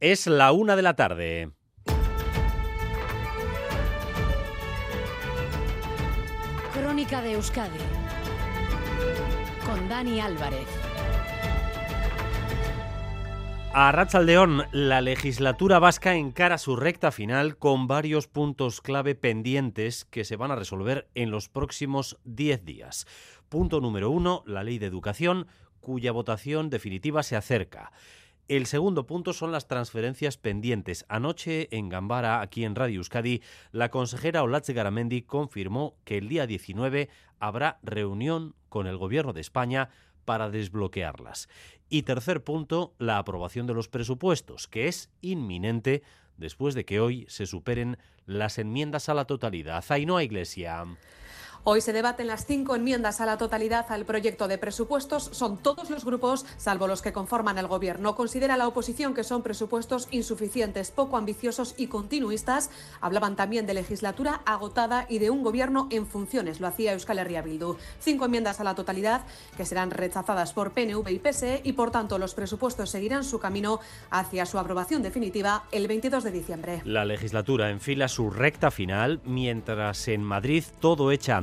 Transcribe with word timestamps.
Es 0.00 0.28
la 0.28 0.52
una 0.52 0.76
de 0.76 0.82
la 0.82 0.94
tarde. 0.94 1.50
Crónica 6.72 7.20
de 7.20 7.32
Euskadi 7.32 7.80
con 9.66 9.88
Dani 9.88 10.20
Álvarez. 10.20 10.68
A 13.74 13.90
Rachaldeón, 13.90 14.66
la 14.70 15.00
legislatura 15.00 15.80
vasca 15.80 16.14
encara 16.14 16.58
su 16.58 16.76
recta 16.76 17.10
final 17.10 17.56
con 17.58 17.88
varios 17.88 18.28
puntos 18.28 18.80
clave 18.80 19.16
pendientes 19.16 20.04
que 20.04 20.24
se 20.24 20.36
van 20.36 20.52
a 20.52 20.56
resolver 20.56 21.08
en 21.16 21.32
los 21.32 21.48
próximos 21.48 22.20
10 22.22 22.64
días. 22.64 23.06
Punto 23.48 23.80
número 23.80 24.10
uno, 24.10 24.44
la 24.46 24.62
ley 24.62 24.78
de 24.78 24.86
educación, 24.86 25.48
cuya 25.80 26.12
votación 26.12 26.70
definitiva 26.70 27.24
se 27.24 27.34
acerca. 27.34 27.90
El 28.48 28.64
segundo 28.64 29.06
punto 29.06 29.34
son 29.34 29.52
las 29.52 29.68
transferencias 29.68 30.38
pendientes. 30.38 31.04
Anoche 31.10 31.68
en 31.70 31.90
Gambara, 31.90 32.40
aquí 32.40 32.64
en 32.64 32.74
Radio 32.74 32.96
Euskadi, 32.96 33.42
la 33.72 33.90
consejera 33.90 34.42
Olatze 34.42 34.72
Garamendi 34.72 35.20
confirmó 35.20 35.98
que 36.04 36.16
el 36.16 36.30
día 36.30 36.46
19 36.46 37.10
habrá 37.40 37.78
reunión 37.82 38.54
con 38.70 38.86
el 38.86 38.96
Gobierno 38.96 39.34
de 39.34 39.42
España 39.42 39.90
para 40.24 40.48
desbloquearlas. 40.48 41.50
Y 41.90 42.04
tercer 42.04 42.42
punto, 42.42 42.94
la 42.98 43.18
aprobación 43.18 43.66
de 43.66 43.74
los 43.74 43.88
presupuestos, 43.88 44.66
que 44.66 44.88
es 44.88 45.10
inminente 45.20 46.02
después 46.38 46.74
de 46.74 46.86
que 46.86 47.00
hoy 47.00 47.26
se 47.28 47.44
superen 47.44 47.98
las 48.24 48.56
enmiendas 48.56 49.10
a 49.10 49.14
la 49.14 49.26
totalidad. 49.26 49.84
Zainoa 49.84 50.24
Iglesia. 50.24 50.86
Hoy 51.64 51.80
se 51.80 51.92
debaten 51.92 52.26
las 52.26 52.46
cinco 52.46 52.76
enmiendas 52.76 53.20
a 53.20 53.26
la 53.26 53.36
totalidad 53.38 53.86
al 53.90 54.04
proyecto 54.04 54.48
de 54.48 54.58
presupuestos. 54.58 55.30
Son 55.32 55.58
todos 55.58 55.90
los 55.90 56.04
grupos, 56.04 56.46
salvo 56.56 56.86
los 56.86 57.02
que 57.02 57.12
conforman 57.12 57.58
el 57.58 57.66
Gobierno. 57.66 58.14
Considera 58.14 58.56
la 58.56 58.68
oposición 58.68 59.14
que 59.14 59.24
son 59.24 59.42
presupuestos 59.42 60.08
insuficientes, 60.10 60.90
poco 60.90 61.16
ambiciosos 61.16 61.74
y 61.76 61.88
continuistas. 61.88 62.70
Hablaban 63.00 63.36
también 63.36 63.66
de 63.66 63.74
legislatura 63.74 64.40
agotada 64.46 65.06
y 65.08 65.18
de 65.18 65.30
un 65.30 65.42
Gobierno 65.42 65.88
en 65.90 66.06
funciones. 66.06 66.60
Lo 66.60 66.66
hacía 66.66 66.92
Euskal 66.92 67.18
Herria 67.18 67.42
Bildu. 67.42 67.76
Cinco 68.00 68.26
enmiendas 68.26 68.60
a 68.60 68.64
la 68.64 68.74
totalidad 68.74 69.22
que 69.56 69.64
serán 69.64 69.90
rechazadas 69.90 70.52
por 70.52 70.72
PNV 70.72 71.08
y 71.10 71.18
PSE 71.18 71.60
y, 71.64 71.72
por 71.72 71.90
tanto, 71.90 72.18
los 72.18 72.34
presupuestos 72.34 72.90
seguirán 72.90 73.24
su 73.24 73.38
camino 73.38 73.80
hacia 74.10 74.46
su 74.46 74.58
aprobación 74.58 75.02
definitiva 75.02 75.64
el 75.72 75.88
22 75.88 76.24
de 76.24 76.30
diciembre. 76.30 76.82
La 76.84 77.04
legislatura 77.04 77.70
enfila 77.70 78.08
su 78.08 78.30
recta 78.30 78.70
final 78.70 79.20
mientras 79.24 80.08
en 80.08 80.22
Madrid 80.22 80.64
todo 80.80 81.10
echa 81.10 81.36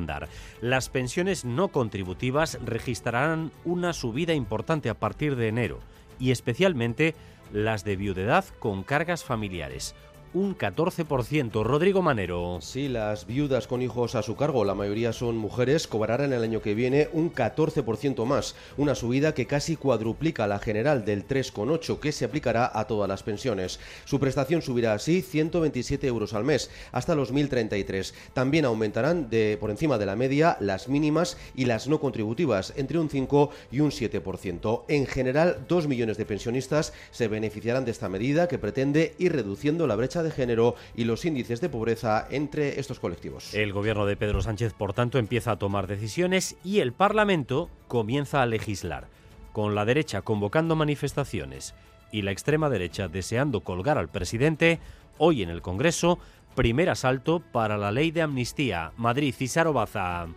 Las 0.61 0.89
pensiones 0.89 1.45
no 1.45 1.69
contributivas 1.69 2.59
registrarán 2.63 3.51
una 3.63 3.93
subida 3.93 4.33
importante 4.33 4.89
a 4.89 4.99
partir 4.99 5.35
de 5.35 5.47
enero 5.47 5.79
y 6.19 6.31
especialmente 6.31 7.15
las 7.51 7.83
de 7.83 7.95
viudedad 7.95 8.45
con 8.59 8.83
cargas 8.83 9.23
familiares 9.23 9.95
un 10.35 10.57
14%. 10.57 11.63
Rodrigo 11.63 12.01
Manero. 12.01 12.59
Sí, 12.61 12.89
las 12.89 13.25
viudas 13.25 13.67
con 13.67 13.81
hijos 13.81 14.15
a 14.15 14.21
su 14.21 14.35
cargo, 14.35 14.65
la 14.65 14.75
mayoría 14.75 15.13
son 15.13 15.37
mujeres, 15.37 15.87
cobrarán 15.87 16.33
el 16.33 16.43
año 16.43 16.61
que 16.61 16.75
viene 16.75 17.07
un 17.13 17.33
14% 17.33 18.25
más, 18.25 18.53
una 18.75 18.95
subida 18.95 19.33
que 19.33 19.47
casi 19.47 19.77
cuadruplica 19.77 20.45
la 20.45 20.59
general 20.59 21.05
del 21.05 21.25
3,8 21.25 21.99
que 21.99 22.11
se 22.11 22.25
aplicará 22.25 22.69
a 22.73 22.85
todas 22.85 23.07
las 23.07 23.23
pensiones. 23.23 23.79
Su 24.03 24.19
prestación 24.19 24.61
subirá 24.61 24.91
así 24.91 25.21
127 25.21 26.05
euros 26.05 26.33
al 26.33 26.43
mes, 26.43 26.69
hasta 26.91 27.15
los 27.15 27.33
1.033. 27.33 28.13
También 28.33 28.65
aumentarán 28.65 29.29
de 29.29 29.57
por 29.57 29.71
encima 29.71 29.97
de 29.97 30.05
la 30.05 30.17
media 30.17 30.57
las 30.59 30.89
mínimas 30.89 31.37
y 31.55 31.63
las 31.63 31.87
no 31.87 32.01
contributivas, 32.01 32.73
entre 32.75 32.99
un 32.99 33.09
5 33.09 33.51
y 33.71 33.79
un 33.79 33.91
7%. 33.91 34.83
En 34.89 35.05
general, 35.05 35.63
2 35.69 35.87
millones 35.87 36.17
de 36.17 36.25
pensionistas 36.25 36.91
se 37.11 37.29
beneficiarán 37.29 37.85
de 37.85 37.91
esta 37.91 38.09
medida 38.09 38.49
que 38.49 38.57
pretende 38.57 39.15
ir 39.17 39.31
reduciendo 39.31 39.87
la 39.87 39.95
brecha 39.95 40.23
de 40.23 40.24
género 40.31 40.75
y 40.95 41.03
los 41.03 41.25
índices 41.25 41.61
de 41.61 41.69
pobreza 41.69 42.27
entre 42.29 42.79
estos 42.79 42.99
colectivos. 42.99 43.53
El 43.53 43.73
gobierno 43.73 44.05
de 44.05 44.15
Pedro 44.15 44.41
Sánchez, 44.41 44.73
por 44.73 44.93
tanto, 44.93 45.17
empieza 45.17 45.51
a 45.51 45.59
tomar 45.59 45.87
decisiones 45.87 46.55
y 46.63 46.79
el 46.79 46.93
Parlamento 46.93 47.69
comienza 47.87 48.41
a 48.41 48.45
legislar, 48.45 49.07
con 49.53 49.75
la 49.75 49.85
derecha 49.85 50.21
convocando 50.21 50.75
manifestaciones 50.75 51.75
y 52.11 52.21
la 52.21 52.31
extrema 52.31 52.69
derecha 52.69 53.07
deseando 53.07 53.61
colgar 53.61 53.97
al 53.97 54.09
presidente, 54.09 54.79
hoy 55.17 55.43
en 55.43 55.49
el 55.49 55.61
Congreso, 55.61 56.19
primer 56.55 56.89
asalto 56.89 57.39
para 57.39 57.77
la 57.77 57.91
ley 57.91 58.11
de 58.11 58.21
amnistía. 58.21 58.91
Madrid, 58.97 59.33
Cisaro 59.35 59.73
Baza. 59.73 60.27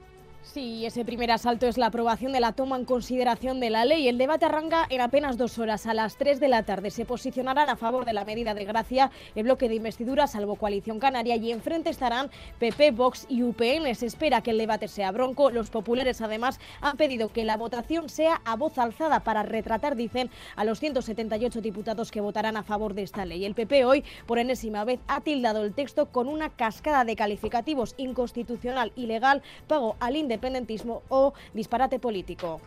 Sí, 0.42 0.86
ese 0.86 1.04
primer 1.04 1.30
asalto 1.30 1.66
es 1.66 1.76
la 1.76 1.86
aprobación 1.86 2.32
de 2.32 2.40
la 2.40 2.52
toma 2.52 2.76
en 2.76 2.84
consideración 2.84 3.60
de 3.60 3.70
la 3.70 3.84
ley. 3.84 4.08
El 4.08 4.18
debate 4.18 4.46
arranca 4.46 4.86
en 4.88 5.00
apenas 5.00 5.36
dos 5.36 5.58
horas. 5.58 5.86
A 5.86 5.94
las 5.94 6.16
3 6.16 6.40
de 6.40 6.48
la 6.48 6.62
tarde 6.62 6.90
se 6.90 7.04
posicionarán 7.04 7.68
a 7.68 7.76
favor 7.76 8.04
de 8.06 8.14
la 8.14 8.24
medida 8.24 8.54
de 8.54 8.64
gracia 8.64 9.10
el 9.34 9.42
bloque 9.42 9.68
de 9.68 9.74
investidura, 9.74 10.26
salvo 10.26 10.56
Coalición 10.56 11.00
Canaria, 11.00 11.36
y 11.36 11.52
enfrente 11.52 11.90
estarán 11.90 12.30
PP, 12.58 12.92
Vox 12.92 13.26
y 13.28 13.42
UPN. 13.42 13.94
Se 13.94 14.06
espera 14.06 14.40
que 14.40 14.52
el 14.52 14.58
debate 14.58 14.88
sea 14.88 15.10
bronco. 15.10 15.50
Los 15.50 15.70
populares, 15.70 16.22
además, 16.22 16.60
han 16.80 16.96
pedido 16.96 17.28
que 17.28 17.44
la 17.44 17.56
votación 17.56 18.08
sea 18.08 18.40
a 18.44 18.56
voz 18.56 18.78
alzada 18.78 19.20
para 19.20 19.42
retratar, 19.42 19.96
dicen, 19.96 20.30
a 20.56 20.64
los 20.64 20.80
178 20.80 21.60
diputados 21.60 22.10
que 22.10 22.22
votarán 22.22 22.56
a 22.56 22.62
favor 22.62 22.94
de 22.94 23.02
esta 23.02 23.26
ley. 23.26 23.44
El 23.44 23.54
PP 23.54 23.84
hoy, 23.84 24.04
por 24.26 24.38
enésima 24.38 24.84
vez, 24.84 25.00
ha 25.08 25.20
tildado 25.20 25.62
el 25.62 25.74
texto 25.74 26.06
con 26.06 26.26
una 26.26 26.48
cascada 26.48 27.04
de 27.04 27.16
calificativos 27.16 27.94
inconstitucional, 27.98 28.92
ilegal, 28.96 29.42
pago 29.66 29.96
al 30.00 30.16
independentismo 30.28 31.02
o 31.08 31.32
disparate 31.54 31.98
político. 31.98 32.60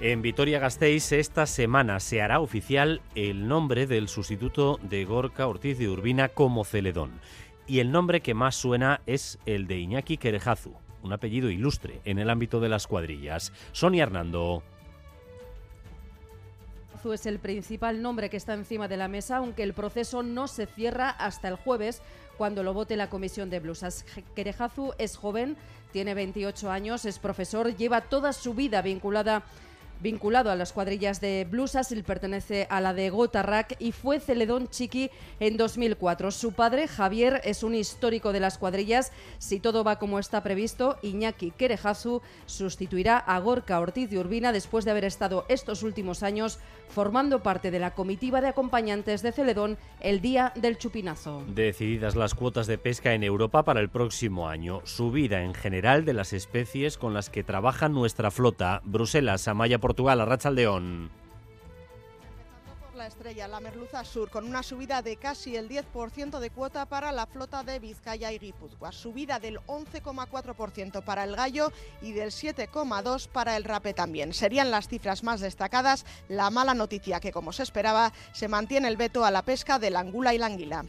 En 0.00 0.22
Vitoria-Gasteiz 0.22 1.12
esta 1.12 1.46
semana 1.46 2.00
se 2.00 2.22
hará 2.22 2.40
oficial 2.40 3.02
el 3.14 3.48
nombre 3.48 3.86
del 3.86 4.08
sustituto 4.08 4.78
de 4.82 5.04
Gorka 5.04 5.46
Ortiz 5.46 5.78
de 5.78 5.90
Urbina 5.90 6.28
como 6.28 6.64
Celedón. 6.64 7.20
Y 7.66 7.80
el 7.80 7.92
nombre 7.92 8.20
que 8.20 8.32
más 8.32 8.56
suena 8.56 9.02
es 9.06 9.38
el 9.44 9.66
de 9.66 9.78
Iñaki 9.78 10.16
Querejazu, 10.16 10.74
un 11.02 11.12
apellido 11.12 11.50
ilustre 11.50 12.00
en 12.04 12.18
el 12.18 12.30
ámbito 12.30 12.60
de 12.60 12.70
las 12.70 12.86
cuadrillas. 12.86 13.52
Sonia 13.72 14.04
Hernando 14.04 14.62
es 17.12 17.24
el 17.24 17.38
principal 17.38 18.02
nombre 18.02 18.28
que 18.28 18.36
está 18.36 18.52
encima 18.52 18.86
de 18.86 18.98
la 18.98 19.08
mesa, 19.08 19.38
aunque 19.38 19.62
el 19.62 19.72
proceso 19.72 20.22
no 20.22 20.46
se 20.46 20.66
cierra 20.66 21.08
hasta 21.08 21.48
el 21.48 21.56
jueves, 21.56 22.02
cuando 22.40 22.62
lo 22.62 22.72
vote 22.72 22.96
la 22.96 23.10
comisión 23.10 23.50
de 23.50 23.60
blusas. 23.60 24.06
Querejazu 24.34 24.94
es 24.96 25.18
joven, 25.18 25.58
tiene 25.92 26.14
28 26.14 26.70
años, 26.70 27.04
es 27.04 27.18
profesor, 27.18 27.76
lleva 27.76 28.00
toda 28.00 28.32
su 28.32 28.54
vida 28.54 28.80
vinculada 28.80 29.42
vinculado 30.00 30.50
a 30.50 30.56
las 30.56 30.72
cuadrillas 30.72 31.20
de 31.20 31.46
blusas, 31.48 31.92
él 31.92 32.04
pertenece 32.04 32.66
a 32.70 32.80
la 32.80 32.94
de 32.94 33.10
Gotarrak 33.10 33.76
y 33.78 33.92
fue 33.92 34.20
Celedón 34.20 34.68
Chiqui 34.68 35.10
en 35.38 35.56
2004. 35.56 36.30
Su 36.30 36.52
padre, 36.52 36.88
Javier, 36.88 37.40
es 37.44 37.62
un 37.62 37.74
histórico 37.74 38.32
de 38.32 38.40
las 38.40 38.58
cuadrillas. 38.58 39.12
Si 39.38 39.60
todo 39.60 39.84
va 39.84 39.98
como 39.98 40.18
está 40.18 40.42
previsto, 40.42 40.98
Iñaki 41.02 41.50
Querejazu 41.52 42.22
sustituirá 42.46 43.18
a 43.18 43.38
Gorka 43.38 43.80
Ortiz 43.80 44.10
de 44.10 44.18
Urbina 44.18 44.52
después 44.52 44.84
de 44.84 44.90
haber 44.90 45.04
estado 45.04 45.44
estos 45.48 45.82
últimos 45.82 46.22
años 46.22 46.58
formando 46.88 47.42
parte 47.42 47.70
de 47.70 47.78
la 47.78 47.92
comitiva 47.94 48.40
de 48.40 48.48
acompañantes 48.48 49.22
de 49.22 49.32
Celedón 49.32 49.78
el 50.00 50.20
día 50.20 50.52
del 50.56 50.76
chupinazo. 50.76 51.44
Decididas 51.46 52.16
las 52.16 52.34
cuotas 52.34 52.66
de 52.66 52.78
pesca 52.78 53.14
en 53.14 53.22
Europa 53.22 53.64
para 53.64 53.80
el 53.80 53.88
próximo 53.88 54.48
año, 54.48 54.80
subida 54.84 55.42
en 55.42 55.54
general 55.54 56.04
de 56.04 56.14
las 56.14 56.32
especies 56.32 56.98
con 56.98 57.14
las 57.14 57.30
que 57.30 57.44
trabaja 57.44 57.88
nuestra 57.88 58.30
flota, 58.30 58.82
Bruselas, 58.84 59.46
Amaya, 59.48 59.78
Portugal, 59.90 60.20
Arrachaldeón 60.20 61.10
la 62.94 63.06
estrella, 63.06 63.48
la 63.48 63.60
merluza 63.60 64.04
sur, 64.04 64.28
con 64.28 64.44
una 64.44 64.62
subida 64.62 65.00
de 65.00 65.16
casi 65.16 65.56
el 65.56 65.70
10% 65.70 66.38
de 66.38 66.50
cuota 66.50 66.84
para 66.84 67.12
la 67.12 67.26
flota 67.26 67.62
de 67.62 67.78
Vizcaya 67.78 68.30
y 68.30 68.38
Guipúzcoa, 68.38 68.92
subida 68.92 69.40
del 69.40 69.58
11,4% 69.60 71.02
para 71.02 71.24
el 71.24 71.34
gallo 71.34 71.72
y 72.02 72.12
del 72.12 72.30
7,2% 72.30 73.28
para 73.28 73.56
el 73.56 73.64
rape 73.64 73.94
también. 73.94 74.34
Serían 74.34 74.70
las 74.70 74.86
cifras 74.86 75.24
más 75.24 75.40
destacadas. 75.40 76.04
La 76.28 76.50
mala 76.50 76.74
noticia 76.74 77.20
que, 77.20 77.32
como 77.32 77.54
se 77.54 77.62
esperaba, 77.62 78.12
se 78.32 78.48
mantiene 78.48 78.88
el 78.88 78.98
veto 78.98 79.24
a 79.24 79.30
la 79.30 79.46
pesca 79.46 79.78
de 79.78 79.88
la 79.88 80.00
angula 80.00 80.34
y 80.34 80.38
la 80.38 80.46
anguila. 80.46 80.84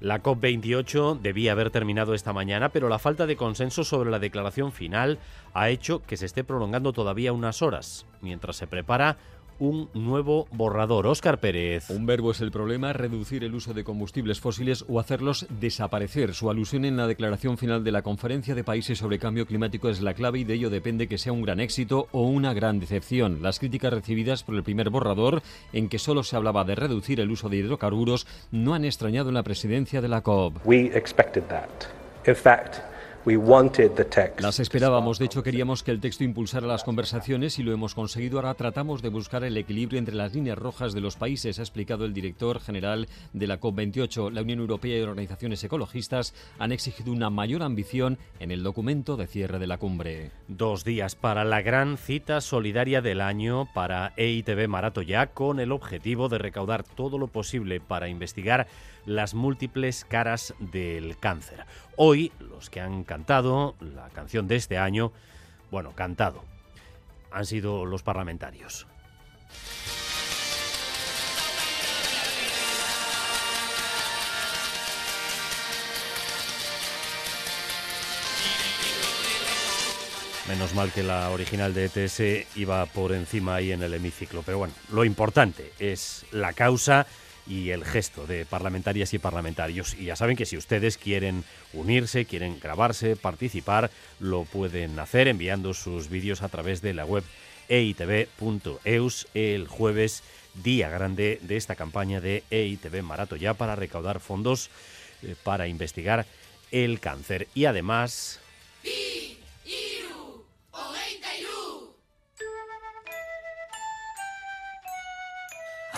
La 0.00 0.22
COP28 0.22 1.18
debía 1.20 1.52
haber 1.52 1.70
terminado 1.70 2.14
esta 2.14 2.32
mañana, 2.32 2.68
pero 2.68 2.88
la 2.88 3.00
falta 3.00 3.26
de 3.26 3.36
consenso 3.36 3.82
sobre 3.82 4.10
la 4.10 4.20
declaración 4.20 4.70
final 4.70 5.18
ha 5.54 5.70
hecho 5.70 6.02
que 6.02 6.16
se 6.16 6.26
esté 6.26 6.44
prolongando 6.44 6.92
todavía 6.92 7.32
unas 7.32 7.62
horas, 7.62 8.06
mientras 8.20 8.54
se 8.56 8.68
prepara 8.68 9.16
un 9.58 9.88
nuevo 9.94 10.46
borrador. 10.52 11.06
Óscar 11.06 11.40
Pérez. 11.40 11.90
Un 11.90 12.06
verbo 12.06 12.30
es 12.30 12.40
el 12.40 12.50
problema, 12.50 12.92
reducir 12.92 13.44
el 13.44 13.54
uso 13.54 13.74
de 13.74 13.84
combustibles 13.84 14.40
fósiles 14.40 14.84
o 14.88 15.00
hacerlos 15.00 15.46
desaparecer. 15.60 16.34
Su 16.34 16.50
alusión 16.50 16.84
en 16.84 16.96
la 16.96 17.06
declaración 17.06 17.58
final 17.58 17.84
de 17.84 17.92
la 17.92 18.02
Conferencia 18.02 18.54
de 18.54 18.64
Países 18.64 18.98
sobre 18.98 19.18
Cambio 19.18 19.46
Climático 19.46 19.88
es 19.88 20.00
la 20.00 20.14
clave 20.14 20.40
y 20.40 20.44
de 20.44 20.54
ello 20.54 20.70
depende 20.70 21.08
que 21.08 21.18
sea 21.18 21.32
un 21.32 21.42
gran 21.42 21.60
éxito 21.60 22.08
o 22.12 22.22
una 22.22 22.54
gran 22.54 22.80
decepción. 22.80 23.42
Las 23.42 23.58
críticas 23.58 23.92
recibidas 23.92 24.42
por 24.42 24.54
el 24.54 24.62
primer 24.62 24.90
borrador, 24.90 25.42
en 25.72 25.88
que 25.88 25.98
solo 25.98 26.22
se 26.22 26.36
hablaba 26.36 26.64
de 26.64 26.74
reducir 26.74 27.20
el 27.20 27.30
uso 27.30 27.48
de 27.48 27.56
hidrocarburos, 27.56 28.26
no 28.50 28.74
han 28.74 28.84
extrañado 28.84 29.28
en 29.28 29.34
la 29.34 29.42
presidencia 29.42 30.00
de 30.00 30.08
la 30.08 30.22
COP. 30.22 30.64
We 30.64 30.86
expected 30.94 31.44
that. 31.44 31.68
In 32.26 32.36
fact, 32.36 32.78
Las 34.38 34.60
esperábamos, 34.60 35.18
de 35.18 35.26
hecho 35.26 35.42
queríamos 35.42 35.82
que 35.82 35.90
el 35.90 36.00
texto 36.00 36.24
impulsara 36.24 36.66
las 36.66 36.84
conversaciones 36.84 37.58
y 37.58 37.62
lo 37.62 37.72
hemos 37.72 37.94
conseguido. 37.94 38.38
Ahora 38.38 38.54
tratamos 38.54 39.02
de 39.02 39.08
buscar 39.08 39.44
el 39.44 39.56
equilibrio 39.56 39.98
entre 39.98 40.14
las 40.14 40.34
líneas 40.34 40.56
rojas 40.56 40.94
de 40.94 41.00
los 41.00 41.16
países, 41.16 41.58
ha 41.58 41.62
explicado 41.62 42.04
el 42.04 42.14
director 42.14 42.60
general 42.60 43.08
de 43.32 43.46
la 43.46 43.60
COP28. 43.60 44.30
La 44.30 44.42
Unión 44.42 44.60
Europea 44.60 44.98
y 44.98 45.02
organizaciones 45.02 45.62
ecologistas 45.64 46.34
han 46.58 46.72
exigido 46.72 47.12
una 47.12 47.30
mayor 47.30 47.62
ambición 47.62 48.18
en 48.40 48.50
el 48.50 48.62
documento 48.62 49.16
de 49.16 49.26
cierre 49.26 49.58
de 49.58 49.66
la 49.66 49.78
cumbre. 49.78 50.30
Dos 50.48 50.84
días 50.84 51.14
para 51.14 51.44
la 51.44 51.62
gran 51.62 51.98
cita 51.98 52.40
solidaria 52.40 53.02
del 53.02 53.20
año 53.20 53.68
para 53.74 54.12
EITB 54.16 54.68
Maratoya 54.68 55.28
con 55.28 55.60
el 55.60 55.72
objetivo 55.72 56.28
de 56.28 56.38
recaudar 56.38 56.82
todo 56.82 57.18
lo 57.18 57.28
posible 57.28 57.80
para 57.80 58.08
investigar 58.08 58.66
las 59.06 59.34
múltiples 59.34 60.04
caras 60.04 60.54
del 60.58 61.16
cáncer. 61.18 61.64
Hoy 62.00 62.30
los 62.38 62.70
que 62.70 62.80
han 62.80 63.02
cantado 63.02 63.74
la 63.80 64.08
canción 64.10 64.46
de 64.46 64.54
este 64.54 64.78
año, 64.78 65.12
bueno, 65.72 65.96
cantado, 65.96 66.44
han 67.32 67.44
sido 67.44 67.86
los 67.86 68.04
parlamentarios. 68.04 68.86
Menos 80.46 80.76
mal 80.76 80.92
que 80.92 81.02
la 81.02 81.30
original 81.30 81.74
de 81.74 81.86
ETS 81.86 82.56
iba 82.56 82.86
por 82.86 83.10
encima 83.10 83.56
ahí 83.56 83.72
en 83.72 83.82
el 83.82 83.92
hemiciclo. 83.92 84.44
Pero 84.46 84.58
bueno, 84.58 84.74
lo 84.92 85.04
importante 85.04 85.72
es 85.80 86.24
la 86.30 86.52
causa 86.52 87.08
y 87.48 87.70
el 87.70 87.84
gesto 87.84 88.26
de 88.26 88.44
parlamentarias 88.44 89.14
y 89.14 89.18
parlamentarios. 89.18 89.94
Y 89.94 90.04
ya 90.04 90.16
saben 90.16 90.36
que 90.36 90.46
si 90.46 90.56
ustedes 90.56 90.98
quieren 90.98 91.44
unirse, 91.72 92.26
quieren 92.26 92.60
grabarse, 92.60 93.16
participar, 93.16 93.90
lo 94.20 94.44
pueden 94.44 94.98
hacer 94.98 95.28
enviando 95.28 95.74
sus 95.74 96.08
vídeos 96.08 96.42
a 96.42 96.48
través 96.48 96.82
de 96.82 96.94
la 96.94 97.04
web 97.04 97.24
eitv.eus 97.68 99.28
el 99.34 99.66
jueves, 99.68 100.22
día 100.62 100.88
grande 100.88 101.38
de 101.42 101.56
esta 101.56 101.76
campaña 101.76 102.20
de 102.20 102.42
EITV 102.50 103.02
Marato 103.02 103.36
ya 103.36 103.54
para 103.54 103.76
recaudar 103.76 104.20
fondos 104.20 104.70
eh, 105.22 105.34
para 105.42 105.68
investigar 105.68 106.26
el 106.70 107.00
cáncer. 107.00 107.48
Y 107.54 107.64
además... 107.64 108.40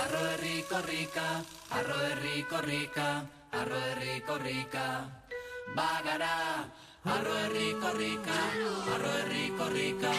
arro 0.02 0.22
herri 0.30 0.64
korrika, 0.70 1.26
arro 1.78 1.98
herri 2.06 2.36
korrika, 2.50 3.08
arro 3.52 3.80
herri 3.88 4.16
korrika. 4.28 4.86
Bagara, 5.76 6.36
arro 7.14 7.34
herri 7.42 7.68
korrika, 7.82 8.38
arro 8.94 9.12
herri 9.18 9.46
korrika, 9.60 10.14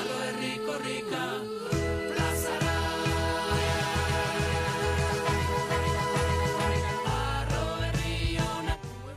arro 0.00 0.18
herri 0.26 0.54
korrika. 0.66 1.99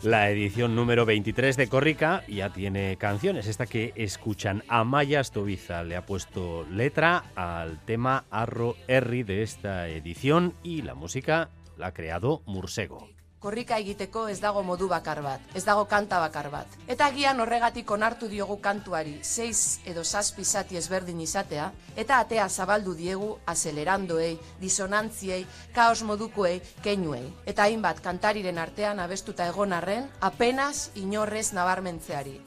La 0.04 0.30
edición 0.30 0.76
número 0.76 1.06
23 1.06 1.56
de 1.56 1.70
Corrica 1.70 2.26
ya 2.28 2.50
tiene 2.50 2.98
canciones. 2.98 3.48
Esta 3.48 3.68
que 3.68 3.94
escuchan, 3.96 4.62
Amaya 4.68 5.24
Stoviza 5.24 5.82
le 5.84 5.96
ha 5.96 6.06
puesto 6.06 6.66
letra 6.70 7.24
al 7.36 7.80
tema 7.86 8.26
Arro 8.30 8.76
Erri 8.90 9.24
de 9.24 9.44
esta 9.44 9.88
edición 9.88 10.56
y 10.62 10.82
la 10.82 10.94
música 10.94 11.52
la 11.78 11.88
ha 11.88 11.94
creado 11.94 12.42
Mursego. 12.46 13.13
Korrika 13.44 13.76
egiteko 13.82 14.28
ez 14.32 14.38
dago 14.40 14.62
modu 14.64 14.88
bakar 14.88 15.20
bat, 15.24 15.42
ez 15.52 15.66
dago 15.68 15.84
kanta 15.92 16.22
bakar 16.24 16.48
bat. 16.54 16.78
Eta 16.88 17.10
agian 17.12 17.44
horregatik 17.44 17.92
onartu 17.92 18.30
diogu 18.32 18.56
kantuari 18.64 19.18
6 19.20 19.90
edo 19.92 20.06
7 20.08 20.46
zati 20.46 20.80
ezberdin 20.80 21.20
izatea, 21.26 21.68
eta 22.00 22.22
atea 22.24 22.48
zabaldu 22.50 22.96
diegu 22.96 23.34
azelerandoei, 23.46 24.38
disonantziei, 24.62 25.44
kaos 25.76 26.06
modukoei, 26.08 26.62
keinuei. 26.84 27.26
Eta 27.46 27.68
hainbat 27.68 28.00
kantariren 28.06 28.62
artean 28.64 29.04
abestuta 29.04 29.48
egon 29.52 29.76
arren, 29.76 30.08
apenas 30.22 30.92
inorrez 30.96 31.52
nabarmentzeari. 31.54 32.40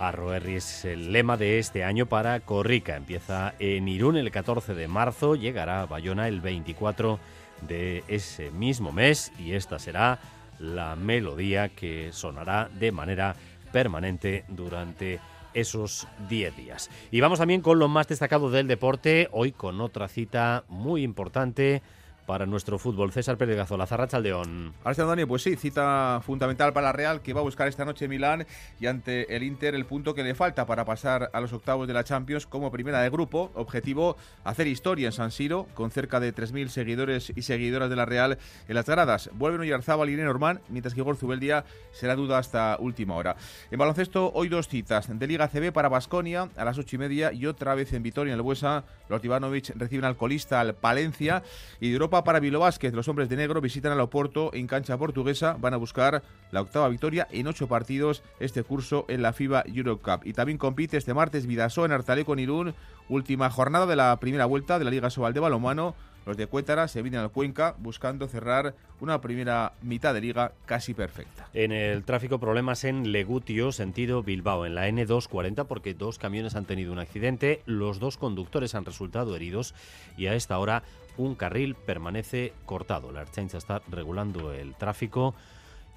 Arro 0.00 0.32
es 0.32 0.86
el 0.86 1.12
lema 1.12 1.36
de 1.36 1.58
este 1.58 1.84
año 1.84 2.06
para 2.06 2.40
Corrica. 2.40 2.96
Empieza 2.96 3.52
en 3.58 3.86
Irún 3.86 4.16
el 4.16 4.30
14 4.30 4.72
de 4.72 4.88
marzo, 4.88 5.34
llegará 5.34 5.82
a 5.82 5.86
Bayona 5.86 6.26
el 6.26 6.40
24 6.40 7.16
de 7.18 7.39
de 7.62 8.04
ese 8.08 8.50
mismo 8.50 8.92
mes 8.92 9.32
y 9.38 9.52
esta 9.52 9.78
será 9.78 10.18
la 10.58 10.96
melodía 10.96 11.68
que 11.68 12.10
sonará 12.12 12.68
de 12.78 12.92
manera 12.92 13.34
permanente 13.72 14.44
durante 14.48 15.20
esos 15.54 16.06
10 16.28 16.56
días. 16.56 16.90
Y 17.10 17.20
vamos 17.20 17.38
también 17.38 17.60
con 17.60 17.78
lo 17.78 17.88
más 17.88 18.08
destacado 18.08 18.50
del 18.50 18.68
deporte, 18.68 19.28
hoy 19.32 19.52
con 19.52 19.80
otra 19.80 20.08
cita 20.08 20.64
muy 20.68 21.02
importante 21.02 21.82
para 22.30 22.46
nuestro 22.46 22.78
fútbol. 22.78 23.10
César 23.10 23.36
Pérez 23.36 23.56
Gazola, 23.56 23.88
Zarrachaldeón. 23.88 24.72
Gracias, 24.84 25.04
Dani. 25.04 25.24
Pues 25.24 25.42
sí, 25.42 25.56
cita 25.56 26.22
fundamental 26.24 26.72
para 26.72 26.86
la 26.86 26.92
Real 26.92 27.22
que 27.22 27.32
va 27.32 27.40
a 27.40 27.42
buscar 27.42 27.66
esta 27.66 27.84
noche 27.84 28.06
Milán 28.06 28.46
y 28.78 28.86
ante 28.86 29.34
el 29.34 29.42
Inter 29.42 29.74
el 29.74 29.84
punto 29.84 30.14
que 30.14 30.22
le 30.22 30.36
falta 30.36 30.64
para 30.64 30.84
pasar 30.84 31.30
a 31.32 31.40
los 31.40 31.52
octavos 31.52 31.88
de 31.88 31.92
la 31.92 32.04
Champions 32.04 32.46
como 32.46 32.70
primera 32.70 33.00
de 33.00 33.10
grupo. 33.10 33.50
Objetivo, 33.54 34.16
hacer 34.44 34.68
historia 34.68 35.06
en 35.06 35.12
San 35.12 35.32
Siro 35.32 35.66
con 35.74 35.90
cerca 35.90 36.20
de 36.20 36.32
3.000 36.32 36.68
seguidores 36.68 37.32
y 37.34 37.42
seguidoras 37.42 37.90
de 37.90 37.96
la 37.96 38.04
Real 38.04 38.38
en 38.68 38.74
las 38.76 38.86
gradas. 38.86 39.28
Vuelven 39.32 39.62
Oyarzábal 39.62 40.08
y 40.08 40.14
Norman, 40.14 40.60
mientras 40.68 40.94
que 40.94 41.00
Igor 41.00 41.16
Zubeldia 41.16 41.64
será 41.90 42.14
duda 42.14 42.38
hasta 42.38 42.76
última 42.78 43.16
hora. 43.16 43.34
En 43.72 43.78
baloncesto, 43.80 44.30
hoy 44.34 44.48
dos 44.48 44.68
citas 44.68 45.08
de 45.18 45.26
Liga 45.26 45.48
CB 45.48 45.72
para 45.72 45.88
Basconia 45.88 46.48
a 46.56 46.64
las 46.64 46.78
ocho 46.78 46.94
y 46.94 47.00
media 47.00 47.32
y 47.32 47.46
otra 47.46 47.74
vez 47.74 47.92
en 47.92 48.04
Vitoria, 48.04 48.34
en 48.34 48.38
el 48.38 48.42
Buesa. 48.42 48.84
Los 49.08 49.24
Ivanovic 49.24 49.72
reciben 49.74 50.04
al 50.04 50.16
colista 50.16 50.60
al 50.60 50.76
Palencia 50.76 51.42
y 51.80 51.88
de 51.88 51.94
Europa 51.94 52.19
para 52.24 52.40
Vilo 52.40 52.60
Vázquez. 52.60 52.92
Los 52.94 53.08
hombres 53.08 53.28
de 53.28 53.36
negro 53.36 53.60
visitan 53.60 53.92
al 53.92 54.00
Oporto 54.00 54.50
en 54.54 54.66
cancha 54.66 54.96
portuguesa. 54.96 55.56
Van 55.58 55.74
a 55.74 55.76
buscar 55.76 56.22
la 56.50 56.60
octava 56.60 56.88
victoria 56.88 57.26
en 57.30 57.46
ocho 57.46 57.68
partidos 57.68 58.22
este 58.38 58.62
curso 58.62 59.04
en 59.08 59.22
la 59.22 59.32
FIBA 59.32 59.64
Europe 59.66 60.02
Cup. 60.02 60.26
Y 60.26 60.32
también 60.32 60.58
compite 60.58 60.96
este 60.96 61.14
martes 61.14 61.46
Vidaso 61.46 61.84
en 61.84 61.92
Artalé 61.92 62.24
con 62.24 62.38
Irún. 62.38 62.74
Última 63.08 63.50
jornada 63.50 63.86
de 63.86 63.96
la 63.96 64.18
primera 64.20 64.46
vuelta 64.46 64.78
de 64.78 64.84
la 64.84 64.90
Liga 64.90 65.10
Sobal 65.10 65.34
de 65.34 65.40
Balomano. 65.40 65.94
Los 66.30 66.36
de 66.36 66.46
Cuétara 66.46 66.86
se 66.86 67.02
vienen 67.02 67.22
al 67.22 67.32
Cuenca 67.32 67.74
buscando 67.78 68.28
cerrar 68.28 68.76
una 69.00 69.20
primera 69.20 69.72
mitad 69.82 70.14
de 70.14 70.20
liga 70.20 70.52
casi 70.64 70.94
perfecta. 70.94 71.48
En 71.54 71.72
el 71.72 72.04
tráfico 72.04 72.38
problemas 72.38 72.84
en 72.84 73.10
Legutio, 73.10 73.72
sentido 73.72 74.22
Bilbao, 74.22 74.64
en 74.64 74.76
la 74.76 74.88
N240 74.88 75.66
porque 75.66 75.92
dos 75.92 76.20
camiones 76.20 76.54
han 76.54 76.66
tenido 76.66 76.92
un 76.92 77.00
accidente, 77.00 77.62
los 77.66 77.98
dos 77.98 78.16
conductores 78.16 78.76
han 78.76 78.84
resultado 78.84 79.34
heridos 79.34 79.74
y 80.16 80.28
a 80.28 80.34
esta 80.36 80.56
hora 80.60 80.84
un 81.16 81.34
carril 81.34 81.74
permanece 81.74 82.52
cortado. 82.64 83.10
La 83.10 83.22
Archancha 83.22 83.58
está 83.58 83.82
regulando 83.90 84.52
el 84.52 84.76
tráfico 84.76 85.34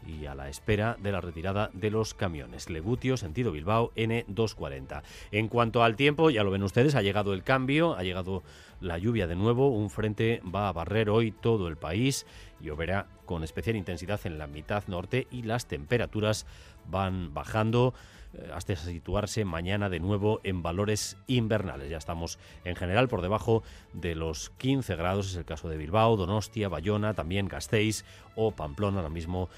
y 0.06 0.26
a 0.26 0.36
la 0.36 0.50
espera 0.50 0.98
de 1.02 1.12
la 1.12 1.22
retirada 1.22 1.70
de 1.74 1.92
los 1.92 2.14
camiones. 2.14 2.70
Legutio, 2.70 3.18
sentido 3.18 3.52
Bilbao, 3.52 3.92
N240. 3.96 5.04
En 5.32 5.48
cuanto 5.48 5.84
al 5.84 5.96
tiempo, 5.96 6.30
ya 6.30 6.44
lo 6.44 6.52
ven 6.52 6.64
ustedes, 6.64 6.96
ha 6.96 7.02
llegado 7.02 7.34
el 7.34 7.44
cambio, 7.44 7.96
ha 7.96 8.04
llegado 8.04 8.44
la 8.82 8.98
lluvia 8.98 9.28
de 9.28 9.36
nuevo, 9.36 9.70
un 9.70 9.90
frente 9.90 10.42
va 10.44 10.68
a 10.68 10.74
barrer 10.74 11.10
hoy 11.10 11.32
todo 11.32 11.68
el 11.68 11.78
país, 11.78 12.26
lloverá 12.60 13.08
con 13.26 13.44
especial 13.44 13.76
intensidad 13.76 14.20
en 14.26 14.38
la 14.38 14.48
mitad 14.48 14.84
norte 14.88 15.28
y 15.32 15.44
las 15.44 15.68
temperaturas 15.68 16.46
van 16.90 17.34
bajando. 17.34 17.94
Eh, 18.36 18.50
hasta 18.52 18.76
situarse 18.76 19.46
mañana 19.46 19.90
de 19.90 20.00
nuevo 20.00 20.40
en 20.44 20.64
valores 20.64 21.18
invernales. 21.28 21.90
Ya 21.90 21.98
estamos 21.98 22.40
en 22.64 22.76
general 22.76 23.08
por 23.08 23.22
debajo 23.22 23.64
de 23.94 24.16
los 24.16 24.50
15 24.58 24.96
grados, 24.96 25.30
es 25.30 25.36
el 25.36 25.46
caso 25.46 25.70
de 25.70 25.78
Bilbao, 25.78 26.18
Donostia, 26.18 26.68
Bayona, 26.68 27.14
también 27.14 27.48
Gasteiz 27.48 28.04
o 28.36 28.52
Pamplona, 28.52 28.98
ahora 28.98 29.10
mismo 29.10 29.50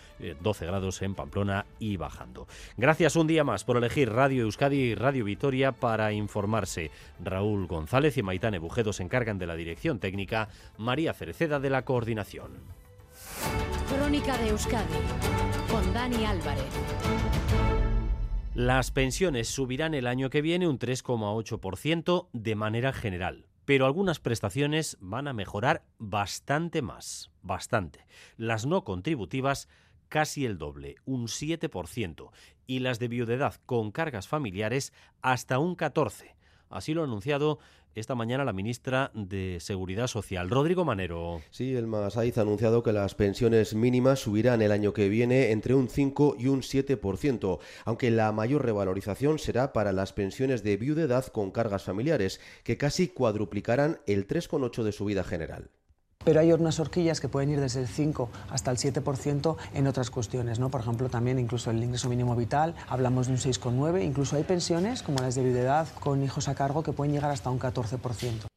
12 0.42 0.66
eh, 0.66 0.68
grados 0.68 1.02
en 1.02 1.16
Pamplona 1.16 1.66
y 1.80 1.96
bajando. 1.96 2.48
Gracias 2.76 3.16
un 3.16 3.28
día 3.28 3.46
más 3.46 3.64
por 3.64 3.78
elegir 3.78 4.12
Radio 4.12 4.44
Euskadi 4.44 4.78
y 4.78 4.96
Radio 4.96 5.24
Vitoria 5.24 5.72
para 5.72 6.12
informarse. 6.12 6.92
Raúl 7.24 7.68
González 7.68 8.18
y 8.18 8.24
Maitane 8.24 8.60
Bujedo 8.60 8.92
se 8.92 9.04
encargan 9.04 9.38
de 9.38 9.48
la 9.48 9.56
dirección 9.56 10.00
técnica, 10.00 10.50
María 10.78 11.14
Cereceda 11.14 11.62
de 11.62 11.70
la 11.70 11.86
coordinación. 11.86 12.52
Crónica 13.88 14.38
de 14.38 14.50
Euskadi 14.50 15.00
con 15.70 15.94
Dani 15.94 16.26
Álvarez. 16.26 17.45
Las 18.56 18.90
pensiones 18.90 19.50
subirán 19.50 19.94
el 19.94 20.08
año 20.08 20.30
que 20.30 20.42
viene 20.42 20.66
un 20.66 20.80
3,8% 20.80 22.30
de 22.32 22.56
manera 22.56 22.94
general, 22.94 23.48
pero 23.66 23.86
algunas 23.86 24.22
prestaciones 24.22 24.96
van 25.02 25.28
a 25.28 25.34
mejorar 25.34 25.84
bastante 25.98 26.82
más, 26.82 27.32
bastante. 27.42 28.08
Las 28.38 28.66
no 28.66 28.86
contributivas 28.86 29.68
casi 30.08 30.46
el 30.46 30.58
doble, 30.58 30.96
un 31.04 31.28
7%, 31.28 32.32
y 32.66 32.80
las 32.80 32.98
de 32.98 33.10
viudedad 33.10 33.56
con 33.66 33.92
cargas 33.92 34.30
familiares 34.30 34.94
hasta 35.22 35.60
un 35.60 35.76
14%. 35.76 36.35
Así 36.70 36.94
lo 36.94 37.02
ha 37.02 37.06
anunciado 37.06 37.60
esta 37.96 38.14
mañana 38.14 38.44
la 38.44 38.52
ministra 38.52 39.10
de 39.14 39.58
Seguridad 39.62 40.08
Social, 40.08 40.50
Rodrigo 40.50 40.84
Manero. 40.84 41.42
Sí, 41.50 41.76
el 41.76 41.88
Masaiz 41.88 42.38
ha 42.38 42.42
anunciado 42.42 42.84
que 42.84 42.92
las 42.92 43.16
pensiones 43.16 43.74
mínimas 43.74 44.20
subirán 44.20 44.62
el 44.62 44.74
año 44.74 44.94
que 44.94 45.08
viene 45.08 45.52
entre 45.52 45.76
un 45.76 45.88
5 45.88 46.36
y 46.38 46.48
un 46.48 46.62
7%, 46.62 47.60
aunque 47.86 48.12
la 48.12 48.32
mayor 48.34 48.66
revalorización 48.66 49.40
será 49.40 49.72
para 49.72 49.94
las 49.94 50.12
pensiones 50.12 50.62
de 50.62 50.76
viudedad 50.76 51.26
con 51.28 51.52
cargas 51.52 51.84
familiares, 51.84 52.42
que 52.64 52.78
casi 52.78 53.08
cuadruplicarán 53.08 54.00
el 54.08 54.28
3,8 54.28 54.84
de 54.84 54.92
su 54.92 55.06
vida 55.06 55.24
general 55.24 55.70
pero 56.26 56.42
hay 56.42 56.52
unas 56.52 56.80
horquillas 56.80 57.22
que 57.22 57.30
pueden 57.30 57.52
ir 57.52 57.62
desde 57.62 57.80
el 57.80 57.88
5 57.88 58.30
hasta 58.50 58.72
el 58.72 58.78
7% 58.78 59.56
en 59.74 59.88
otras 59.88 60.10
cuestiones, 60.10 60.60
¿no? 60.60 60.70
Por 60.70 60.82
ejemplo, 60.82 61.08
también 61.08 61.40
incluso 61.40 61.72
el 61.72 61.82
ingreso 61.82 62.10
mínimo 62.10 62.36
vital, 62.36 62.76
hablamos 62.90 63.28
de 63.28 63.34
un 63.34 63.40
6,9, 63.40 64.04
incluso 64.04 64.36
hay 64.36 64.44
pensiones 64.44 65.04
como 65.04 65.20
las 65.20 65.36
de 65.36 65.44
viudedad 65.44 65.88
con 66.02 66.22
hijos 66.24 66.50
a 66.50 66.56
cargo 66.56 66.84
que 66.84 66.92
pueden 66.92 67.14
llegar 67.14 67.32
hasta 67.32 67.50
un 67.50 67.60
14% 67.60 68.55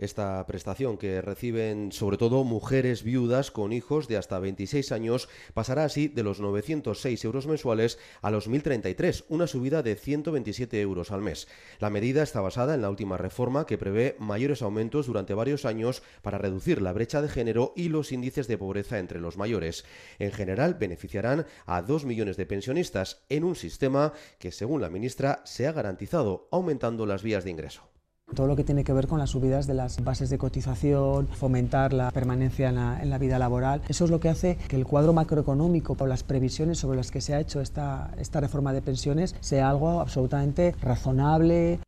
esta 0.00 0.44
prestación 0.46 0.96
que 0.96 1.20
reciben 1.20 1.92
sobre 1.92 2.16
todo 2.16 2.42
mujeres 2.42 3.04
viudas 3.04 3.50
con 3.50 3.72
hijos 3.72 4.08
de 4.08 4.16
hasta 4.16 4.38
26 4.38 4.92
años 4.92 5.28
pasará 5.54 5.84
así 5.84 6.08
de 6.08 6.22
los 6.22 6.40
906 6.40 7.24
euros 7.24 7.46
mensuales 7.46 7.98
a 8.22 8.30
los 8.30 8.48
1.033, 8.48 9.26
una 9.28 9.46
subida 9.46 9.82
de 9.82 9.94
127 9.94 10.80
euros 10.80 11.10
al 11.10 11.20
mes. 11.20 11.46
La 11.78 11.90
medida 11.90 12.22
está 12.22 12.40
basada 12.40 12.74
en 12.74 12.82
la 12.82 12.90
última 12.90 13.16
reforma 13.16 13.66
que 13.66 13.78
prevé 13.78 14.16
mayores 14.18 14.62
aumentos 14.62 15.06
durante 15.06 15.34
varios 15.34 15.64
años 15.64 16.02
para 16.22 16.38
reducir 16.38 16.80
la 16.82 16.92
brecha 16.92 17.22
de 17.22 17.28
género 17.28 17.72
y 17.76 17.90
los 17.90 18.10
índices 18.10 18.48
de 18.48 18.58
pobreza 18.58 18.98
entre 18.98 19.20
los 19.20 19.36
mayores. 19.36 19.84
En 20.18 20.32
general, 20.32 20.74
beneficiarán 20.74 21.46
a 21.66 21.82
2 21.82 22.04
millones 22.06 22.36
de 22.36 22.46
pensionistas 22.46 23.22
en 23.28 23.44
un 23.44 23.54
sistema 23.54 24.12
que, 24.38 24.52
según 24.52 24.80
la 24.80 24.90
ministra, 24.90 25.42
se 25.44 25.66
ha 25.66 25.72
garantizado 25.72 26.48
aumentando 26.50 27.06
las 27.06 27.22
vías 27.22 27.44
de 27.44 27.50
ingreso. 27.50 27.99
Todo 28.34 28.46
lo 28.46 28.56
que 28.56 28.64
tiene 28.64 28.84
que 28.84 28.92
ver 28.92 29.08
con 29.08 29.18
las 29.18 29.30
subidas 29.30 29.66
de 29.66 29.74
las 29.74 30.02
bases 30.02 30.30
de 30.30 30.38
cotización, 30.38 31.28
fomentar 31.28 31.92
la 31.92 32.10
permanencia 32.10 32.68
en 32.68 33.10
la, 33.10 33.18
vida 33.18 33.38
laboral, 33.38 33.82
eso 33.88 34.04
es 34.04 34.10
lo 34.10 34.20
que 34.20 34.28
hace 34.28 34.56
que 34.68 34.76
el 34.76 34.86
cuadro 34.86 35.12
macroeconómico 35.12 35.96
o 35.98 36.06
las 36.06 36.22
previsiones 36.22 36.78
sobre 36.78 36.96
las 36.96 37.10
que 37.10 37.20
se 37.20 37.34
ha 37.34 37.40
hecho 37.40 37.60
esta, 37.60 38.10
esta 38.18 38.40
reforma 38.40 38.72
de 38.72 38.82
pensiones 38.82 39.34
sea 39.40 39.68
algo 39.68 40.00
absolutamente 40.00 40.74
razonable. 40.80 41.80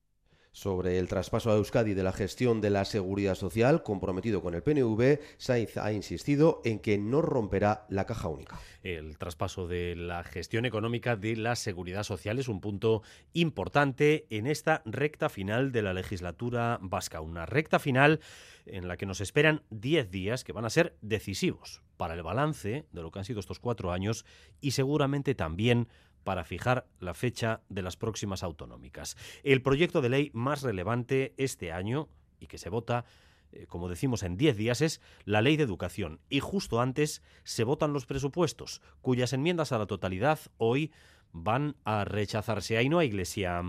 Sobre 0.54 0.98
el 0.98 1.08
traspaso 1.08 1.50
a 1.50 1.56
Euskadi 1.56 1.94
de 1.94 2.02
la 2.02 2.12
gestión 2.12 2.60
de 2.60 2.68
la 2.68 2.84
seguridad 2.84 3.34
social, 3.34 3.82
comprometido 3.82 4.42
con 4.42 4.54
el 4.54 4.62
PNV, 4.62 5.18
Saiz 5.38 5.78
ha 5.78 5.92
insistido 5.92 6.60
en 6.62 6.78
que 6.78 6.98
no 6.98 7.22
romperá 7.22 7.86
la 7.88 8.04
caja 8.04 8.28
única. 8.28 8.60
El 8.82 9.16
traspaso 9.16 9.66
de 9.66 9.96
la 9.96 10.22
gestión 10.24 10.66
económica 10.66 11.16
de 11.16 11.36
la 11.36 11.56
seguridad 11.56 12.02
social 12.02 12.38
es 12.38 12.48
un 12.48 12.60
punto 12.60 13.02
importante 13.32 14.26
en 14.28 14.46
esta 14.46 14.82
recta 14.84 15.30
final 15.30 15.72
de 15.72 15.80
la 15.80 15.94
legislatura 15.94 16.78
vasca. 16.82 17.22
Una 17.22 17.46
recta 17.46 17.78
final 17.78 18.20
en 18.66 18.88
la 18.88 18.98
que 18.98 19.06
nos 19.06 19.22
esperan 19.22 19.62
10 19.70 20.10
días 20.10 20.44
que 20.44 20.52
van 20.52 20.66
a 20.66 20.70
ser 20.70 20.96
decisivos 21.00 21.80
para 21.96 22.12
el 22.12 22.22
balance 22.22 22.84
de 22.92 23.02
lo 23.02 23.10
que 23.10 23.20
han 23.20 23.24
sido 23.24 23.40
estos 23.40 23.58
cuatro 23.58 23.90
años 23.90 24.26
y 24.60 24.72
seguramente 24.72 25.34
también 25.34 25.88
para 26.24 26.44
fijar 26.44 26.86
la 27.00 27.14
fecha 27.14 27.62
de 27.68 27.82
las 27.82 27.96
próximas 27.96 28.42
autonómicas. 28.42 29.16
El 29.42 29.62
proyecto 29.62 30.00
de 30.00 30.08
ley 30.08 30.30
más 30.34 30.62
relevante 30.62 31.34
este 31.36 31.72
año 31.72 32.08
y 32.40 32.46
que 32.46 32.58
se 32.58 32.68
vota 32.68 33.04
eh, 33.52 33.66
como 33.66 33.88
decimos, 33.88 34.22
en 34.22 34.36
10 34.36 34.56
días 34.56 34.80
es 34.80 35.00
la 35.24 35.42
ley 35.42 35.56
de 35.56 35.64
educación. 35.64 36.20
Y 36.28 36.40
justo 36.40 36.80
antes 36.80 37.22
se 37.44 37.64
votan 37.64 37.92
los 37.92 38.06
presupuestos, 38.06 38.80
cuyas 39.00 39.32
enmiendas 39.32 39.72
a 39.72 39.78
la 39.78 39.86
totalidad 39.86 40.40
hoy 40.56 40.90
van 41.32 41.76
a 41.84 42.04
rechazarse. 42.04 42.76
Ahí 42.76 42.88
no 42.88 42.98
hay 42.98 43.08
iglesia. 43.08 43.62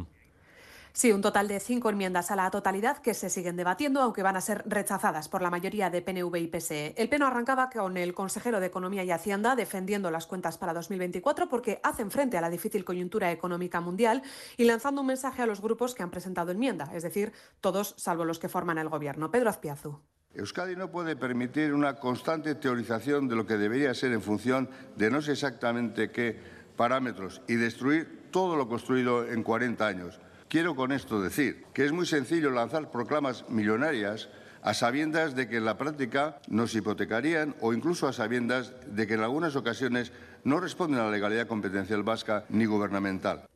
Sí, 0.96 1.12
un 1.12 1.24
total 1.24 1.48
de 1.48 1.60
cinco 1.60 1.90
enmiendas 1.90 2.30
a 2.30 2.36
la 2.36 2.52
totalidad 2.52 3.00
que 3.00 3.16
se 3.16 3.32
siguen 3.32 3.56
debatiendo, 3.56 4.00
aunque 4.00 4.22
van 4.22 4.36
a 4.36 4.42
ser 4.42 4.64
rechazadas 4.68 5.28
por 5.28 5.42
la 5.42 5.50
mayoría 5.50 5.90
de 5.90 6.04
PNV 6.04 6.36
y 6.36 6.48
PSE. 6.48 6.94
El 6.96 7.10
Pleno 7.10 7.26
arrancaba 7.26 7.72
con 7.72 7.98
el 7.98 8.14
consejero 8.14 8.60
de 8.60 8.68
Economía 8.68 9.04
y 9.04 9.10
Hacienda 9.10 9.56
defendiendo 9.56 10.12
las 10.12 10.28
cuentas 10.28 10.60
para 10.60 10.72
2024 10.72 11.50
porque 11.50 11.80
hacen 11.82 12.12
frente 12.12 12.38
a 12.38 12.42
la 12.42 12.52
difícil 12.52 12.86
coyuntura 12.86 13.32
económica 13.32 13.82
mundial 13.82 14.22
y 14.56 14.66
lanzando 14.66 15.02
un 15.02 15.08
mensaje 15.08 15.42
a 15.42 15.48
los 15.48 15.62
grupos 15.62 15.96
que 15.96 16.04
han 16.04 16.12
presentado 16.12 16.52
enmienda, 16.52 16.92
es 16.94 17.02
decir, 17.02 17.34
todos 17.60 17.96
salvo 17.98 18.24
los 18.24 18.38
que 18.38 18.48
forman 18.48 18.78
el 18.78 18.90
Gobierno. 18.90 19.32
Pedro 19.32 19.50
Azpiazu. 19.50 20.00
Euskadi 20.36 20.76
no 20.76 20.92
puede 20.92 21.16
permitir 21.16 21.74
una 21.74 21.96
constante 21.96 22.54
teorización 22.54 23.28
de 23.28 23.36
lo 23.36 23.48
que 23.48 23.58
debería 23.58 23.96
ser 23.96 24.12
en 24.12 24.22
función 24.22 24.70
de 24.96 25.10
no 25.10 25.24
sé 25.24 25.32
exactamente 25.32 26.12
qué 26.12 26.38
parámetros 26.76 27.42
y 27.48 27.56
destruir 27.56 28.30
todo 28.30 28.56
lo 28.56 28.68
construido 28.68 29.26
en 29.28 29.42
40 29.42 29.88
años. 29.88 30.20
Quiero 30.54 30.76
con 30.76 30.92
esto 30.92 31.20
decir 31.20 31.66
que 31.74 31.84
es 31.84 31.92
muy 31.92 32.06
sencillo 32.06 32.52
lanzar 32.52 32.92
proclamas 32.92 33.50
millonarias 33.50 34.30
a 34.62 34.76
sabiendas 34.76 35.34
de 35.34 35.50
que 35.50 35.58
en 35.58 35.66
la 35.66 35.80
práctica 35.80 36.38
nos 36.48 36.76
hipotecarían 36.76 37.56
o 37.60 37.74
incluso 37.74 38.08
a 38.08 38.14
sabiendas 38.14 38.72
de 38.86 39.08
que 39.08 39.16
en 39.16 39.22
algunas 39.22 39.56
ocasiones 39.56 40.12
no 40.44 40.60
responden 40.60 41.00
a 41.00 41.06
la 41.06 41.10
legalidad 41.10 41.48
competencial 41.48 42.04
vasca 42.04 42.46
ni 42.50 42.66
gubernamental. 42.66 43.50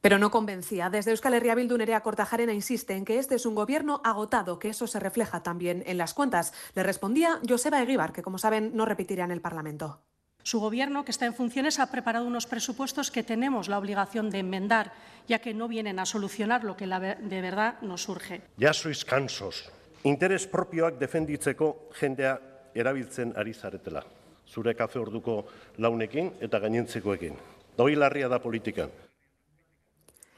Pero 0.00 0.20
no 0.20 0.30
convencía. 0.30 0.90
Desde 0.90 1.10
Euskal 1.10 1.34
Herria 1.34 1.56
Bildu, 1.56 1.76
Nerea 1.76 2.02
Cortajarena 2.02 2.52
insiste 2.52 2.94
en 2.94 3.04
que 3.04 3.18
este 3.18 3.34
es 3.34 3.44
un 3.44 3.56
gobierno 3.56 4.00
agotado, 4.04 4.60
que 4.60 4.68
eso 4.68 4.86
se 4.86 5.00
refleja 5.00 5.42
también 5.42 5.82
en 5.86 5.98
las 5.98 6.14
cuentas. 6.14 6.54
Le 6.76 6.84
respondía 6.84 7.40
Joseba 7.48 7.82
Eguíbar, 7.82 8.12
que 8.12 8.22
como 8.22 8.38
saben 8.38 8.76
no 8.76 8.84
repetirá 8.84 9.24
en 9.24 9.32
el 9.32 9.40
Parlamento. 9.40 10.04
Su 10.48 10.60
Gobierno, 10.60 11.04
que 11.04 11.10
está 11.10 11.26
en 11.26 11.34
funciones, 11.34 11.78
ha 11.78 11.90
preparado 11.90 12.24
unos 12.24 12.46
presupuestos 12.46 13.10
que 13.10 13.22
tenemos 13.22 13.68
la 13.68 13.76
obligación 13.76 14.30
de 14.30 14.38
enmendar, 14.38 14.94
ya 15.26 15.40
que 15.40 15.52
no 15.52 15.68
vienen 15.68 15.98
a 15.98 16.06
solucionar 16.06 16.64
lo 16.64 16.74
que 16.74 16.86
de 16.86 17.42
verdad 17.42 17.78
nos 17.82 18.04
surge. 18.04 18.40
Ya 18.56 18.72
sois 18.72 19.04
cansos. 19.04 19.68
Interes 20.04 20.46
propioak 20.48 20.96
defenditzeko 20.96 21.90
jendea 21.92 22.38
erabiltzen 22.72 23.34
ari 23.36 23.52
zaretela. 23.52 24.00
Zure 24.48 24.72
kafe 24.72 24.96
orduko 24.98 25.44
launekin 25.76 26.32
eta 26.40 26.56
gainentzekoekin. 26.64 27.36
Doi 27.76 27.92
larria 27.92 28.32
da 28.32 28.40
politika. 28.40 28.88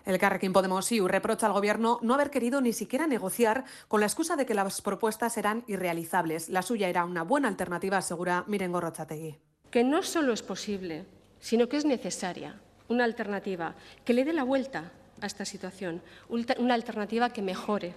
El 0.04 0.18
Carrequín 0.18 0.52
Podemos 0.52 0.90
IU 0.90 1.06
reprocha 1.06 1.46
al 1.46 1.52
Gobierno 1.52 2.00
no 2.02 2.14
haber 2.14 2.30
querido 2.30 2.60
ni 2.60 2.72
siquiera 2.72 3.06
negociar 3.06 3.62
con 3.86 4.00
la 4.00 4.06
excusa 4.06 4.34
de 4.34 4.44
que 4.44 4.58
las 4.58 4.82
propuestas 4.82 5.38
eran 5.38 5.62
irrealizables. 5.68 6.48
La 6.48 6.62
suya 6.62 6.88
era 6.88 7.04
una 7.04 7.22
buena 7.22 7.46
alternativa, 7.46 7.98
asegura 7.98 8.42
Miren 8.48 8.72
Gorrochategui 8.72 9.49
que 9.70 9.84
no 9.84 10.02
solo 10.02 10.32
es 10.32 10.42
posible, 10.42 11.04
sino 11.40 11.68
que 11.68 11.76
es 11.76 11.84
necesaria 11.84 12.60
una 12.88 13.04
alternativa 13.04 13.74
que 14.04 14.14
le 14.14 14.24
dé 14.24 14.32
la 14.32 14.42
vuelta 14.42 14.90
a 15.20 15.26
esta 15.26 15.44
situación, 15.44 16.02
una 16.28 16.74
alternativa 16.74 17.32
que 17.32 17.42
mejore 17.42 17.94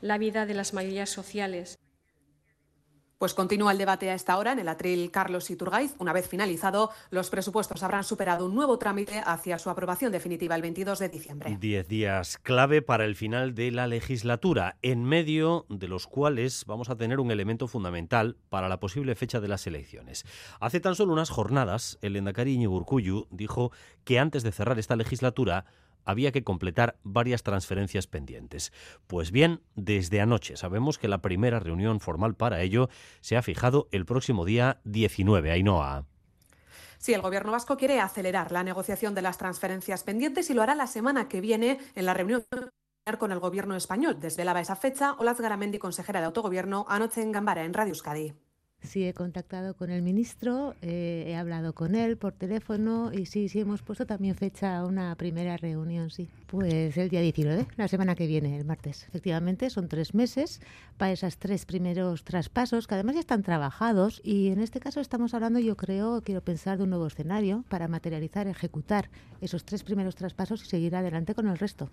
la 0.00 0.18
vida 0.18 0.46
de 0.46 0.54
las 0.54 0.74
mayorías 0.74 1.10
sociales. 1.10 1.78
Pues 3.22 3.34
continúa 3.34 3.70
el 3.70 3.78
debate 3.78 4.10
a 4.10 4.14
esta 4.14 4.36
hora 4.36 4.50
en 4.50 4.58
el 4.58 4.66
atril 4.66 5.12
Carlos 5.12 5.48
Iturgaiz. 5.48 5.94
Una 6.00 6.12
vez 6.12 6.26
finalizado, 6.26 6.90
los 7.10 7.30
presupuestos 7.30 7.84
habrán 7.84 8.02
superado 8.02 8.46
un 8.46 8.52
nuevo 8.56 8.78
trámite 8.78 9.22
hacia 9.24 9.60
su 9.60 9.70
aprobación 9.70 10.10
definitiva 10.10 10.56
el 10.56 10.62
22 10.62 10.98
de 10.98 11.08
diciembre. 11.08 11.56
Diez 11.60 11.86
días 11.86 12.36
clave 12.38 12.82
para 12.82 13.04
el 13.04 13.14
final 13.14 13.54
de 13.54 13.70
la 13.70 13.86
legislatura, 13.86 14.76
en 14.82 15.04
medio 15.04 15.66
de 15.68 15.86
los 15.86 16.08
cuales 16.08 16.64
vamos 16.66 16.90
a 16.90 16.96
tener 16.96 17.20
un 17.20 17.30
elemento 17.30 17.68
fundamental 17.68 18.38
para 18.48 18.68
la 18.68 18.80
posible 18.80 19.14
fecha 19.14 19.38
de 19.38 19.46
las 19.46 19.68
elecciones. 19.68 20.24
Hace 20.58 20.80
tan 20.80 20.96
solo 20.96 21.12
unas 21.12 21.30
jornadas, 21.30 21.98
el 22.02 22.16
Endacari 22.16 22.54
Iñigurcuyu 22.54 23.28
dijo 23.30 23.70
que 24.02 24.18
antes 24.18 24.42
de 24.42 24.50
cerrar 24.50 24.80
esta 24.80 24.96
legislatura 24.96 25.64
había 26.04 26.32
que 26.32 26.44
completar 26.44 26.98
varias 27.02 27.42
transferencias 27.42 28.06
pendientes. 28.06 28.72
Pues 29.06 29.30
bien, 29.30 29.60
desde 29.74 30.20
anoche 30.20 30.56
sabemos 30.56 30.98
que 30.98 31.08
la 31.08 31.22
primera 31.22 31.60
reunión 31.60 32.00
formal 32.00 32.34
para 32.34 32.62
ello 32.62 32.88
se 33.20 33.36
ha 33.36 33.42
fijado 33.42 33.88
el 33.92 34.06
próximo 34.06 34.44
día 34.44 34.80
19, 34.84 35.50
Ainhoa. 35.50 36.06
Sí, 36.98 37.12
el 37.12 37.20
Gobierno 37.20 37.50
vasco 37.50 37.76
quiere 37.76 37.98
acelerar 37.98 38.52
la 38.52 38.62
negociación 38.62 39.14
de 39.14 39.22
las 39.22 39.36
transferencias 39.36 40.04
pendientes 40.04 40.50
y 40.50 40.54
lo 40.54 40.62
hará 40.62 40.76
la 40.76 40.86
semana 40.86 41.28
que 41.28 41.40
viene 41.40 41.80
en 41.96 42.06
la 42.06 42.14
reunión 42.14 42.44
con 43.18 43.32
el 43.32 43.40
Gobierno 43.40 43.74
español. 43.74 44.20
Desvelaba 44.20 44.60
esa 44.60 44.76
fecha 44.76 45.14
Olaz 45.14 45.40
Garamendi, 45.40 45.78
consejera 45.78 46.20
de 46.20 46.26
Autogobierno, 46.26 46.86
anoche 46.88 47.20
en 47.20 47.32
Gambara, 47.32 47.64
en 47.64 47.74
Radio 47.74 47.90
Euskadi. 47.90 48.34
Sí, 48.82 49.04
he 49.04 49.14
contactado 49.14 49.74
con 49.74 49.90
el 49.90 50.02
ministro, 50.02 50.74
eh, 50.82 51.24
he 51.28 51.36
hablado 51.36 51.72
con 51.72 51.94
él 51.94 52.16
por 52.16 52.32
teléfono 52.32 53.12
y 53.12 53.26
sí, 53.26 53.48
sí 53.48 53.60
hemos 53.60 53.80
puesto 53.82 54.06
también 54.06 54.34
fecha 54.34 54.76
a 54.76 54.84
una 54.84 55.14
primera 55.14 55.56
reunión, 55.56 56.10
sí. 56.10 56.28
Pues 56.48 56.96
el 56.96 57.08
día 57.08 57.20
19, 57.20 57.68
la 57.76 57.86
semana 57.86 58.16
que 58.16 58.26
viene, 58.26 58.58
el 58.58 58.64
martes. 58.64 59.04
Efectivamente, 59.08 59.70
son 59.70 59.88
tres 59.88 60.14
meses 60.14 60.60
para 60.96 61.12
esos 61.12 61.38
tres 61.38 61.64
primeros 61.64 62.24
traspasos, 62.24 62.88
que 62.88 62.94
además 62.94 63.14
ya 63.14 63.20
están 63.20 63.42
trabajados 63.42 64.20
y 64.24 64.48
en 64.48 64.60
este 64.60 64.80
caso 64.80 65.00
estamos 65.00 65.32
hablando, 65.32 65.60
yo 65.60 65.76
creo, 65.76 66.20
quiero 66.22 66.42
pensar 66.42 66.78
de 66.78 66.84
un 66.84 66.90
nuevo 66.90 67.06
escenario 67.06 67.64
para 67.68 67.86
materializar, 67.86 68.48
ejecutar 68.48 69.10
esos 69.40 69.64
tres 69.64 69.84
primeros 69.84 70.16
traspasos 70.16 70.64
y 70.64 70.66
seguir 70.66 70.96
adelante 70.96 71.34
con 71.34 71.46
el 71.46 71.56
resto. 71.56 71.88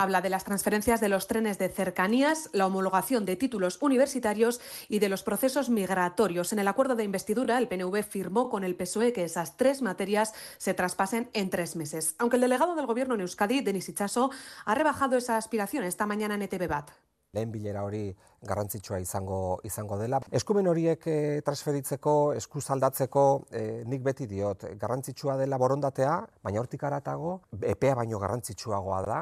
Habla 0.00 0.20
de 0.20 0.30
las 0.30 0.44
transferencias 0.44 1.00
de 1.00 1.08
los 1.08 1.26
trenes 1.26 1.58
de 1.58 1.68
cercanías, 1.68 2.50
la 2.52 2.68
homologación 2.68 3.24
de 3.24 3.34
títulos 3.34 3.82
universitarios 3.82 4.60
y 4.88 5.00
de 5.00 5.08
los 5.08 5.24
procesos 5.24 5.70
migratorios. 5.70 6.52
En 6.52 6.60
el 6.60 6.68
acuerdo 6.68 6.94
de 6.94 7.02
investidura, 7.02 7.58
el 7.58 7.66
PNV 7.66 8.04
firmó 8.04 8.48
con 8.48 8.62
el 8.62 8.76
PSOE 8.76 9.12
que 9.12 9.24
esas 9.24 9.56
tres 9.56 9.82
materias 9.82 10.34
se 10.56 10.72
traspasen 10.72 11.30
en 11.32 11.50
tres 11.50 11.74
meses. 11.74 12.14
Aunque 12.18 12.36
el 12.36 12.42
delegado 12.42 12.76
del 12.76 12.86
Gobierno 12.86 13.16
en 13.16 13.22
Euskadi, 13.22 13.60
Denis 13.60 13.88
Itxaso, 13.88 14.30
ha 14.64 14.74
rebajado 14.76 15.16
esa 15.16 15.36
aspiración 15.36 15.82
esta 15.82 16.06
mañana 16.06 16.36
en 16.36 16.42
ETV 16.42 16.68
BAT. 16.68 16.90
lehen 17.32 17.50
bilera 17.52 17.82
hori 17.84 18.16
garrantzitsua 18.40 19.00
izango 19.02 19.60
izango 19.68 19.98
dela. 20.00 20.20
Eskumen 20.32 20.66
horiek 20.70 21.02
e, 21.10 21.16
transferitzeko, 21.44 22.32
eskuz 22.38 22.64
aldatzeko, 22.72 23.24
e, 23.52 23.64
nik 23.84 24.00
beti 24.06 24.26
diot, 24.30 24.64
garrantzitsua 24.80 25.36
dela 25.36 25.58
borondatea, 25.60 26.14
baina 26.42 26.62
hortik 26.62 26.86
aratago, 26.88 27.42
epea 27.60 27.98
baino 27.98 28.18
garrantzitsuagoa 28.22 29.02
da, 29.04 29.20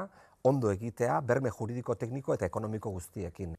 ondo 0.51 0.71
egitea, 0.73 1.21
berme 1.31 1.51
juridiko 1.59 1.95
tekniko 2.03 2.35
eta 2.37 2.47
ekonomiko 2.51 2.93
guztiekin. 2.99 3.57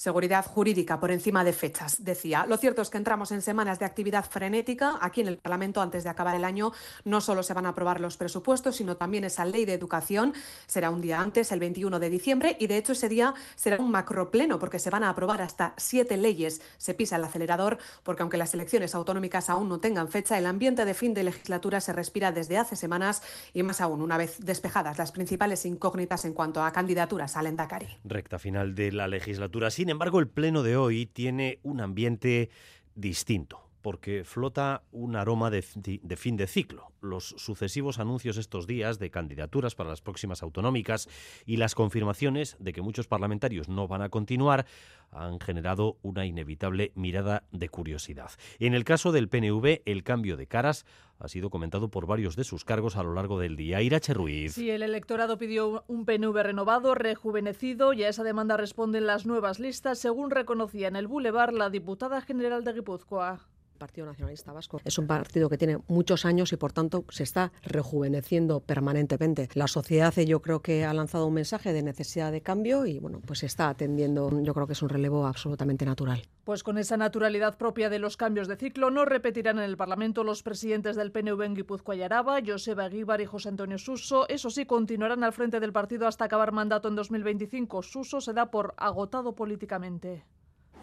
Seguridad 0.00 0.46
jurídica 0.46 0.98
por 0.98 1.10
encima 1.10 1.44
de 1.44 1.52
fechas, 1.52 2.02
decía. 2.02 2.46
Lo 2.48 2.56
cierto 2.56 2.80
es 2.80 2.88
que 2.88 2.96
entramos 2.96 3.32
en 3.32 3.42
semanas 3.42 3.78
de 3.78 3.84
actividad 3.84 4.24
frenética. 4.24 4.96
Aquí 4.98 5.20
en 5.20 5.28
el 5.28 5.36
Parlamento, 5.36 5.82
antes 5.82 6.04
de 6.04 6.08
acabar 6.08 6.34
el 6.34 6.46
año, 6.46 6.72
no 7.04 7.20
solo 7.20 7.42
se 7.42 7.52
van 7.52 7.66
a 7.66 7.68
aprobar 7.68 8.00
los 8.00 8.16
presupuestos, 8.16 8.76
sino 8.76 8.96
también 8.96 9.24
esa 9.24 9.44
ley 9.44 9.66
de 9.66 9.74
educación. 9.74 10.32
Será 10.66 10.88
un 10.88 11.02
día 11.02 11.20
antes, 11.20 11.52
el 11.52 11.60
21 11.60 12.00
de 12.00 12.08
diciembre, 12.08 12.56
y 12.58 12.66
de 12.66 12.78
hecho 12.78 12.92
ese 12.92 13.10
día 13.10 13.34
será 13.56 13.76
un 13.76 13.90
macropleno, 13.90 14.58
porque 14.58 14.78
se 14.78 14.88
van 14.88 15.04
a 15.04 15.10
aprobar 15.10 15.42
hasta 15.42 15.74
siete 15.76 16.16
leyes. 16.16 16.62
Se 16.78 16.94
pisa 16.94 17.16
el 17.16 17.24
acelerador, 17.24 17.76
porque 18.02 18.22
aunque 18.22 18.38
las 18.38 18.54
elecciones 18.54 18.94
autonómicas 18.94 19.50
aún 19.50 19.68
no 19.68 19.80
tengan 19.80 20.08
fecha, 20.08 20.38
el 20.38 20.46
ambiente 20.46 20.86
de 20.86 20.94
fin 20.94 21.12
de 21.12 21.24
legislatura 21.24 21.82
se 21.82 21.92
respira 21.92 22.32
desde 22.32 22.56
hace 22.56 22.74
semanas 22.74 23.22
y 23.52 23.62
más 23.64 23.82
aún 23.82 24.00
una 24.00 24.16
vez 24.16 24.38
despejadas 24.40 24.96
las 24.96 25.12
principales 25.12 25.66
incógnitas 25.66 26.24
en 26.24 26.32
cuanto 26.32 26.62
a 26.62 26.72
candidaturas 26.72 27.36
al 27.36 27.48
Endacari. 27.48 27.98
Recta 28.04 28.38
final 28.38 28.74
de 28.74 28.92
la 28.92 29.06
legislatura. 29.06 29.70
Sin 29.70 29.89
embargo, 29.90 30.20
el 30.20 30.28
pleno 30.28 30.62
de 30.62 30.76
hoy 30.76 31.06
tiene 31.06 31.58
un 31.62 31.80
ambiente 31.80 32.50
distinto 32.94 33.69
porque 33.82 34.24
flota 34.24 34.82
un 34.92 35.16
aroma 35.16 35.50
de, 35.50 35.62
fin 35.62 36.36
de 36.36 36.46
ciclo. 36.46 36.92
Los 37.00 37.34
sucesivos 37.38 37.98
anuncios 37.98 38.36
estos 38.36 38.66
días 38.66 38.98
de 38.98 39.10
candidaturas 39.10 39.74
para 39.74 39.90
las 39.90 40.02
próximas 40.02 40.42
autonómicas 40.42 41.08
y 41.46 41.56
las 41.56 41.74
confirmaciones 41.74 42.56
de 42.58 42.72
que 42.72 42.82
muchos 42.82 43.06
parlamentarios 43.06 43.68
no 43.68 43.88
van 43.88 44.02
a 44.02 44.08
continuar 44.08 44.66
han 45.12 45.40
generado 45.40 45.96
una 46.02 46.26
inevitable 46.26 46.92
mirada 46.94 47.44
de 47.52 47.68
curiosidad. 47.68 48.30
En 48.58 48.74
el 48.74 48.84
caso 48.84 49.12
del 49.12 49.28
PNV, 49.28 49.82
el 49.84 50.04
cambio 50.04 50.36
de 50.36 50.46
caras 50.46 50.86
ha 51.18 51.28
sido 51.28 51.50
comentado 51.50 51.90
por 51.90 52.06
varios 52.06 52.36
de 52.36 52.44
sus 52.44 52.64
cargos 52.64 52.96
a 52.96 53.02
lo 53.02 53.14
largo 53.14 53.38
del 53.38 53.56
día. 53.56 53.82
Irache 53.82 54.14
Ruiz. 54.14 54.54
Sí, 54.54 54.70
el 54.70 54.82
electorado 54.82 55.36
pidió 55.36 55.84
un 55.86 56.06
PNV 56.06 56.42
renovado, 56.42 56.94
rejuvenecido 56.94 57.92
y 57.92 58.04
a 58.04 58.08
esa 58.08 58.24
demanda 58.24 58.56
responden 58.56 59.06
las 59.06 59.26
nuevas 59.26 59.60
listas, 59.60 59.98
según 59.98 60.30
reconocía 60.30 60.88
en 60.88 60.96
el 60.96 61.06
Boulevard 61.06 61.52
la 61.52 61.70
diputada 61.70 62.20
general 62.22 62.64
de 62.64 62.72
Guipúzcoa. 62.72 63.40
Partido 63.80 64.06
Nacionalista 64.06 64.52
Vasco 64.52 64.80
es 64.84 64.98
un 64.98 65.08
partido 65.08 65.48
que 65.48 65.58
tiene 65.58 65.78
muchos 65.88 66.24
años 66.24 66.52
y 66.52 66.56
por 66.56 66.72
tanto 66.72 67.04
se 67.08 67.24
está 67.24 67.50
rejuveneciendo 67.64 68.60
permanentemente. 68.60 69.48
La 69.54 69.66
sociedad 69.66 70.14
yo 70.14 70.40
creo 70.42 70.60
que 70.60 70.84
ha 70.84 70.94
lanzado 70.94 71.26
un 71.26 71.34
mensaje 71.34 71.72
de 71.72 71.82
necesidad 71.82 72.30
de 72.30 72.42
cambio 72.42 72.86
y 72.86 72.98
bueno, 72.98 73.20
pues 73.26 73.42
está 73.42 73.68
atendiendo, 73.68 74.30
yo 74.42 74.54
creo 74.54 74.66
que 74.66 74.74
es 74.74 74.82
un 74.82 74.90
relevo 74.90 75.26
absolutamente 75.26 75.84
natural. 75.84 76.22
Pues 76.44 76.62
con 76.62 76.78
esa 76.78 76.96
naturalidad 76.96 77.56
propia 77.56 77.88
de 77.88 77.98
los 77.98 78.16
cambios 78.16 78.48
de 78.48 78.56
ciclo 78.56 78.90
no 78.90 79.04
repetirán 79.04 79.58
en 79.58 79.64
el 79.64 79.76
Parlamento 79.76 80.24
los 80.24 80.42
presidentes 80.42 80.96
del 80.96 81.10
PNV 81.10 81.42
en 81.42 81.54
Guipúzcoa 81.54 81.96
y 81.96 82.02
Araba, 82.02 82.38
Joseba 82.44 82.84
Aguibar 82.84 83.20
y 83.20 83.26
José 83.26 83.48
Antonio 83.48 83.78
Suso. 83.78 84.28
Eso 84.28 84.50
sí, 84.50 84.66
continuarán 84.66 85.24
al 85.24 85.32
frente 85.32 85.58
del 85.58 85.72
partido 85.72 86.06
hasta 86.06 86.26
acabar 86.26 86.52
mandato 86.52 86.88
en 86.88 86.96
2025. 86.96 87.82
Suso 87.82 88.20
se 88.20 88.34
da 88.34 88.50
por 88.50 88.74
agotado 88.76 89.34
políticamente. 89.34 90.24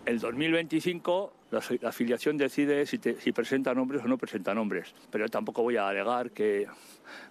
El 0.08 0.20
2025 0.20 1.34
la, 1.52 1.62
la 1.82 1.90
afiliación 1.90 2.38
decide 2.38 2.86
si, 2.86 2.98
te, 2.98 3.20
si, 3.20 3.34
presenta 3.34 3.74
nombres 3.74 4.02
o 4.06 4.08
no 4.08 4.18
presenta 4.18 4.54
nombres, 4.54 4.96
pero 5.12 5.26
yo 5.26 5.30
tampoco 5.30 5.64
voy 5.64 5.76
a 5.76 5.90
alegar 5.90 6.32
que 6.32 6.66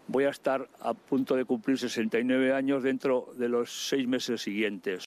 voy 0.07 0.25
a 0.25 0.29
estar 0.29 0.69
a 0.81 0.93
punto 0.93 1.37
de 1.37 1.47
cumplir 1.47 1.79
69 1.79 2.53
años 2.53 2.83
dentro 2.83 3.33
de 3.39 3.49
los 3.49 3.89
seis 3.89 4.07
meses 4.07 4.43
siguientes. 4.43 5.07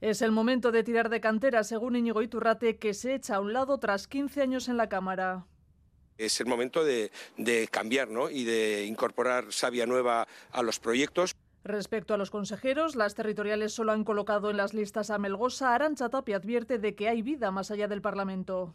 Es 0.00 0.22
el 0.22 0.30
momento 0.30 0.70
de 0.70 0.84
tirar 0.84 1.08
de 1.08 1.20
cantera, 1.20 1.64
según 1.64 1.96
Íñigo 1.96 2.22
Iturrate, 2.22 2.76
que 2.76 2.94
se 2.94 3.16
echa 3.16 3.34
a 3.34 3.40
un 3.40 3.52
lado 3.52 3.78
tras 3.78 4.06
15 4.06 4.42
años 4.42 4.68
en 4.68 4.76
la 4.76 4.88
Cámara. 4.88 5.44
Es 6.18 6.40
el 6.40 6.46
momento 6.46 6.84
de, 6.84 7.10
de 7.36 7.66
cambiar 7.66 8.10
¿no? 8.10 8.30
y 8.30 8.44
de 8.44 8.84
incorporar 8.84 9.52
savia 9.52 9.86
nueva 9.86 10.28
a 10.52 10.62
los 10.62 10.78
proyectos. 10.78 11.34
Respecto 11.66 12.14
a 12.14 12.16
los 12.16 12.30
consejeros, 12.30 12.94
las 12.94 13.16
territoriales 13.16 13.74
solo 13.74 13.90
han 13.90 14.04
colocado 14.04 14.50
en 14.50 14.56
las 14.56 14.72
listas 14.72 15.10
a 15.10 15.18
Melgosa. 15.18 15.74
Arancha 15.74 16.08
Tapia 16.08 16.36
advierte 16.36 16.78
de 16.78 16.94
que 16.94 17.08
hay 17.08 17.22
vida 17.22 17.50
más 17.50 17.72
allá 17.72 17.88
del 17.88 18.00
Parlamento. 18.00 18.72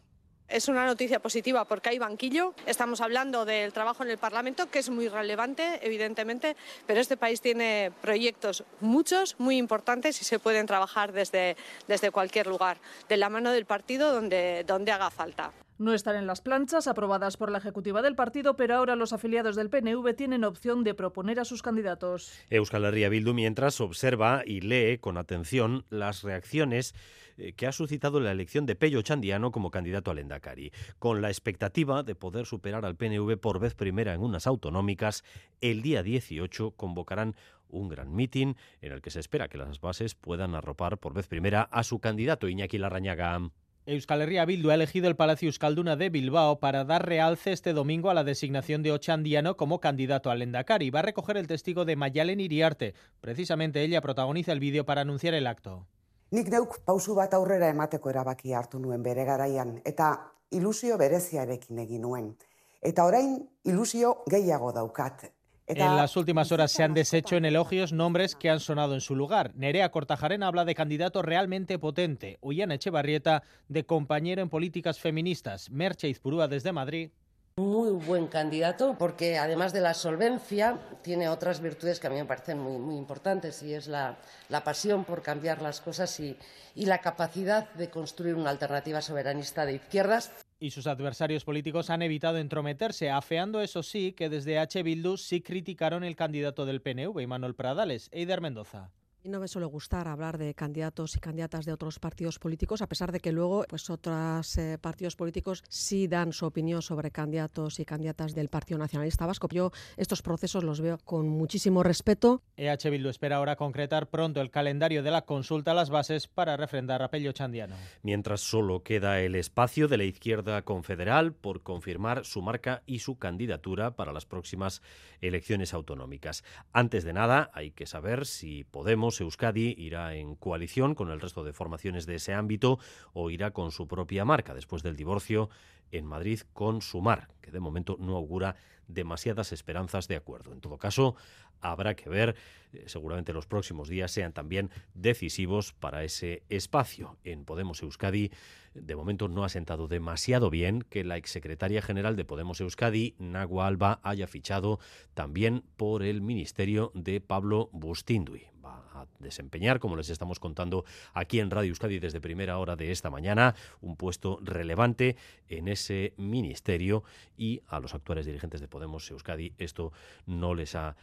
Es 0.49 0.67
una 0.67 0.85
noticia 0.85 1.21
positiva 1.21 1.63
porque 1.63 1.87
hay 1.87 1.99
banquillo. 1.99 2.53
Estamos 2.65 2.99
hablando 2.99 3.45
del 3.45 3.71
trabajo 3.71 4.03
en 4.03 4.09
el 4.09 4.17
Parlamento, 4.17 4.69
que 4.69 4.79
es 4.79 4.89
muy 4.89 5.07
relevante, 5.07 5.79
evidentemente, 5.81 6.57
pero 6.85 6.99
este 6.99 7.15
país 7.15 7.39
tiene 7.39 7.93
proyectos 8.01 8.65
muchos, 8.81 9.39
muy 9.39 9.55
importantes 9.55 10.21
y 10.21 10.25
se 10.25 10.39
pueden 10.39 10.65
trabajar 10.65 11.13
desde, 11.13 11.55
desde 11.87 12.11
cualquier 12.11 12.47
lugar, 12.47 12.77
de 13.07 13.15
la 13.15 13.29
mano 13.29 13.53
del 13.53 13.63
partido 13.63 14.11
donde, 14.11 14.65
donde 14.67 14.91
haga 14.91 15.09
falta. 15.09 15.53
No 15.81 15.95
están 15.95 16.15
en 16.15 16.27
las 16.27 16.41
planchas 16.41 16.85
aprobadas 16.85 17.37
por 17.37 17.51
la 17.51 17.57
ejecutiva 17.57 18.03
del 18.03 18.13
partido, 18.13 18.55
pero 18.55 18.75
ahora 18.75 18.95
los 18.95 19.13
afiliados 19.13 19.55
del 19.55 19.71
PNV 19.71 20.13
tienen 20.15 20.43
opción 20.43 20.83
de 20.83 20.93
proponer 20.93 21.39
a 21.39 21.43
sus 21.43 21.63
candidatos. 21.63 22.31
Euskal 22.51 22.85
Herria 22.85 23.09
Bildu 23.09 23.33
mientras 23.33 23.81
observa 23.81 24.43
y 24.45 24.61
lee 24.61 24.99
con 24.99 25.17
atención 25.17 25.83
las 25.89 26.21
reacciones 26.21 26.93
eh, 27.35 27.53
que 27.53 27.65
ha 27.65 27.71
suscitado 27.71 28.19
la 28.19 28.31
elección 28.31 28.67
de 28.67 28.75
Pello 28.75 29.01
Chandiano 29.01 29.51
como 29.51 29.71
candidato 29.71 30.11
al 30.11 30.19
Endacari, 30.19 30.71
con 30.99 31.19
la 31.23 31.29
expectativa 31.29 32.03
de 32.03 32.13
poder 32.13 32.45
superar 32.45 32.85
al 32.85 32.95
PNV 32.95 33.37
por 33.37 33.59
vez 33.59 33.73
primera 33.73 34.13
en 34.13 34.21
unas 34.21 34.45
autonómicas, 34.45 35.23
el 35.61 35.81
día 35.81 36.03
18 36.03 36.75
convocarán 36.75 37.35
un 37.69 37.89
gran 37.89 38.13
mitin 38.13 38.55
en 38.81 38.91
el 38.91 39.01
que 39.01 39.09
se 39.09 39.19
espera 39.19 39.47
que 39.47 39.57
las 39.57 39.81
bases 39.81 40.13
puedan 40.13 40.53
arropar 40.53 40.99
por 40.99 41.15
vez 41.15 41.27
primera 41.27 41.63
a 41.63 41.81
su 41.81 41.97
candidato 41.97 42.47
Iñaki 42.47 42.77
Larrañaga. 42.77 43.49
Euskal 43.87 44.21
Herria 44.21 44.45
Bildu 44.45 44.69
ha 44.69 44.75
elegido 44.75 45.07
el 45.07 45.15
Palacio 45.15 45.47
Euskalduna 45.47 45.95
de 45.95 46.11
Bilbao 46.11 46.59
para 46.59 46.85
dar 46.85 47.07
realce 47.07 47.51
este 47.51 47.73
domingo 47.73 48.11
a 48.11 48.13
la 48.13 48.23
designación 48.23 48.83
de 48.83 48.91
Ochandiano 48.91 49.57
como 49.57 49.79
candidato 49.79 50.29
al 50.29 50.43
Endacari. 50.43 50.91
Va 50.91 50.99
a 50.99 51.01
recoger 51.01 51.35
el 51.35 51.47
testigo 51.47 51.83
de 51.83 51.95
Mayalen 51.95 52.39
Iriarte. 52.39 52.93
Precisamente 53.21 53.81
ella 53.81 53.99
protagoniza 54.01 54.51
el 54.51 54.59
vídeo 54.59 54.85
para 54.85 55.01
anunciar 55.01 55.33
el 55.33 55.47
acto. 55.47 55.87
Nik 56.29 56.47
neuk 56.53 56.77
pausu 56.85 57.15
bat 57.17 57.33
aurrera 57.33 57.71
emateko 57.73 58.13
erabaki 58.13 58.53
hartu 58.53 58.79
nuen 58.79 59.01
bere 59.03 59.25
garaian 59.25 59.81
eta 59.83 60.13
ilusio 60.51 60.99
bereziarekin 61.01 61.79
egin 61.81 62.05
nuen. 62.05 62.35
Eta 62.81 63.03
orain 63.03 63.49
ilusio 63.63 64.21
gehiago 64.29 64.71
daukat. 64.77 65.25
En 65.73 65.95
las 65.95 66.17
últimas 66.17 66.51
horas 66.51 66.71
se 66.71 66.83
han 66.83 66.93
deshecho 66.93 67.37
en 67.37 67.45
elogios 67.45 67.93
nombres 67.93 68.35
que 68.35 68.49
han 68.49 68.59
sonado 68.59 68.93
en 68.93 68.99
su 68.99 69.15
lugar. 69.15 69.53
Nerea 69.55 69.89
Cortajarena 69.89 70.47
habla 70.47 70.65
de 70.65 70.75
candidato 70.75 71.21
realmente 71.21 71.79
potente. 71.79 72.37
Ullana 72.41 72.75
Echevarrieta 72.75 73.43
de 73.69 73.85
compañero 73.85 74.41
en 74.41 74.49
políticas 74.49 74.99
feministas. 74.99 75.69
Merche 75.69 76.09
Izpurúa 76.09 76.49
desde 76.49 76.73
Madrid. 76.73 77.11
Muy 77.55 77.91
buen 77.91 78.27
candidato 78.27 78.97
porque 78.97 79.37
además 79.37 79.71
de 79.71 79.81
la 79.81 79.93
solvencia 79.93 80.77
tiene 81.03 81.29
otras 81.29 81.61
virtudes 81.61 81.99
que 81.99 82.07
a 82.07 82.09
mí 82.09 82.17
me 82.17 82.25
parecen 82.25 82.59
muy, 82.59 82.77
muy 82.77 82.95
importantes 82.95 83.63
y 83.63 83.73
es 83.73 83.87
la, 83.87 84.17
la, 84.49 84.63
pasión 84.63 85.05
por 85.05 85.21
cambiar 85.21 85.61
las 85.61 85.79
cosas 85.79 86.17
y, 86.19 86.37
y 86.75 86.85
la 86.85 86.99
capacidad 86.99 87.71
de 87.73 87.89
construir 87.89 88.35
una 88.35 88.49
alternativa 88.49 89.01
soberanista 89.01 89.65
de 89.65 89.75
izquierdas 89.75 90.31
y 90.61 90.69
sus 90.69 90.85
adversarios 90.85 91.43
políticos 91.43 91.89
han 91.89 92.03
evitado 92.03 92.37
entrometerse, 92.37 93.09
afeando 93.09 93.61
eso 93.61 93.81
sí 93.81 94.13
que 94.13 94.29
desde 94.29 94.59
H. 94.59 94.83
Bildu 94.83 95.17
sí 95.17 95.41
criticaron 95.41 96.03
el 96.03 96.15
candidato 96.15 96.67
del 96.67 96.81
PNV, 96.81 97.27
Manuel 97.27 97.55
Pradales, 97.55 98.09
Eider 98.13 98.41
Mendoza. 98.41 98.91
Y 99.23 99.29
no 99.29 99.39
me 99.39 99.47
suele 99.47 99.67
gustar 99.67 100.07
hablar 100.07 100.39
de 100.39 100.55
candidatos 100.55 101.15
y 101.15 101.19
candidatas 101.19 101.65
de 101.65 101.71
otros 101.71 101.99
partidos 101.99 102.39
políticos, 102.39 102.81
a 102.81 102.87
pesar 102.87 103.11
de 103.11 103.19
que 103.19 103.31
luego 103.31 103.63
pues 103.69 103.89
otros 103.91 104.57
eh, 104.57 104.79
partidos 104.81 105.15
políticos 105.15 105.63
sí 105.69 106.07
dan 106.07 106.33
su 106.33 106.47
opinión 106.47 106.81
sobre 106.81 107.11
candidatos 107.11 107.79
y 107.79 107.85
candidatas 107.85 108.33
del 108.33 108.49
Partido 108.49 108.79
Nacionalista 108.79 109.27
Vasco. 109.27 109.47
Yo 109.51 109.71
estos 109.95 110.23
procesos 110.23 110.63
los 110.63 110.81
veo 110.81 110.97
con 111.05 111.29
muchísimo 111.29 111.83
respeto. 111.83 112.41
EH 112.57 112.89
Bildu 112.89 113.09
espera 113.09 113.35
ahora 113.35 113.57
concretar 113.57 114.09
pronto 114.09 114.41
el 114.41 114.49
calendario 114.49 115.03
de 115.03 115.11
la 115.11 115.21
consulta 115.21 115.71
a 115.71 115.75
las 115.75 115.91
bases 115.91 116.27
para 116.27 116.57
refrendar 116.57 117.03
a 117.03 117.11
Pello 117.11 117.31
Chandiano. 117.31 117.75
Mientras 118.01 118.41
solo 118.41 118.81
queda 118.81 119.21
el 119.21 119.35
espacio 119.35 119.87
de 119.87 119.97
la 119.97 120.03
izquierda 120.03 120.63
confederal 120.63 121.33
por 121.33 121.61
confirmar 121.61 122.25
su 122.25 122.41
marca 122.41 122.81
y 122.87 122.99
su 122.99 123.19
candidatura 123.19 123.95
para 123.95 124.13
las 124.13 124.25
próximas 124.25 124.81
elecciones 125.21 125.75
autonómicas. 125.75 126.43
Antes 126.73 127.03
de 127.03 127.13
nada, 127.13 127.51
hay 127.53 127.69
que 127.69 127.85
saber 127.85 128.25
si 128.25 128.65
Podemos 128.71 129.10
Euskadi 129.19 129.75
irá 129.77 130.15
en 130.15 130.35
coalición 130.35 130.95
con 130.95 131.11
el 131.11 131.19
resto 131.19 131.43
de 131.43 131.51
formaciones 131.51 132.05
de 132.05 132.15
ese 132.15 132.33
ámbito 132.33 132.79
o 133.13 133.29
irá 133.29 133.51
con 133.51 133.71
su 133.71 133.87
propia 133.87 134.23
marca 134.23 134.53
después 134.53 134.83
del 134.83 134.95
divorcio 134.95 135.49
en 135.91 136.05
Madrid 136.05 136.41
con 136.53 136.81
Sumar, 136.81 137.27
que 137.41 137.51
de 137.51 137.59
momento 137.59 137.97
no 137.99 138.15
augura 138.15 138.55
demasiadas 138.87 139.51
esperanzas 139.51 140.07
de 140.07 140.15
acuerdo. 140.15 140.53
En 140.53 140.61
todo 140.61 140.77
caso, 140.77 141.15
habrá 141.61 141.95
que 141.95 142.09
ver, 142.09 142.35
eh, 142.73 142.83
seguramente 142.87 143.33
los 143.33 143.45
próximos 143.45 143.89
días 143.89 144.11
sean 144.11 144.33
también 144.33 144.69
decisivos 144.93 145.73
para 145.73 146.03
ese 146.03 146.43
espacio. 146.49 147.17
En 147.23 147.45
Podemos 147.45 147.81
Euskadi, 147.81 148.31
de 148.73 148.95
momento 148.95 149.27
no 149.27 149.43
ha 149.43 149.49
sentado 149.49 149.87
demasiado 149.87 150.49
bien 150.49 150.81
que 150.89 151.03
la 151.03 151.17
exsecretaria 151.17 151.81
general 151.81 152.15
de 152.15 152.25
Podemos 152.25 152.61
Euskadi, 152.61 153.15
Nagua 153.19 153.67
Alba, 153.67 153.99
haya 154.03 154.27
fichado 154.27 154.79
también 155.13 155.63
por 155.77 156.03
el 156.03 156.21
ministerio 156.21 156.91
de 156.93 157.21
Pablo 157.21 157.69
Bustindui 157.71 158.51
va 158.63 158.83
a 158.93 159.07
desempeñar, 159.19 159.79
como 159.79 159.95
les 159.95 160.09
estamos 160.09 160.39
contando 160.39 160.85
aquí 161.13 161.39
en 161.39 161.49
Radio 161.49 161.69
Euskadi 161.69 161.99
desde 161.99 162.21
primera 162.21 162.57
hora 162.57 162.75
de 162.75 162.91
esta 162.91 163.09
mañana, 163.09 163.55
un 163.81 163.95
puesto 163.95 164.39
relevante 164.41 165.17
en 165.47 165.67
ese 165.67 166.13
ministerio 166.17 167.03
y 167.37 167.61
a 167.67 167.79
los 167.79 167.95
actuales 167.95 168.25
dirigentes 168.25 168.61
de 168.61 168.67
Podemos 168.67 169.09
Euskadi 169.09 169.53
esto 169.57 169.91
no 170.25 170.53
les 170.53 170.75
ha 170.75 170.95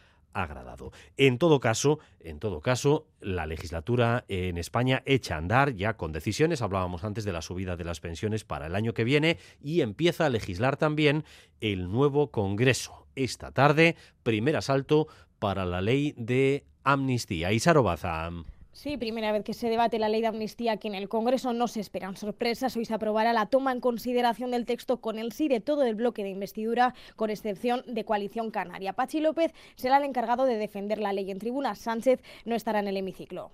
agradado. 0.43 0.93
En 1.17 1.39
todo 1.39 1.61
caso, 1.61 1.99
en 2.21 2.39
todo 2.39 2.61
caso, 2.61 3.07
la 3.21 3.47
legislatura 3.47 4.25
en 4.29 4.59
España 4.59 5.03
echa 5.07 5.35
a 5.35 5.39
andar 5.39 5.75
ya 5.75 5.97
con 5.97 6.13
decisiones. 6.13 6.63
Hablábamos 6.63 7.05
antes 7.05 7.25
de 7.25 7.33
la 7.33 7.43
subida 7.43 7.77
de 7.77 7.85
las 7.85 8.01
pensiones 8.01 8.45
para 8.45 8.67
el 8.67 8.75
año 8.75 8.95
que 8.95 9.05
viene 9.05 9.39
y 9.61 9.81
empieza 9.81 10.27
a 10.27 10.31
legislar 10.31 10.77
también 10.77 11.25
el 11.61 11.91
nuevo 11.91 12.31
Congreso. 12.31 13.07
Esta 13.17 13.51
tarde, 13.51 13.97
primer 14.23 14.57
asalto 14.57 15.09
para 15.39 15.65
la 15.65 15.81
ley 15.81 16.15
de 16.17 16.65
amnistía. 16.85 17.53
Isarobaza. 17.53 18.31
Sí, 18.79 18.97
primera 18.97 19.33
vez 19.33 19.43
que 19.43 19.55
se 19.55 19.69
debate 19.69 19.99
la 19.99 20.09
ley 20.09 20.21
de 20.21 20.29
amnistía 20.29 20.71
aquí 20.71 20.87
en 20.87 20.95
el 20.95 21.09
Congreso. 21.09 21.53
No 21.53 21.67
se 21.67 21.81
esperan 21.81 22.17
sorpresas. 22.17 22.77
Hoy 22.77 22.85
se 22.85 22.95
aprobará 22.95 23.33
la 23.33 23.47
toma 23.47 23.73
en 23.73 23.81
consideración 23.81 24.53
del 24.53 24.67
texto 24.67 24.99
con 24.99 25.19
el 25.19 25.33
sí 25.33 25.49
de 25.49 25.59
todo 25.59 25.83
el 25.83 25.97
bloque 25.97 26.23
de 26.23 26.29
investidura, 26.29 26.95
con 27.17 27.29
excepción 27.29 27.83
de 27.89 28.05
Coalición 28.05 28.53
Canaria. 28.53 28.93
Pachi 28.93 29.19
López 29.19 29.53
será 29.75 29.97
el 29.97 30.05
encargado 30.05 30.45
de 30.45 30.59
defender 30.59 31.01
la 31.01 31.13
ley 31.13 31.29
en 31.33 31.41
tribuna. 31.41 31.75
Sánchez 31.75 32.21
no 32.45 32.55
estará 32.55 32.79
en 32.79 32.87
el 32.87 32.97
hemiciclo. 32.97 33.51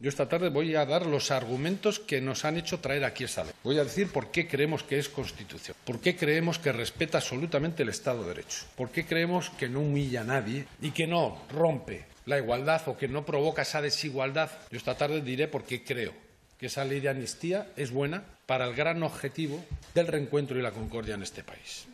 Yo 0.00 0.10
esta 0.10 0.28
tarde 0.28 0.50
voy 0.50 0.74
a 0.74 0.84
dar 0.84 1.06
los 1.06 1.30
argumentos 1.30 1.98
que 1.98 2.20
nos 2.20 2.44
han 2.44 2.58
hecho 2.58 2.80
traer 2.80 3.04
aquí 3.04 3.24
esta 3.24 3.44
ley. 3.44 3.54
Voy 3.64 3.78
a 3.78 3.84
decir 3.84 4.12
por 4.12 4.30
qué 4.30 4.46
creemos 4.46 4.82
que 4.82 4.98
es 4.98 5.08
constitución, 5.08 5.78
por 5.86 5.98
qué 5.98 6.14
creemos 6.14 6.58
que 6.58 6.72
respeta 6.72 7.16
absolutamente 7.16 7.84
el 7.84 7.88
Estado 7.88 8.20
de 8.20 8.28
Derecho, 8.28 8.66
por 8.76 8.90
qué 8.90 9.06
creemos 9.06 9.48
que 9.48 9.70
no 9.70 9.80
humilla 9.80 10.20
a 10.20 10.24
nadie 10.24 10.66
y 10.82 10.90
que 10.90 11.06
no 11.06 11.38
rompe 11.50 12.17
la 12.28 12.38
igualdad 12.38 12.82
o 12.86 12.96
que 12.96 13.08
no 13.08 13.24
provoca 13.24 13.62
esa 13.62 13.80
desigualdad. 13.80 14.50
Yo 14.70 14.76
esta 14.76 14.96
tarde 14.96 15.22
diré 15.22 15.48
por 15.48 15.64
qué 15.64 15.82
creo 15.82 16.12
que 16.58 16.66
esa 16.66 16.84
ley 16.84 17.00
de 17.00 17.08
amnistía 17.08 17.68
es 17.76 17.90
buena 17.90 18.22
para 18.44 18.66
el 18.66 18.74
gran 18.74 19.02
objetivo 19.02 19.64
del 19.94 20.08
reencuentro 20.08 20.58
y 20.58 20.62
la 20.62 20.72
concordia 20.72 21.14
en 21.14 21.22
este 21.22 21.42
país. 21.42 21.88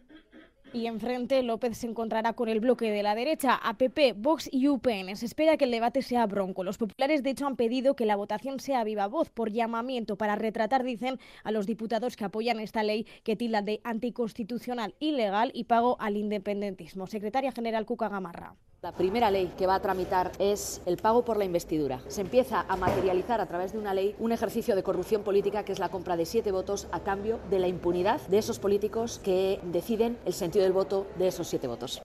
Y 0.73 0.89
enfrente 0.89 1.41
López 1.45 1.79
se 1.79 1.87
encontrará 1.87 2.33
con 2.33 2.49
el 2.49 2.59
bloque 2.59 2.91
de 2.91 3.05
la 3.05 3.15
derecha, 3.15 3.55
APP, 3.55 4.17
Vox 4.17 4.49
y 4.51 4.67
UPN. 4.67 5.15
Se 5.15 5.27
espera 5.27 5.57
que 5.57 5.67
el 5.67 5.71
debate 5.71 6.03
sea 6.03 6.27
bronco. 6.27 6.65
Los 6.65 6.79
populares, 6.79 7.23
de 7.23 7.31
hecho, 7.31 7.47
han 7.47 7.55
pedido 7.55 7.95
que 7.95 8.07
la 8.07 8.17
votación 8.17 8.59
sea 8.59 8.83
viva 8.83 9.07
voz 9.07 9.31
por 9.31 9.53
llamamiento 9.53 10.17
para 10.17 10.35
retratar, 10.35 10.83
dicen, 10.83 11.21
a 11.45 11.53
los 11.53 11.67
diputados 11.67 12.17
que 12.17 12.25
apoyan 12.25 12.59
esta 12.59 12.83
ley 12.83 13.07
que 13.23 13.37
tildan 13.37 13.67
de 13.67 13.81
anticonstitucional, 13.85 14.97
ilegal 14.99 15.53
y 15.55 15.65
pago 15.65 15.97
al 16.01 16.17
independentismo. 16.17 17.07
Secretaria 17.07 17.53
General 17.53 17.87
Cuca 17.87 18.09
Gamarra. 18.09 18.57
La 18.85 18.93
primera 18.93 19.31
ley 19.31 19.51
que 19.57 19.67
va 19.67 19.77
a 19.77 19.81
tramitar 19.81 20.31
es 20.39 20.83
el 20.85 20.99
pago 20.99 21.25
por 21.25 21.39
la 21.39 21.47
investidura. 21.47 22.03
Se 22.09 22.21
empieza 22.21 22.67
a 22.69 22.77
materializar 22.77 23.41
a 23.41 23.47
través 23.47 23.73
de 23.73 23.79
una 23.79 23.95
ley 23.95 24.15
un 24.19 24.31
ejercicio 24.31 24.77
de 24.77 24.83
corrupción 24.83 25.23
política 25.23 25.65
que 25.65 25.73
es 25.73 25.79
la 25.79 25.89
compra 25.89 26.19
de 26.19 26.27
siete 26.27 26.53
votos 26.53 26.87
a 26.93 27.01
cambio 27.01 27.41
de 27.49 27.61
la 27.61 27.67
impunidad 27.67 28.21
de 28.29 28.37
esos 28.37 28.59
políticos 28.59 29.23
que 29.25 29.59
deciden 29.63 30.19
el 30.27 30.35
sentido 30.35 30.65
del 30.65 30.75
voto 30.75 31.07
de 31.17 31.29
esos 31.29 31.49
siete 31.49 31.67
votos. 31.67 32.03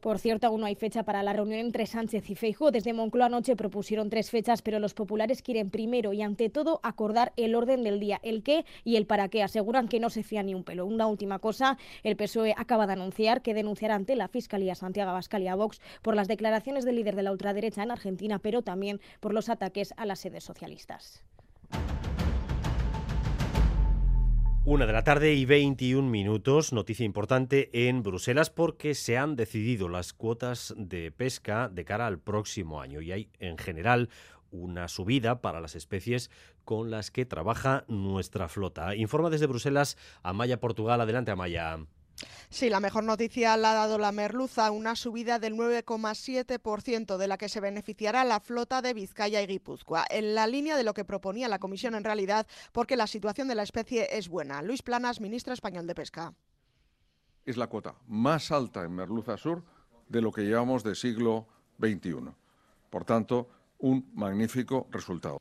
Por 0.00 0.18
cierto, 0.20 0.46
aún 0.46 0.60
no 0.60 0.66
hay 0.66 0.76
fecha 0.76 1.02
para 1.02 1.22
la 1.22 1.32
reunión 1.32 1.58
entre 1.58 1.86
Sánchez 1.86 2.30
y 2.30 2.34
Feijóo. 2.36 2.70
Desde 2.70 2.92
Moncloa 2.92 3.26
anoche 3.26 3.56
propusieron 3.56 4.10
tres 4.10 4.30
fechas, 4.30 4.62
pero 4.62 4.78
los 4.78 4.94
populares 4.94 5.42
quieren 5.42 5.70
primero 5.70 6.12
y 6.12 6.22
ante 6.22 6.50
todo 6.50 6.78
acordar 6.84 7.32
el 7.36 7.54
orden 7.54 7.82
del 7.82 7.98
día, 7.98 8.20
el 8.22 8.42
qué 8.44 8.64
y 8.84 8.96
el 8.96 9.06
para 9.06 9.28
qué. 9.28 9.42
Aseguran 9.42 9.88
que 9.88 9.98
no 9.98 10.08
se 10.08 10.22
fía 10.22 10.42
ni 10.44 10.54
un 10.54 10.62
pelo. 10.62 10.86
Una 10.86 11.08
última 11.08 11.40
cosa, 11.40 11.78
el 12.04 12.16
PSOE 12.16 12.54
acaba 12.56 12.86
de 12.86 12.92
anunciar 12.92 13.42
que 13.42 13.54
denunciará 13.54 13.96
ante 13.96 14.14
la 14.14 14.28
Fiscalía 14.28 14.74
Santiago 14.74 15.10
Abascal 15.10 15.42
y 15.42 15.48
a 15.48 15.56
Vox 15.56 15.80
por 16.02 16.14
las 16.14 16.28
declaraciones 16.28 16.84
del 16.84 16.96
líder 16.96 17.16
de 17.16 17.24
la 17.24 17.32
ultraderecha 17.32 17.82
en 17.82 17.90
Argentina, 17.90 18.38
pero 18.38 18.62
también 18.62 19.00
por 19.20 19.34
los 19.34 19.48
ataques 19.48 19.92
a 19.96 20.06
las 20.06 20.20
sedes 20.20 20.44
socialistas. 20.44 21.24
Una 24.70 24.84
de 24.84 24.92
la 24.92 25.02
tarde 25.02 25.32
y 25.32 25.46
21 25.46 26.10
minutos. 26.10 26.74
Noticia 26.74 27.06
importante 27.06 27.70
en 27.88 28.02
Bruselas 28.02 28.50
porque 28.50 28.94
se 28.94 29.16
han 29.16 29.34
decidido 29.34 29.88
las 29.88 30.12
cuotas 30.12 30.74
de 30.76 31.10
pesca 31.10 31.70
de 31.70 31.86
cara 31.86 32.06
al 32.06 32.18
próximo 32.18 32.82
año 32.82 33.00
y 33.00 33.10
hay 33.10 33.30
en 33.38 33.56
general 33.56 34.10
una 34.50 34.88
subida 34.88 35.40
para 35.40 35.62
las 35.62 35.74
especies 35.74 36.30
con 36.66 36.90
las 36.90 37.10
que 37.10 37.24
trabaja 37.24 37.86
nuestra 37.88 38.46
flota. 38.48 38.94
Informa 38.94 39.30
desde 39.30 39.46
Bruselas 39.46 39.96
Amaya 40.22 40.60
Portugal. 40.60 41.00
Adelante, 41.00 41.30
Amaya. 41.30 41.78
Sí, 42.50 42.70
la 42.70 42.80
mejor 42.80 43.04
noticia 43.04 43.56
la 43.56 43.72
ha 43.72 43.74
dado 43.74 43.98
la 43.98 44.12
merluza, 44.12 44.70
una 44.70 44.96
subida 44.96 45.38
del 45.38 45.54
9,7% 45.54 47.16
de 47.16 47.28
la 47.28 47.38
que 47.38 47.48
se 47.48 47.60
beneficiará 47.60 48.24
la 48.24 48.40
flota 48.40 48.82
de 48.82 48.94
Vizcaya 48.94 49.42
y 49.42 49.46
Guipúzcoa, 49.46 50.04
en 50.10 50.34
la 50.34 50.46
línea 50.46 50.76
de 50.76 50.84
lo 50.84 50.94
que 50.94 51.04
proponía 51.04 51.48
la 51.48 51.58
Comisión 51.58 51.94
en 51.94 52.04
realidad, 52.04 52.46
porque 52.72 52.96
la 52.96 53.06
situación 53.06 53.48
de 53.48 53.54
la 53.54 53.62
especie 53.62 54.08
es 54.16 54.28
buena. 54.28 54.62
Luis 54.62 54.82
Planas, 54.82 55.20
ministro 55.20 55.52
español 55.52 55.86
de 55.86 55.94
Pesca. 55.94 56.34
Es 57.44 57.56
la 57.56 57.66
cuota 57.66 57.94
más 58.06 58.50
alta 58.50 58.84
en 58.84 58.94
merluza 58.94 59.36
sur 59.36 59.64
de 60.08 60.20
lo 60.20 60.32
que 60.32 60.42
llevamos 60.42 60.82
de 60.82 60.94
siglo 60.94 61.46
XXI. 61.78 62.32
Por 62.90 63.04
tanto, 63.04 63.48
un 63.78 64.10
magnífico 64.14 64.86
resultado. 64.90 65.40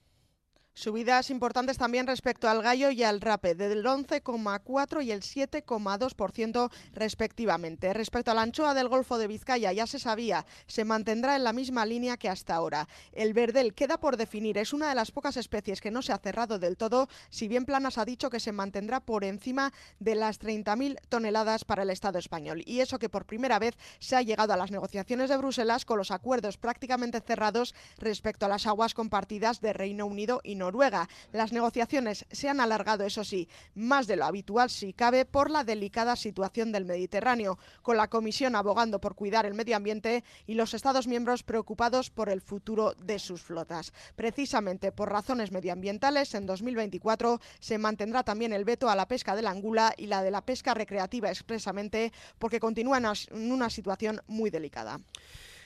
Subidas 0.77 1.31
importantes 1.31 1.79
también 1.79 2.05
respecto 2.05 2.47
al 2.47 2.61
gallo 2.61 2.91
y 2.91 3.01
al 3.01 3.19
rape, 3.19 3.55
del 3.55 3.83
11,4 3.83 5.03
y 5.03 5.11
el 5.11 5.21
7,2% 5.21 6.71
respectivamente. 6.93 7.91
Respecto 7.95 8.29
a 8.29 8.35
la 8.35 8.43
anchoa 8.43 8.75
del 8.75 8.87
Golfo 8.87 9.17
de 9.17 9.25
Vizcaya, 9.25 9.73
ya 9.73 9.87
se 9.87 9.97
sabía, 9.97 10.45
se 10.67 10.85
mantendrá 10.85 11.35
en 11.35 11.45
la 11.45 11.51
misma 11.51 11.83
línea 11.83 12.17
que 12.17 12.29
hasta 12.29 12.53
ahora. 12.53 12.87
El 13.11 13.33
verdel 13.33 13.73
queda 13.73 13.99
por 13.99 14.17
definir, 14.17 14.59
es 14.59 14.71
una 14.71 14.89
de 14.89 14.93
las 14.93 15.09
pocas 15.09 15.35
especies 15.35 15.81
que 15.81 15.89
no 15.89 16.03
se 16.03 16.13
ha 16.13 16.19
cerrado 16.19 16.59
del 16.59 16.77
todo, 16.77 17.09
si 17.31 17.47
bien 17.47 17.65
Planas 17.65 17.97
ha 17.97 18.05
dicho 18.05 18.29
que 18.29 18.39
se 18.39 18.51
mantendrá 18.51 18.99
por 18.99 19.23
encima 19.23 19.73
de 19.99 20.13
las 20.13 20.39
30.000 20.39 20.99
toneladas 21.09 21.65
para 21.65 21.81
el 21.81 21.89
Estado 21.89 22.19
español. 22.19 22.61
Y 22.67 22.81
eso 22.81 22.99
que 22.99 23.09
por 23.09 23.25
primera 23.25 23.57
vez 23.57 23.75
se 23.97 24.15
ha 24.15 24.21
llegado 24.21 24.53
a 24.53 24.57
las 24.57 24.69
negociaciones 24.69 25.31
de 25.31 25.37
Bruselas 25.37 25.85
con 25.85 25.97
los 25.97 26.11
acuerdos 26.11 26.57
prácticamente 26.57 27.19
cerrados 27.19 27.73
respecto 27.97 28.45
a 28.45 28.49
las 28.49 28.67
aguas 28.67 28.93
compartidas 28.93 29.59
de 29.59 29.73
Reino 29.73 30.05
Unido 30.05 30.39
y 30.43 30.53
Noruega 30.53 30.66
Noruega. 30.67 31.07
Las 31.31 31.53
negociaciones 31.53 32.25
se 32.29 32.49
han 32.49 32.59
alargado, 32.59 33.05
eso 33.05 33.23
sí, 33.23 33.47
más 33.73 34.05
de 34.05 34.17
lo 34.17 34.25
habitual 34.25 34.69
si 34.69 34.91
cabe, 34.91 35.23
por 35.23 35.49
la 35.49 35.63
delicada 35.63 36.17
situación 36.17 36.73
del 36.73 36.83
Mediterráneo, 36.83 37.57
con 37.81 37.95
la 37.95 38.09
Comisión 38.09 38.53
abogando 38.53 38.99
por 38.99 39.15
cuidar 39.15 39.45
el 39.45 39.53
medio 39.53 39.77
ambiente 39.77 40.25
y 40.45 40.55
los 40.55 40.73
Estados 40.73 41.07
miembros 41.07 41.43
preocupados 41.43 42.09
por 42.09 42.27
el 42.27 42.41
futuro 42.41 42.93
de 42.95 43.17
sus 43.17 43.41
flotas. 43.41 43.93
Precisamente 44.17 44.91
por 44.91 45.09
razones 45.09 45.53
medioambientales, 45.53 46.35
en 46.35 46.45
2024 46.45 47.39
se 47.59 47.77
mantendrá 47.77 48.23
también 48.23 48.51
el 48.51 48.65
veto 48.65 48.89
a 48.89 48.95
la 48.95 49.07
pesca 49.07 49.37
de 49.37 49.43
la 49.43 49.51
angula 49.51 49.93
y 49.95 50.07
la 50.07 50.21
de 50.21 50.31
la 50.31 50.41
pesca 50.41 50.73
recreativa 50.73 51.29
expresamente 51.29 52.11
porque 52.37 52.59
continúan 52.59 53.05
en 53.05 53.51
una 53.51 53.69
situación 53.69 54.21
muy 54.27 54.49
delicada. 54.49 54.99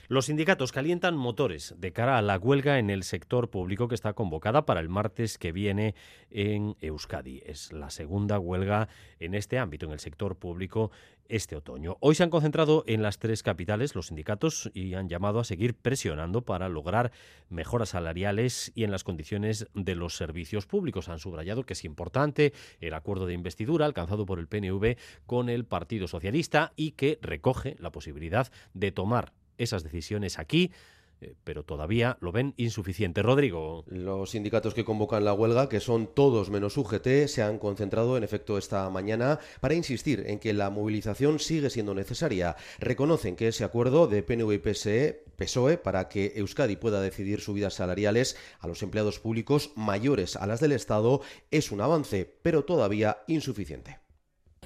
Los 0.08 0.26
sindicatos 0.26 0.72
calientan 0.72 1.16
motores 1.16 1.76
de 1.78 1.92
cara 1.92 2.18
a 2.18 2.22
la 2.22 2.36
huelga 2.36 2.80
en 2.80 2.90
el 2.90 3.04
sector 3.04 3.50
público 3.50 3.86
que 3.86 3.94
está 3.94 4.14
convocada 4.14 4.66
para 4.66 4.80
el 4.80 4.88
martes 4.88 5.38
que 5.38 5.52
viene 5.52 5.94
en 6.28 6.76
Euskadi. 6.80 7.40
Es 7.46 7.72
la 7.72 7.88
segunda 7.88 8.40
huelga 8.40 8.88
en 9.20 9.34
este 9.34 9.58
ámbito, 9.58 9.86
en 9.86 9.92
el 9.92 10.00
sector 10.00 10.36
público, 10.36 10.90
este 11.28 11.54
otoño. 11.54 11.98
Hoy 12.00 12.16
se 12.16 12.24
han 12.24 12.30
concentrado 12.30 12.82
en 12.88 13.00
las 13.00 13.20
tres 13.20 13.44
capitales 13.44 13.94
los 13.94 14.08
sindicatos 14.08 14.70
y 14.74 14.94
han 14.94 15.08
llamado 15.08 15.38
a 15.38 15.44
seguir 15.44 15.74
presionando 15.74 16.42
para 16.42 16.68
lograr 16.68 17.12
mejoras 17.48 17.90
salariales 17.90 18.72
y 18.74 18.82
en 18.82 18.90
las 18.90 19.04
condiciones 19.04 19.68
de 19.72 19.94
los 19.94 20.16
servicios 20.16 20.66
públicos. 20.66 21.08
Han 21.08 21.20
subrayado 21.20 21.62
que 21.62 21.74
es 21.74 21.84
importante 21.84 22.52
el 22.80 22.94
acuerdo 22.94 23.26
de 23.26 23.34
investidura 23.34 23.86
alcanzado 23.86 24.26
por 24.26 24.40
el 24.40 24.48
PNV 24.48 24.96
con 25.26 25.48
el 25.48 25.64
Partido 25.64 26.08
Socialista 26.08 26.72
y 26.74 26.92
que 26.92 27.20
recoge 27.22 27.76
la 27.78 27.92
posibilidad 27.92 28.50
de 28.74 28.90
tomar 28.90 29.32
esas 29.62 29.82
decisiones 29.82 30.38
aquí 30.38 30.70
eh, 31.22 31.34
pero 31.44 31.64
todavía 31.64 32.18
lo 32.20 32.32
ven 32.32 32.54
insuficiente. 32.56 33.22
Rodrigo. 33.22 33.84
Los 33.86 34.30
sindicatos 34.30 34.74
que 34.74 34.84
convocan 34.84 35.24
la 35.24 35.32
huelga, 35.32 35.68
que 35.68 35.80
son 35.80 36.08
todos 36.12 36.50
menos 36.50 36.76
UGT, 36.76 37.28
se 37.28 37.42
han 37.42 37.58
concentrado 37.58 38.16
en 38.16 38.24
efecto 38.24 38.58
esta 38.58 38.90
mañana 38.90 39.38
para 39.60 39.74
insistir 39.74 40.24
en 40.26 40.40
que 40.40 40.52
la 40.52 40.70
movilización 40.70 41.38
sigue 41.38 41.70
siendo 41.70 41.94
necesaria. 41.94 42.56
Reconocen 42.80 43.36
que 43.36 43.48
ese 43.48 43.64
acuerdo 43.64 44.08
de 44.08 44.22
PNV 44.22 44.52
y 44.52 44.58
PSE, 44.58 45.24
PSOE 45.36 45.78
para 45.78 46.08
que 46.08 46.32
Euskadi 46.36 46.76
pueda 46.76 47.00
decidir 47.00 47.40
subidas 47.40 47.74
salariales 47.74 48.36
a 48.58 48.66
los 48.66 48.82
empleados 48.82 49.20
públicos 49.20 49.72
mayores 49.76 50.36
a 50.36 50.46
las 50.46 50.60
del 50.60 50.72
Estado 50.72 51.20
es 51.50 51.70
un 51.70 51.80
avance, 51.80 52.28
pero 52.42 52.64
todavía 52.64 53.18
insuficiente. 53.28 54.01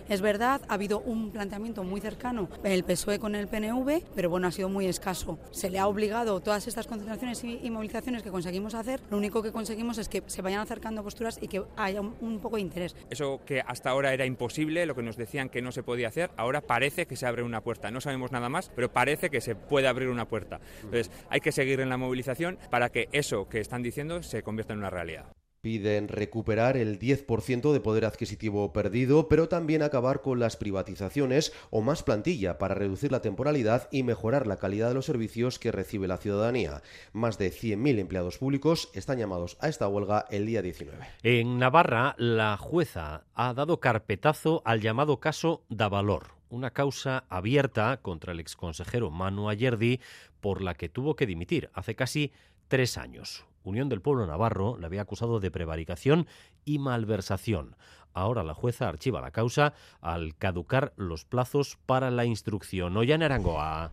Es 0.09 0.21
verdad, 0.21 0.61
ha 0.69 0.75
habido 0.75 1.01
un 1.01 1.33
planteamiento 1.33 1.83
muy 1.83 2.01
cercano 2.01 2.49
el 2.63 2.85
PSOE 2.85 3.19
con 3.19 3.35
el 3.35 3.49
PNV, 3.49 4.03
pero 4.15 4.31
bueno, 4.31 4.47
ha 4.47 4.53
sido 4.53 4.69
muy 4.69 4.87
escaso. 4.87 5.39
Se 5.51 5.69
le 5.69 5.79
ha 5.79 5.89
obligado 5.89 6.41
todas 6.41 6.69
estas 6.69 6.87
concentraciones 6.87 7.43
y, 7.43 7.71
movilizaciones 7.71 8.23
que 8.23 8.31
conseguimos 8.31 8.75
hacer, 8.75 9.01
lo 9.11 9.17
único 9.17 9.43
que 9.43 9.51
conseguimos 9.51 9.99
es 9.99 10.09
que 10.09 10.23
se 10.27 10.43
vayan 10.43 10.61
acercando 10.61 11.03
posturas 11.03 11.39
y 11.41 11.49
que 11.49 11.63
haya 11.77 12.01
un, 12.01 12.39
poco 12.41 12.57
de 12.57 12.63
interés. 12.63 12.95
Eso 13.11 13.41
que 13.45 13.61
hasta 13.61 13.91
ahora 13.91 14.13
era 14.13 14.25
imposible, 14.27 14.87
lo 14.87 14.95
que 14.95 15.03
nos 15.03 15.17
decían 15.17 15.49
que 15.49 15.63
no 15.63 15.73
se 15.73 15.83
podía 15.83 16.09
hacer, 16.09 16.31
ahora 16.37 16.61
parece 16.61 17.07
que 17.07 17.17
se 17.17 17.27
abre 17.27 17.43
una 17.43 17.63
puerta. 17.63 17.91
No 17.91 18.01
sabemos 18.01 18.31
nada 18.31 18.49
más, 18.49 18.71
pero 18.75 18.93
parece 18.93 19.31
que 19.31 19.41
se 19.41 19.57
puede 19.57 19.89
abrir 19.89 20.09
una 20.09 20.29
puerta. 20.29 20.61
Entonces, 20.83 21.11
hay 21.31 21.41
que 21.41 21.53
seguir 21.53 21.81
en 21.81 21.89
la 21.89 21.97
movilización 21.97 22.59
para 22.71 22.91
que 22.91 23.09
eso 23.13 23.49
que 23.49 23.61
están 23.61 23.83
diciendo 23.83 24.23
se 24.23 24.43
convierta 24.43 24.73
en 24.73 24.79
una 24.79 24.91
realidad. 24.91 25.27
Piden 25.67 26.07
recuperar 26.07 26.77
el 26.77 27.01
10% 27.01 27.73
de 27.73 27.81
poder 27.81 28.05
adquisitivo 28.05 28.73
perdido, 28.73 29.27
pero 29.27 29.49
también 29.49 29.83
acabar 29.83 30.23
con 30.23 30.39
las 30.39 30.57
privatizaciones 30.57 31.53
o 31.71 31.81
más 31.81 32.05
plantilla 32.05 32.57
para 32.57 32.77
reducir 32.77 33.11
la 33.11 33.21
temporalidad 33.21 33.89
y 33.91 34.05
mejorar 34.05 34.47
la 34.47 34.59
calidad 34.59 34.87
de 34.87 34.95
los 34.95 35.07
servicios 35.07 35.59
que 35.59 35.73
recibe 35.73 36.07
la 36.07 36.19
ciudadanía. 36.19 36.83
Más 37.13 37.37
de 37.37 37.51
100.000 37.51 37.99
empleados 37.99 38.39
públicos 38.39 38.91
están 38.95 39.19
llamados 39.19 39.57
a 39.61 39.67
esta 39.67 39.89
huelga 39.89 40.27
el 40.31 40.47
día 40.47 40.63
19. 40.63 41.05
En 41.25 41.59
Navarra, 41.59 42.15
la 42.17 42.57
jueza 42.57 43.25
ha 43.35 43.53
dado 43.53 43.81
carpetazo 43.81 44.63
al 44.65 44.81
llamado 44.81 45.19
caso 45.19 45.65
Davalor, 45.69 46.29
una 46.49 46.71
causa 46.71 47.25
abierta 47.29 47.97
contra 48.03 48.31
el 48.31 48.39
exconsejero 48.39 49.11
Manu 49.11 49.49
Ayerdi 49.49 49.99
por 50.41 50.63
la 50.63 50.75
que 50.75 50.89
tuvo 50.89 51.17
que 51.17 51.27
dimitir 51.27 51.71
hace 51.75 51.97
casi 51.97 52.31
tres 52.69 52.99
años. 52.99 53.45
Unión 53.67 53.89
del 53.89 54.01
Pueblo 54.01 54.27
Navarro 54.27 54.79
le 54.79 54.87
había 54.87 55.03
acusado 55.03 55.41
de 55.41 55.51
prevaricación 55.51 56.29
y 56.65 56.79
malversación. 56.79 57.77
Ahora 58.15 58.45
la 58.45 58.55
jueza 58.55 58.89
archiva 58.89 59.21
la 59.21 59.33
causa 59.33 59.75
al 60.01 60.37
caducar 60.37 60.93
los 60.97 61.25
plazos 61.25 61.77
para 61.85 62.11
la 62.13 62.25
instrucción. 62.25 62.97
en 62.97 63.23
Arangoa. 63.25 63.91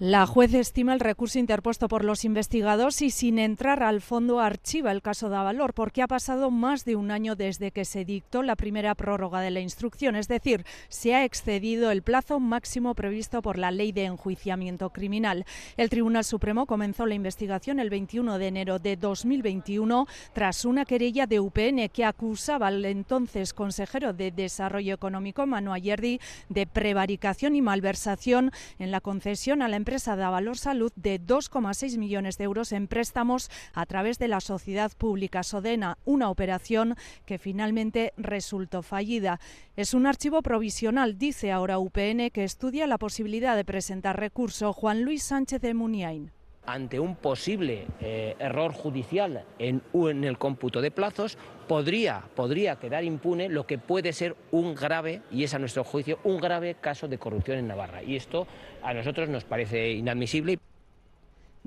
La 0.00 0.28
juez 0.28 0.54
estima 0.54 0.94
el 0.94 1.00
recurso 1.00 1.40
interpuesto 1.40 1.88
por 1.88 2.04
los 2.04 2.24
investigados 2.24 3.02
y 3.02 3.10
sin 3.10 3.40
entrar 3.40 3.82
al 3.82 4.00
fondo 4.00 4.38
archiva 4.38 4.92
el 4.92 5.02
caso 5.02 5.28
de 5.28 5.34
Avalor 5.34 5.74
porque 5.74 6.02
ha 6.02 6.06
pasado 6.06 6.52
más 6.52 6.84
de 6.84 6.94
un 6.94 7.10
año 7.10 7.34
desde 7.34 7.72
que 7.72 7.84
se 7.84 8.04
dictó 8.04 8.44
la 8.44 8.54
primera 8.54 8.94
prórroga 8.94 9.40
de 9.40 9.50
la 9.50 9.58
instrucción, 9.58 10.14
es 10.14 10.28
decir, 10.28 10.64
se 10.88 11.16
ha 11.16 11.24
excedido 11.24 11.90
el 11.90 12.02
plazo 12.02 12.38
máximo 12.38 12.94
previsto 12.94 13.42
por 13.42 13.58
la 13.58 13.72
ley 13.72 13.90
de 13.90 14.04
enjuiciamiento 14.04 14.90
criminal. 14.90 15.44
El 15.76 15.90
Tribunal 15.90 16.22
Supremo 16.22 16.66
comenzó 16.66 17.04
la 17.04 17.16
investigación 17.16 17.80
el 17.80 17.90
21 17.90 18.38
de 18.38 18.46
enero 18.46 18.78
de 18.78 18.94
2021 18.94 20.06
tras 20.32 20.64
una 20.64 20.84
querella 20.84 21.26
de 21.26 21.40
UPN 21.40 21.88
que 21.88 22.04
acusaba 22.04 22.68
al 22.68 22.84
entonces 22.84 23.52
consejero 23.52 24.12
de 24.12 24.30
Desarrollo 24.30 24.94
Económico, 24.94 25.44
Manu 25.44 25.72
Ayerdi, 25.72 26.20
de 26.48 26.68
prevaricación 26.68 27.56
y 27.56 27.62
malversación 27.62 28.52
en 28.78 28.92
la 28.92 29.00
concesión 29.00 29.60
a 29.60 29.66
la 29.66 29.74
empresa 29.74 29.87
empresa 29.88 30.16
da 30.16 30.28
Valor 30.28 30.58
Salud 30.58 30.92
de 30.96 31.18
2,6 31.18 31.96
millones 31.96 32.36
de 32.36 32.44
euros 32.44 32.72
en 32.72 32.88
préstamos 32.88 33.48
a 33.72 33.86
través 33.86 34.18
de 34.18 34.28
la 34.28 34.42
sociedad 34.42 34.92
pública 34.92 35.42
Sodena, 35.42 35.96
una 36.04 36.28
operación 36.28 36.94
que 37.24 37.38
finalmente 37.38 38.12
resultó 38.18 38.82
fallida. 38.82 39.40
Es 39.76 39.94
un 39.94 40.06
archivo 40.06 40.42
provisional, 40.42 41.16
dice 41.16 41.52
ahora 41.52 41.78
UPN, 41.78 42.28
que 42.30 42.44
estudia 42.44 42.86
la 42.86 42.98
posibilidad 42.98 43.56
de 43.56 43.64
presentar 43.64 44.20
recurso. 44.20 44.74
Juan 44.74 45.04
Luis 45.04 45.22
Sánchez 45.22 45.62
de 45.62 45.72
Muniain 45.72 46.32
ante 46.66 47.00
un 47.00 47.16
posible 47.16 47.86
eh, 47.98 48.36
error 48.38 48.74
judicial 48.74 49.46
en, 49.58 49.80
en, 49.94 50.24
el 50.24 50.36
cómputo 50.36 50.82
de 50.82 50.90
plazos, 50.90 51.38
podría, 51.68 52.22
podría 52.34 52.76
quedar 52.76 53.04
impune 53.04 53.48
lo 53.48 53.66
que 53.66 53.78
puede 53.78 54.12
ser 54.12 54.34
un 54.50 54.74
grave, 54.74 55.22
y 55.30 55.44
es 55.44 55.54
a 55.54 55.58
nuestro 55.58 55.84
juicio, 55.84 56.18
un 56.24 56.38
grave 56.38 56.76
caso 56.80 57.06
de 57.06 57.18
corrupción 57.18 57.58
en 57.58 57.68
Navarra. 57.68 58.02
Y 58.02 58.16
esto 58.16 58.48
a 58.82 58.92
nosotros 58.92 59.28
nos 59.28 59.44
parece 59.44 59.92
inadmisible. 59.92 60.58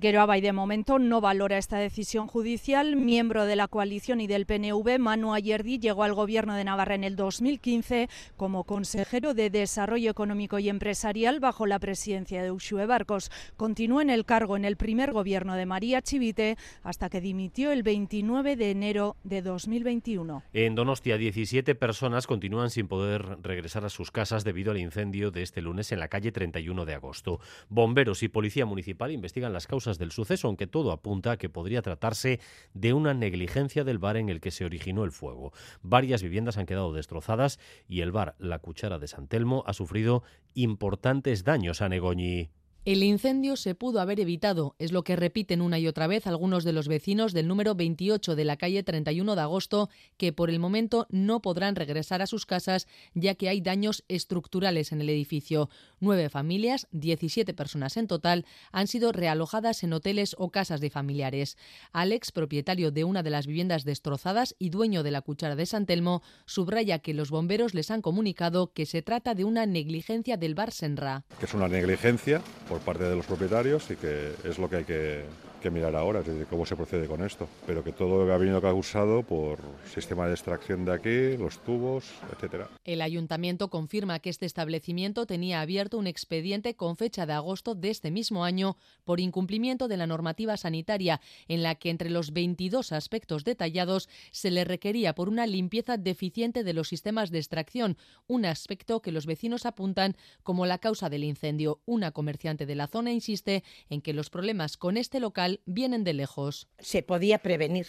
Geroabay 0.02 0.42
de 0.42 0.52
momento 0.52 0.98
no 0.98 1.22
valora 1.22 1.60
esta 1.60 1.78
decisión 1.78 2.26
judicial. 2.26 2.96
Miembro 2.96 3.46
de 3.46 3.56
la 3.56 3.68
coalición 3.68 4.20
y 4.20 4.26
del 4.26 4.48
PNV, 4.48 4.98
Manu 4.98 5.36
Ayerdi 5.36 5.78
llegó 5.78 6.04
al 6.04 6.16
gobierno 6.16 6.56
de 6.56 6.64
Navarra 6.64 6.96
en 6.96 7.04
el 7.04 7.16
2015 7.16 8.10
como 8.36 8.64
consejero 8.64 9.36
de 9.36 9.52
Desarrollo 9.52 10.10
Económico 10.10 10.58
y 10.58 10.70
Empresarial 10.70 11.40
bajo 11.40 11.68
la 11.68 11.78
presidencia 11.78 12.42
de 12.42 12.50
Uxue 12.50 12.88
Barcos. 12.88 13.30
Continuó 13.58 14.02
en 14.02 14.10
el 14.10 14.26
cargo 14.26 14.58
en 14.58 14.66
el 14.66 14.76
primer 14.76 15.12
gobierno 15.12 15.54
de 15.54 15.68
María 15.68 16.02
Chivite 16.02 16.58
hasta 16.82 17.08
que 17.12 17.22
dimitió 17.22 17.72
el 17.72 17.84
29 17.84 18.56
de 18.56 18.72
enero 18.72 19.18
de 19.24 19.44
2021. 19.44 20.42
En 20.54 20.74
Donostia, 20.74 21.18
17 21.18 21.76
personas 21.76 22.26
continúan 22.26 22.72
sin 22.72 22.88
poder 22.88 23.38
regresar 23.44 23.86
a 23.86 23.90
sus 23.90 24.10
casas 24.10 24.44
debido 24.44 24.72
al 24.72 24.80
incendio 24.80 25.30
de 25.30 25.44
este 25.44 25.62
lunes 25.62 25.92
en 25.92 26.00
la 26.00 26.08
calle 26.08 26.32
31 26.32 26.86
de 26.86 26.96
agosto. 26.96 27.40
Bomberos 27.70 28.24
y 28.24 28.30
Policía 28.30 28.66
Municipal 28.66 29.12
investigan 29.12 29.54
las 29.54 29.68
causas 29.68 29.91
del 29.98 30.12
suceso, 30.12 30.48
aunque 30.48 30.68
todo 30.68 30.92
apunta 30.92 31.32
a 31.32 31.38
que 31.38 31.50
podría 31.50 31.82
tratarse 31.82 32.40
de 32.74 32.94
una 32.94 33.14
negligencia 33.14 33.84
del 33.84 34.00
bar 34.00 34.18
en 34.18 34.30
el 34.30 34.42
que 34.42 34.52
se 34.52 34.66
originó 34.66 35.04
el 35.04 35.12
fuego. 35.12 35.54
Varias 35.82 36.24
viviendas 36.24 36.58
han 36.58 36.66
quedado 36.66 36.94
destrozadas 36.94 37.60
y 37.88 38.02
el 38.02 38.12
bar 38.12 38.36
La 38.40 38.60
Cuchara 38.60 39.00
de 39.00 39.08
San 39.08 39.28
Telmo 39.28 39.64
ha 39.68 39.74
sufrido 39.74 40.24
importantes 40.54 41.44
daños 41.44 41.82
a 41.82 41.90
Negoñi. 41.90 42.50
El 42.84 43.04
incendio 43.04 43.58
se 43.58 43.76
pudo 43.76 44.02
haber 44.02 44.20
evitado, 44.20 44.76
es 44.80 44.92
lo 44.92 45.04
que 45.04 45.16
repiten 45.16 45.62
una 45.62 45.78
y 45.78 45.86
otra 45.86 46.08
vez 46.08 46.26
algunos 46.26 46.64
de 46.64 46.74
los 46.74 46.88
vecinos 46.88 47.32
del 47.32 47.48
número 47.48 47.76
28 47.76 48.36
de 48.36 48.44
la 48.44 48.58
calle 48.58 48.82
31 48.82 49.36
de 49.36 49.42
agosto, 49.42 49.92
que 50.18 50.34
por 50.34 50.50
el 50.50 50.58
momento 50.58 51.06
no 51.12 51.44
podrán 51.44 51.76
regresar 51.76 52.24
a 52.24 52.26
sus 52.26 52.48
casas 52.48 52.88
ya 53.14 53.36
que 53.36 53.50
hay 53.50 53.62
daños 53.62 54.04
estructurales 54.08 54.92
en 54.92 55.00
el 55.00 55.10
edificio. 55.10 55.70
Nueve 56.00 56.30
familias, 56.30 56.88
17 56.92 57.54
personas 57.54 57.98
en 57.98 58.08
total, 58.08 58.48
han 58.72 58.88
sido 58.88 59.12
realojadas 59.12 59.84
en 59.84 59.94
hoteles 59.94 60.36
o 60.40 60.50
casas 60.50 60.82
de 60.82 60.90
familiares. 60.90 61.58
Alex, 61.92 62.32
propietario 62.32 62.90
de 62.90 63.04
una 63.04 63.22
de 63.22 63.30
las 63.30 63.46
viviendas 63.46 63.86
destrozadas 63.86 64.56
y 64.58 64.72
dueño 64.72 65.04
de 65.04 65.12
la 65.12 65.22
cuchara 65.22 65.56
de 65.56 65.68
San 65.68 65.86
Telmo, 65.86 66.24
subraya 66.48 66.98
que 66.98 67.14
los 67.14 67.30
bomberos 67.30 67.76
les 67.76 67.92
han 67.92 68.02
comunicado 68.02 68.74
que 68.74 68.88
se 68.88 69.04
trata 69.04 69.36
de 69.36 69.44
una 69.44 69.68
negligencia 69.68 70.36
del 70.36 70.56
bar 70.56 70.72
Senra. 70.72 71.26
Es 71.44 71.54
una 71.54 71.68
negligencia 71.68 72.42
por 72.72 72.80
parte 72.80 73.04
de 73.04 73.16
los 73.18 73.26
propietarios 73.26 73.92
y 73.92 73.98
que 73.98 74.34
es 74.46 74.58
lo 74.58 74.70
que 74.70 74.78
hay 74.78 74.86
que 74.86 75.26
que 75.62 75.72
mirar 75.72 75.96
ahora, 75.96 76.22
de 76.22 76.46
cómo 76.46 76.66
se 76.66 76.76
procede 76.76 77.08
con 77.08 77.24
esto. 77.24 77.48
Pero 77.66 77.84
que 77.84 77.94
todo 77.94 78.32
ha 78.32 78.38
venido 78.38 78.62
causado 78.62 79.24
por 79.24 79.60
sistema 79.94 80.28
de 80.28 80.34
extracción 80.34 80.84
de 80.84 80.94
aquí, 80.94 81.38
los 81.38 81.60
tubos, 81.60 82.12
etcétera. 82.34 82.70
El 82.84 83.02
ayuntamiento 83.02 83.70
confirma 83.70 84.20
que 84.20 84.30
este 84.30 84.46
establecimiento 84.46 85.26
tenía 85.26 85.62
abierto 85.62 85.98
un 85.98 86.08
expediente 86.08 86.76
con 86.76 86.98
fecha 86.98 87.26
de 87.26 87.34
agosto 87.34 87.76
de 87.76 87.90
este 87.90 88.12
mismo 88.12 88.44
año 88.44 88.76
por 89.06 89.20
incumplimiento 89.20 89.88
de 89.88 89.98
la 89.98 90.08
normativa 90.08 90.58
sanitaria, 90.58 91.22
en 91.48 91.64
la 91.64 91.76
que 91.76 91.90
entre 91.90 92.10
los 92.10 92.34
22 92.34 92.92
aspectos 92.92 93.44
detallados 93.44 94.10
se 94.32 94.52
le 94.52 94.64
requería 94.64 95.14
por 95.16 95.30
una 95.30 95.48
limpieza 95.48 95.98
deficiente 95.98 96.64
de 96.64 96.74
los 96.74 96.88
sistemas 96.88 97.32
de 97.32 97.38
extracción, 97.38 97.98
un 98.28 98.46
aspecto 98.46 99.02
que 99.02 99.12
los 99.12 99.26
vecinos 99.26 99.66
apuntan 99.66 100.16
como 100.44 100.66
la 100.66 100.80
causa 100.80 101.10
del 101.10 101.24
incendio. 101.24 101.82
Una 101.86 102.12
comerciante 102.12 102.66
de 102.66 102.76
la 102.76 102.88
zona 102.88 103.12
insiste 103.12 103.64
en 103.90 104.02
que 104.02 104.14
los 104.14 104.30
problemas 104.30 104.78
con 104.78 104.98
este 104.98 105.20
local 105.20 105.51
vienen 105.66 106.04
de 106.04 106.14
lejos. 106.14 106.68
Se 106.80 107.04
podía 107.04 107.40
prevenir 107.40 107.88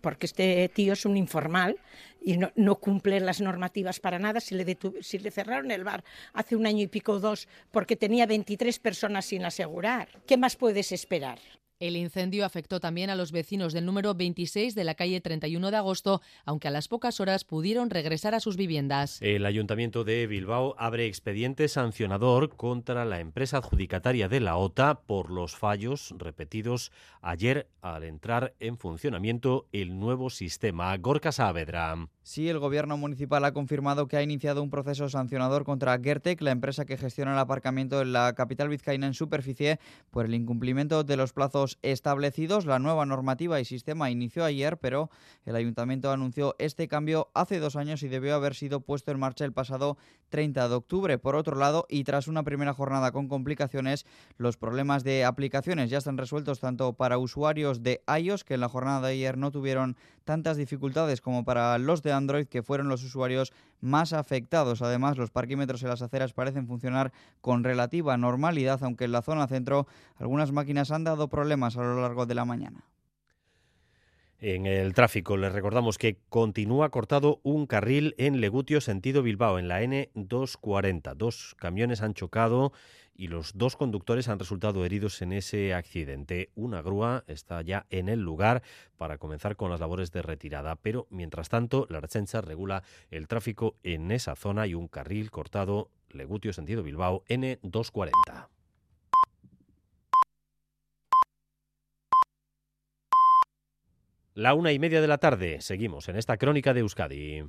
porque 0.00 0.26
este 0.26 0.68
tío 0.68 0.92
es 0.92 1.06
un 1.06 1.16
informal 1.16 1.78
y 2.20 2.36
no, 2.36 2.74
cumple 2.76 3.20
las 3.20 3.40
normativas 3.40 4.00
para 4.00 4.18
nada. 4.18 4.40
Si 4.40 4.54
le, 4.54 4.78
si 5.00 5.18
le 5.18 5.30
cerraron 5.30 5.70
el 5.70 5.82
bar 5.82 6.04
hace 6.34 6.56
un 6.56 6.66
año 6.66 6.82
y 6.82 6.88
pico 6.88 7.12
o 7.12 7.20
dos 7.20 7.48
porque 7.70 7.96
tenía 7.96 8.26
23 8.26 8.78
personas 8.80 9.24
sin 9.24 9.46
asegurar, 9.46 10.08
¿qué 10.26 10.36
más 10.36 10.56
puedes 10.56 10.92
esperar? 10.92 11.38
El 11.80 11.96
incendio 11.96 12.44
afectó 12.44 12.78
también 12.78 13.10
a 13.10 13.16
los 13.16 13.32
vecinos 13.32 13.72
del 13.72 13.84
número 13.84 14.14
26 14.14 14.76
de 14.76 14.84
la 14.84 14.94
calle 14.94 15.20
31 15.20 15.72
de 15.72 15.76
agosto, 15.76 16.22
aunque 16.44 16.68
a 16.68 16.70
las 16.70 16.86
pocas 16.86 17.18
horas 17.18 17.44
pudieron 17.44 17.90
regresar 17.90 18.32
a 18.34 18.40
sus 18.40 18.56
viviendas. 18.56 19.20
El 19.20 19.44
ayuntamiento 19.44 20.04
de 20.04 20.28
Bilbao 20.28 20.76
abre 20.78 21.06
expediente 21.06 21.66
sancionador 21.66 22.54
contra 22.54 23.04
la 23.04 23.18
empresa 23.18 23.56
adjudicataria 23.56 24.28
de 24.28 24.38
la 24.38 24.56
OTA 24.56 25.00
por 25.00 25.30
los 25.30 25.56
fallos 25.56 26.14
repetidos 26.16 26.92
ayer 27.20 27.68
al 27.80 28.04
entrar 28.04 28.54
en 28.60 28.78
funcionamiento 28.78 29.66
el 29.72 29.98
nuevo 29.98 30.30
sistema. 30.30 30.96
Gorka 30.98 31.32
Saavedra. 31.32 32.08
Sí, 32.22 32.48
el 32.48 32.58
gobierno 32.58 32.96
municipal 32.96 33.44
ha 33.44 33.52
confirmado 33.52 34.08
que 34.08 34.16
ha 34.16 34.22
iniciado 34.22 34.62
un 34.62 34.70
proceso 34.70 35.08
sancionador 35.10 35.64
contra 35.64 35.98
Gertec, 35.98 36.40
la 36.40 36.52
empresa 36.52 36.86
que 36.86 36.96
gestiona 36.96 37.32
el 37.32 37.38
aparcamiento 37.38 38.00
en 38.00 38.12
la 38.12 38.32
capital 38.34 38.70
vizcaína 38.70 39.06
en 39.06 39.12
superficie, 39.12 39.78
por 40.10 40.24
el 40.24 40.34
incumplimiento 40.34 41.04
de 41.04 41.16
los 41.18 41.34
plazos 41.34 41.63
establecidos. 41.82 42.66
La 42.66 42.78
nueva 42.78 43.06
normativa 43.06 43.60
y 43.60 43.64
sistema 43.64 44.10
inició 44.10 44.44
ayer, 44.44 44.78
pero 44.78 45.10
el 45.44 45.56
ayuntamiento 45.56 46.10
anunció 46.10 46.54
este 46.58 46.88
cambio 46.88 47.30
hace 47.34 47.58
dos 47.58 47.76
años 47.76 48.02
y 48.02 48.08
debió 48.08 48.34
haber 48.34 48.54
sido 48.54 48.80
puesto 48.80 49.10
en 49.10 49.18
marcha 49.18 49.44
el 49.44 49.52
pasado 49.52 49.96
30 50.28 50.68
de 50.68 50.74
octubre. 50.74 51.18
Por 51.18 51.36
otro 51.36 51.56
lado, 51.56 51.86
y 51.88 52.04
tras 52.04 52.28
una 52.28 52.42
primera 52.42 52.74
jornada 52.74 53.12
con 53.12 53.28
complicaciones, 53.28 54.06
los 54.36 54.56
problemas 54.56 55.04
de 55.04 55.24
aplicaciones 55.24 55.90
ya 55.90 55.98
están 55.98 56.18
resueltos 56.18 56.60
tanto 56.60 56.92
para 56.94 57.18
usuarios 57.18 57.82
de 57.82 58.02
iOS, 58.18 58.44
que 58.44 58.54
en 58.54 58.60
la 58.60 58.68
jornada 58.68 59.06
de 59.06 59.14
ayer 59.14 59.36
no 59.38 59.50
tuvieron 59.50 59.96
tantas 60.24 60.56
dificultades 60.56 61.20
como 61.20 61.44
para 61.44 61.78
los 61.78 62.02
de 62.02 62.12
Android, 62.12 62.46
que 62.46 62.62
fueron 62.62 62.88
los 62.88 63.04
usuarios 63.04 63.52
más 63.80 64.12
afectados. 64.12 64.82
Además, 64.82 65.18
los 65.18 65.30
parquímetros 65.30 65.82
en 65.82 65.90
las 65.90 66.02
aceras 66.02 66.32
parecen 66.32 66.66
funcionar 66.66 67.12
con 67.40 67.62
relativa 67.62 68.16
normalidad, 68.16 68.82
aunque 68.82 69.04
en 69.04 69.12
la 69.12 69.22
zona 69.22 69.46
centro 69.46 69.86
algunas 70.16 70.52
máquinas 70.52 70.90
han 70.90 71.04
dado 71.04 71.28
problemas 71.28 71.53
a 71.62 71.82
lo 71.82 72.00
largo 72.00 72.26
de 72.26 72.34
la 72.34 72.44
mañana. 72.44 72.84
En 74.46 74.66
el 74.66 74.92
tráfico 74.92 75.38
les 75.38 75.52
recordamos 75.52 75.96
que 75.96 76.18
continúa 76.28 76.90
cortado 76.90 77.40
un 77.44 77.66
carril 77.66 78.14
en 78.18 78.42
Legutio 78.42 78.82
sentido 78.82 79.22
Bilbao, 79.22 79.58
en 79.58 79.68
la 79.68 79.82
N240. 79.82 81.14
Dos 81.14 81.54
camiones 81.58 82.02
han 82.02 82.12
chocado 82.12 82.72
y 83.14 83.28
los 83.28 83.56
dos 83.56 83.76
conductores 83.76 84.28
han 84.28 84.38
resultado 84.38 84.84
heridos 84.84 85.22
en 85.22 85.32
ese 85.32 85.72
accidente. 85.72 86.50
Una 86.56 86.82
grúa 86.82 87.24
está 87.26 87.62
ya 87.62 87.86
en 87.88 88.08
el 88.08 88.20
lugar 88.20 88.62
para 88.98 89.16
comenzar 89.18 89.56
con 89.56 89.70
las 89.70 89.80
labores 89.80 90.12
de 90.12 90.20
retirada, 90.20 90.76
pero 90.76 91.06
mientras 91.10 91.48
tanto 91.48 91.86
la 91.88 91.98
Archencha 91.98 92.40
regula 92.40 92.82
el 93.10 93.28
tráfico 93.28 93.76
en 93.82 94.10
esa 94.10 94.36
zona 94.36 94.66
y 94.66 94.74
un 94.74 94.88
carril 94.88 95.30
cortado 95.30 95.90
Legutio 96.10 96.52
sentido 96.52 96.82
Bilbao 96.82 97.24
N240. 97.28 98.53
La 104.36 104.54
una 104.54 104.72
y 104.72 104.80
media 104.80 105.00
de 105.00 105.06
la 105.06 105.18
tarde. 105.18 105.60
Seguimos 105.60 106.08
en 106.08 106.16
esta 106.16 106.36
crónica 106.36 106.74
de 106.74 106.80
Euskadi. 106.80 107.44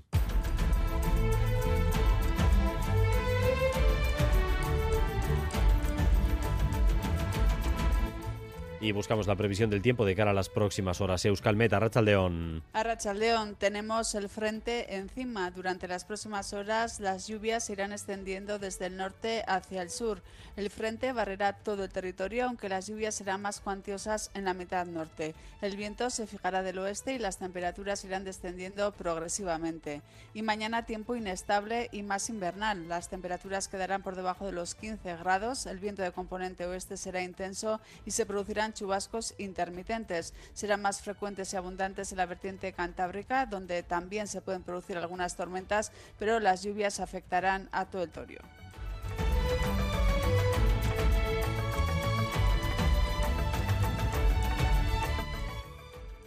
Y 8.86 8.92
buscamos 8.92 9.26
la 9.26 9.36
previsión 9.36 9.72
del 9.72 9.82
tiempo 9.82 10.06
de 10.06 10.16
cara 10.16 10.30
a 10.30 10.34
las 10.36 10.48
próximas 10.48 11.02
horas. 11.02 11.26
Euskalmet, 11.26 11.74
Arrachaldeón. 11.74 12.62
Arrachaldeón, 12.72 13.56
tenemos 13.56 14.14
el 14.14 14.30
frente 14.30 14.98
encima. 14.98 15.50
Durante 15.50 15.88
las 15.88 16.06
próximas 16.06 16.54
horas 16.54 17.00
las 17.00 17.26
lluvias 17.26 17.68
irán 17.72 17.94
extendiendo 17.94 18.60
desde 18.60 18.86
el 18.86 18.98
norte 18.98 19.44
hacia 19.48 19.82
el 19.82 19.90
sur. 19.90 20.22
El 20.56 20.70
frente 20.70 21.14
barrerá 21.14 21.54
todo 21.54 21.84
el 21.84 21.90
territorio, 21.90 22.46
aunque 22.46 22.70
las 22.70 22.86
lluvias 22.86 23.16
serán 23.16 23.42
más 23.42 23.60
cuantiosas 23.60 24.30
en 24.36 24.46
la 24.46 24.54
mitad 24.54 24.86
norte. 24.86 25.34
El 25.64 25.76
viento 25.78 26.12
se 26.12 26.28
fijará 26.28 26.62
del 26.62 26.78
oeste 26.78 27.14
y 27.14 27.18
las 27.18 27.40
temperaturas 27.40 28.06
irán 28.06 28.24
descendiendo 28.24 28.92
progresivamente. 28.92 30.04
Y 30.36 30.44
mañana 30.44 30.86
tiempo 30.86 31.16
inestable 31.16 31.90
y 31.92 32.04
más 32.04 32.30
invernal. 32.30 32.88
Las 32.88 33.10
temperaturas 33.10 33.68
quedarán 33.68 34.04
por 34.04 34.16
debajo 34.16 34.46
de 34.46 34.52
los 34.52 34.76
15 34.76 35.18
grados. 35.18 35.66
El 35.66 35.80
viento 35.80 36.04
de 36.04 36.12
componente 36.12 36.68
oeste 36.68 36.98
será 36.98 37.24
intenso 37.24 37.82
y 38.06 38.12
se 38.12 38.28
producirán 38.28 38.75
chubascos 38.76 39.34
intermitentes. 39.40 40.36
Serán 40.54 40.84
más 40.84 41.02
frecuentes 41.02 41.52
y 41.52 41.58
abundantes 41.58 42.12
en 42.12 42.20
la 42.20 42.28
vertiente 42.28 42.72
cantábrica, 42.74 43.48
donde 43.48 43.82
también 43.82 44.28
se 44.28 44.42
pueden 44.42 44.62
producir 44.62 44.98
algunas 44.98 45.36
tormentas, 45.36 45.92
pero 46.20 46.40
las 46.40 46.62
lluvias 46.62 47.00
afectarán 47.00 47.68
a 47.72 47.86
todo 47.86 48.04
el 48.04 48.12
torio. 48.12 48.42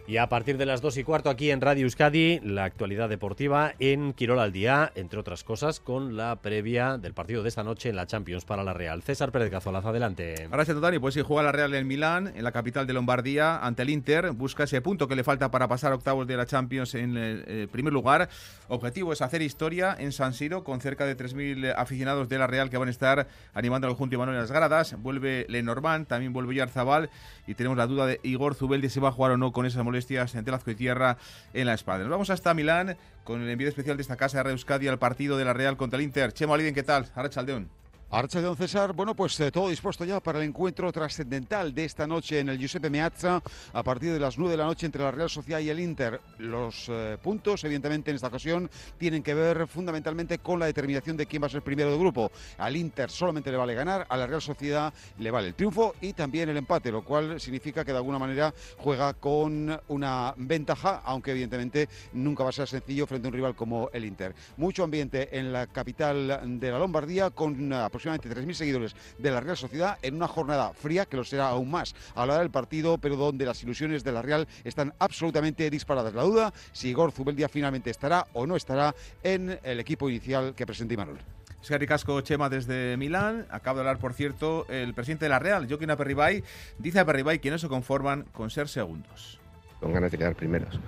Y 0.09 0.17
a 0.17 0.27
partir 0.27 0.57
de 0.57 0.65
las 0.65 0.81
dos 0.81 0.97
y 0.97 1.03
cuarto 1.03 1.29
aquí 1.29 1.51
en 1.51 1.61
Radio 1.61 1.83
Euskadi, 1.83 2.39
la 2.39 2.63
actualidad 2.63 3.09
deportiva 3.09 3.75
en 3.77 4.13
Quirol 4.13 4.39
al 4.39 4.51
día, 4.51 4.91
entre 4.95 5.19
otras 5.19 5.43
cosas, 5.43 5.79
con 5.79 6.17
la 6.17 6.37
previa 6.37 6.97
del 6.97 7.13
partido 7.13 7.43
de 7.43 7.49
esta 7.49 7.63
noche 7.63 7.89
en 7.89 7.95
la 7.95 8.07
Champions 8.07 8.43
para 8.43 8.63
la 8.63 8.73
Real. 8.73 9.03
César 9.03 9.31
Pérez 9.31 9.51
Cazolaz, 9.51 9.85
adelante. 9.85 10.47
Gracias, 10.51 10.75
Totani. 10.75 10.97
Pues 10.97 11.13
si 11.13 11.21
juega 11.21 11.43
la 11.43 11.51
Real 11.51 11.75
en 11.75 11.85
Milán, 11.85 12.33
en 12.35 12.43
la 12.43 12.51
capital 12.51 12.87
de 12.87 12.93
Lombardía, 12.93 13.59
ante 13.59 13.83
el 13.83 13.91
Inter. 13.91 14.31
Busca 14.31 14.63
ese 14.63 14.81
punto 14.81 15.07
que 15.07 15.15
le 15.15 15.23
falta 15.23 15.51
para 15.51 15.67
pasar 15.67 15.93
octavos 15.93 16.25
de 16.25 16.37
la 16.37 16.47
Champions 16.47 16.95
en 16.95 17.13
eh, 17.15 17.67
primer 17.71 17.93
lugar. 17.93 18.29
Objetivo 18.67 19.13
es 19.13 19.21
hacer 19.21 19.43
historia 19.43 19.95
en 19.99 20.11
San 20.11 20.33
Siro 20.33 20.63
con 20.63 20.81
cerca 20.81 21.05
de 21.05 21.15
3.000 21.15 21.75
aficionados 21.77 22.29
de 22.29 22.39
la 22.39 22.47
Real 22.47 22.71
que 22.71 22.79
van 22.79 22.87
a 22.87 22.91
estar 22.91 23.27
animando 23.53 23.85
al 23.85 23.93
conjunto 23.93 24.17
Manuel 24.17 24.37
en 24.37 24.41
las 24.41 24.51
gradas. 24.51 24.95
Vuelve 24.97 25.45
Lenormand, 25.49 26.07
también 26.07 26.33
vuelve 26.33 26.55
Yarzabal 26.55 27.11
y 27.45 27.53
tenemos 27.53 27.77
la 27.77 27.85
duda 27.85 28.07
de 28.07 28.19
Igor 28.23 28.55
Zubeldi 28.55 28.89
si 28.89 28.99
va 28.99 29.09
a 29.09 29.11
jugar 29.11 29.33
o 29.33 29.37
no 29.37 29.51
con 29.51 29.67
esas 29.67 29.83
molestias 29.83 29.98
molestias 29.99 30.35
entre 30.35 30.51
Lazco 30.51 30.71
y 30.71 30.75
Tierra 30.75 31.17
en 31.53 31.65
la 31.65 31.73
espalda. 31.73 32.03
Nos 32.03 32.11
vamos 32.11 32.29
hasta 32.29 32.53
Milán 32.53 32.97
con 33.25 33.41
el 33.41 33.49
envío 33.49 33.67
especial 33.67 33.97
de 33.97 34.01
esta 34.01 34.15
casa 34.15 34.41
de 34.43 34.51
Euskadi 34.51 34.87
al 34.87 34.97
partido 34.97 35.37
de 35.37 35.43
la 35.43 35.53
Real 35.53 35.75
contra 35.75 35.97
el 35.97 36.03
Inter. 36.03 36.31
Chemo 36.31 36.53
Aliden, 36.53 36.73
¿qué 36.73 36.83
tal? 36.83 37.07
Ahora 37.15 37.29
Chaldeón. 37.29 37.67
Archa 38.11 38.39
de 38.39 38.45
Don 38.45 38.57
César, 38.57 38.93
bueno, 38.93 39.15
pues 39.15 39.39
eh, 39.39 39.51
todo 39.51 39.69
dispuesto 39.69 40.03
ya 40.03 40.19
para 40.19 40.39
el 40.39 40.45
encuentro 40.45 40.91
trascendental 40.91 41.75
de 41.75 41.85
esta 41.85 42.07
noche 42.07 42.39
en 42.39 42.49
el 42.49 42.57
Giuseppe 42.57 42.89
Meazza 42.89 43.39
a 43.71 43.83
partir 43.83 44.11
de 44.11 44.19
las 44.19 44.39
9 44.39 44.49
de 44.49 44.57
la 44.57 44.65
noche 44.65 44.87
entre 44.87 45.03
la 45.03 45.11
Real 45.11 45.29
Sociedad 45.29 45.59
y 45.59 45.69
el 45.69 45.79
Inter. 45.79 46.19
Los 46.39 46.87
eh, 46.89 47.19
puntos, 47.21 47.63
evidentemente, 47.65 48.09
en 48.09 48.15
esta 48.15 48.29
ocasión 48.29 48.67
tienen 48.97 49.21
que 49.21 49.35
ver 49.35 49.67
fundamentalmente 49.67 50.39
con 50.39 50.59
la 50.59 50.65
determinación 50.65 51.17
de 51.17 51.27
quién 51.27 51.43
va 51.43 51.45
a 51.45 51.49
ser 51.51 51.61
primero 51.61 51.91
del 51.91 51.99
grupo. 51.99 52.31
Al 52.57 52.75
Inter 52.77 53.11
solamente 53.11 53.51
le 53.51 53.57
vale 53.57 53.75
ganar, 53.75 54.07
a 54.09 54.17
la 54.17 54.25
Real 54.25 54.41
Sociedad 54.41 54.91
le 55.19 55.29
vale 55.29 55.49
el 55.49 55.53
triunfo 55.53 55.93
y 56.01 56.13
también 56.13 56.49
el 56.49 56.57
empate, 56.57 56.91
lo 56.91 57.03
cual 57.03 57.39
significa 57.39 57.85
que 57.85 57.91
de 57.91 57.99
alguna 57.99 58.17
manera 58.17 58.55
juega 58.79 59.13
con 59.13 59.79
una 59.87 60.33
ventaja, 60.35 61.03
aunque 61.05 61.29
evidentemente 61.29 61.87
nunca 62.13 62.43
va 62.43 62.49
a 62.49 62.53
ser 62.53 62.67
sencillo 62.67 63.05
frente 63.05 63.27
a 63.27 63.29
un 63.29 63.35
rival 63.35 63.55
como 63.55 63.91
el 63.93 64.03
Inter. 64.03 64.33
Mucho 64.57 64.83
ambiente 64.83 65.37
en 65.37 65.53
la 65.53 65.67
capital 65.67 66.59
de 66.59 66.71
la 66.71 66.79
Lombardía 66.79 67.29
con 67.29 67.71
aproximadamente 67.99 68.29
3.000 68.29 68.53
seguidores 68.53 68.95
de 69.17 69.31
la 69.31 69.41
Real 69.41 69.57
Sociedad 69.57 69.97
en 70.01 70.15
una 70.15 70.27
jornada 70.27 70.73
fría, 70.73 71.05
que 71.05 71.17
lo 71.17 71.23
será 71.23 71.49
aún 71.49 71.69
más 71.69 71.95
a 72.15 72.25
la 72.25 72.33
hora 72.33 72.41
del 72.41 72.51
partido, 72.51 72.97
pero 72.97 73.15
donde 73.15 73.45
las 73.45 73.61
ilusiones 73.63 74.03
de 74.03 74.11
la 74.11 74.21
Real 74.21 74.47
están 74.63 74.93
absolutamente 74.99 75.69
disparadas. 75.69 76.13
La 76.13 76.23
duda 76.23 76.53
si 76.71 76.89
Igor 76.89 77.11
Zubeldia 77.11 77.49
finalmente 77.49 77.89
estará 77.89 78.25
o 78.33 78.47
no 78.47 78.55
estará 78.55 78.95
en 79.23 79.59
el 79.63 79.79
equipo 79.79 80.09
inicial 80.09 80.53
que 80.55 80.65
presenta 80.65 80.93
Imanol. 80.93 81.19
Es 81.61 81.87
Casco 81.87 82.21
Chema 82.21 82.47
desde 82.49 82.95
Milán. 82.95 83.45
Acaba 83.49 83.75
de 83.75 83.81
hablar, 83.81 83.99
por 83.99 84.13
cierto, 84.13 84.65
el 84.69 84.93
presidente 84.93 85.25
de 85.25 85.29
la 85.29 85.39
Real, 85.39 85.67
Joaquín 85.67 85.91
Aperribay. 85.91 86.41
Dice 86.77 86.99
Aperribay 86.99 87.39
que 87.39 87.51
no 87.51 87.57
se 87.57 87.67
conforman 87.67 88.23
con 88.31 88.49
ser 88.49 88.69
segundos. 88.69 89.39
Con 89.81 89.91
ganas 89.93 90.11
de 90.11 90.17
quedar 90.17 90.35
primeros. 90.35 90.79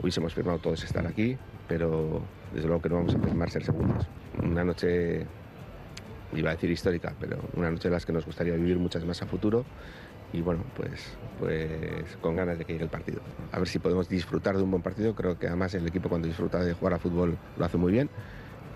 Hubiésemos 0.00 0.32
firmado 0.32 0.58
todos 0.58 0.84
estar 0.84 1.06
aquí, 1.06 1.36
pero 1.66 2.22
desde 2.52 2.68
luego 2.68 2.82
que 2.82 2.88
no 2.88 2.96
vamos 2.96 3.14
a 3.14 3.18
firmar 3.18 3.50
ser 3.50 3.64
segundos. 3.64 4.06
Una 4.40 4.64
noche 4.64 5.26
iba 6.32 6.50
a 6.50 6.54
decir 6.54 6.70
histórica, 6.70 7.14
pero 7.18 7.38
una 7.54 7.70
noche 7.70 7.88
en 7.88 7.94
las 7.94 8.06
que 8.06 8.12
nos 8.12 8.26
gustaría 8.26 8.54
vivir 8.54 8.78
muchas 8.78 9.04
más 9.04 9.20
a 9.22 9.26
futuro 9.26 9.64
y 10.32 10.40
bueno, 10.42 10.64
pues, 10.76 11.16
pues 11.38 12.16
con 12.20 12.36
ganas 12.36 12.58
de 12.58 12.64
que 12.64 12.72
llegue 12.72 12.84
el 12.84 12.90
partido. 12.90 13.20
A 13.50 13.58
ver 13.58 13.66
si 13.66 13.78
podemos 13.78 14.08
disfrutar 14.08 14.56
de 14.56 14.62
un 14.62 14.70
buen 14.70 14.82
partido, 14.82 15.14
creo 15.14 15.38
que 15.38 15.48
además 15.48 15.74
el 15.74 15.86
equipo 15.86 16.08
cuando 16.08 16.28
disfruta 16.28 16.62
de 16.62 16.74
jugar 16.74 16.94
a 16.94 16.98
fútbol 16.98 17.36
lo 17.58 17.64
hace 17.64 17.76
muy 17.76 17.92
bien 17.92 18.08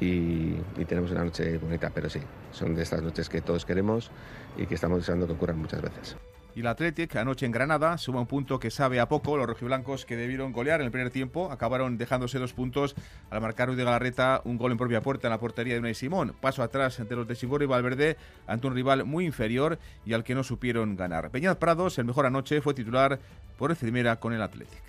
y 0.01 0.55
tenemos 0.87 1.13
una 1.13 1.25
noche 1.25 1.57
bonita, 1.59 1.91
pero 1.95 2.11
sí, 2.11 2.21
son 2.51 2.75
de 2.75 2.83
estas 2.83 3.03
noches 3.03 3.29
que 3.29 3.41
todos 3.41 3.65
queremos 3.65 4.11
y 4.57 4.67
que 4.67 4.75
estamos 4.75 4.99
deseando 4.99 5.27
que 5.27 5.33
ocurran 5.33 5.59
muchas 5.59 5.81
veces. 5.81 6.17
Y 6.55 6.61
el 6.61 6.67
Athletic 6.69 7.17
anoche 7.17 7.47
en 7.47 7.53
Granada 7.53 7.99
suma 7.99 8.21
un 8.21 8.27
punto 8.27 8.61
que 8.61 8.71
sabe 8.71 9.01
a 9.01 9.09
poco. 9.09 9.37
Los 9.37 9.47
rojiblancos 9.47 10.05
que 10.05 10.17
debieron 10.17 10.53
golear 10.53 10.81
en 10.81 10.87
el 10.87 10.93
primer 10.93 11.11
tiempo 11.11 11.51
acabaron 11.51 11.99
dejándose 11.99 12.39
dos 12.39 12.53
puntos 12.53 12.95
al 13.31 13.41
marcar 13.41 13.67
Ruiz 13.67 13.77
de 13.77 13.85
Galarreta 13.85 14.41
un 14.45 14.57
gol 14.57 14.71
en 14.71 14.79
propia 14.79 15.01
puerta 15.01 15.27
en 15.27 15.33
la 15.33 15.41
portería 15.41 15.75
de 15.75 15.81
Unai 15.81 15.95
Simón. 15.95 16.35
Paso 16.41 16.63
atrás 16.63 17.01
entre 17.01 17.17
los 17.17 17.27
de 17.27 17.35
Sigoro 17.35 17.65
y 17.65 17.67
Valverde 17.67 18.17
ante 18.47 18.69
un 18.69 18.75
rival 18.75 19.05
muy 19.05 19.27
inferior 19.27 19.79
y 20.07 20.13
al 20.13 20.23
que 20.23 20.37
no 20.37 20.45
supieron 20.45 20.95
ganar. 20.95 21.31
Peñaz 21.31 21.57
Prados, 21.57 21.99
el 21.99 22.05
mejor 22.05 22.27
anoche, 22.27 22.61
fue 22.61 22.73
titular 22.73 23.19
por 23.59 23.75
primera 23.77 24.17
con 24.17 24.33
el 24.33 24.43
Athletic. 24.43 24.83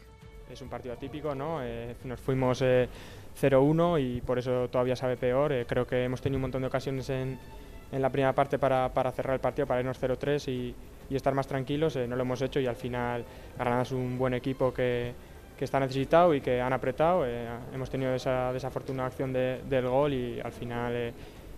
Es 0.51 0.61
un 0.61 0.69
partido 0.69 0.93
atípico, 0.93 1.33
¿no? 1.33 1.63
Eh, 1.63 1.95
nos 2.03 2.19
fuimos 2.19 2.61
0-1 2.61 3.99
y 3.99 4.21
por 4.21 4.37
eso 4.37 4.69
todavía 4.69 4.95
sabe 4.95 5.17
peor. 5.17 5.51
Eh, 5.51 5.65
creo 5.67 5.87
que 5.87 6.03
hemos 6.03 6.21
tenido 6.21 6.37
un 6.37 6.43
montón 6.43 6.61
de 6.61 6.67
ocasiones 6.67 7.09
en, 7.09 7.39
en 7.91 8.01
la 8.01 8.11
primera 8.11 8.33
parte 8.33 8.59
para, 8.59 8.93
para 8.93 9.11
cerrar 9.11 9.33
el 9.33 9.39
partido, 9.39 9.65
para 9.65 9.79
irnos 9.79 9.99
0-3 9.99 10.47
y 10.47 10.75
y 11.09 11.15
estar 11.15 11.33
más 11.33 11.47
tranquilos, 11.47 11.95
eh, 11.95 12.07
no 12.07 12.15
lo 12.15 12.23
hemos 12.23 12.41
hecho 12.41 12.59
y 12.59 12.67
al 12.67 12.75
final 12.75 13.23
Granada 13.57 13.83
es 13.83 13.91
un 13.91 14.17
buen 14.17 14.33
equipo 14.33 14.73
que, 14.73 15.13
que 15.57 15.65
está 15.65 15.79
necesitado 15.79 16.33
y 16.33 16.41
que 16.41 16.61
han 16.61 16.73
apretado. 16.73 17.25
Eh, 17.25 17.47
hemos 17.73 17.89
tenido 17.89 18.13
esa 18.13 18.51
desafortunada 18.53 19.07
acción 19.07 19.33
de, 19.33 19.61
del 19.69 19.87
gol 19.87 20.13
y 20.13 20.39
al 20.39 20.51
final 20.51 20.93
eh, 20.95 21.13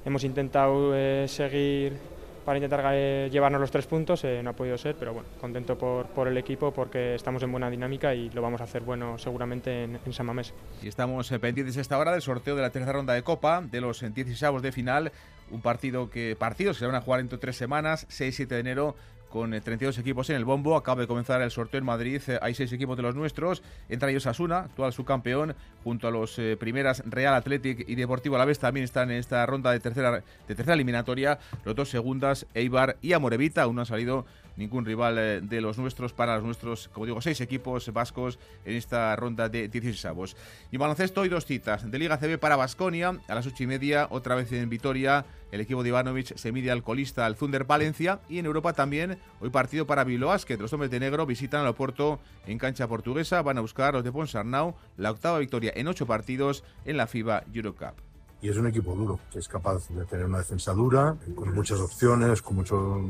hemos 0.05 0.23
intentado 0.23 0.93
seguir 1.27 1.97
para 2.45 2.59
intentar 2.59 3.29
llevarnos 3.29 3.59
los 3.59 3.71
tres 3.71 3.85
puntos, 3.87 4.23
no 4.23 4.51
ha 4.51 4.53
podido 4.53 4.77
ser, 4.77 4.95
pero 4.97 5.11
bueno, 5.11 5.27
contento 5.41 5.77
por, 5.77 6.05
por, 6.07 6.29
el 6.29 6.37
equipo 6.37 6.71
porque 6.71 7.13
estamos 7.13 7.43
en 7.43 7.51
buena 7.51 7.69
dinámica 7.69 8.15
y 8.15 8.29
lo 8.29 8.41
vamos 8.41 8.61
a 8.61 8.63
hacer 8.63 8.83
bueno 8.83 9.17
seguramente 9.17 9.83
en, 9.83 9.99
en 10.05 10.13
San 10.13 10.27
Mamés. 10.27 10.53
Y 10.81 10.87
estamos 10.87 11.29
pendientes 11.41 11.75
esta 11.75 11.97
hora 11.97 12.13
del 12.13 12.21
sorteo 12.21 12.55
de 12.55 12.61
la 12.61 12.69
tercera 12.69 12.93
ronda 12.93 13.13
de 13.15 13.21
Copa, 13.21 13.61
de 13.61 13.81
los 13.81 13.99
16 13.99 14.61
de 14.61 14.71
final, 14.71 15.11
un 15.51 15.61
partido 15.61 16.09
que 16.09 16.35
partidos 16.37 16.77
que 16.77 16.79
se 16.81 16.85
van 16.85 16.95
a 16.95 17.01
jugar 17.01 17.19
entre 17.19 17.37
tres 17.37 17.55
semanas, 17.55 18.07
6-7 18.09 18.47
de 18.47 18.59
enero 18.59 18.95
con 19.37 19.51
32 19.51 19.97
eh, 19.97 20.01
equipos 20.01 20.29
en 20.29 20.35
el 20.35 20.45
bombo. 20.45 20.75
Acaba 20.75 21.01
de 21.01 21.07
comenzar 21.07 21.41
el 21.41 21.51
sorteo 21.51 21.77
en 21.77 21.85
Madrid. 21.85 22.21
Eh, 22.27 22.39
hay 22.41 22.55
seis 22.55 22.71
equipos 22.73 22.97
de 22.97 23.03
los 23.03 23.15
nuestros. 23.15 23.61
Entre 23.87 24.09
ellos 24.09 24.25
Asuna, 24.25 24.59
actual 24.59 24.91
subcampeón, 24.93 25.55
junto 25.83 26.07
a 26.07 26.11
los 26.11 26.37
eh, 26.39 26.57
primeras 26.59 27.03
Real 27.05 27.35
Athletic 27.35 27.87
y 27.87 27.95
Deportivo 27.95 28.35
Alavés 28.35 28.59
también 28.59 28.83
están 28.83 29.11
en 29.11 29.17
esta 29.17 29.45
ronda 29.45 29.71
de 29.71 29.79
tercera, 29.79 30.11
de 30.11 30.55
tercera 30.55 30.73
eliminatoria. 30.73 31.37
Los 31.65 31.75
dos 31.75 31.89
segundas, 31.89 32.47
Eibar 32.55 32.97
y 33.01 33.13
Amorevita, 33.13 33.61
aún 33.61 33.75
no 33.75 33.81
han 33.81 33.85
salido 33.85 34.25
ningún 34.57 34.85
rival 34.85 35.17
eh, 35.17 35.41
de 35.41 35.61
los 35.61 35.77
nuestros 35.77 36.13
para 36.13 36.35
los 36.35 36.43
nuestros, 36.43 36.89
como 36.89 37.05
digo, 37.05 37.21
seis 37.21 37.39
equipos 37.41 37.91
vascos 37.93 38.39
en 38.65 38.75
esta 38.75 39.15
ronda 39.15 39.47
de 39.47 39.69
16 39.69 40.05
avos. 40.05 40.35
Y 40.71 40.77
baloncesto 40.77 41.23
y 41.25 41.29
dos 41.29 41.45
citas 41.45 41.89
de 41.89 41.99
Liga 41.99 42.17
CB 42.17 42.37
para 42.39 42.55
Basconia 42.55 43.17
a 43.27 43.35
las 43.35 43.47
ocho 43.47 43.63
y 43.63 43.67
media, 43.67 44.07
otra 44.09 44.35
vez 44.35 44.51
en 44.51 44.69
Vitoria. 44.69 45.25
El 45.51 45.61
equipo 45.61 45.81
de 45.81 45.89
Ivanovic 45.89 46.35
se 46.35 46.51
mide 46.51 46.71
al 46.71 46.83
colista 46.83 47.25
al 47.25 47.37
Thunder 47.37 47.63
Valencia 47.63 48.19
y 48.27 48.39
en 48.39 48.45
Europa 48.45 48.73
también 48.73 49.17
hoy 49.39 49.49
partido 49.49 49.87
para 49.87 50.03
Bilbao 50.03 50.35
Los 50.59 50.73
hombres 50.73 50.91
de 50.91 50.99
negro 50.99 51.25
visitan 51.25 51.61
al 51.61 51.67
Oporto 51.67 52.19
en 52.45 52.57
cancha 52.57 52.87
portuguesa. 52.87 53.41
Van 53.43 53.57
a 53.57 53.61
buscar 53.61 53.93
los 53.93 54.03
de 54.03 54.11
Ponsarnau 54.11 54.75
la 54.97 55.11
octava 55.11 55.39
victoria 55.39 55.71
en 55.75 55.87
ocho 55.87 56.05
partidos 56.05 56.65
en 56.83 56.97
la 56.97 57.07
FIBA 57.07 57.43
Eurocup 57.53 58.06
y 58.41 58.49
es 58.49 58.57
un 58.57 58.67
equipo 58.67 58.93
duro, 58.93 59.19
que 59.31 59.39
es 59.39 59.47
capaz 59.47 59.87
de 59.89 60.05
tener 60.05 60.25
una 60.25 60.39
defensa 60.39 60.73
dura, 60.73 61.15
con 61.35 61.53
muchas 61.53 61.79
opciones, 61.79 62.41
con 62.41 62.55
mucho, 62.57 63.01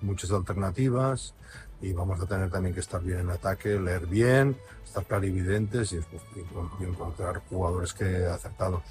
muchas 0.00 0.30
alternativas 0.30 1.34
y 1.80 1.92
vamos 1.92 2.20
a 2.20 2.26
tener 2.26 2.50
también 2.50 2.74
que 2.74 2.80
estar 2.80 3.02
bien 3.02 3.20
en 3.20 3.30
ataque, 3.30 3.78
leer 3.80 4.06
bien, 4.06 4.56
estar 4.84 5.04
clarividentes 5.04 5.92
y, 5.92 5.96
y 5.96 6.84
encontrar 6.84 7.42
jugadores 7.48 7.92
que 7.92 8.26
acertados. 8.26 8.82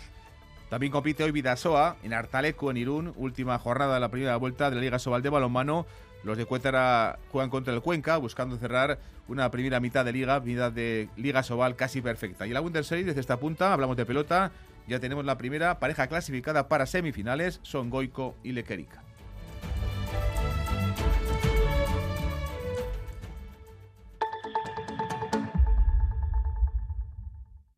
También 0.69 0.91
compite 0.91 1.23
hoy 1.23 1.31
Vidasoa 1.31 1.97
en 2.03 2.13
Artaleco, 2.13 2.71
en 2.71 2.77
Irún, 2.77 3.13
última 3.15 3.57
jornada 3.59 3.95
de 3.95 3.99
la 3.99 4.09
primera 4.09 4.35
vuelta 4.37 4.69
de 4.69 4.75
la 4.75 4.81
Liga 4.81 4.99
Sobal 4.99 5.21
de 5.21 5.29
Balonmano. 5.29 5.85
Los 6.23 6.37
de 6.37 6.45
Cuétara 6.45 7.19
juegan 7.31 7.51
contra 7.51 7.73
el 7.73 7.81
Cuenca, 7.81 8.17
buscando 8.17 8.57
cerrar 8.57 8.97
una 9.27 9.49
primera 9.51 9.79
mitad 9.79 10.03
de 10.03 10.11
liga, 10.11 10.39
mitad 10.39 10.71
de 10.71 11.07
Liga 11.17 11.43
Sobal 11.43 11.75
casi 11.75 12.01
perfecta. 12.01 12.47
Y 12.47 12.49
la 12.49 12.61
Bundesliga, 12.61 13.05
desde 13.07 13.21
esta 13.21 13.37
punta, 13.37 13.73
hablamos 13.73 13.95
de 13.95 14.07
pelota, 14.07 14.51
ya 14.87 14.99
tenemos 14.99 15.25
la 15.25 15.37
primera 15.37 15.79
pareja 15.79 16.07
clasificada 16.07 16.67
para 16.67 16.85
semifinales, 16.85 17.59
son 17.63 17.89
Goico 17.89 18.35
y 18.43 18.51
Lequerica. 18.51 19.03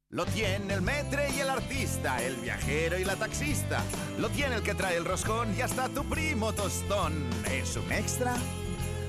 Lo 0.09 0.25
tiene 0.25 0.73
el 0.73 0.81
metre 0.81 1.29
y 1.35 1.41
el 1.41 1.49
artista, 1.49 2.23
el 2.23 2.37
viajero 2.37 2.97
y 2.97 3.05
la 3.05 3.15
taxista. 3.17 3.83
Lo 4.17 4.29
tiene 4.29 4.55
el 4.55 4.63
que 4.63 4.73
trae 4.73 4.97
el 4.97 5.05
roscón 5.05 5.53
y 5.55 5.61
hasta 5.61 5.89
tu 5.89 6.03
primo 6.05 6.53
tostón. 6.53 7.13
Es 7.51 7.77
un 7.77 7.91
extra 7.91 8.33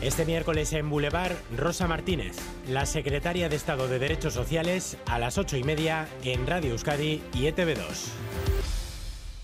Este 0.00 0.24
miércoles 0.24 0.72
en 0.72 0.88
Boulevard, 0.88 1.32
Rosa 1.54 1.86
Martínez, 1.86 2.36
la 2.66 2.86
secretaria 2.86 3.50
de 3.50 3.56
Estado 3.56 3.86
de 3.86 3.98
Derechos 3.98 4.32
Sociales, 4.32 4.96
a 5.04 5.18
las 5.18 5.36
ocho 5.36 5.58
y 5.58 5.62
media 5.62 6.08
en 6.24 6.46
Radio 6.46 6.70
Euskadi 6.70 7.20
y 7.34 7.42
ETV2. 7.42 8.49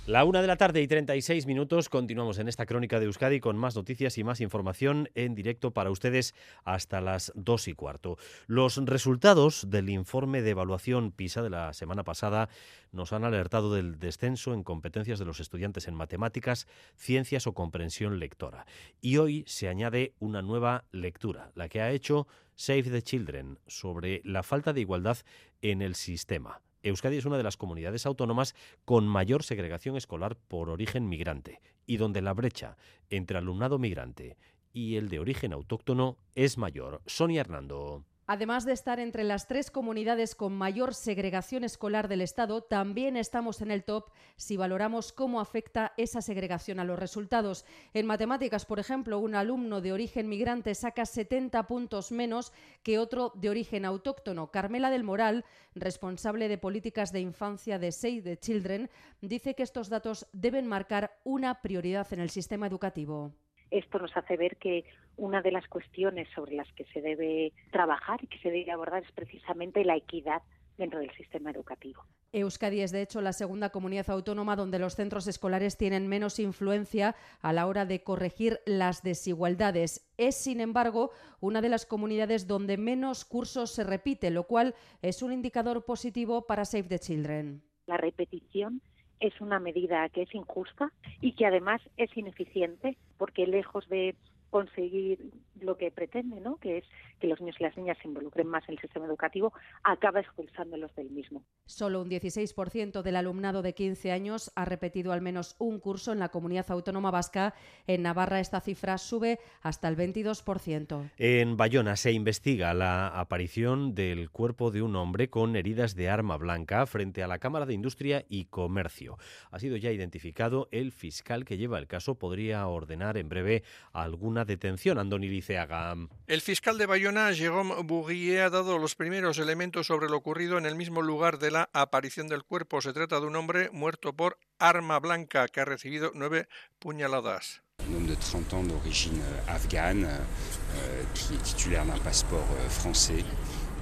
La 0.07 0.25
una 0.25 0.41
de 0.41 0.47
la 0.47 0.57
tarde 0.57 0.81
y 0.83 0.87
36 0.87 1.47
minutos. 1.47 1.89
Continuamos 1.89 2.39
en 2.39 2.47
esta 2.47 2.65
crónica 2.65 3.01
de 3.01 3.07
Euskadi 3.07 3.41
con 3.41 3.57
más 3.57 3.75
noticias 3.75 4.17
y 4.19 4.23
más 4.23 4.41
información 4.41 5.09
en 5.17 5.35
directo 5.35 5.73
para 5.73 5.91
ustedes 5.91 6.33
hasta 6.63 7.01
las 7.01 7.33
dos 7.35 7.67
y 7.67 7.75
cuarto. 7.75 8.17
Los 8.47 8.77
resultados 8.77 9.69
del 9.69 9.91
informe 9.91 10.43
de 10.43 10.51
evaluación 10.51 11.11
PISA 11.11 11.43
de 11.43 11.51
la 11.51 11.73
semana 11.73 12.05
pasada 12.05 12.49
nos 12.93 13.13
han 13.13 13.25
alertado 13.25 13.75
del 13.75 13.99
descenso 13.99 14.55
en 14.55 14.63
competencias 14.63 15.19
de 15.19 15.25
los 15.25 15.41
estudiantes 15.41 15.89
en 15.89 15.97
matemáticas, 15.97 16.69
ciencias 16.95 17.49
o 17.49 17.55
comprensión 17.55 18.21
lectora. 18.21 18.65
Y 19.01 19.17
hoy 19.17 19.43
se 19.49 19.67
añade 19.67 20.15
una 20.21 20.41
nueva 20.41 20.85
lectura, 20.93 21.51
la 21.57 21.69
que 21.69 21.81
ha 21.81 21.91
hecho 21.91 22.29
Save 22.55 22.85
the 22.85 23.03
Children 23.03 23.59
sobre 23.67 24.23
la 24.25 24.45
falta 24.45 24.73
de 24.73 24.83
igualdad 24.83 25.19
en 25.63 25.83
el 25.83 25.97
sistema. 25.97 26.61
Euskadi 26.83 27.17
es 27.17 27.25
una 27.25 27.37
de 27.37 27.43
las 27.43 27.57
comunidades 27.57 28.07
autónomas 28.07 28.55
con 28.85 29.07
mayor 29.07 29.43
segregación 29.43 29.97
escolar 29.97 30.37
por 30.37 30.71
origen 30.71 31.09
migrante 31.09 31.61
y 31.87 31.97
donde 31.97 32.23
la 32.23 32.35
brecha 32.35 32.77
entre 33.11 33.39
alumnado 33.39 33.79
migrante 33.79 34.37
y 34.73 34.97
el 34.97 35.09
de 35.09 35.21
origen 35.21 35.53
autóctono 35.53 36.19
es 36.35 36.59
mayor. 36.59 37.01
Sonia 37.07 37.41
Hernando. 37.41 38.05
Además 38.29 38.65
de 38.65 38.73
estar 38.73 38.99
entre 38.99 39.23
las 39.23 39.47
tres 39.47 39.71
comunidades 39.71 40.35
con 40.35 40.53
mayor 40.53 40.95
segregación 40.95 41.63
escolar 41.63 42.09
del 42.09 42.21
Estado, 42.21 42.61
también 42.61 43.17
estamos 43.17 43.61
en 43.61 43.71
el 43.71 43.85
top 43.85 44.11
si 44.35 44.57
valoramos 44.57 45.13
cómo 45.13 45.41
afecta 45.41 45.93
esa 45.97 46.21
segregación 46.21 46.81
a 46.81 46.85
los 46.85 46.99
resultados. 46.99 47.65
En 47.95 48.05
matemáticas, 48.07 48.67
por 48.67 48.81
ejemplo, 48.81 49.21
un 49.21 49.37
alumno 49.37 49.81
de 49.81 49.93
origen 49.93 50.29
migrante 50.29 50.75
saca 50.75 51.07
70 51.07 51.69
puntos 51.69 52.11
menos 52.11 52.53
que 52.83 52.99
otro 52.99 53.33
de 53.37 53.49
origen 53.49 53.85
autóctono. 53.85 54.51
Carmela 54.51 54.91
del 54.91 55.05
Moral, 55.05 55.45
responsable 55.77 56.49
de 56.49 56.59
políticas 56.59 57.13
de 57.13 57.21
infancia 57.21 57.79
de 57.79 57.93
Save 57.93 58.23
the 58.23 58.37
Children, 58.39 58.91
dice 59.21 59.55
que 59.55 59.63
estos 59.63 59.89
datos 59.89 60.27
deben 60.33 60.67
marcar 60.67 61.17
una 61.23 61.63
prioridad 61.63 62.13
en 62.13 62.19
el 62.19 62.31
sistema 62.31 62.67
educativo. 62.67 63.33
Esto 63.71 63.99
nos 63.99 64.17
hace 64.17 64.37
ver 64.37 64.57
que 64.57 64.85
una 65.17 65.43
de 65.43 65.53
las 65.53 65.67
cuestiones 65.69 66.29
sobre 66.35 66.55
las 66.55 66.71
que 66.73 66.85
se 66.93 67.01
debe 67.01 67.53
trabajar 67.71 68.23
y 68.23 68.27
que 68.27 68.39
se 68.39 68.51
debe 68.51 68.71
abordar 68.71 69.03
es 69.03 69.13
precisamente 69.13 69.85
la 69.85 69.97
equidad 69.97 70.43
dentro 70.77 71.01
del 71.01 71.11
sistema 71.17 71.51
educativo. 71.51 72.05
Euskadi 72.33 72.83
es, 72.83 72.93
de 72.93 73.01
hecho, 73.01 73.23
la 73.23 73.33
segunda 73.33 73.71
comunidad 73.71 74.11
autónoma 74.11 74.57
donde 74.57 74.79
los 74.79 74.95
centros 74.95 75.27
escolares 75.27 75.79
tienen 75.79 76.07
menos 76.07 76.39
influencia 76.39 77.17
a 77.41 77.53
la 77.53 77.67
hora 77.67 77.87
de 77.87 78.03
corregir 78.03 78.61
las 78.67 79.03
desigualdades. 79.03 80.13
Es, 80.19 80.37
sin 80.37 80.61
embargo, 80.61 81.13
una 81.41 81.63
de 81.63 81.71
las 81.71 81.87
comunidades 81.87 82.47
donde 82.47 82.77
menos 82.77 83.25
cursos 83.25 83.71
se 83.71 83.85
repite, 83.85 84.31
lo 84.31 84.45
cual 84.45 84.75
es 85.01 85.23
un 85.23 85.33
indicador 85.33 85.85
positivo 85.85 86.47
para 86.47 86.67
Save 86.67 86.85
the 86.85 86.99
Children. 86.99 87.63
La 87.87 87.97
repetición 87.97 88.83
es 89.21 89.41
una 89.41 89.59
medida 89.59 90.09
que 90.09 90.23
es 90.23 90.35
injusta 90.35 90.93
y 91.21 91.33
que 91.33 91.47
además 91.47 91.81
es 91.97 92.15
ineficiente 92.17 92.97
porque 93.19 93.47
lejos 93.47 93.89
de 93.89 94.15
conseguir 94.57 95.19
lo 95.61 95.77
que 95.77 95.91
pretende, 95.91 96.41
¿no? 96.41 96.57
que 96.57 96.79
es 96.79 96.85
que 97.21 97.27
los 97.27 97.41
niños 97.41 97.57
y 97.59 97.63
las 97.63 97.77
niñas 97.77 97.99
se 98.01 98.09
involucren 98.09 98.47
más 98.47 98.67
en 98.69 98.75
el 98.75 98.81
sistema 98.81 99.07
educativo, 99.07 99.53
acaba 99.83 100.21
expulsándolos 100.21 100.95
del 100.97 101.11
mismo. 101.11 101.43
Solo 101.67 102.01
un 102.01 102.11
16% 102.11 103.03
del 103.03 103.17
alumnado 103.17 103.63
de 103.63 103.75
15 103.75 104.13
años 104.13 104.53
ha 104.55 104.65
repetido 104.65 105.13
al 105.13 105.21
menos 105.21 105.57
un 105.59 105.79
curso 105.79 106.13
en 106.13 106.21
la 106.21 106.29
comunidad 106.29 106.71
autónoma 106.71 107.11
vasca. 107.11 107.55
En 107.87 108.03
Navarra 108.03 108.41
esta 108.41 108.61
cifra 108.61 108.97
sube 108.99 109.39
hasta 109.63 109.89
el 109.89 109.97
22%. 109.97 111.11
En 111.19 111.57
Bayona 111.57 111.97
se 111.97 112.13
investiga 112.13 112.73
la 112.73 113.09
aparición 113.09 113.95
del 113.95 114.31
cuerpo 114.31 114.71
de 114.71 114.83
un 114.83 114.97
hombre 114.97 115.29
con 115.29 115.57
heridas 115.57 115.95
de 115.97 116.09
arma 116.09 116.37
blanca 116.37 116.87
frente 116.87 117.23
a 117.23 117.29
la 117.29 117.39
Cámara 117.39 117.67
de 117.67 117.75
Industria 117.75 118.25
y 118.29 118.47
Comercio. 118.47 119.19
Ha 119.51 119.59
sido 119.59 119.77
ya 119.77 119.91
identificado 119.91 120.69
el 120.71 120.93
fiscal 120.93 121.45
que 121.45 121.59
lleva 121.59 121.79
el 121.79 121.87
caso. 121.87 122.19
Podría 122.19 122.67
ordenar 122.67 123.17
en 123.19 123.29
breve 123.29 123.63
alguna 123.93 124.46
detención. 124.47 124.99
Andoni 124.99 125.29
Liceaga. 125.29 125.95
El 126.27 126.41
fiscal 126.41 126.79
de 126.79 126.87
Bayona, 126.87 127.33
Jérôme 127.33 127.75
Bourrier, 127.85 128.43
ha 128.43 128.51
dado 128.51 128.79
los 128.79 128.95
primeros 128.95 129.39
elementos 129.39 129.89
sobre 129.89 130.09
lo 130.09 130.17
ocurrido 130.17 130.59
en 130.59 130.67
el 130.67 130.75
mismo 130.75 131.03
lugar 131.03 131.39
de 131.39 131.51
la 131.51 131.69
aparición 131.73 132.29
del 132.29 132.45
cuerpo. 132.45 132.81
Se 132.81 132.93
trata 132.93 133.21
de 133.21 133.27
un 133.27 133.37
hombre 133.37 133.71
muerto 133.73 134.13
por 134.15 134.39
arma 134.59 134.99
blanca 134.99 135.49
que 135.49 135.61
ha 135.61 135.65
recibido 135.65 136.13
nueve 136.15 136.49
puñaladas. 136.79 137.63
Un 137.89 137.97
hombre 137.97 138.17
de 138.17 138.21
30 138.21 138.57
años 138.57 138.69
d'origine 138.73 139.21
afghane, 139.49 140.07
euh, 140.07 141.05
qui 141.15 141.35
est 141.35 141.43
titulaire 141.43 141.85
d'un 141.85 141.99
passeport 141.99 142.49
euh, 142.53 142.69
français, 142.69 143.25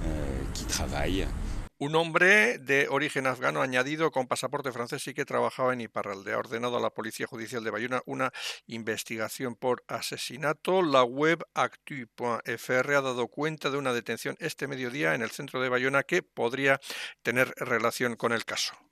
euh, 0.05 0.43
qui 0.53 0.65
travaille. 0.65 1.27
Un 1.77 1.93
hombre 1.95 2.57
de 2.57 2.87
origen 2.87 3.27
afgano 3.27 3.61
añadido 3.61 4.09
con 4.09 4.27
pasaporte 4.27 4.71
francés 4.71 5.05
y 5.07 5.13
que 5.13 5.25
trabajaba 5.25 5.73
en 5.73 5.81
Iparralde 5.81 6.31
ha 6.31 6.37
ordenado 6.37 6.77
a 6.77 6.79
la 6.79 6.89
Policía 6.89 7.27
Judicial 7.27 7.65
de 7.65 7.69
Bayona 7.69 8.01
una 8.05 8.31
investigación 8.67 9.55
por 9.55 9.83
asesinato. 9.89 10.81
La 10.81 11.03
web 11.03 11.45
actu.fr 11.53 12.93
ha 12.93 13.01
dado 13.01 13.27
cuenta 13.27 13.71
de 13.71 13.77
una 13.77 13.91
detención 13.91 14.37
este 14.39 14.67
mediodía 14.67 15.15
en 15.15 15.21
el 15.21 15.31
centro 15.31 15.61
de 15.61 15.67
Bayona 15.67 16.03
que 16.03 16.23
podría 16.23 16.79
tener 17.23 17.53
relación 17.57 18.15
con 18.15 18.31
el 18.31 18.45
caso. 18.45 18.84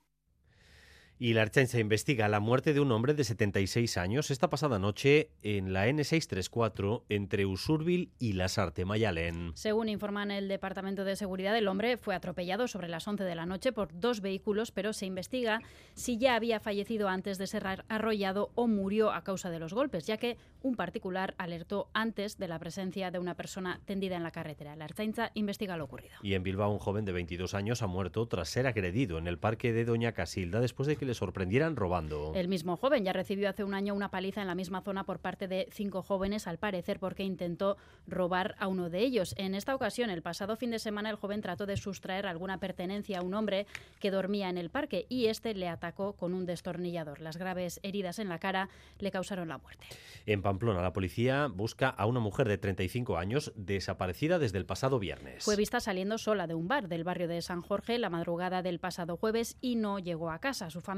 Y 1.16 1.32
la 1.34 1.42
Archanza 1.42 1.78
investiga 1.78 2.26
la 2.26 2.40
muerte 2.40 2.74
de 2.74 2.80
un 2.80 2.90
hombre 2.90 3.14
de 3.14 3.22
76 3.22 3.96
años 3.98 4.32
esta 4.32 4.50
pasada 4.50 4.80
noche 4.80 5.30
en 5.42 5.72
la 5.72 5.86
N634 5.86 7.04
entre 7.08 7.46
Usurbil 7.46 8.10
y 8.18 8.32
Lasarte 8.32 8.84
Mayalen. 8.84 9.52
Según 9.54 9.88
informan 9.88 10.32
el 10.32 10.48
Departamento 10.48 11.04
de 11.04 11.14
Seguridad, 11.14 11.56
el 11.56 11.68
hombre 11.68 11.98
fue 11.98 12.16
atropellado 12.16 12.66
sobre 12.66 12.88
las 12.88 13.06
11 13.06 13.22
de 13.22 13.34
la 13.36 13.46
noche 13.46 13.72
por 13.72 13.98
dos 14.00 14.22
vehículos, 14.22 14.72
pero 14.72 14.92
se 14.92 15.06
investiga 15.06 15.60
si 15.94 16.18
ya 16.18 16.34
había 16.34 16.58
fallecido 16.58 17.08
antes 17.08 17.38
de 17.38 17.46
ser 17.46 17.64
arrollado 17.88 18.50
o 18.56 18.66
murió 18.66 19.12
a 19.12 19.22
causa 19.22 19.50
de 19.50 19.60
los 19.60 19.72
golpes, 19.72 20.06
ya 20.06 20.16
que 20.16 20.36
un 20.62 20.74
particular 20.74 21.36
alertó 21.38 21.90
antes 21.94 22.38
de 22.38 22.48
la 22.48 22.58
presencia 22.58 23.12
de 23.12 23.20
una 23.20 23.36
persona 23.36 23.80
tendida 23.84 24.16
en 24.16 24.24
la 24.24 24.32
carretera. 24.32 24.74
La 24.74 24.86
Archanza 24.86 25.30
investiga 25.34 25.76
lo 25.76 25.84
ocurrido. 25.84 26.16
Y 26.22 26.34
en 26.34 26.42
Bilbao 26.42 26.72
un 26.72 26.80
joven 26.80 27.04
de 27.04 27.12
22 27.12 27.54
años 27.54 27.82
ha 27.82 27.86
muerto 27.86 28.26
tras 28.26 28.48
ser 28.48 28.66
agredido 28.66 29.18
en 29.18 29.28
el 29.28 29.38
parque 29.38 29.72
de 29.72 29.84
Doña 29.84 30.10
Casilda 30.10 30.60
después 30.60 30.88
de 30.88 30.96
que 30.96 31.03
le 31.04 31.14
sorprendieran 31.14 31.76
robando. 31.76 32.32
El 32.34 32.48
mismo 32.48 32.76
joven 32.76 33.04
ya 33.04 33.12
recibió 33.12 33.48
hace 33.48 33.64
un 33.64 33.74
año 33.74 33.94
una 33.94 34.10
paliza 34.10 34.40
en 34.40 34.46
la 34.46 34.54
misma 34.54 34.82
zona 34.82 35.04
por 35.04 35.18
parte 35.18 35.48
de 35.48 35.68
cinco 35.70 36.02
jóvenes, 36.02 36.46
al 36.46 36.58
parecer 36.58 36.98
porque 36.98 37.22
intentó 37.22 37.76
robar 38.06 38.54
a 38.58 38.68
uno 38.68 38.90
de 38.90 39.00
ellos. 39.00 39.34
En 39.38 39.54
esta 39.54 39.74
ocasión, 39.74 40.10
el 40.10 40.22
pasado 40.22 40.56
fin 40.56 40.70
de 40.70 40.78
semana, 40.78 41.10
el 41.10 41.16
joven 41.16 41.40
trató 41.40 41.66
de 41.66 41.76
sustraer 41.76 42.26
alguna 42.26 42.58
pertenencia 42.58 43.18
a 43.18 43.22
un 43.22 43.34
hombre 43.34 43.66
que 44.00 44.10
dormía 44.10 44.48
en 44.48 44.58
el 44.58 44.70
parque 44.70 45.06
y 45.08 45.26
este 45.26 45.54
le 45.54 45.68
atacó 45.68 46.14
con 46.14 46.34
un 46.34 46.46
destornillador. 46.46 47.20
Las 47.20 47.36
graves 47.36 47.80
heridas 47.82 48.18
en 48.18 48.28
la 48.28 48.38
cara 48.38 48.68
le 48.98 49.10
causaron 49.10 49.48
la 49.48 49.58
muerte. 49.58 49.86
En 50.26 50.42
Pamplona, 50.42 50.82
la 50.82 50.92
policía 50.92 51.48
busca 51.48 51.88
a 51.88 52.06
una 52.06 52.20
mujer 52.20 52.48
de 52.48 52.58
35 52.58 53.18
años 53.18 53.52
desaparecida 53.56 54.38
desde 54.38 54.58
el 54.58 54.66
pasado 54.66 54.98
viernes. 54.98 55.44
Fue 55.44 55.56
vista 55.56 55.80
saliendo 55.80 56.18
sola 56.18 56.46
de 56.46 56.54
un 56.54 56.68
bar 56.68 56.88
del 56.88 57.04
barrio 57.04 57.28
de 57.28 57.42
San 57.42 57.62
Jorge 57.62 57.98
la 57.98 58.10
madrugada 58.10 58.62
del 58.62 58.78
pasado 58.78 59.16
jueves 59.16 59.56
y 59.60 59.76
no 59.76 59.98
llegó 59.98 60.30
a 60.30 60.38
casa. 60.38 60.70
Su 60.70 60.80
familia 60.80 60.93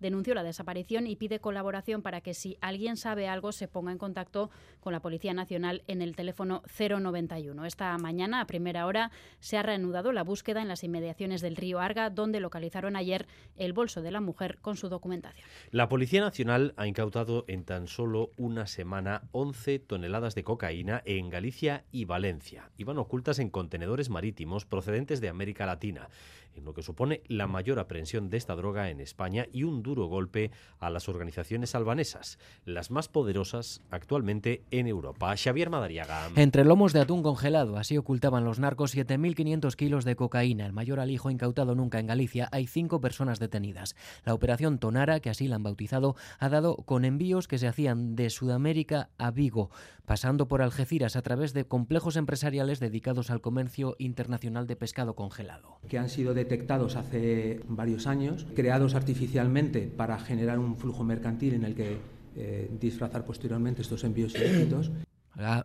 denunció 0.00 0.34
la 0.34 0.42
desaparición 0.42 1.06
y 1.06 1.16
pide 1.16 1.40
colaboración 1.40 2.02
para 2.02 2.20
que 2.20 2.34
si 2.34 2.56
alguien 2.60 2.96
sabe 2.96 3.28
algo 3.28 3.52
se 3.52 3.68
ponga 3.68 3.92
en 3.92 3.98
contacto 3.98 4.50
con 4.80 4.92
la 4.92 5.00
Policía 5.00 5.34
Nacional 5.34 5.82
en 5.86 6.02
el 6.02 6.16
teléfono 6.16 6.62
091. 6.78 7.66
Esta 7.66 7.96
mañana, 7.98 8.40
a 8.40 8.46
primera 8.46 8.86
hora, 8.86 9.10
se 9.40 9.56
ha 9.58 9.62
reanudado 9.62 10.12
la 10.12 10.24
búsqueda 10.24 10.62
en 10.62 10.68
las 10.68 10.84
inmediaciones 10.84 11.40
del 11.40 11.56
río 11.56 11.80
Arga, 11.80 12.10
donde 12.10 12.40
localizaron 12.40 12.96
ayer 12.96 13.26
el 13.56 13.72
bolso 13.72 14.02
de 14.02 14.10
la 14.10 14.20
mujer 14.20 14.58
con 14.60 14.76
su 14.76 14.88
documentación. 14.88 15.46
La 15.70 15.88
Policía 15.88 16.20
Nacional 16.20 16.74
ha 16.76 16.86
incautado 16.86 17.44
en 17.48 17.64
tan 17.64 17.86
solo 17.86 18.30
una 18.36 18.66
semana 18.66 19.22
11 19.32 19.78
toneladas 19.80 20.34
de 20.34 20.44
cocaína 20.44 21.02
en 21.04 21.28
Galicia 21.28 21.84
y 21.92 22.04
Valencia. 22.06 22.70
Iban 22.78 22.98
ocultas 22.98 23.38
en 23.38 23.50
contenedores 23.50 24.10
marítimos 24.10 24.64
procedentes 24.64 25.20
de 25.20 25.28
América 25.28 25.66
Latina 25.66 26.08
en 26.54 26.64
lo 26.64 26.74
que 26.74 26.82
supone 26.82 27.22
la 27.26 27.46
mayor 27.46 27.78
aprehensión 27.78 28.30
de 28.30 28.36
esta 28.36 28.56
droga 28.56 28.90
en 28.90 29.00
España 29.00 29.46
y 29.52 29.64
un 29.64 29.82
duro 29.82 30.06
golpe 30.06 30.50
a 30.78 30.90
las 30.90 31.08
organizaciones 31.08 31.74
albanesas, 31.74 32.38
las 32.64 32.90
más 32.90 33.08
poderosas 33.08 33.80
actualmente 33.90 34.62
en 34.70 34.86
Europa. 34.86 35.34
Xavier 35.36 35.70
Madariaga. 35.70 36.28
Entre 36.36 36.64
lomos 36.64 36.92
de 36.92 37.00
atún 37.00 37.22
congelado, 37.22 37.76
así 37.76 37.96
ocultaban 37.96 38.44
los 38.44 38.58
narcos 38.58 38.96
7.500 38.96 39.74
kilos 39.74 40.04
de 40.04 40.16
cocaína, 40.16 40.66
el 40.66 40.72
mayor 40.72 41.00
alijo 41.00 41.30
incautado 41.30 41.74
nunca 41.74 41.98
en 41.98 42.06
Galicia. 42.06 42.48
Hay 42.52 42.66
cinco 42.66 43.00
personas 43.00 43.38
detenidas. 43.38 43.96
La 44.24 44.34
operación 44.34 44.78
Tonara, 44.78 45.20
que 45.20 45.30
así 45.30 45.48
la 45.48 45.56
han 45.56 45.62
bautizado, 45.62 46.16
ha 46.38 46.48
dado 46.48 46.76
con 46.76 47.04
envíos 47.04 47.48
que 47.48 47.58
se 47.58 47.68
hacían 47.68 48.16
de 48.16 48.30
Sudamérica 48.30 49.10
a 49.18 49.30
Vigo, 49.30 49.70
pasando 50.04 50.48
por 50.48 50.62
Algeciras 50.62 51.16
a 51.16 51.22
través 51.22 51.52
de 51.52 51.64
complejos 51.64 52.16
empresariales 52.16 52.80
dedicados 52.80 53.30
al 53.30 53.40
comercio 53.40 53.96
internacional 53.98 54.66
de 54.66 54.76
pescado 54.76 55.14
congelado. 55.14 55.78
Que 55.88 55.98
han 55.98 56.08
sido 56.08 56.34
detectados 56.40 56.96
hace 56.96 57.60
varios 57.68 58.06
años, 58.06 58.46
creados 58.54 58.94
artificialmente 58.94 59.82
para 59.86 60.18
generar 60.18 60.58
un 60.58 60.76
flujo 60.76 61.04
mercantil 61.04 61.54
en 61.54 61.64
el 61.64 61.74
que 61.74 61.98
eh, 62.36 62.70
disfrazar 62.80 63.24
posteriormente 63.24 63.82
estos 63.82 64.04
envíos 64.04 64.34
ilícitos 64.34 64.90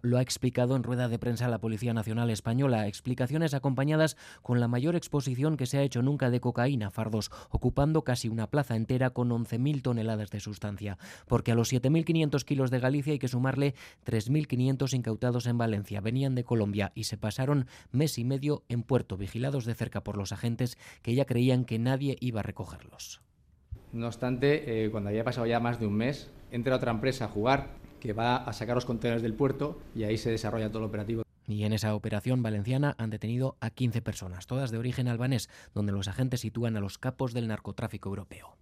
lo 0.02 0.18
ha 0.18 0.22
explicado 0.22 0.76
en 0.76 0.84
rueda 0.84 1.08
de 1.08 1.20
prensa 1.20 1.48
la 1.48 1.60
Policía 1.60 1.94
Nacional 1.94 2.30
Española. 2.30 2.88
Explicaciones 2.88 3.54
acompañadas 3.54 4.18
con 4.42 4.60
la 4.60 4.68
mayor 4.68 4.96
exposición 4.96 5.58
que 5.58 5.66
se 5.66 5.78
ha 5.78 5.82
hecho 5.82 6.02
nunca 6.02 6.30
de 6.30 6.40
cocaína, 6.40 6.92
fardos, 6.92 7.32
ocupando 7.50 8.04
casi 8.04 8.30
una 8.30 8.48
plaza 8.48 8.76
entera 8.76 9.10
con 9.10 9.30
11.000 9.30 9.82
toneladas 9.82 10.30
de 10.30 10.40
sustancia. 10.40 10.98
Porque 11.28 11.52
a 11.52 11.56
los 11.56 11.74
7.500 11.74 12.44
kilos 12.44 12.72
de 12.72 12.80
Galicia 12.80 13.14
hay 13.14 13.20
que 13.20 13.28
sumarle 13.28 13.76
3.500 14.06 14.94
incautados 14.94 15.48
en 15.48 15.58
Valencia. 15.58 16.02
Venían 16.02 16.36
de 16.36 16.44
Colombia 16.44 16.92
y 16.96 17.06
se 17.06 17.18
pasaron 17.18 17.68
mes 17.92 18.18
y 18.18 18.24
medio 18.24 18.64
en 18.70 18.84
puerto, 18.84 19.18
vigilados 19.18 19.66
de 19.66 19.76
cerca 19.76 20.04
por 20.04 20.18
los 20.18 20.32
agentes 20.32 20.78
que 21.02 21.16
ya 21.16 21.26
creían 21.26 21.66
que 21.66 21.80
nadie 21.80 22.18
iba 22.20 22.42
a 22.42 22.44
recogerlos. 22.44 23.22
No 23.92 24.08
obstante, 24.08 24.86
eh, 24.86 24.92
cuando 24.92 25.10
había 25.10 25.24
pasado 25.24 25.48
ya 25.48 25.60
más 25.60 25.80
de 25.80 25.88
un 25.88 25.94
mes, 25.94 26.30
entra 26.52 26.76
otra 26.76 26.92
empresa 26.92 27.26
a 27.26 27.28
jugar 27.30 27.85
que 28.06 28.14
va 28.14 28.38
a 28.38 28.54
sacar 28.54 28.76
los 28.76 28.86
contenedores 28.86 29.24
del 29.24 29.34
puerto 29.34 29.80
y 29.96 30.04
ahí 30.04 30.18
se 30.18 30.30
desarrolla 30.30 30.70
todo 30.70 30.80
el 30.80 30.86
operativo. 30.86 31.24
Y 31.48 31.64
en 31.64 31.74
esa 31.74 31.94
operación 31.94 32.42
valenciana 32.42 32.96
han 32.98 33.10
detenido 33.10 33.56
a 33.60 33.70
15 33.70 34.02
personas, 34.02 34.48
todas 34.48 34.72
de 34.72 34.78
origen 34.78 35.08
albanés, 35.08 35.50
donde 35.74 35.92
los 35.92 36.08
agentes 36.08 36.42
sitúan 36.42 36.76
a 36.76 36.80
los 36.80 36.98
capos 36.98 37.34
del 37.34 37.48
narcotráfico 37.48 38.10
europeo. 38.10 38.58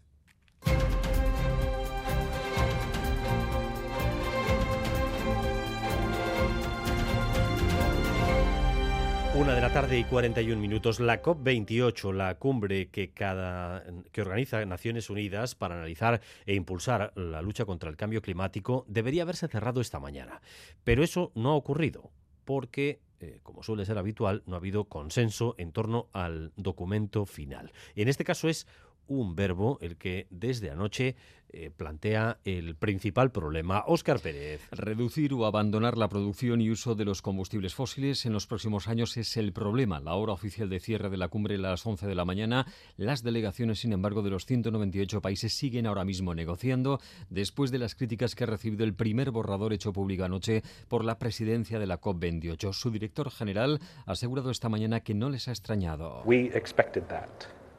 Una 9.43 9.55
de 9.55 9.61
la 9.61 9.73
tarde 9.73 9.99
y 9.99 10.05
41 10.05 10.55
minutos. 10.57 11.01
La 11.01 11.21
COP28, 11.21 12.13
la 12.13 12.35
cumbre 12.35 12.87
que, 12.87 13.11
cada, 13.11 13.83
que 14.13 14.21
organiza 14.21 14.63
Naciones 14.63 15.09
Unidas 15.09 15.53
para 15.53 15.75
analizar 15.75 16.21
e 16.45 16.55
impulsar 16.55 17.11
la 17.17 17.41
lucha 17.41 17.65
contra 17.65 17.89
el 17.89 17.97
cambio 17.97 18.21
climático, 18.21 18.85
debería 18.87 19.23
haberse 19.23 19.49
cerrado 19.49 19.81
esta 19.81 19.99
mañana. 19.99 20.39
Pero 20.85 21.03
eso 21.03 21.33
no 21.35 21.49
ha 21.49 21.55
ocurrido 21.55 22.09
porque 22.45 23.01
eh, 23.19 23.39
como 23.43 23.63
suele 23.63 23.85
ser 23.85 23.97
habitual, 23.97 24.43
no 24.45 24.55
ha 24.55 24.59
habido 24.59 24.85
consenso 24.85 25.55
en 25.57 25.73
torno 25.73 26.07
al 26.13 26.53
documento 26.55 27.25
final. 27.25 27.73
En 27.95 28.07
este 28.07 28.23
caso 28.23 28.47
es 28.47 28.65
un 29.08 29.36
verbo 29.36 29.78
el 29.82 29.97
que 29.97 30.28
desde 30.30 30.72
anoche 30.72 31.16
eh, 31.56 31.70
plantea 31.70 32.39
el 32.45 32.76
principal 32.76 33.32
problema. 33.32 33.84
Óscar 33.86 34.20
Pérez. 34.20 34.68
Reducir 34.72 35.36
o 35.36 35.45
abandonar 35.45 35.99
la 35.99 36.10
producción 36.10 36.62
y 36.62 36.72
uso 36.72 36.95
de 36.95 37.06
los 37.06 37.22
combustibles 37.22 37.76
fósiles 37.76 38.26
en 38.26 38.34
los 38.34 38.47
próximos 38.47 38.88
años 38.88 39.16
es 39.18 39.38
el 39.38 39.54
problema. 39.54 39.99
La 39.99 40.16
hora 40.16 40.34
oficial 40.34 40.68
de 40.68 40.80
cierre 40.80 41.12
de 41.12 41.18
la 41.18 41.28
cumbre 41.28 41.54
a 41.54 41.60
las 41.60 41.86
11 41.86 42.08
de 42.08 42.16
la 42.16 42.26
mañana. 42.26 42.66
Las 42.97 43.22
delegaciones, 43.22 43.82
sin 43.82 43.93
embargo, 43.93 44.24
de 44.24 44.32
los 44.32 44.47
198 44.47 45.22
países 45.22 45.54
siguen 45.54 45.86
ahora 45.86 46.06
mismo 46.06 46.34
negociando 46.34 46.99
después 47.30 47.70
de 47.70 47.78
las 47.78 47.93
críticas 47.93 48.34
que 48.34 48.45
ha 48.45 48.47
recibido 48.47 48.84
el 48.84 48.95
primer 48.95 49.30
borrador 49.30 49.74
hecho 49.74 49.93
público 49.93 50.24
anoche 50.24 50.64
por 50.88 51.06
la 51.06 51.20
presidencia 51.20 51.78
de 51.78 51.86
la 51.86 52.01
COP28. 52.01 52.74
Su 52.74 52.89
director 52.89 53.30
general 53.30 53.80
ha 54.08 54.14
asegurado 54.14 54.49
esta 54.49 54.70
mañana 54.70 55.01
que 55.01 55.14
no 55.14 55.30
les 55.30 55.47
ha 55.47 55.51
extrañado. 55.51 56.24
We 56.26 56.49
expected 56.56 57.04
that. 57.10 57.30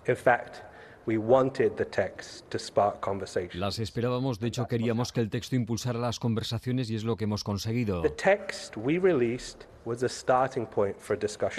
In 0.06 0.16
fact, 0.16 0.73
las 3.54 3.78
esperábamos, 3.78 4.40
de 4.40 4.48
hecho 4.48 4.66
queríamos 4.66 5.12
que 5.12 5.20
el 5.20 5.30
texto 5.30 5.56
impulsara 5.56 5.98
las 5.98 6.18
conversaciones 6.18 6.90
y 6.90 6.96
es 6.96 7.04
lo 7.04 7.16
que 7.16 7.24
hemos 7.24 7.44
conseguido. 7.44 8.02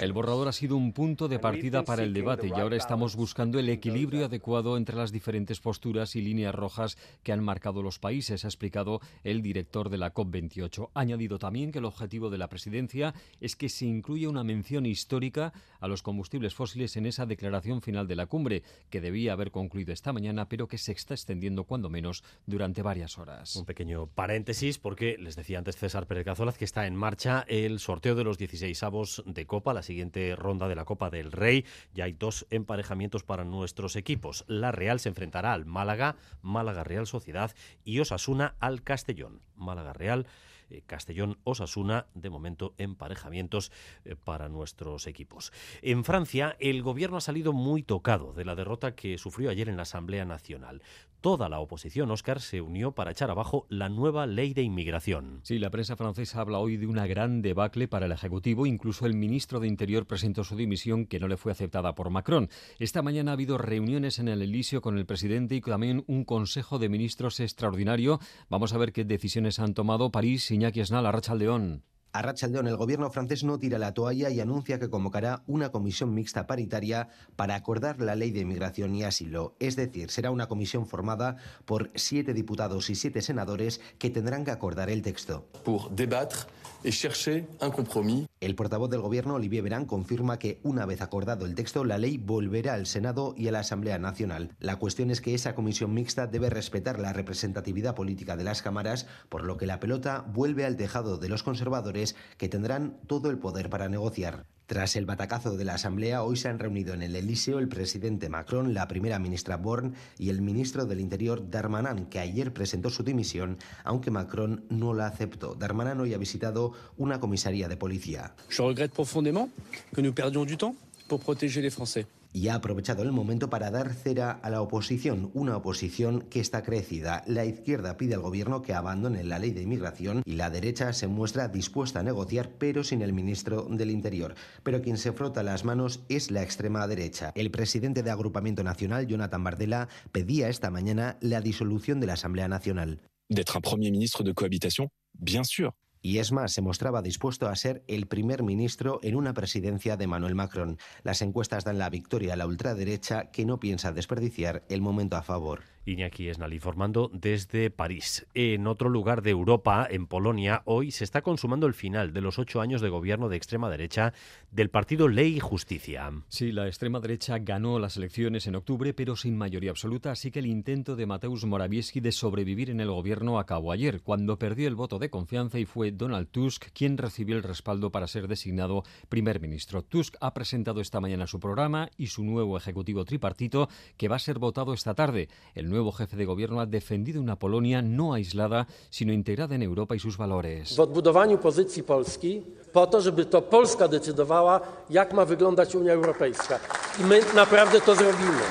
El 0.02 0.12
borrador 0.12 0.48
ha 0.48 0.52
sido 0.52 0.76
un 0.76 0.92
punto 0.92 1.28
de 1.28 1.38
partida 1.38 1.84
para 1.84 2.02
el 2.02 2.12
debate 2.12 2.48
y 2.48 2.60
ahora 2.60 2.76
estamos 2.76 3.14
buscando 3.14 3.58
el 3.58 3.68
equilibrio 3.68 4.26
adecuado 4.26 4.76
entre 4.76 4.96
las 4.96 5.12
diferentes 5.12 5.60
posturas 5.60 6.16
y 6.16 6.22
líneas 6.22 6.54
rojas 6.54 6.98
que 7.22 7.32
han 7.32 7.44
marcado 7.44 7.82
los 7.82 7.98
países, 8.00 8.44
ha 8.44 8.48
explicado 8.48 9.00
el 9.22 9.42
director 9.42 9.90
de 9.90 9.98
la 9.98 10.12
COP28. 10.12 10.90
Ha 10.92 11.00
añadido 11.00 11.38
también 11.38 11.70
que 11.70 11.78
el 11.78 11.84
objetivo 11.84 12.28
de 12.28 12.38
la 12.38 12.48
presidencia 12.48 13.14
es 13.40 13.54
que 13.54 13.68
se 13.68 13.86
incluya 13.86 14.28
una 14.28 14.42
mención 14.42 14.86
histórica 14.86 15.52
a 15.78 15.86
los 15.86 16.02
combustibles 16.02 16.54
fósiles 16.54 16.96
en 16.96 17.06
esa 17.06 17.26
declaración 17.26 17.80
final 17.80 18.08
de 18.08 18.16
la 18.16 18.26
cumbre, 18.26 18.64
que 18.90 19.00
debía 19.00 19.34
haber 19.34 19.52
concluido 19.52 19.92
esta 19.92 20.12
mañana, 20.12 20.48
pero 20.48 20.66
que 20.66 20.78
se 20.78 20.92
está 20.92 21.14
extendiendo 21.14 21.64
cuando 21.64 21.90
menos 21.90 22.24
durante 22.46 22.82
varias 22.82 23.18
horas. 23.18 23.54
Un 23.54 23.66
pequeño 23.66 24.08
paréntesis, 24.08 24.78
porque 24.78 25.16
les 25.18 25.36
decía 25.36 25.58
antes 25.58 25.76
César 25.76 26.06
Pérez 26.06 26.24
Cazolaz 26.24 26.58
que 26.58 26.64
está 26.64 26.86
en 26.86 26.96
marcha 26.96 27.44
el 27.46 27.78
sorteo 27.78 28.15
de 28.16 28.24
los 28.24 28.38
16 28.38 28.82
avos 28.82 29.22
de 29.26 29.46
Copa, 29.46 29.74
la 29.74 29.82
siguiente 29.82 30.34
ronda 30.34 30.68
de 30.68 30.74
la 30.74 30.84
Copa 30.84 31.10
del 31.10 31.32
Rey. 31.32 31.64
Ya 31.94 32.04
hay 32.04 32.12
dos 32.12 32.46
emparejamientos 32.50 33.22
para 33.22 33.44
nuestros 33.44 33.96
equipos. 33.96 34.44
La 34.48 34.72
Real 34.72 35.00
se 35.00 35.08
enfrentará 35.08 35.52
al 35.52 35.66
Málaga, 35.66 36.16
Málaga 36.42 36.84
Real 36.84 37.06
Sociedad 37.06 37.52
y 37.84 38.00
Osasuna 38.00 38.56
al 38.58 38.82
Castellón. 38.82 39.40
Málaga 39.54 39.92
Real 39.92 40.26
eh, 40.70 40.82
Castellón-Osasuna, 40.86 42.06
de 42.14 42.30
momento 42.30 42.74
emparejamientos 42.78 43.72
eh, 44.04 44.16
para 44.16 44.48
nuestros 44.48 45.06
equipos. 45.06 45.52
En 45.82 46.04
Francia, 46.04 46.56
el 46.60 46.82
gobierno 46.82 47.16
ha 47.16 47.20
salido 47.20 47.52
muy 47.52 47.82
tocado 47.82 48.32
de 48.32 48.44
la 48.44 48.54
derrota 48.54 48.94
que 48.94 49.18
sufrió 49.18 49.50
ayer 49.50 49.68
en 49.68 49.76
la 49.76 49.82
Asamblea 49.82 50.24
Nacional. 50.24 50.82
Toda 51.20 51.48
la 51.48 51.58
oposición, 51.58 52.10
Oscar, 52.10 52.40
se 52.40 52.60
unió 52.60 52.92
para 52.92 53.10
echar 53.10 53.30
abajo 53.30 53.66
la 53.68 53.88
nueva 53.88 54.26
ley 54.26 54.54
de 54.54 54.62
inmigración. 54.62 55.40
Sí, 55.42 55.58
la 55.58 55.70
prensa 55.70 55.96
francesa 55.96 56.40
habla 56.40 56.58
hoy 56.58 56.76
de 56.76 56.86
una 56.86 57.06
gran 57.06 57.42
debacle 57.42 57.88
para 57.88 58.06
el 58.06 58.12
Ejecutivo. 58.12 58.64
Incluso 58.64 59.06
el 59.06 59.14
ministro 59.14 59.58
de 59.58 59.66
Interior 59.66 60.06
presentó 60.06 60.44
su 60.44 60.56
dimisión, 60.56 61.06
que 61.06 61.18
no 61.18 61.26
le 61.26 61.36
fue 61.36 61.50
aceptada 61.50 61.94
por 61.94 62.10
Macron. 62.10 62.48
Esta 62.78 63.02
mañana 63.02 63.32
ha 63.32 63.34
habido 63.34 63.58
reuniones 63.58 64.18
en 64.20 64.28
el 64.28 64.42
Elíseo 64.42 64.80
con 64.80 64.98
el 64.98 65.06
presidente 65.06 65.56
y 65.56 65.60
también 65.60 66.04
un 66.06 66.24
Consejo 66.24 66.78
de 66.78 66.88
Ministros 66.88 67.40
extraordinario. 67.40 68.20
Vamos 68.48 68.72
a 68.72 68.78
ver 68.78 68.92
qué 68.92 69.04
decisiones 69.04 69.58
han 69.58 69.74
tomado 69.74 70.12
París, 70.12 70.44
Iñaki 70.56 70.80
Esnal, 70.80 71.04
Arrachaldeón. 71.04 71.82
A 72.14 72.22
Rachaldeón, 72.22 72.66
el 72.66 72.78
gobierno 72.78 73.10
francés 73.10 73.44
no 73.44 73.58
tira 73.58 73.78
la 73.78 73.92
toalla 73.92 74.30
y 74.30 74.40
anuncia 74.40 74.78
que 74.78 74.88
convocará 74.88 75.42
una 75.46 75.68
comisión 75.68 76.14
mixta 76.14 76.46
paritaria 76.46 77.10
para 77.36 77.56
acordar 77.56 78.00
la 78.00 78.14
ley 78.14 78.30
de 78.30 78.40
inmigración 78.40 78.94
y 78.94 79.04
asilo. 79.04 79.54
Es 79.60 79.76
decir, 79.76 80.10
será 80.10 80.30
una 80.30 80.48
comisión 80.48 80.86
formada 80.86 81.36
por 81.66 81.90
siete 81.94 82.32
diputados 82.32 82.88
y 82.88 82.94
siete 82.94 83.20
senadores 83.20 83.82
que 83.98 84.08
tendrán 84.08 84.46
que 84.46 84.50
acordar 84.50 84.88
el 84.88 85.02
texto. 85.02 85.44
Pour 85.62 85.90
débattre 85.90 86.48
et 86.86 86.92
chercher 86.92 87.48
un. 87.60 88.26
El 88.40 88.54
portavoz 88.54 88.88
del 88.88 89.00
gobierno, 89.00 89.34
Olivier 89.34 89.62
Verán, 89.62 89.86
confirma 89.86 90.38
que 90.38 90.60
una 90.62 90.86
vez 90.86 91.02
acordado 91.02 91.44
el 91.44 91.56
texto, 91.56 91.84
la 91.84 91.98
ley 91.98 92.16
volverá 92.16 92.74
al 92.74 92.86
Senado 92.86 93.34
y 93.36 93.48
a 93.48 93.52
la 93.52 93.60
Asamblea 93.60 93.98
Nacional. 93.98 94.54
La 94.60 94.76
cuestión 94.76 95.10
es 95.10 95.20
que 95.20 95.34
esa 95.34 95.56
comisión 95.56 95.92
mixta 95.92 96.28
debe 96.28 96.48
respetar 96.48 97.00
la 97.00 97.12
representatividad 97.12 97.96
política 97.96 98.36
de 98.36 98.44
las 98.44 98.62
cámaras, 98.62 99.06
por 99.28 99.44
lo 99.44 99.56
que 99.56 99.66
la 99.66 99.80
pelota 99.80 100.24
vuelve 100.28 100.64
al 100.64 100.76
tejado 100.76 101.18
de 101.18 101.28
los 101.28 101.42
conservadores, 101.42 102.14
que 102.38 102.48
tendrán 102.48 103.00
todo 103.08 103.30
el 103.30 103.38
poder 103.38 103.68
para 103.68 103.88
negociar. 103.88 104.46
Tras 104.66 104.96
el 104.96 105.06
batacazo 105.06 105.56
de 105.56 105.64
la 105.64 105.74
Asamblea, 105.74 106.24
hoy 106.24 106.36
se 106.36 106.48
han 106.48 106.58
reunido 106.58 106.92
en 106.92 107.02
el 107.02 107.14
Elíseo 107.14 107.60
el 107.60 107.68
presidente 107.68 108.28
Macron, 108.28 108.74
la 108.74 108.88
primera 108.88 109.20
ministra 109.20 109.56
Born 109.56 109.94
y 110.18 110.28
el 110.28 110.42
ministro 110.42 110.86
del 110.86 110.98
Interior 110.98 111.48
Darmanin, 111.48 112.06
que 112.06 112.18
ayer 112.18 112.52
presentó 112.52 112.90
su 112.90 113.04
dimisión, 113.04 113.58
aunque 113.84 114.10
Macron 114.10 114.64
no 114.68 114.92
la 114.92 115.06
aceptó. 115.06 115.54
Darmanin 115.54 116.00
hoy 116.00 116.14
ha 116.14 116.18
visitado 116.18 116.72
una 116.96 117.20
comisaría 117.20 117.68
de 117.68 117.76
policía. 117.76 118.34
Je 118.48 118.60
regrette 118.60 118.92
profondément 118.92 119.48
que 119.94 120.02
nous 120.02 120.12
perdions 120.12 120.44
du 120.44 120.56
temps 120.56 120.74
pour 121.06 121.20
protéger 121.20 121.62
les 121.62 121.70
Français 121.70 122.06
y 122.36 122.48
ha 122.48 122.56
aprovechado 122.56 123.02
el 123.02 123.12
momento 123.12 123.48
para 123.48 123.70
dar 123.70 123.94
cera 123.94 124.30
a 124.30 124.50
la 124.50 124.60
oposición, 124.60 125.30
una 125.32 125.56
oposición 125.56 126.20
que 126.28 126.38
está 126.38 126.62
crecida. 126.62 127.24
La 127.26 127.46
izquierda 127.46 127.96
pide 127.96 128.12
al 128.12 128.20
gobierno 128.20 128.60
que 128.60 128.74
abandone 128.74 129.24
la 129.24 129.38
ley 129.38 129.52
de 129.52 129.62
inmigración 129.62 130.20
y 130.26 130.32
la 130.32 130.50
derecha 130.50 130.92
se 130.92 131.06
muestra 131.06 131.48
dispuesta 131.48 132.00
a 132.00 132.02
negociar, 132.02 132.50
pero 132.58 132.84
sin 132.84 133.00
el 133.00 133.14
ministro 133.14 133.62
del 133.70 133.90
Interior. 133.90 134.34
Pero 134.62 134.82
quien 134.82 134.98
se 134.98 135.12
frota 135.12 135.42
las 135.42 135.64
manos 135.64 136.00
es 136.10 136.30
la 136.30 136.42
extrema 136.42 136.86
derecha. 136.86 137.32
El 137.34 137.50
presidente 137.50 138.02
de 138.02 138.10
Agrupamiento 138.10 138.62
Nacional, 138.62 139.06
Jonathan 139.06 139.42
Bardella, 139.42 139.88
pedía 140.12 140.50
esta 140.50 140.70
mañana 140.70 141.16
la 141.22 141.40
disolución 141.40 142.00
de 142.00 142.08
la 142.08 142.12
Asamblea 142.12 142.48
Nacional. 142.48 143.00
D'être 143.30 143.56
un 143.56 143.62
premier 143.62 143.90
ministre 143.90 144.22
de 144.22 144.34
cohabitation, 144.34 144.88
bien 145.14 145.44
sûr. 145.44 145.72
Y 146.06 146.20
es 146.20 146.30
más, 146.30 146.52
se 146.52 146.62
mostraba 146.62 147.02
dispuesto 147.02 147.48
a 147.48 147.56
ser 147.56 147.82
el 147.88 148.06
primer 148.06 148.44
ministro 148.44 149.00
en 149.02 149.16
una 149.16 149.34
presidencia 149.34 149.96
de 149.96 150.06
Manuel 150.06 150.36
Macron. 150.36 150.78
Las 151.02 151.20
encuestas 151.20 151.64
dan 151.64 151.78
la 151.78 151.90
victoria 151.90 152.34
a 152.34 152.36
la 152.36 152.46
ultraderecha 152.46 153.32
que 153.32 153.44
no 153.44 153.58
piensa 153.58 153.90
desperdiciar 153.90 154.62
el 154.68 154.82
momento 154.82 155.16
a 155.16 155.22
favor. 155.22 155.75
Iñaki 155.86 156.28
Esnal 156.28 156.52
informando 156.52 157.10
desde 157.12 157.70
París. 157.70 158.26
En 158.34 158.66
otro 158.66 158.88
lugar 158.88 159.22
de 159.22 159.30
Europa, 159.30 159.86
en 159.88 160.06
Polonia, 160.06 160.62
hoy 160.64 160.90
se 160.90 161.04
está 161.04 161.22
consumando 161.22 161.66
el 161.66 161.74
final 161.74 162.12
de 162.12 162.20
los 162.20 162.38
ocho 162.38 162.60
años 162.60 162.80
de 162.80 162.88
gobierno 162.88 163.28
de 163.28 163.36
extrema 163.36 163.70
derecha 163.70 164.12
del 164.50 164.68
partido 164.68 165.08
Ley 165.08 165.36
y 165.36 165.40
Justicia. 165.40 166.10
Sí, 166.28 166.50
la 166.50 166.66
extrema 166.66 167.00
derecha 167.00 167.38
ganó 167.38 167.78
las 167.78 167.96
elecciones 167.96 168.46
en 168.46 168.56
octubre, 168.56 168.92
pero 168.94 169.16
sin 169.16 169.38
mayoría 169.38 169.70
absoluta, 169.70 170.10
así 170.10 170.30
que 170.30 170.40
el 170.40 170.46
intento 170.46 170.96
de 170.96 171.06
Mateusz 171.06 171.44
Morawiecki 171.44 172.00
de 172.00 172.12
sobrevivir 172.12 172.70
en 172.70 172.80
el 172.80 172.90
gobierno 172.90 173.38
acabó 173.38 173.70
ayer, 173.70 174.02
cuando 174.02 174.38
perdió 174.38 174.66
el 174.66 174.74
voto 174.74 174.98
de 174.98 175.10
confianza 175.10 175.58
y 175.58 175.66
fue 175.66 175.92
Donald 175.92 176.28
Tusk 176.28 176.66
quien 176.72 176.98
recibió 176.98 177.36
el 177.36 177.44
respaldo 177.44 177.92
para 177.92 178.08
ser 178.08 178.26
designado 178.26 178.82
primer 179.08 179.40
ministro. 179.40 179.82
Tusk 179.82 180.16
ha 180.20 180.34
presentado 180.34 180.80
esta 180.80 181.00
mañana 181.00 181.26
su 181.26 181.38
programa 181.38 181.90
y 181.96 182.08
su 182.08 182.24
nuevo 182.24 182.56
ejecutivo 182.56 183.04
tripartito, 183.04 183.68
que 183.96 184.08
va 184.08 184.16
a 184.16 184.20
ser 184.20 184.38
votado 184.38 184.74
esta 184.74 184.94
tarde. 184.94 185.28
El 185.54 185.68
nuevo 185.76 185.92
jefe 185.92 186.16
de 186.16 186.24
gobierno 186.24 186.60
ha 186.60 186.66
defendido 186.66 187.20
una 187.20 187.36
Polonia 187.36 187.82
no 187.82 188.12
aislada, 188.14 188.66
sino 188.90 189.12
integrada 189.12 189.54
en 189.54 189.62
Europa 189.62 189.94
y 189.94 189.98
sus 189.98 190.16
valores. 190.16 190.76
W 190.76 190.80
odbudowaniu 190.80 191.38
pozycji 191.38 191.82
Polski 191.82 192.42
po 192.72 192.86
to, 192.86 193.00
żeby 193.00 193.24
to 193.24 193.42
Polska 193.42 193.88
decydowała, 193.88 194.60
jak 194.90 195.12
ma 195.12 195.24
wyglądać 195.24 195.74
Unia 195.74 195.92
Europejska. 195.92 196.58
I 197.00 197.04
my 197.04 197.20
naprawdę 197.34 197.80
to 197.80 197.94
zrobimy. 197.94 198.42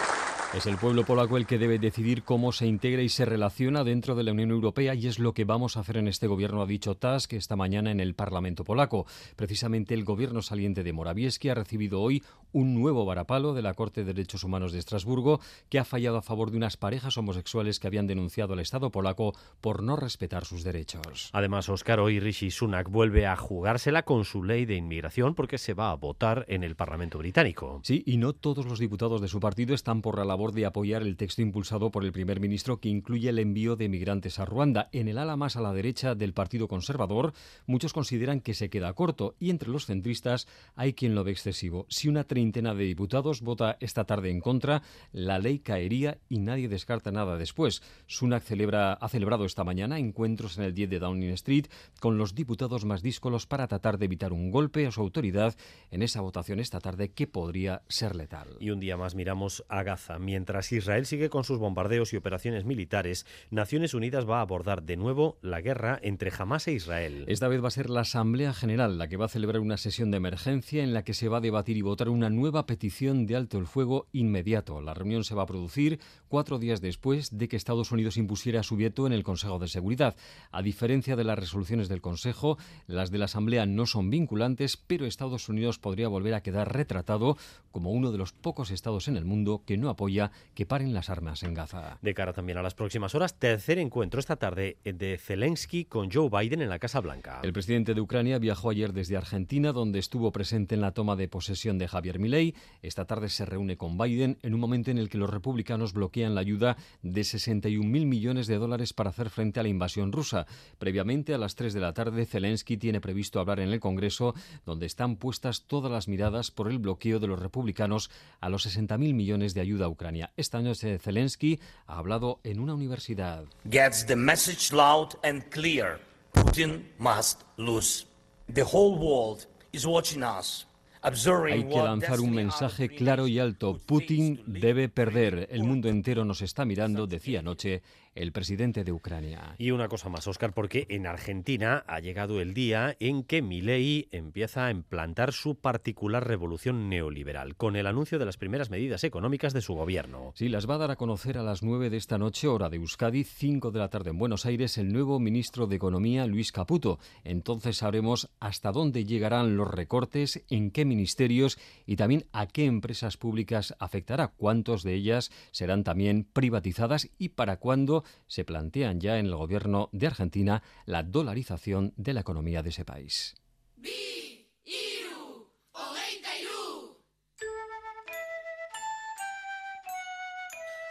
Es 0.56 0.68
el 0.68 0.78
pueblo 0.78 1.04
polaco 1.04 1.36
el 1.36 1.46
que 1.46 1.58
debe 1.58 1.80
decidir 1.80 2.24
cómo 2.24 2.54
se 2.54 2.66
integra 2.66 3.02
y 3.02 3.10
se 3.10 3.26
relaciona 3.26 3.84
dentro 3.84 4.16
de 4.16 4.24
la 4.24 4.32
Unión 4.32 4.52
Europea 4.52 4.96
y 4.96 5.06
es 5.06 5.20
lo 5.20 5.34
que 5.34 5.44
vamos 5.44 5.76
a 5.76 5.82
hacer 5.82 5.98
en 5.98 6.08
este 6.08 6.28
gobierno, 6.28 6.62
ha 6.62 6.66
dicho 6.66 6.96
Tusk 6.96 7.34
esta 7.34 7.58
mañana 7.58 7.92
en 7.92 8.00
el 8.00 8.16
Parlamento 8.16 8.64
polaco. 8.64 9.06
Precisamente 9.36 9.94
el 9.94 10.06
gobierno 10.06 10.42
saliente 10.42 10.82
de 10.84 10.94
Morawiecki 10.94 11.50
ha 11.50 11.56
recibido 11.56 12.00
hoy 12.00 12.24
un 12.54 12.74
nuevo 12.74 13.04
varapalo 13.04 13.54
de 13.54 13.64
la 13.64 13.74
Corte 13.74 14.06
de 14.06 14.14
Derechos 14.14 14.46
Humanos 14.46 14.72
de 14.72 14.80
Estrasburgo 14.80 15.42
que 15.68 15.78
ha 15.78 15.84
fallado 15.84 16.16
a 16.16 16.22
favor 16.22 16.52
de 16.52 16.58
unas 16.58 16.78
parejas 16.78 17.18
homosexuales 17.18 17.78
que 17.78 17.88
habían 17.88 18.08
denunciado 18.08 18.54
al 18.54 18.62
Estado 18.62 18.92
polaco 18.92 19.34
por 19.60 19.84
no 19.84 19.98
respetar 19.98 20.46
sus 20.46 20.64
derechos. 20.64 21.32
Además, 21.34 21.68
Oscar, 21.68 22.00
hoy 22.00 22.22
Rishi 22.22 22.50
Sunak 22.50 22.90
vuelve 22.90 23.28
a 23.28 23.36
jugársela 23.36 24.04
con 24.04 24.24
su 24.24 24.42
ley 24.42 24.66
de 24.66 24.76
inmigración 24.76 25.36
porque 25.36 25.58
se 25.58 25.74
va 25.74 25.92
a 25.92 25.96
votar 25.96 26.46
en 26.48 26.64
el 26.64 26.78
Parlamento 26.78 27.18
británico. 27.18 27.82
Sí, 27.84 28.04
y 28.06 28.16
no 28.16 28.32
todos 28.32 28.66
los 28.66 28.80
diputados 28.80 29.20
de 29.20 29.28
su 29.28 29.42
partido 29.42 29.76
están 29.76 30.02
por 30.02 30.18
la 30.18 30.24
labor 30.24 30.45
de 30.54 30.66
apoyar 30.66 31.02
el 31.02 31.18
texto 31.18 31.42
impulsado 31.42 31.92
por 31.92 32.04
el 32.04 32.12
primer 32.12 32.40
ministro 32.40 32.80
que 32.80 32.90
incluye 32.90 33.30
el 33.30 33.40
envío 33.40 33.76
de 33.76 33.90
migrantes 33.90 34.40
a 34.40 34.46
Ruanda. 34.46 34.90
En 34.92 35.08
el 35.08 35.18
ala 35.18 35.36
más 35.36 35.56
a 35.56 35.62
la 35.62 35.74
derecha 35.74 36.16
del 36.16 36.34
Partido 36.34 36.68
Conservador, 36.68 37.34
muchos 37.66 37.94
consideran 37.94 38.42
que 38.42 38.54
se 38.54 38.70
queda 38.70 38.94
corto 38.94 39.36
y 39.40 39.50
entre 39.50 39.70
los 39.70 39.86
centristas 39.86 40.48
hay 40.76 40.94
quien 40.94 41.16
lo 41.16 41.24
ve 41.24 41.32
excesivo. 41.32 41.86
Si 41.90 42.08
una 42.08 42.24
treintena 42.24 42.74
de 42.74 42.84
diputados 42.84 43.42
vota 43.42 43.78
esta 43.80 44.06
tarde 44.06 44.30
en 44.30 44.42
contra, 44.42 44.82
la 45.12 45.40
ley 45.40 45.60
caería 45.60 46.18
y 46.30 46.40
nadie 46.40 46.68
descarta 46.68 47.12
nada 47.12 47.38
después. 47.38 47.82
Sunak 48.08 48.44
celebra, 48.44 48.94
ha 48.94 49.10
celebrado 49.10 49.46
esta 49.46 49.64
mañana 49.64 50.00
encuentros 50.00 50.58
en 50.58 50.66
el 50.66 50.74
10 50.74 50.90
de 50.90 51.00
Downing 51.00 51.32
Street 51.32 51.68
con 52.00 52.18
los 52.18 52.36
diputados 52.36 52.86
más 52.86 53.02
díscolos 53.02 53.48
para 53.48 53.68
tratar 53.68 53.98
de 53.98 54.06
evitar 54.06 54.34
un 54.34 54.52
golpe 54.52 54.86
a 54.86 54.92
su 54.92 55.02
autoridad 55.02 55.56
en 55.92 56.02
esa 56.02 56.22
votación 56.22 56.60
esta 56.60 56.80
tarde 56.80 57.12
que 57.12 57.28
podría 57.28 57.82
ser 57.88 58.16
letal. 58.16 58.58
Y 58.60 58.72
un 58.72 58.80
día 58.80 58.98
más 58.98 59.16
miramos 59.16 59.64
a 59.70 59.84
Gaza. 59.84 60.20
Mientras 60.26 60.72
Israel 60.72 61.06
sigue 61.06 61.30
con 61.30 61.44
sus 61.44 61.60
bombardeos 61.60 62.12
y 62.12 62.18
operaciones 62.18 62.66
militares, 62.66 63.28
Naciones 63.52 63.94
Unidas 63.94 64.28
va 64.28 64.40
a 64.40 64.42
abordar 64.42 64.82
de 64.82 64.98
nuevo 64.98 65.38
la 65.44 65.62
guerra 65.62 66.00
entre 66.02 66.32
Hamas 66.36 66.68
e 66.68 66.72
Israel. 66.72 67.26
Esta 67.28 67.48
vez 67.48 67.64
va 67.64 67.68
a 67.68 67.72
ser 67.72 67.92
la 67.92 68.02
Asamblea 68.02 68.52
General 68.52 68.98
la 68.98 69.08
que 69.08 69.18
va 69.18 69.26
a 69.26 69.30
celebrar 69.30 69.62
una 69.62 69.78
sesión 69.78 70.10
de 70.10 70.18
emergencia 70.18 70.84
en 70.84 70.94
la 70.94 71.04
que 71.04 71.14
se 71.14 71.30
va 71.30 71.38
a 71.38 71.42
debatir 71.42 71.78
y 71.78 71.84
votar 71.84 72.10
una 72.10 72.32
nueva 72.32 72.66
petición 72.66 73.28
de 73.28 73.36
alto 73.36 73.60
el 73.60 73.68
fuego 73.68 74.08
inmediato. 74.14 74.82
La 74.82 74.96
reunión 74.96 75.24
se 75.24 75.36
va 75.36 75.44
a 75.44 75.46
producir 75.46 76.00
cuatro 76.28 76.58
días 76.58 76.82
después 76.82 77.38
de 77.38 77.48
que 77.48 77.56
Estados 77.56 77.92
Unidos 77.92 78.18
impusiera 78.18 78.64
su 78.64 78.78
veto 78.78 79.06
en 79.06 79.14
el 79.14 79.24
Consejo 79.24 79.60
de 79.60 79.68
Seguridad. 79.68 80.16
A 80.52 80.64
diferencia 80.64 81.16
de 81.16 81.24
las 81.24 81.38
resoluciones 81.38 81.88
del 81.88 82.02
Consejo, 82.02 82.58
las 82.88 83.12
de 83.12 83.20
la 83.20 83.26
Asamblea 83.26 83.68
no 83.68 83.86
son 83.86 84.10
vinculantes, 84.10 84.76
pero 84.76 85.06
Estados 85.06 85.50
Unidos 85.50 85.78
podría 85.78 86.08
volver 86.08 86.34
a 86.34 86.42
quedar 86.42 86.74
retratado 86.74 87.38
como 87.70 87.92
uno 87.92 88.12
de 88.12 88.18
los 88.18 88.32
pocos 88.32 88.72
estados 88.72 89.08
en 89.08 89.18
el 89.18 89.26
mundo 89.26 89.62
que 89.68 89.78
no 89.78 89.90
apoya 89.90 90.15
que 90.54 90.66
paren 90.66 90.94
las 90.94 91.10
armas 91.10 91.44
en 91.44 91.54
Gaza. 91.54 91.98
De 92.02 92.14
cara 92.14 92.34
también 92.34 92.58
a 92.58 92.62
las 92.62 92.74
próximas 92.74 93.16
horas, 93.16 93.38
tercer 93.38 93.80
encuentro 93.80 94.20
esta 94.20 94.38
tarde 94.38 94.78
de 94.84 95.18
Zelensky 95.18 95.86
con 95.86 96.10
Joe 96.12 96.30
Biden 96.30 96.62
en 96.62 96.70
la 96.70 96.80
Casa 96.80 97.00
Blanca. 97.02 97.40
El 97.44 97.54
presidente 97.54 97.94
de 97.94 98.02
Ucrania 98.02 98.40
viajó 98.40 98.70
ayer 98.70 98.94
desde 98.94 99.18
Argentina, 99.18 99.72
donde 99.72 100.00
estuvo 100.00 100.32
presente 100.32 100.76
en 100.76 100.82
la 100.82 100.92
toma 100.92 101.16
de 101.16 101.28
posesión 101.28 101.78
de 101.78 101.88
Javier 101.88 102.20
Milei. 102.20 102.56
Esta 102.82 103.06
tarde 103.06 103.30
se 103.30 103.46
reúne 103.46 103.78
con 103.78 103.98
Biden 103.98 104.38
en 104.42 104.54
un 104.54 104.60
momento 104.60 104.92
en 104.92 104.98
el 104.98 105.10
que 105.10 105.18
los 105.18 105.30
republicanos 105.30 105.94
bloquean 105.94 106.36
la 106.36 106.42
ayuda 106.42 106.78
de 107.02 107.24
61 107.24 107.90
mil 107.90 108.06
millones 108.06 108.48
de 108.48 108.58
dólares 108.58 108.94
para 108.94 109.10
hacer 109.10 109.30
frente 109.30 109.60
a 109.60 109.64
la 109.64 109.70
invasión 109.70 110.12
rusa. 110.12 110.46
Previamente, 110.78 111.34
a 111.34 111.38
las 111.38 111.56
3 111.56 111.74
de 111.74 111.80
la 111.80 111.94
tarde, 111.94 112.26
Zelensky 112.26 112.78
tiene 112.78 113.02
previsto 113.02 113.40
hablar 113.40 113.60
en 113.60 113.70
el 113.70 113.80
Congreso, 113.80 114.34
donde 114.66 114.86
están 114.86 115.18
puestas 115.18 115.64
todas 115.64 115.92
las 115.92 116.08
miradas 116.08 116.52
por 116.52 116.70
el 116.70 116.80
bloqueo 116.80 117.20
de 117.20 117.28
los 117.28 117.40
republicanos 117.40 118.10
a 118.40 118.50
los 118.50 118.64
60 118.64 118.98
mil 118.98 119.14
millones 119.14 119.54
de 119.54 119.62
ayuda 119.62 119.86
a 119.86 119.90
Ucrania. 120.06 120.32
Esta 120.38 120.62
noche 120.62 121.00
Zelensky 121.00 121.60
ha 121.88 121.98
hablado 121.98 122.40
en 122.44 122.60
una 122.60 122.76
universidad. 122.76 123.46
Gets 123.70 124.06
the 124.06 124.16
message 124.16 124.72
loud 124.72 125.16
and 125.24 125.44
clear. 125.50 126.00
Putin 126.32 126.86
must 127.00 127.42
lose. 127.58 128.06
The 128.54 128.62
whole 128.62 129.00
world 129.00 129.48
is 129.72 129.86
watching 129.86 130.22
us. 130.24 130.68
Hay 131.02 131.64
que 131.66 131.78
lanzar 131.78 132.20
un 132.20 132.32
mensaje 132.32 132.90
claro 132.90 133.28
y 133.28 133.38
alto. 133.38 133.80
Putin 133.86 134.42
debe 134.48 134.90
perder. 134.90 135.48
El 135.52 135.64
mundo 135.64 135.88
entero 135.88 136.26
nos 136.26 136.42
está 136.42 136.66
mirando, 136.66 137.06
decía 137.06 137.42
anoche 137.42 137.84
el 138.16 138.32
presidente 138.32 138.84
de 138.84 138.94
Ucrania. 138.94 139.56
Y 139.58 139.72
una 139.72 139.90
cosa 139.90 140.10
más, 140.10 140.28
Oscar, 140.28 140.54
porque 140.54 140.88
en 140.90 141.06
Argentina 141.06 141.84
ha 141.86 142.00
llegado 142.00 142.42
el 142.42 142.54
día 142.54 142.96
en 143.00 143.24
que 143.24 143.42
Milei 143.42 144.08
empieza 144.12 144.66
a 144.66 144.72
implantar 144.72 145.34
su 145.34 145.56
particular 145.56 146.26
revolución 146.26 146.90
neoliberal, 146.90 147.56
con 147.56 147.76
el 147.76 147.88
anuncio 147.88 148.18
de 148.18 148.26
las 148.26 148.38
primeras 148.38 148.70
medidas 148.70 149.04
económicas 149.04 149.54
de 149.54 149.62
su 149.62 149.74
gobierno. 149.74 150.32
Sí, 150.36 150.48
las 150.48 150.70
va 150.70 150.76
a 150.76 150.80
dar 150.80 150.92
a 150.92 150.96
conocer 150.96 151.38
a 151.38 151.44
las 151.44 151.62
9 151.62 151.90
de 151.90 151.98
esta 151.98 152.18
noche, 152.18 152.48
hora 152.48 152.70
de 152.70 152.78
Euskadi, 152.78 153.26
5 153.26 153.72
de 153.72 153.80
la 153.80 153.90
tarde 153.90 154.12
en 154.12 154.18
Buenos 154.18 154.46
Aires, 154.46 154.78
el 154.78 154.94
nuevo 154.94 155.20
ministro 155.20 155.68
de 155.68 155.76
Economía, 155.76 156.26
Luis 156.26 156.54
Caputo. 156.54 157.00
Entonces 157.26 157.78
sabremos 157.78 158.30
hasta 158.40 158.72
dónde 158.72 159.04
llegarán 159.04 159.58
los 159.58 159.70
recortes, 159.70 160.46
en 160.50 160.72
qué 160.72 160.86
ministerios 160.86 161.60
y 161.86 161.98
también 161.98 162.26
a 162.32 162.48
qué 162.48 162.66
empresas 162.66 163.18
públicas 163.18 163.76
afectará, 163.80 164.30
cuántos 164.30 164.84
de 164.84 164.94
ellas 164.94 165.32
serán 165.52 165.84
también 165.84 166.24
privatizadas 166.24 167.10
y 167.18 167.30
para 167.30 167.58
cuándo 167.58 168.05
se 168.28 168.46
plantean 168.46 169.00
ya 169.00 169.18
en 169.18 169.28
el 169.28 169.36
gobierno 169.36 169.90
de 169.92 170.08
Argentina 170.08 170.64
la 170.86 171.04
dolarización 171.04 171.94
de 171.98 172.14
la 172.14 172.22
economía 172.22 172.64
de 172.64 172.70
ese 172.70 172.86
país. 172.86 173.36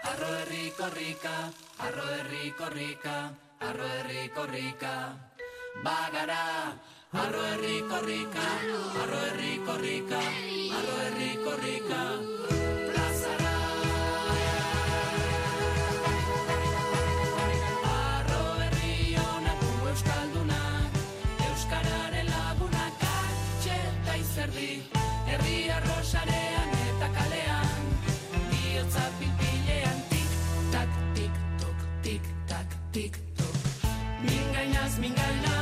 Arro 0.02 0.38
herriko 0.38 0.90
rika, 0.90 1.52
arro 1.78 2.14
herriko 2.14 2.70
rika, 2.70 3.34
arro 3.60 3.84
herriko 3.84 4.46
rika, 4.46 5.32
plazara. 6.24 6.84
Mingala 35.05 35.53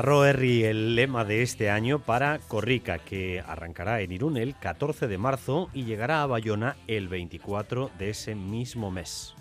Herri, 0.00 0.64
el 0.64 0.94
lema 0.96 1.24
de 1.24 1.42
este 1.42 1.68
año 1.68 1.98
para 1.98 2.38
Corrica, 2.38 2.98
que 2.98 3.40
arrancará 3.46 4.00
en 4.00 4.10
Irún 4.10 4.38
el 4.38 4.56
14 4.56 5.06
de 5.06 5.18
marzo 5.18 5.68
y 5.74 5.84
llegará 5.84 6.22
a 6.22 6.26
Bayona 6.26 6.76
el 6.86 7.08
24 7.08 7.90
de 7.98 8.10
ese 8.10 8.34
mismo 8.34 8.90
mes. 8.90 9.34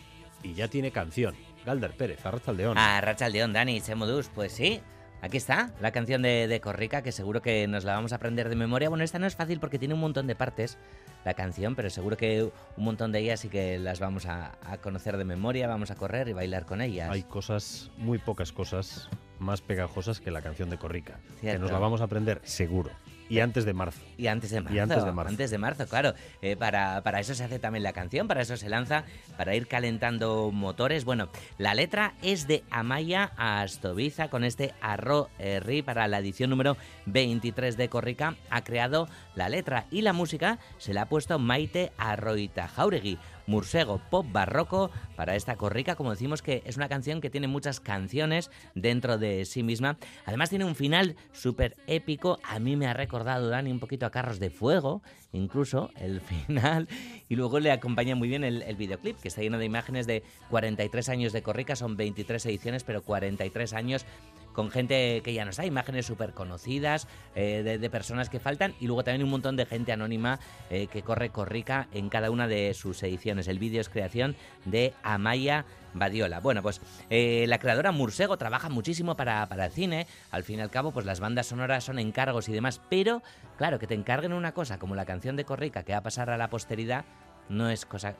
Y 0.43 0.53
ya 0.53 0.67
tiene 0.67 0.91
canción. 0.91 1.35
Galder 1.65 1.95
Pérez, 1.95 2.25
Arrachaldeón. 2.25 2.77
A 2.77 2.99
Rachaldeón, 2.99 3.53
Dani, 3.53 3.79
Semodus, 3.79 4.29
pues 4.33 4.51
sí. 4.51 4.81
Aquí 5.21 5.37
está, 5.37 5.71
la 5.79 5.91
canción 5.91 6.23
de, 6.23 6.47
de 6.47 6.61
Corrica, 6.61 7.03
que 7.03 7.11
seguro 7.11 7.41
que 7.41 7.67
nos 7.67 7.83
la 7.83 7.93
vamos 7.93 8.11
a 8.11 8.15
aprender 8.15 8.49
de 8.49 8.55
memoria. 8.55 8.89
Bueno, 8.89 9.03
esta 9.03 9.19
no 9.19 9.27
es 9.27 9.35
fácil 9.35 9.59
porque 9.59 9.77
tiene 9.77 9.93
un 9.93 9.99
montón 9.99 10.25
de 10.25 10.35
partes, 10.35 10.79
la 11.23 11.35
canción, 11.35 11.75
pero 11.75 11.91
seguro 11.91 12.17
que 12.17 12.43
un 12.43 12.83
montón 12.83 13.11
de 13.11 13.19
ellas 13.19 13.39
sí 13.41 13.49
que 13.49 13.77
las 13.77 13.99
vamos 13.99 14.25
a, 14.25 14.57
a 14.63 14.77
conocer 14.77 15.17
de 15.17 15.23
memoria, 15.23 15.67
vamos 15.67 15.91
a 15.91 15.95
correr 15.95 16.27
y 16.27 16.33
bailar 16.33 16.65
con 16.65 16.81
ellas. 16.81 17.11
Hay 17.11 17.21
cosas, 17.21 17.91
muy 17.97 18.17
pocas 18.17 18.51
cosas, 18.51 19.09
más 19.37 19.61
pegajosas 19.61 20.19
que 20.19 20.31
la 20.31 20.41
canción 20.41 20.71
de 20.71 20.77
Corrica. 20.77 21.19
Que 21.35 21.41
Cierto. 21.41 21.61
nos 21.61 21.71
la 21.71 21.79
vamos 21.79 22.01
a 22.01 22.05
aprender, 22.05 22.41
seguro. 22.43 22.89
Y 23.31 23.39
antes 23.39 23.63
de 23.63 23.73
marzo. 23.73 24.01
Y 24.17 24.27
antes 24.27 24.51
de 24.51 24.59
marzo. 24.59 24.75
Y 24.75 24.79
antes 24.79 25.05
de 25.05 25.11
marzo. 25.13 25.29
Antes 25.29 25.51
de 25.51 25.57
marzo, 25.57 25.87
claro. 25.87 26.13
Eh, 26.41 26.57
para, 26.57 27.01
para 27.01 27.21
eso 27.21 27.33
se 27.33 27.45
hace 27.45 27.59
también 27.59 27.81
la 27.81 27.93
canción, 27.93 28.27
para 28.27 28.41
eso 28.41 28.57
se 28.57 28.67
lanza, 28.67 29.05
para 29.37 29.55
ir 29.55 29.67
calentando 29.67 30.51
motores. 30.51 31.05
Bueno, 31.05 31.29
la 31.57 31.73
letra 31.73 32.13
es 32.21 32.45
de 32.47 32.65
Amaya 32.69 33.31
Astoviza 33.37 34.29
con 34.29 34.43
este 34.43 34.73
Arro 34.81 35.29
Herri 35.39 35.81
para 35.81 36.09
la 36.09 36.19
edición 36.19 36.49
número 36.49 36.75
23 37.05 37.77
de 37.77 37.87
Corrica. 37.87 38.35
Ha 38.49 38.65
creado 38.65 39.07
la 39.35 39.49
letra 39.49 39.87
y 39.91 40.01
la 40.01 40.13
música 40.13 40.59
se 40.77 40.93
la 40.93 41.03
ha 41.03 41.09
puesto 41.09 41.39
Maite 41.39 41.91
Arroita 41.97 42.67
Jauregui. 42.67 43.17
Mursego 43.47 43.99
pop 44.09 44.25
barroco 44.31 44.91
para 45.15 45.35
esta 45.35 45.57
corrica, 45.57 45.95
como 45.95 46.11
decimos 46.11 46.41
que 46.41 46.61
es 46.65 46.77
una 46.77 46.87
canción 46.87 47.21
que 47.21 47.29
tiene 47.29 47.47
muchas 47.47 47.79
canciones 47.79 48.49
dentro 48.75 49.17
de 49.17 49.45
sí 49.45 49.63
misma. 49.63 49.97
Además 50.25 50.49
tiene 50.49 50.65
un 50.65 50.75
final 50.75 51.15
súper 51.33 51.75
épico. 51.87 52.39
A 52.43 52.59
mí 52.59 52.75
me 52.75 52.87
ha 52.87 52.93
recordado, 52.93 53.49
Dani, 53.49 53.71
un 53.71 53.79
poquito 53.79 54.05
a 54.05 54.11
Carros 54.11 54.39
de 54.39 54.51
Fuego, 54.51 55.01
incluso 55.33 55.89
el 55.97 56.21
final. 56.47 56.87
Y 57.27 57.35
luego 57.35 57.59
le 57.59 57.71
acompaña 57.71 58.15
muy 58.15 58.29
bien 58.29 58.43
el, 58.43 58.61
el 58.61 58.75
videoclip, 58.75 59.19
que 59.19 59.27
está 59.27 59.41
lleno 59.41 59.57
de 59.57 59.65
imágenes 59.65 60.07
de 60.07 60.23
43 60.49 61.09
años 61.09 61.33
de 61.33 61.41
corrica. 61.41 61.75
Son 61.75 61.97
23 61.97 62.45
ediciones, 62.45 62.83
pero 62.83 63.01
43 63.01 63.73
años 63.73 64.05
con 64.53 64.71
gente 64.71 65.21
que 65.23 65.33
ya 65.33 65.45
no 65.45 65.51
está, 65.51 65.65
imágenes 65.65 66.05
súper 66.05 66.33
conocidas 66.33 67.07
eh, 67.35 67.77
de, 67.79 67.89
personas 67.89 68.29
que 68.29 68.39
faltan 68.39 68.73
y 68.79 68.87
luego 68.87 69.03
también 69.03 69.23
un 69.23 69.29
montón 69.29 69.55
de 69.55 69.65
gente 69.65 69.91
anónima 69.91 70.39
eh, 70.69 70.87
que 70.87 71.01
corre 71.01 71.29
corrica 71.29 71.87
en 71.91 72.09
cada 72.09 72.31
una 72.31 72.47
de 72.47 72.73
sus 72.73 73.01
ediciones. 73.03 73.47
El 73.47 73.59
vídeo 73.59 73.81
es 73.81 73.89
creación 73.89 74.35
de 74.65 74.93
Amaya 75.03 75.65
Badiola. 75.93 76.39
Bueno, 76.39 76.61
pues 76.61 76.81
eh, 77.09 77.45
la 77.47 77.59
creadora 77.59 77.91
Mursego 77.91 78.37
trabaja 78.37 78.69
muchísimo 78.69 79.15
para, 79.15 79.47
para 79.47 79.65
el 79.65 79.71
cine. 79.71 80.07
Al 80.31 80.43
fin 80.43 80.59
y 80.59 80.61
al 80.61 80.69
cabo, 80.69 80.91
pues 80.91 81.05
las 81.05 81.19
bandas 81.19 81.47
sonoras 81.47 81.83
son 81.83 81.99
encargos 81.99 82.47
y 82.49 82.53
demás. 82.53 82.81
Pero, 82.89 83.21
claro, 83.57 83.79
que 83.79 83.87
te 83.87 83.95
encarguen 83.95 84.33
una 84.33 84.53
cosa 84.53 84.79
como 84.79 84.95
la 84.95 85.05
canción 85.05 85.35
de 85.35 85.45
Corrica 85.45 85.83
que 85.83 85.91
va 85.91 85.99
a 85.99 86.03
pasar 86.03 86.29
a 86.29 86.37
la 86.37 86.49
posteridad, 86.49 87.05
no 87.49 87.69
es 87.69 87.85
cosa... 87.85 88.15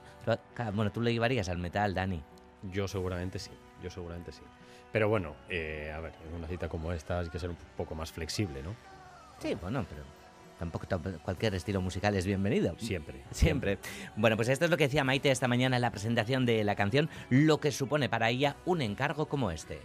Bueno, 0.73 0.91
tú 0.91 1.01
le 1.01 1.13
llevarías 1.13 1.49
al 1.49 1.57
metal, 1.57 1.93
Dani. 1.93 2.21
Yo 2.71 2.87
seguramente 2.87 3.39
sí, 3.39 3.51
yo 3.81 3.89
seguramente 3.89 4.31
sí. 4.31 4.41
Pero 4.91 5.09
bueno, 5.09 5.35
eh, 5.49 5.91
a 5.95 5.99
ver, 5.99 6.13
en 6.27 6.35
una 6.35 6.47
cita 6.47 6.67
como 6.67 6.91
esta 6.91 7.19
hay 7.19 7.29
que 7.29 7.39
ser 7.39 7.49
un 7.49 7.57
poco 7.77 7.95
más 7.95 8.11
flexible, 8.11 8.61
¿no? 8.61 8.75
Sí, 9.41 9.55
bueno, 9.55 9.85
pero 9.89 10.03
tampoco 10.59 10.85
tam- 10.85 11.19
cualquier 11.21 11.55
estilo 11.55 11.81
musical 11.81 12.15
es 12.15 12.25
bienvenido. 12.25 12.75
Siempre. 12.77 13.23
Siempre. 13.31 13.79
Bueno, 14.15 14.35
pues 14.35 14.49
esto 14.49 14.65
es 14.65 14.71
lo 14.71 14.77
que 14.77 14.83
decía 14.85 15.03
Maite 15.03 15.31
esta 15.31 15.47
mañana 15.47 15.77
en 15.77 15.81
la 15.81 15.91
presentación 15.91 16.45
de 16.45 16.63
la 16.63 16.75
canción, 16.75 17.09
lo 17.29 17.59
que 17.59 17.71
supone 17.71 18.09
para 18.09 18.29
ella 18.29 18.55
un 18.65 18.81
encargo 18.81 19.27
como 19.27 19.49
este. 19.51 19.79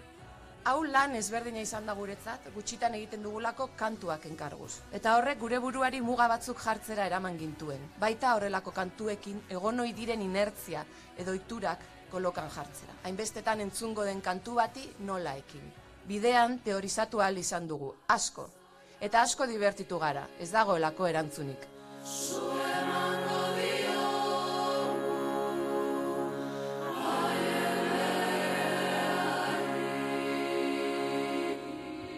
Hau 0.67 0.83
lan 0.83 1.15
ezberdina 1.15 1.61
izan 1.63 1.87
da 1.87 1.95
guretzat, 1.95 2.49
gutxitan 2.53 2.97
egiten 2.99 3.23
dugulako 3.23 3.69
kantuak 3.79 4.25
enkarguz. 4.27 4.81
Eta 4.91 5.13
horrek 5.15 5.39
gure 5.39 5.61
buruari 5.63 6.01
muga 6.03 6.27
batzuk 6.27 6.59
jartzera 6.59 7.07
eraman 7.07 7.39
gintuen. 7.39 7.79
Baita 8.03 8.33
horrelako 8.35 8.73
kantuekin 8.75 9.39
egon 9.49 9.79
ohi 9.79 9.93
diren 9.95 10.25
inertzia 10.27 10.83
edo 11.17 11.35
iturak 11.39 11.79
kolokan 12.11 12.51
jartzera. 12.51 12.95
Hainbestetan 13.05 13.61
entzungo 13.61 14.05
den 14.05 14.21
kantu 14.21 14.55
bati 14.61 14.89
nola 15.09 15.35
ekin. 15.37 15.73
Bidean 16.07 16.61
teorizatu 16.65 17.21
ahal 17.21 17.39
izan 17.39 17.67
dugu, 17.69 17.95
asko. 18.09 18.49
Eta 19.01 19.23
asko 19.23 19.47
divertitu 19.47 19.99
gara, 19.99 20.27
ez 20.41 20.51
dagoelako 20.53 21.07
erantzunik. 21.07 21.67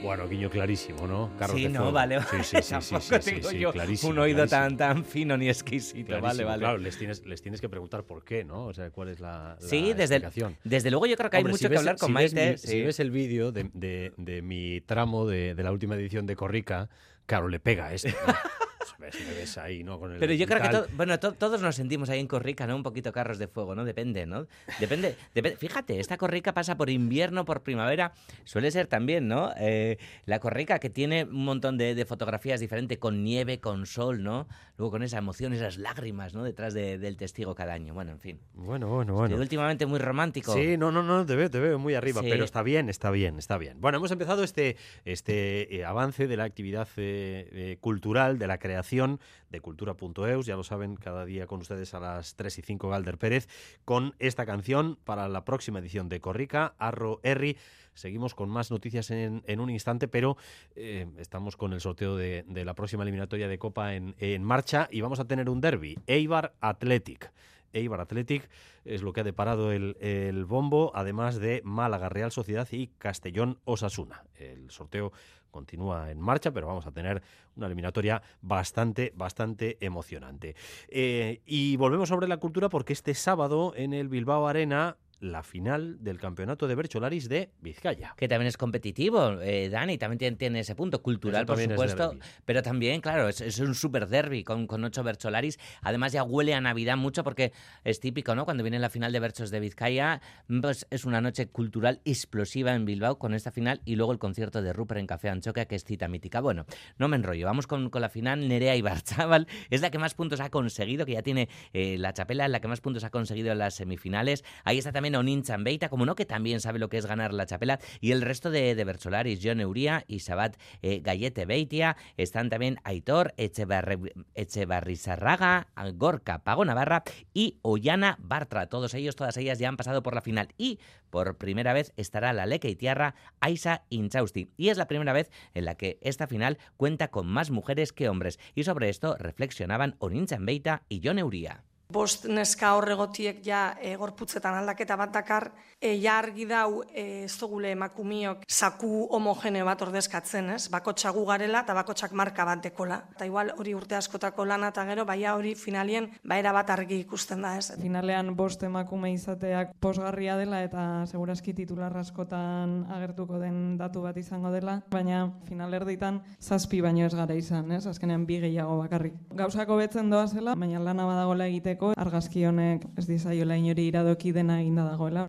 Bueno, 0.03 0.28
guiño 0.28 0.49
clarísimo, 0.49 1.09
¿no? 1.09 1.30
Carros 1.36 1.57
sí, 1.57 1.64
de 1.64 1.68
no, 1.70 1.78
fuego. 1.80 1.92
vale. 1.92 2.20
Sí, 2.22 2.36
sí, 2.42 2.57
sí, 2.62 2.74
sí, 2.80 2.96
sí, 3.01 3.14
sí, 3.20 3.30
tengo 3.32 3.51
sí, 3.51 3.59
yo 3.59 3.72
clarísimo, 3.72 4.12
un 4.12 4.18
oído 4.20 4.46
clarísimo. 4.46 4.61
tan, 4.61 4.76
tan 4.76 5.05
fino 5.05 5.36
ni 5.36 5.49
exquisito. 5.49 6.12
Vale, 6.12 6.20
Clarísimo, 6.20 6.49
vale. 6.49 6.61
Claro, 6.61 6.78
les 6.78 6.96
tienes, 6.99 7.26
les 7.26 7.42
tienes 7.42 7.61
que 7.61 7.68
preguntar 7.68 8.05
por 8.05 8.24
qué, 8.24 8.44
¿no? 8.44 8.66
O 8.66 8.72
sea, 8.72 8.90
cuál 8.90 9.09
es 9.09 9.18
la, 9.18 9.57
la 9.61 9.66
Sí, 9.68 9.92
desde, 9.94 10.16
el- 10.16 10.57
desde 10.62 10.90
luego 10.92 11.07
yo 11.07 11.16
creo 11.16 11.30
que 11.30 11.38
hay 11.38 11.44
mucho 11.44 11.57
si 11.59 11.68
que 11.68 11.76
hablar 11.78 11.96
con 11.99 12.09
si 12.11 12.12
ves 12.14 12.32
Maite. 12.34 12.51
mi- 12.53 12.59
Si 12.59 12.80
ves 12.82 13.01
el 13.01 13.11
vídeo 13.11 13.51
de, 13.51 13.70
de- 13.74 14.12
de 14.16 14.40
mi 14.40 14.80
tramo 14.82 15.26
de, 15.26 15.55
de 15.57 15.62
la 15.64 15.72
última 15.72 15.96
edición 15.96 16.26
de 16.26 16.36
Corrica, 16.36 16.88
claro, 17.26 17.49
le 17.49 17.59
pega 17.59 17.92
esto. 17.92 18.09
¿no? 18.26 18.34
ves, 18.99 19.14
me 19.26 19.34
ves 19.34 19.59
ahí, 19.59 19.84
¿no? 19.84 19.99
Con 19.99 20.12
el 20.12 20.18
Pero 20.18 20.32
yo 20.34 20.47
creo 20.47 20.62
que 20.62 20.68
to- 20.68 20.86
bueno, 20.97 21.18
to- 21.18 21.32
todos 21.32 21.61
nos 21.62 21.76
sentimos 21.76 22.09
ahí 22.11 22.20
en 22.20 22.26
Corrica, 22.26 22.66
¿no? 22.66 22.76
Un 22.76 22.82
poquito 22.82 23.12
carros 23.12 23.39
de 23.39 23.49
fuego, 23.49 23.74
¿no? 23.74 23.84
Depende, 23.84 24.26
¿no? 24.26 24.47
Depende, 24.80 25.16
depe- 25.34 25.57
Fíjate, 25.57 26.01
esta 26.01 26.16
Corrica 26.16 26.53
pasa 26.55 26.76
por 26.76 26.91
invierno, 26.91 27.45
por 27.45 27.62
primavera. 27.62 28.12
Suele 28.45 28.70
ser 28.70 28.86
también, 28.86 29.28
¿no? 29.28 29.53
Eh, 29.59 29.99
la 30.24 30.39
Corrica 30.41 30.78
que 30.78 30.91
tiene 30.91 31.24
un 31.24 31.45
montón 31.45 31.76
de, 31.76 31.95
de 31.95 32.05
fotografías 32.05 32.61
diferentes, 32.61 32.99
con 32.99 33.22
nieve, 33.24 33.61
con 33.61 33.86
sol, 33.86 34.22
¿no? 34.22 34.47
Luego 34.76 34.93
con 34.93 35.03
esa 35.03 35.18
emoción, 35.18 35.53
esas 35.53 35.76
lágrimas, 35.76 36.34
¿no? 36.34 36.45
Detrás 36.45 36.72
de- 36.74 36.99
del 36.99 37.16
testigo 37.16 37.55
cada 37.55 37.74
año. 37.74 37.93
Bueno, 37.95 38.12
en 38.12 38.20
fin. 38.20 38.41
Bueno, 38.55 38.89
bueno, 38.89 39.12
Estoy 39.14 39.28
bueno. 39.28 39.36
últimamente 39.43 39.86
muy 39.86 39.99
romántico. 39.99 40.55
Sí, 40.55 40.76
no, 40.76 40.91
no, 40.93 41.03
no, 41.03 41.26
te 41.26 41.36
veo, 41.36 41.51
te 41.51 41.59
veo 41.59 41.78
muy 41.78 41.95
arriba, 41.95 42.22
Sí. 42.22 42.28
pero 42.30 42.45
está 42.45 42.62
bien, 42.62 42.89
está 42.89 43.11
bien, 43.11 43.39
está 43.39 43.59
bien. 43.59 43.80
Bueno, 43.80 43.99
hemos 43.99 44.11
empezado 44.11 44.45
este, 44.45 44.76
este 45.05 45.76
eh, 45.76 45.84
avance 45.84 46.26
de 46.26 46.36
la 46.36 46.45
actividad 46.45 46.89
eh, 46.97 47.49
eh, 47.53 47.76
cultural, 47.80 48.39
de 48.39 48.47
la 48.47 48.59
creación 48.59 48.78
de 48.83 49.61
cultura.eus, 49.61 50.47
ya 50.47 50.57
lo 50.57 50.64
saben, 50.64 50.97
cada 50.97 51.24
día 51.24 51.47
con 51.47 51.61
ustedes 51.61 51.95
a 51.95 52.01
las 52.01 52.37
3 52.37 52.59
y 52.59 52.62
5 52.62 52.89
Galder 52.89 53.18
Pérez, 53.18 53.49
con 53.85 54.14
esta 54.18 54.47
canción 54.47 54.99
para 55.05 55.29
la 55.29 55.45
próxima 55.45 55.79
edición 55.79 56.09
de 56.09 56.20
Corrica, 56.20 56.74
Arro 56.79 57.20
Erri. 57.22 57.57
Seguimos 57.95 58.35
con 58.35 58.49
más 58.49 58.70
noticias 58.70 59.11
en, 59.11 59.43
en 59.47 59.61
un 59.61 59.70
instante, 59.70 60.07
pero 60.07 60.37
eh, 60.76 61.07
estamos 61.18 61.57
con 61.57 61.72
el 61.72 61.81
sorteo 61.81 62.16
de, 62.16 62.45
la 62.49 62.74
próxima 62.74 63.03
eliminatoria 63.03 63.49
de 63.49 63.59
Copa 63.59 63.95
en, 63.95 64.14
en 64.18 64.45
marcha 64.45 64.89
y 64.91 65.01
vamos 65.01 65.20
a 65.20 65.26
tener 65.26 65.49
un 65.51 65.61
derby, 65.61 65.99
Eibar 66.07 66.55
Athletic. 66.61 67.33
Eibar 67.72 68.01
Athletic 68.01 68.49
es 68.85 69.03
lo 69.03 69.12
que 69.12 69.20
ha 69.20 69.24
deparado 69.24 69.72
el, 69.72 69.97
el 70.01 70.45
bombo, 70.45 70.93
además 70.95 71.39
de 71.39 71.61
Málaga 71.64 72.09
Real 72.09 72.33
Sociedad 72.33 72.66
y 72.70 72.89
Castellón 72.99 73.59
Osasuna. 73.64 74.24
El 74.37 74.70
sorteo 74.70 75.12
continúa 75.51 76.11
en 76.11 76.20
marcha, 76.20 76.51
pero 76.51 76.66
vamos 76.66 76.86
a 76.86 76.92
tener 76.92 77.22
una 77.57 77.66
eliminatoria 77.66 78.22
bastante, 78.40 79.12
bastante 79.16 79.76
emocionante. 79.80 80.55
Eh, 80.88 81.40
y 81.46 81.76
volvemos 81.76 82.09
sobre 82.09 82.28
la 82.28 82.36
cultura 82.36 82.68
porque 82.68 82.92
este 82.92 83.14
sábado 83.14 83.72
en 83.76 83.92
el 83.92 84.09
Bilbao 84.09 84.46
Arena 84.46 84.96
la 85.21 85.43
final 85.43 86.03
del 86.03 86.19
campeonato 86.19 86.69
de 86.69 86.75
Bercholaris 86.75 87.29
de 87.29 87.51
Vizcaya. 87.61 88.14
Que 88.16 88.29
también 88.29 88.49
es 88.49 88.57
competitivo, 88.57 89.41
eh, 89.41 89.69
Dani, 89.69 89.99
también 89.99 90.19
tiene, 90.19 90.37
tiene 90.37 90.61
ese 90.61 90.75
punto 90.75 91.03
cultural, 91.03 91.47
por 91.47 91.59
es 91.61 91.69
supuesto, 91.69 92.16
pero 92.45 92.62
también, 92.62 93.01
claro, 93.01 93.29
es, 93.29 93.41
es 93.41 93.59
un 93.59 93.75
super 93.75 94.09
derby 94.09 94.45
con, 94.45 94.66
con 94.66 94.85
ocho 94.85 95.03
Bercholaris. 95.03 95.59
Además, 95.83 96.12
ya 96.12 96.23
huele 96.23 96.55
a 96.55 96.61
Navidad 96.61 96.97
mucho 96.97 97.25
porque 97.25 97.53
es 97.85 98.01
típico, 98.01 98.35
¿no? 98.35 98.45
Cuando 98.45 98.62
viene 98.62 98.79
la 98.79 98.91
final 98.91 99.12
de 99.12 99.21
Berchos 99.21 99.51
de 99.51 99.61
Vizcaya, 99.61 100.21
pues 100.61 100.87
es 100.91 101.05
una 101.05 101.21
noche 101.21 101.49
cultural 101.49 102.01
explosiva 102.05 102.75
en 102.75 102.85
Bilbao 102.85 103.19
con 103.19 103.35
esta 103.35 103.51
final 103.51 103.81
y 103.85 103.97
luego 103.97 104.12
el 104.12 104.19
concierto 104.19 104.62
de 104.62 104.73
Rupert 104.73 105.01
en 105.01 105.07
Café 105.07 105.29
Anchoca, 105.31 105.64
que 105.66 105.75
es 105.75 105.85
cita 105.85 106.09
mítica. 106.09 106.41
Bueno, 106.41 106.66
no 106.99 107.09
me 107.09 107.16
enrollo, 107.16 107.47
vamos 107.47 107.66
con, 107.66 107.91
con 107.91 108.03
la 108.03 108.09
final. 108.09 108.49
Nerea 108.49 108.77
Ibarzabal 108.77 109.47
es 109.71 109.81
la 109.81 109.91
que 109.91 109.99
más 109.99 110.14
puntos 110.14 110.41
ha 110.41 110.51
conseguido, 110.51 111.07
que 111.07 111.12
ya 111.12 111.23
tiene 111.23 111.49
eh, 111.73 111.97
la 111.99 112.12
chapela, 112.12 112.49
la 112.49 112.61
que 112.61 112.69
más 112.69 112.81
puntos 112.81 113.05
ha 113.05 113.11
conseguido 113.11 113.53
en 113.53 113.59
las 113.59 113.75
semifinales. 113.75 114.45
Ahí 114.64 114.79
está 114.79 114.93
también 114.93 115.08
Onin 115.15 115.43
Chambeita, 115.43 115.89
como 115.89 116.07
no, 116.07 116.15
que 116.15 116.27
también 116.27 116.61
sabe 116.61 116.79
lo 116.79 116.89
que 116.89 116.99
es 116.99 117.07
ganar 117.07 117.33
la 117.33 117.47
chapela. 117.47 117.79
Y 118.01 118.13
el 118.13 118.23
resto 118.23 118.51
de, 118.51 118.75
de 118.75 118.85
Bercholaris, 118.85 119.41
John 119.43 119.61
Euría 119.61 120.05
y 120.07 120.21
Sabat 120.21 120.57
eh, 120.83 121.01
Gallete 121.01 121.47
Beitia. 121.47 121.97
Están 122.17 122.51
también 122.51 122.79
Aitor 122.85 123.35
Echevarri- 123.37 124.13
Echevarrizarraga, 124.35 125.69
Gorka 125.95 126.45
Pago 126.45 126.65
Navarra 126.65 127.03
y 127.35 127.59
Ollana 127.63 128.17
Bartra. 128.21 128.69
Todos 128.69 128.95
ellos, 128.95 129.17
todas 129.17 129.37
ellas 129.37 129.59
ya 129.59 129.69
han 129.69 129.77
pasado 129.77 130.03
por 130.03 130.15
la 130.15 130.23
final. 130.23 130.49
Y 130.57 130.79
por 131.11 131.39
primera 131.39 131.73
vez 131.73 131.93
estará 131.97 132.33
la 132.33 132.47
Leque 132.47 132.69
y 132.69 132.77
Tierra 132.77 133.15
Aisa 133.41 133.85
Inchausti. 133.89 134.53
Y 134.57 134.69
es 134.69 134.79
la 134.79 134.89
primera 134.89 135.13
vez 135.13 135.31
en 135.55 135.65
la 135.65 135.75
que 135.75 135.99
esta 136.03 136.27
final 136.27 136.59
cuenta 136.77 137.09
con 137.09 137.27
más 137.27 137.51
mujeres 137.51 137.93
que 137.93 138.09
hombres. 138.09 138.39
Y 138.55 138.65
sobre 138.65 138.89
esto 138.89 139.17
reflexionaban 139.19 139.97
Onin 139.99 140.27
Chambeita 140.27 140.83
y 140.89 141.01
John 141.03 141.19
Euría. 141.19 141.65
Bost 141.89 142.26
neska 142.28 142.74
horregotiek 142.76 143.39
ja 143.47 143.70
e, 143.80 143.95
gorputzetan 143.97 144.59
aldaketa 144.59 144.97
bat 145.01 145.12
dakar, 145.14 145.47
e, 145.80 145.95
ja 146.03 146.18
argi 146.20 146.45
dau 146.45 146.82
e, 146.93 147.24
ez 147.24 147.32
dugule 147.41 147.70
emakumiok 147.72 148.43
zaku 148.45 149.07
homogeneo 149.16 149.64
bat 149.64 149.80
ordezkatzen, 149.86 150.51
ez? 150.53 150.66
Bakotxa 150.68 151.14
gu 151.16 151.22
garela 151.24 151.62
eta 151.64 151.72
bakotxak 151.78 152.12
marka 152.12 152.45
bat 152.45 152.61
dekola. 152.61 152.99
Eta 153.14 153.24
igual 153.24 153.55
hori 153.57 153.72
urte 153.72 153.97
askotako 153.97 154.45
lana 154.45 154.68
eta 154.68 154.84
gero, 154.84 155.07
baina 155.09 155.32
hori 155.39 155.55
finalien 155.57 156.11
baera 156.28 156.53
bat 156.53 156.74
argi 156.74 156.99
ikusten 157.07 157.41
da, 157.47 157.55
ez? 157.57 157.70
Finalean 157.80 158.34
bost 158.36 158.62
emakume 158.68 159.14
izateak 159.14 159.72
posgarria 159.80 160.36
dela 160.36 160.61
eta 160.66 160.84
segurazki 161.07 161.57
titular 161.57 161.97
askotan 161.97 162.82
agertuko 162.99 163.41
den 163.41 163.78
datu 163.80 164.05
bat 164.05 164.20
izango 164.20 164.53
dela, 164.53 164.82
baina 164.93 165.22
finalerditan 165.49 166.20
zazpi 166.36 166.82
baino 166.84 167.07
ez 167.07 167.14
gara 167.14 167.32
izan, 167.32 167.72
ez? 167.72 167.86
Azkenean 167.89 168.28
bi 168.28 168.43
gehiago 168.45 168.76
bakarrik. 168.82 169.16
Gauzako 169.41 169.80
betzen 169.80 170.12
doa 170.12 170.26
zela, 170.28 170.53
baina 170.59 170.84
lana 170.84 171.09
badagoela 171.09 171.49
egiteko, 171.49 171.78
argazki 171.97 172.45
honek 172.45 172.85
ez 172.99 173.07
dizaiola 173.07 173.57
inori 173.57 173.87
iradoki 173.89 174.33
dena 174.33 174.61
eginda 174.61 174.85
dagoela. 174.91 175.29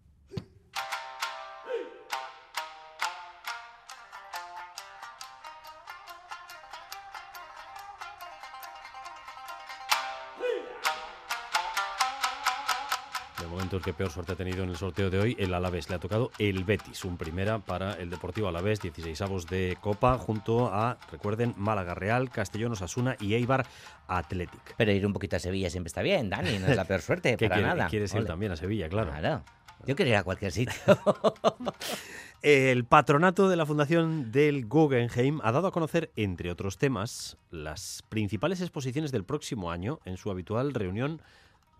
El 13.77 13.83
que 13.83 13.93
peor 13.93 14.09
suerte 14.11 14.33
ha 14.33 14.35
tenido 14.35 14.63
en 14.63 14.69
el 14.69 14.75
sorteo 14.77 15.09
de 15.09 15.19
hoy, 15.19 15.35
el 15.39 15.53
Alavés. 15.53 15.89
Le 15.89 15.95
ha 15.95 15.99
tocado 15.99 16.31
el 16.39 16.63
Betis, 16.63 17.05
un 17.05 17.17
primera 17.17 17.59
para 17.59 17.93
el 17.93 18.09
Deportivo 18.09 18.47
Alavés, 18.47 18.79
16 18.81 19.21
avos 19.21 19.47
de 19.47 19.77
Copa, 19.81 20.17
junto 20.17 20.67
a, 20.73 20.97
recuerden, 21.11 21.53
Málaga 21.57 21.93
Real, 21.93 22.29
Castellón 22.29 22.71
Osasuna 22.73 23.15
y 23.19 23.33
Eibar 23.35 23.65
Athletic. 24.07 24.75
Pero 24.77 24.91
ir 24.91 25.05
un 25.05 25.13
poquito 25.13 25.35
a 25.35 25.39
Sevilla 25.39 25.69
siempre 25.69 25.87
está 25.89 26.01
bien, 26.01 26.29
Dani, 26.29 26.57
no 26.59 26.67
es 26.67 26.75
la 26.75 26.85
peor 26.85 27.01
suerte, 27.01 27.35
¿Qué 27.37 27.47
para 27.47 27.61
quiere- 27.61 27.75
nada. 27.77 27.89
Quieres 27.89 28.13
ir 28.13 28.25
también 28.25 28.51
a 28.51 28.55
Sevilla, 28.55 28.89
claro. 28.89 29.11
Claro. 29.11 29.43
Yo 29.85 29.95
quiero 29.95 30.09
ir 30.11 30.17
a 30.17 30.23
cualquier 30.23 30.51
sitio. 30.51 30.73
El 32.41 32.85
patronato 32.85 33.49
de 33.49 33.57
la 33.57 33.65
Fundación 33.65 34.31
del 34.31 34.65
Guggenheim 34.65 35.41
ha 35.43 35.51
dado 35.51 35.67
a 35.67 35.71
conocer, 35.71 36.09
entre 36.15 36.51
otros 36.51 36.77
temas, 36.77 37.37
las 37.51 38.01
principales 38.07 38.61
exposiciones 38.61 39.11
del 39.11 39.25
próximo 39.25 39.71
año 39.71 39.99
en 40.05 40.15
su 40.15 40.31
habitual 40.31 40.73
reunión 40.73 41.21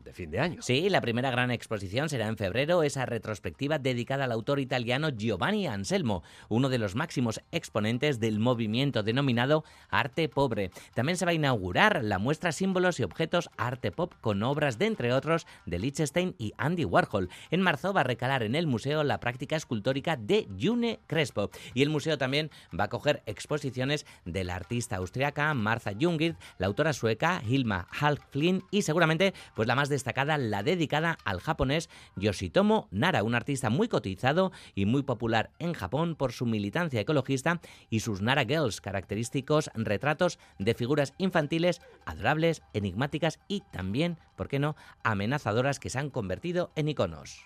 de 0.10 0.14
fin 0.14 0.32
de 0.32 0.40
año. 0.40 0.62
Sí, 0.62 0.90
la 0.90 1.02
primera 1.02 1.30
gran 1.30 1.52
exposición 1.52 2.10
será 2.10 2.28
en 2.28 2.36
febrero, 2.36 2.82
esa 2.82 3.06
retrospectiva 3.06 3.78
dedicada 3.78 4.24
al 4.24 4.32
autor 4.32 4.60
italiano 4.60 5.10
Giovanni 5.10 5.68
Anselmo, 5.68 6.24
uno 6.50 6.70
de 6.70 6.80
los 6.80 6.96
máximos 6.96 7.42
exponentes 7.52 8.20
del 8.20 8.40
movimiento 8.40 9.04
denominado 9.04 9.64
arte 9.90 10.28
pobre. 10.28 10.72
También 10.96 11.16
se 11.16 11.26
va 11.26 11.32
a 11.32 11.36
inaugurar 11.36 12.04
la 12.04 12.18
muestra 12.18 12.52
Símbolos 12.52 13.00
y 13.00 13.04
Objetos 13.04 13.52
Arte 13.56 13.92
Pop 13.92 14.16
con 14.20 14.42
obras 14.42 14.80
de, 14.80 14.88
entre 14.88 15.14
otros, 15.14 15.46
de 15.68 15.78
Liechtenstein 15.78 16.34
y 16.40 16.54
Andy 16.58 16.86
Warhol. 16.86 17.30
En 17.52 17.62
marzo 17.62 17.94
va 17.94 18.02
a 18.02 18.06
recalar 18.06 18.42
en 18.42 18.56
el 18.56 18.66
museo 18.66 19.04
la 19.04 19.20
práctica 19.20 19.56
escultórica 19.58 20.18
de 20.18 20.48
June 20.60 21.00
Crespo. 21.06 21.52
Y 21.76 21.84
el 21.84 21.90
museo 21.90 22.18
también 22.18 22.50
va 22.78 22.86
a 22.86 22.90
coger 22.90 23.22
exposiciones 23.28 24.08
de 24.26 24.44
la 24.44 24.56
artista 24.56 24.96
austriaca 24.96 25.54
Martha 25.54 25.92
Jungwirth, 26.00 26.38
la 26.58 26.66
autora 26.66 26.94
sueca 26.94 27.44
Hilma 27.48 27.88
Halflin 27.92 28.64
y 28.72 28.82
seguramente 28.82 29.36
pues 29.54 29.68
la 29.68 29.76
más 29.76 29.90
destacada, 30.00 30.38
la 30.38 30.64
dedicada 30.64 31.18
al 31.26 31.42
japonés 31.42 31.90
Yoshitomo 32.16 32.88
Nara, 32.90 33.22
un 33.24 33.36
artista 33.36 33.70
muy 33.70 33.90
cotizado 33.90 34.54
y 34.74 34.86
muy 34.86 35.04
popular 35.04 35.52
en 35.60 35.74
Japón 35.74 36.16
por 36.16 36.32
su 36.32 36.46
militancia 36.46 37.02
ecologista 37.02 37.60
y 37.90 38.00
sus 38.00 38.22
Nara 38.22 38.46
Girls, 38.46 38.80
característicos 38.80 39.70
retratos 39.74 40.40
de 40.58 40.74
figuras 40.74 41.14
infantiles 41.18 41.82
adorables, 42.06 42.62
enigmáticas 42.74 43.40
y 43.50 43.62
también, 43.74 44.18
¿por 44.38 44.48
qué 44.48 44.60
no?, 44.60 44.78
amenazadoras 45.04 45.80
que 45.80 45.90
se 45.90 46.00
han 46.00 46.10
convertido 46.10 46.72
en 46.78 46.88
iconos. 46.88 47.46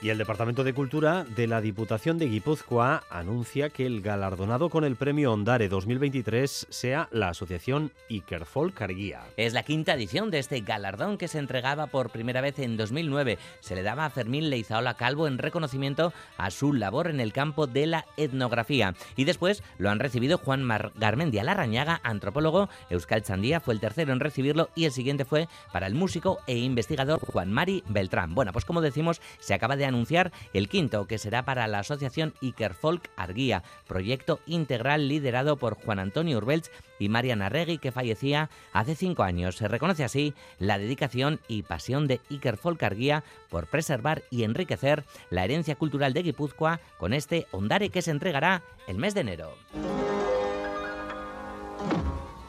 Y 0.00 0.10
el 0.10 0.18
Departamento 0.18 0.62
de 0.62 0.74
Cultura 0.74 1.24
de 1.24 1.48
la 1.48 1.60
Diputación 1.60 2.18
de 2.18 2.28
Guipúzcoa 2.28 3.02
anuncia 3.10 3.68
que 3.68 3.84
el 3.84 4.00
galardonado 4.00 4.70
con 4.70 4.84
el 4.84 4.94
premio 4.94 5.32
Ondare 5.32 5.68
2023 5.68 6.68
sea 6.70 7.08
la 7.10 7.30
asociación 7.30 7.90
Ikerfolk 8.08 8.80
Arguía. 8.80 9.22
Es 9.36 9.54
la 9.54 9.64
quinta 9.64 9.94
edición 9.94 10.30
de 10.30 10.38
este 10.38 10.60
galardón 10.60 11.18
que 11.18 11.26
se 11.26 11.40
entregaba 11.40 11.88
por 11.88 12.10
primera 12.10 12.40
vez 12.40 12.60
en 12.60 12.76
2009. 12.76 13.38
Se 13.58 13.74
le 13.74 13.82
daba 13.82 14.04
a 14.04 14.10
Fermín 14.10 14.50
Leizaola 14.50 14.94
Calvo 14.94 15.26
en 15.26 15.36
reconocimiento 15.36 16.12
a 16.36 16.52
su 16.52 16.72
labor 16.72 17.08
en 17.08 17.18
el 17.18 17.32
campo 17.32 17.66
de 17.66 17.86
la 17.88 18.06
etnografía. 18.16 18.94
Y 19.16 19.24
después 19.24 19.64
lo 19.78 19.90
han 19.90 19.98
recibido 19.98 20.38
Juan 20.38 20.62
Mar 20.62 20.92
Garmendia 20.94 21.42
Larrañaga, 21.42 22.00
antropólogo. 22.04 22.68
Euskal 22.88 23.24
Chandía 23.24 23.58
fue 23.58 23.74
el 23.74 23.80
tercero 23.80 24.12
en 24.12 24.20
recibirlo 24.20 24.70
y 24.76 24.84
el 24.84 24.92
siguiente 24.92 25.24
fue 25.24 25.48
para 25.72 25.88
el 25.88 25.96
músico 25.96 26.38
e 26.46 26.56
investigador 26.56 27.18
Juan 27.18 27.52
Mari 27.52 27.82
Beltrán. 27.88 28.36
Bueno, 28.36 28.52
pues 28.52 28.64
como 28.64 28.80
decimos, 28.80 29.20
se 29.40 29.54
acaba 29.54 29.74
de 29.74 29.87
anunciar 29.88 30.32
el 30.52 30.68
quinto, 30.68 31.06
que 31.06 31.18
será 31.18 31.44
para 31.44 31.66
la 31.66 31.80
asociación 31.80 32.34
Ikerfolk 32.40 33.08
Arguía, 33.16 33.62
proyecto 33.86 34.40
integral 34.46 35.08
liderado 35.08 35.56
por 35.56 35.74
Juan 35.74 35.98
Antonio 35.98 36.38
Urbelch 36.38 36.70
y 36.98 37.08
Mariana 37.08 37.48
Regui, 37.48 37.78
que 37.78 37.92
fallecía 37.92 38.50
hace 38.72 38.94
cinco 38.94 39.22
años. 39.22 39.56
Se 39.56 39.68
reconoce 39.68 40.04
así 40.04 40.34
la 40.58 40.78
dedicación 40.78 41.40
y 41.48 41.62
pasión 41.62 42.06
de 42.06 42.20
Ikerfolk 42.30 42.82
Arguía 42.82 43.24
por 43.48 43.66
preservar 43.66 44.22
y 44.30 44.44
enriquecer 44.44 45.04
la 45.30 45.44
herencia 45.44 45.76
cultural 45.76 46.12
de 46.12 46.22
Guipúzcoa 46.22 46.80
con 46.98 47.12
este 47.12 47.46
Ondare 47.50 47.90
que 47.90 48.02
se 48.02 48.10
entregará 48.10 48.62
el 48.86 48.98
mes 48.98 49.14
de 49.14 49.20
enero. 49.20 49.54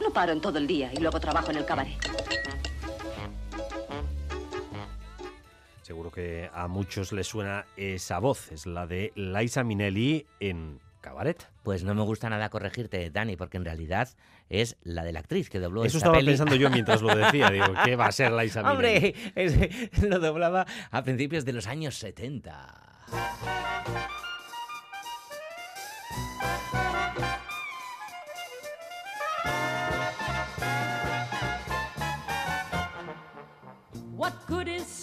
No 0.00 0.10
paro 0.12 0.32
en 0.32 0.40
todo 0.40 0.58
el 0.58 0.66
día 0.66 0.90
y 0.92 1.00
luego 1.00 1.20
trabajo 1.20 1.50
en 1.50 1.58
el 1.58 1.64
cabaret. 1.64 1.98
Seguro 5.90 6.12
que 6.12 6.48
a 6.54 6.68
muchos 6.68 7.10
les 7.10 7.26
suena 7.26 7.66
esa 7.76 8.20
voz, 8.20 8.52
es 8.52 8.64
la 8.64 8.86
de 8.86 9.10
Liza 9.16 9.64
Minnelli 9.64 10.24
en 10.38 10.78
Cabaret. 11.00 11.48
Pues 11.64 11.82
no 11.82 11.96
me 11.96 12.02
gusta 12.02 12.30
nada 12.30 12.48
corregirte, 12.48 13.10
Dani, 13.10 13.34
porque 13.34 13.56
en 13.56 13.64
realidad 13.64 14.08
es 14.48 14.76
la 14.84 15.02
de 15.02 15.12
la 15.12 15.18
actriz 15.18 15.50
que 15.50 15.58
dobló 15.58 15.80
Eso 15.84 15.96
esta 15.96 16.06
estaba 16.10 16.18
peli. 16.18 16.28
pensando 16.28 16.54
yo 16.54 16.70
mientras 16.70 17.02
lo 17.02 17.12
decía, 17.16 17.50
digo, 17.50 17.66
¿qué 17.84 17.96
va 17.96 18.06
a 18.06 18.12
ser 18.12 18.30
Liza 18.30 18.62
Minnelli? 18.62 18.76
¡Hombre! 18.76 19.14
es- 19.34 20.00
lo 20.08 20.20
doblaba 20.20 20.64
a 20.92 21.02
principios 21.02 21.44
de 21.44 21.54
los 21.54 21.66
años 21.66 21.96
70. 21.96 22.86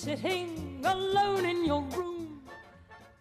Sitting 0.07 0.79
alone 0.85 1.45
in 1.45 1.65
your 1.65 1.81
room? 1.81 2.26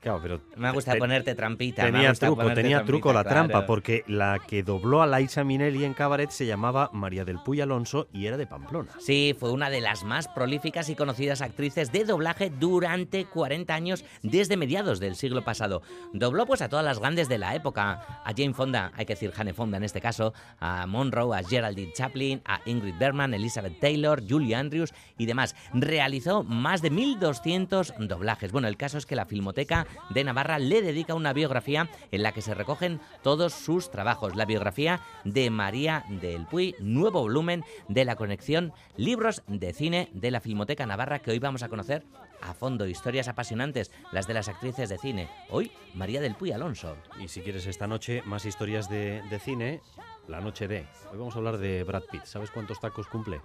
Claro, 0.07 0.20
pero 0.22 0.40
Me 0.54 0.70
gusta 0.70 0.92
te- 0.92 0.98
ponerte 0.98 1.34
trampita. 1.34 1.82
Tenía 1.82 2.12
truco, 2.14 2.52
tenía 2.54 2.84
truco 2.84 3.12
la 3.12 3.24
trampa, 3.24 3.66
porque 3.66 4.04
la 4.07 4.38
que 4.46 4.62
dobló 4.62 5.02
a 5.02 5.07
Liza 5.18 5.42
Minnelli 5.42 5.84
en 5.84 5.94
Cabaret 5.94 6.30
se 6.30 6.46
llamaba 6.46 6.90
María 6.92 7.24
del 7.24 7.40
Puy 7.40 7.61
Alonso 7.61 8.07
y 8.12 8.26
era 8.26 8.36
de 8.36 8.46
Pamplona. 8.46 8.92
Sí, 9.00 9.34
fue 9.36 9.50
una 9.50 9.68
de 9.68 9.80
las 9.80 10.04
más 10.04 10.28
prolíficas 10.28 10.88
y 10.90 10.94
conocidas 10.94 11.42
actrices 11.42 11.90
de 11.90 12.04
doblaje 12.04 12.50
durante 12.50 13.24
40 13.24 13.74
años 13.74 14.04
desde 14.22 14.57
mediados 14.57 15.00
del 15.00 15.16
siglo 15.16 15.42
pasado. 15.42 15.82
Dobló 16.12 16.46
pues 16.46 16.62
a 16.62 16.68
todas 16.68 16.84
las 16.84 17.00
grandes 17.00 17.28
de 17.28 17.38
la 17.38 17.57
época, 17.57 18.22
a 18.24 18.32
Jane 18.36 18.54
Fonda, 18.54 18.92
hay 18.94 19.07
que 19.07 19.14
decir 19.14 19.32
Jane 19.32 19.54
Fonda 19.54 19.76
en 19.76 19.82
este 19.82 20.00
caso, 20.00 20.32
a 20.61 20.86
Monroe, 20.86 21.36
a 21.36 21.42
Geraldine 21.42 21.92
Chaplin, 21.92 22.42
a 22.44 22.61
Ingrid 22.66 22.94
Bergman, 22.96 23.34
Elizabeth 23.34 23.80
Taylor, 23.80 24.22
Julie 24.24 24.54
Andrews 24.54 24.94
y 25.18 25.26
demás. 25.26 25.57
Realizó 25.74 26.44
más 26.44 26.80
de 26.80 26.90
1200 26.90 27.92
doblajes. 27.98 28.52
Bueno, 28.52 28.68
el 28.68 28.76
caso 28.76 28.98
es 28.98 29.04
que 29.07 29.16
la 29.16 29.26
Filmoteca 29.26 29.84
de 30.11 30.24
Navarra 30.24 30.59
le 30.59 30.82
dedica 30.82 31.14
una 31.14 31.32
biografía 31.32 31.88
en 32.11 32.22
la 32.22 32.32
que 32.32 32.42
se 32.42 32.55
recogen 32.55 33.01
todos 33.22 33.53
sus 33.53 33.90
trabajos. 33.90 34.36
La 34.36 34.44
biografía 34.44 35.01
de 35.24 35.51
María 35.51 36.05
del 36.09 36.47
Puy, 36.47 36.74
nuevo 36.78 37.20
volumen 37.20 37.64
de 37.88 38.05
la 38.05 38.16
conexión 38.16 38.72
Libros 38.97 39.42
de 39.47 39.72
Cine 39.72 40.09
de 40.12 40.30
la 40.30 40.40
Filmoteca 40.40 40.86
Navarra 40.86 41.20
que 41.20 41.30
hoy 41.30 41.38
vamos 41.38 41.62
a 41.62 41.68
conocer 41.68 42.05
a 42.40 42.55
fondo. 42.55 42.86
Historias 42.86 43.28
apasionantes, 43.28 43.90
las 44.12 44.26
de 44.26 44.34
las 44.34 44.49
actrices 44.49 44.88
de 44.88 44.99
cine. 44.99 45.28
Hoy, 45.51 45.70
María 45.94 46.20
del 46.20 46.34
Puy 46.34 46.53
Alonso. 46.53 46.97
Y 47.18 47.28
si 47.28 47.40
quieres 47.40 47.66
esta 47.66 47.86
noche 47.86 48.22
más 48.24 48.44
historias 48.44 48.88
de, 48.88 49.22
de 49.30 49.38
cine, 49.38 49.80
la 50.28 50.40
noche 50.40 50.68
de. 50.68 50.86
Hoy 51.11 51.18
vamos 51.18 51.34
a 51.34 51.38
hablar 51.38 51.59
de 51.59 51.84
Brad 51.84 52.05
Pitt. 52.11 52.24
¿Sabes 52.24 52.51
cuántos 52.51 52.80
tacos 52.80 53.07
cumple? 53.07 53.40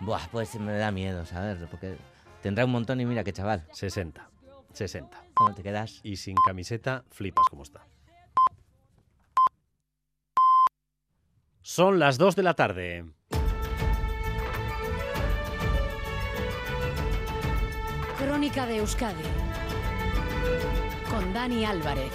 Buah, 0.00 0.28
pues 0.30 0.54
me 0.58 0.72
da 0.72 0.90
miedo, 0.90 1.26
¿sabes? 1.26 1.58
Porque 1.70 1.96
tendrá 2.42 2.64
un 2.64 2.70
montón 2.70 3.00
y 3.00 3.06
mira 3.06 3.24
qué 3.24 3.32
chaval. 3.32 3.64
60. 3.72 4.28
60. 4.72 5.24
¿Cómo 5.34 5.54
te 5.54 5.62
quedas? 5.62 6.00
Y 6.02 6.16
sin 6.16 6.36
camiseta, 6.46 7.04
flipas 7.10 7.46
como 7.48 7.62
está. 7.62 7.86
Son 11.62 11.98
las 11.98 12.18
2 12.18 12.36
de 12.36 12.42
la 12.42 12.54
tarde. 12.54 13.04
Crónica 18.18 18.66
de 18.66 18.78
Euskadi 18.78 19.22
con 21.10 21.32
Dani 21.32 21.64
Álvarez. 21.64 22.12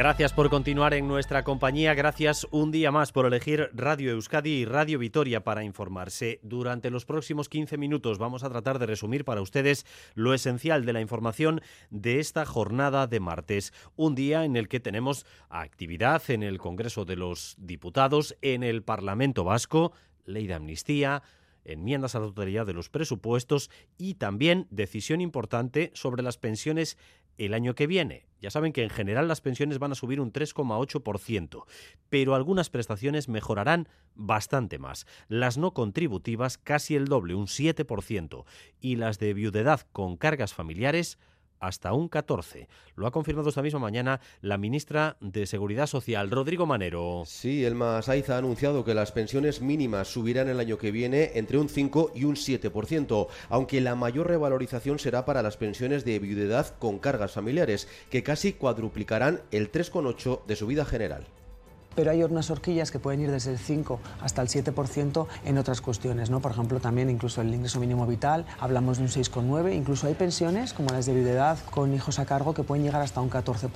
Gracias 0.00 0.32
por 0.32 0.48
continuar 0.48 0.94
en 0.94 1.06
nuestra 1.06 1.44
compañía. 1.44 1.92
Gracias 1.92 2.46
un 2.50 2.70
día 2.70 2.90
más 2.90 3.12
por 3.12 3.26
elegir 3.26 3.68
Radio 3.74 4.12
Euskadi 4.12 4.48
y 4.48 4.64
Radio 4.64 4.98
Vitoria 4.98 5.44
para 5.44 5.62
informarse. 5.62 6.40
Durante 6.42 6.88
los 6.88 7.04
próximos 7.04 7.50
15 7.50 7.76
minutos 7.76 8.16
vamos 8.16 8.42
a 8.42 8.48
tratar 8.48 8.78
de 8.78 8.86
resumir 8.86 9.26
para 9.26 9.42
ustedes 9.42 9.84
lo 10.14 10.32
esencial 10.32 10.86
de 10.86 10.94
la 10.94 11.02
información 11.02 11.60
de 11.90 12.18
esta 12.18 12.46
jornada 12.46 13.08
de 13.08 13.20
martes. 13.20 13.74
Un 13.94 14.14
día 14.14 14.46
en 14.46 14.56
el 14.56 14.68
que 14.68 14.80
tenemos 14.80 15.26
actividad 15.50 16.22
en 16.28 16.44
el 16.44 16.56
Congreso 16.56 17.04
de 17.04 17.16
los 17.16 17.54
Diputados, 17.58 18.38
en 18.40 18.62
el 18.62 18.82
Parlamento 18.82 19.44
Vasco, 19.44 19.92
ley 20.24 20.46
de 20.46 20.54
amnistía, 20.54 21.22
enmiendas 21.64 22.14
a 22.14 22.20
la 22.20 22.26
totalidad 22.26 22.66
de 22.66 22.72
los 22.72 22.88
presupuestos 22.88 23.70
y 23.98 24.14
también 24.14 24.66
decisión 24.70 25.20
importante 25.20 25.90
sobre 25.94 26.22
las 26.22 26.38
pensiones 26.38 26.96
el 27.40 27.54
año 27.54 27.74
que 27.74 27.86
viene. 27.86 28.26
Ya 28.40 28.50
saben 28.50 28.72
que 28.72 28.82
en 28.82 28.90
general 28.90 29.28
las 29.28 29.40
pensiones 29.40 29.78
van 29.78 29.92
a 29.92 29.94
subir 29.94 30.20
un 30.20 30.32
3,8%, 30.32 31.64
pero 32.08 32.34
algunas 32.34 32.70
prestaciones 32.70 33.28
mejorarán 33.28 33.88
bastante 34.14 34.78
más. 34.78 35.06
Las 35.28 35.56
no 35.56 35.72
contributivas 35.72 36.58
casi 36.58 36.96
el 36.96 37.06
doble, 37.06 37.34
un 37.34 37.46
7%, 37.46 38.44
y 38.80 38.96
las 38.96 39.18
de 39.18 39.34
viudedad 39.34 39.86
con 39.92 40.16
cargas 40.16 40.54
familiares 40.54 41.18
hasta 41.60 41.92
un 41.92 42.08
14. 42.08 42.68
Lo 42.96 43.06
ha 43.06 43.10
confirmado 43.12 43.50
esta 43.50 43.62
misma 43.62 43.78
mañana 43.78 44.20
la 44.40 44.58
ministra 44.58 45.16
de 45.20 45.46
Seguridad 45.46 45.86
Social, 45.86 46.30
Rodrigo 46.30 46.66
Manero. 46.66 47.22
Sí, 47.26 47.64
Elma 47.64 48.02
Saiz 48.02 48.28
ha 48.30 48.38
anunciado 48.38 48.84
que 48.84 48.94
las 48.94 49.12
pensiones 49.12 49.60
mínimas 49.60 50.08
subirán 50.08 50.48
el 50.48 50.58
año 50.58 50.78
que 50.78 50.90
viene 50.90 51.32
entre 51.34 51.58
un 51.58 51.68
5 51.68 52.12
y 52.14 52.24
un 52.24 52.36
7%, 52.36 53.28
aunque 53.48 53.80
la 53.80 53.94
mayor 53.94 54.28
revalorización 54.28 54.98
será 54.98 55.24
para 55.24 55.42
las 55.42 55.56
pensiones 55.56 56.04
de 56.04 56.18
viudedad 56.18 56.74
con 56.78 56.98
cargas 56.98 57.32
familiares, 57.32 57.88
que 58.10 58.22
casi 58.22 58.54
cuadruplicarán 58.54 59.42
el 59.50 59.70
3,8 59.70 60.44
de 60.46 60.56
su 60.56 60.66
vida 60.66 60.84
general 60.84 61.26
pero 61.94 62.10
hay 62.10 62.22
unas 62.22 62.50
horquillas 62.50 62.90
que 62.90 62.98
pueden 62.98 63.20
ir 63.20 63.30
desde 63.30 63.52
el 63.52 63.58
5 63.58 64.00
hasta 64.20 64.42
el 64.42 64.48
7% 64.48 65.26
en 65.44 65.58
otras 65.58 65.80
cuestiones, 65.80 66.30
¿no? 66.30 66.40
Por 66.40 66.52
ejemplo, 66.52 66.80
también 66.80 67.10
incluso 67.10 67.40
el 67.40 67.52
ingreso 67.54 67.80
mínimo 67.80 68.06
vital, 68.06 68.46
hablamos 68.58 68.98
de 68.98 69.04
un 69.04 69.10
6,9, 69.10 69.74
incluso 69.74 70.06
hay 70.06 70.14
pensiones 70.14 70.72
como 70.72 70.90
las 70.90 71.06
de 71.06 71.14
viudedad 71.14 71.58
con 71.70 71.92
hijos 71.94 72.18
a 72.18 72.26
cargo 72.26 72.54
que 72.54 72.62
pueden 72.62 72.84
llegar 72.84 73.02
hasta 73.02 73.20
un 73.20 73.30
14%. 73.30 73.70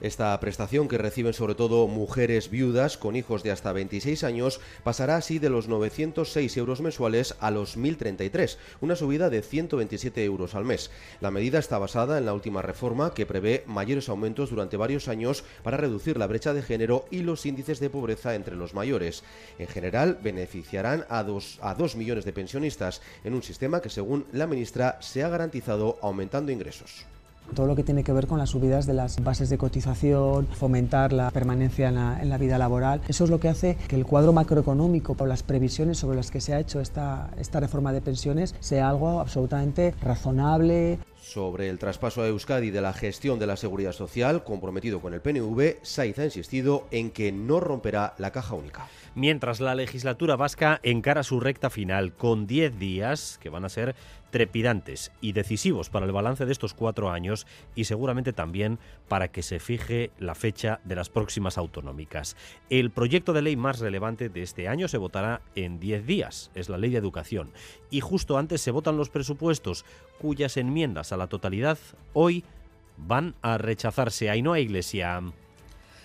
Esta 0.00 0.40
prestación, 0.40 0.88
que 0.88 0.96
reciben 0.96 1.34
sobre 1.34 1.54
todo 1.54 1.86
mujeres 1.86 2.48
viudas 2.48 2.96
con 2.96 3.16
hijos 3.16 3.42
de 3.42 3.50
hasta 3.50 3.72
26 3.72 4.24
años, 4.24 4.58
pasará 4.82 5.16
así 5.16 5.38
de 5.38 5.50
los 5.50 5.68
906 5.68 6.56
euros 6.56 6.80
mensuales 6.80 7.34
a 7.38 7.50
los 7.50 7.76
1.033, 7.76 8.56
una 8.80 8.96
subida 8.96 9.28
de 9.28 9.42
127 9.42 10.24
euros 10.24 10.54
al 10.54 10.64
mes. 10.64 10.90
La 11.20 11.30
medida 11.30 11.58
está 11.58 11.76
basada 11.76 12.16
en 12.16 12.24
la 12.24 12.32
última 12.32 12.62
reforma 12.62 13.12
que 13.12 13.26
prevé 13.26 13.62
mayores 13.66 14.08
aumentos 14.08 14.48
durante 14.48 14.78
varios 14.78 15.06
años 15.08 15.44
para 15.62 15.76
reducir 15.76 16.16
la 16.16 16.26
brecha 16.26 16.54
de 16.54 16.62
género 16.62 17.04
y 17.10 17.20
los 17.20 17.44
índices 17.44 17.78
de 17.78 17.90
pobreza 17.90 18.34
entre 18.34 18.56
los 18.56 18.72
mayores. 18.72 19.22
En 19.58 19.68
general, 19.68 20.18
beneficiarán 20.22 21.04
a 21.10 21.22
dos, 21.24 21.58
a 21.60 21.74
dos 21.74 21.94
millones 21.94 22.24
de 22.24 22.32
pensionistas 22.32 23.02
en 23.22 23.34
un 23.34 23.42
sistema 23.42 23.82
que, 23.82 23.90
según 23.90 24.24
la 24.32 24.46
ministra, 24.46 24.96
se 25.02 25.22
ha 25.22 25.28
garantizado 25.28 25.98
aumentando 26.00 26.52
ingresos 26.52 27.04
todo 27.54 27.66
lo 27.66 27.76
que 27.76 27.82
tiene 27.82 28.04
que 28.04 28.12
ver 28.12 28.26
con 28.26 28.38
las 28.38 28.50
subidas 28.50 28.86
de 28.86 28.94
las 28.94 29.22
bases 29.22 29.50
de 29.50 29.58
cotización, 29.58 30.46
fomentar 30.46 31.12
la 31.12 31.30
permanencia 31.30 31.88
en 31.88 31.96
la, 31.96 32.20
en 32.20 32.28
la, 32.28 32.38
vida 32.38 32.58
laboral. 32.58 33.00
Eso 33.08 33.24
es 33.24 33.30
lo 33.30 33.40
que 33.40 33.48
hace 33.48 33.76
que 33.88 33.96
el 33.96 34.06
cuadro 34.06 34.32
macroeconómico 34.32 35.16
o 35.18 35.26
las 35.26 35.42
previsiones 35.42 35.98
sobre 35.98 36.16
las 36.16 36.30
que 36.30 36.40
se 36.40 36.54
ha 36.54 36.60
hecho 36.60 36.80
esta, 36.80 37.30
esta 37.38 37.60
reforma 37.60 37.92
de 37.92 38.00
pensiones 38.00 38.54
sea 38.60 38.88
algo 38.88 39.20
absolutamente 39.20 39.94
razonable. 40.02 40.98
Sobre 41.20 41.68
el 41.68 41.78
traspaso 41.78 42.22
a 42.22 42.26
Euskadi 42.26 42.70
de 42.70 42.80
la 42.80 42.92
gestión 42.92 43.38
de 43.38 43.46
la 43.46 43.56
seguridad 43.56 43.92
social, 43.92 44.42
comprometido 44.42 45.00
con 45.00 45.12
el 45.14 45.20
PNV, 45.20 45.76
Saiz 45.82 46.18
ha 46.18 46.24
insistido 46.24 46.86
en 46.90 47.10
que 47.10 47.30
no 47.30 47.60
romperá 47.60 48.14
la 48.18 48.32
caja 48.32 48.54
única. 48.54 48.88
Mientras 49.14 49.60
la 49.60 49.74
legislatura 49.74 50.36
vasca 50.36 50.80
encara 50.82 51.22
su 51.22 51.40
recta 51.40 51.68
final 51.68 52.14
con 52.14 52.46
10 52.46 52.78
días 52.78 53.38
que 53.42 53.50
van 53.50 53.64
a 53.64 53.68
ser 53.68 53.94
trepidantes 54.30 55.12
y 55.20 55.32
decisivos 55.32 55.90
para 55.90 56.06
el 56.06 56.12
balance 56.12 56.46
de 56.46 56.52
estos 56.52 56.74
cuatro 56.74 57.10
años 57.10 57.46
y 57.74 57.84
seguramente 57.84 58.32
también 58.32 58.78
para 59.08 59.28
que 59.28 59.42
se 59.42 59.58
fije 59.58 60.10
la 60.18 60.34
fecha 60.34 60.80
de 60.84 60.96
las 60.96 61.10
próximas 61.10 61.58
autonómicas. 61.58 62.36
El 62.70 62.90
proyecto 62.90 63.32
de 63.32 63.42
ley 63.42 63.56
más 63.56 63.80
relevante 63.80 64.28
de 64.28 64.42
este 64.42 64.68
año 64.68 64.88
se 64.88 64.98
votará 64.98 65.42
en 65.54 65.80
10 65.80 66.06
días, 66.06 66.50
es 66.54 66.68
la 66.68 66.78
ley 66.78 66.90
de 66.90 66.98
educación, 66.98 67.50
y 67.90 68.00
justo 68.00 68.38
antes 68.38 68.60
se 68.60 68.70
votan 68.70 68.96
los 68.96 69.10
presupuestos, 69.10 69.84
cuyas 70.18 70.56
enmiendas 70.56 71.12
a 71.12 71.16
la 71.16 71.26
totalidad 71.26 71.78
hoy 72.12 72.44
van 72.96 73.34
a 73.42 73.58
rechazarse. 73.58 74.30
Ainhoa 74.30 74.60
Iglesia. 74.60 75.22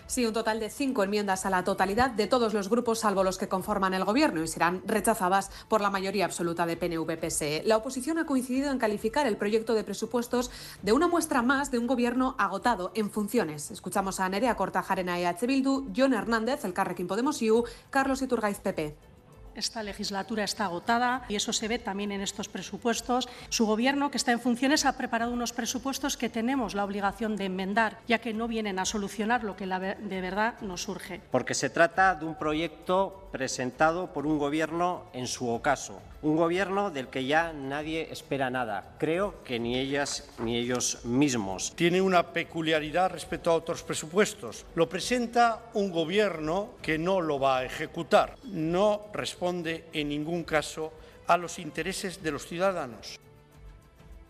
Sí, 0.08 0.24
un 0.24 0.34
total 0.34 0.60
de 0.60 0.70
cinco 0.70 1.04
enmiendas 1.04 1.48
a 1.48 1.50
la 1.50 1.64
totalidad 1.64 2.12
de 2.12 2.28
todos 2.28 2.54
los 2.54 2.70
grupos, 2.70 3.00
salvo 3.00 3.24
los 3.24 3.40
que 3.40 3.48
conforman 3.48 3.96
el 3.96 4.06
gobierno, 4.06 4.44
y 4.44 4.48
serán 4.48 4.84
rechazadas 4.86 5.50
por 5.68 5.82
la 5.82 5.90
mayoría 5.90 6.26
absoluta 6.26 6.68
de 6.68 6.78
PNV-PSE. 6.78 7.64
La 7.66 7.78
oposición 7.78 8.20
ha 8.20 8.28
coincidido 8.28 8.72
en 8.72 8.78
calificar 8.78 9.26
el 9.26 9.36
proyecto 9.36 9.74
de 9.74 9.84
presupuestos 9.84 10.52
de 10.84 10.94
una 10.94 11.08
muestra 11.08 11.42
más 11.42 11.72
de 11.72 11.80
un 11.80 11.88
gobierno 11.88 12.36
agotado 12.38 12.92
en 12.94 13.10
funciones. 13.10 13.72
Escuchamos 13.72 14.20
a 14.20 14.30
Nerea 14.30 14.56
Cortajarena 14.56 15.20
EH 15.20 15.48
Bildu, 15.48 15.88
John 15.96 16.14
Hernández, 16.14 16.66
el 16.66 16.74
Carrequín 16.74 17.08
Podemos 17.08 17.42
IU, 17.42 17.64
Carlos 17.90 18.22
Iturgaiz 18.22 18.60
PP. 18.60 19.15
Esta 19.56 19.84
legislatura 19.84 20.44
está 20.44 20.66
agotada 20.66 21.24
y 21.30 21.36
eso 21.36 21.54
se 21.54 21.70
ve 21.70 21.80
también 21.80 22.12
en 22.12 22.22
estos 22.22 22.50
presupuestos. 22.50 23.30
Su 23.50 23.66
Gobierno, 23.66 24.12
que 24.12 24.18
está 24.18 24.34
en 24.34 24.42
funciones, 24.42 24.86
ha 24.86 24.98
preparado 24.98 25.32
unos 25.32 25.54
presupuestos 25.54 26.18
que 26.18 26.30
tenemos 26.30 26.76
la 26.76 26.84
obligación 26.84 27.38
de 27.38 27.46
enmendar, 27.46 28.00
ya 28.08 28.20
que 28.20 28.34
no 28.34 28.50
vienen 28.50 28.80
a 28.80 28.86
solucionar 28.86 29.44
lo 29.46 29.56
que 29.56 29.66
de 29.66 30.22
verdad 30.22 30.60
nos 30.60 30.84
surge. 30.84 31.22
Porque 31.32 31.54
se 31.54 31.70
trata 31.70 32.16
de 32.16 32.26
un 32.26 32.36
proyecto 32.36 33.30
presentado 33.32 34.12
por 34.12 34.28
un 34.28 34.38
Gobierno 34.38 35.06
en 35.14 35.28
su 35.28 35.50
ocaso, 35.50 36.02
un 36.26 36.36
Gobierno 36.36 36.90
del 36.90 37.08
que 37.08 37.24
ya 37.24 37.54
nadie 37.54 38.12
espera 38.12 38.50
nada, 38.50 38.96
creo 38.98 39.44
que 39.44 39.60
ni 39.60 39.78
ellas 39.78 40.28
ni 40.40 40.58
ellos 40.58 41.06
mismos. 41.06 41.74
Tiene 41.76 42.02
una 42.02 42.34
peculiaridad 42.34 43.12
respecto 43.12 43.52
a 43.52 43.54
otros 43.54 43.84
presupuestos. 43.84 44.66
Lo 44.74 44.90
presenta 44.90 45.70
un 45.76 45.92
Gobierno 45.92 46.72
que 46.82 46.98
no 46.98 47.22
lo 47.22 47.40
va 47.40 47.60
a 47.60 47.66
ejecutar, 47.66 48.38
no 48.46 49.06
responde 49.14 49.86
en 49.94 50.10
ningún 50.10 50.44
caso 50.44 50.94
a 51.28 51.38
los 51.38 51.60
intereses 51.60 52.24
de 52.24 52.32
los 52.32 52.48
ciudadanos. 52.48 53.20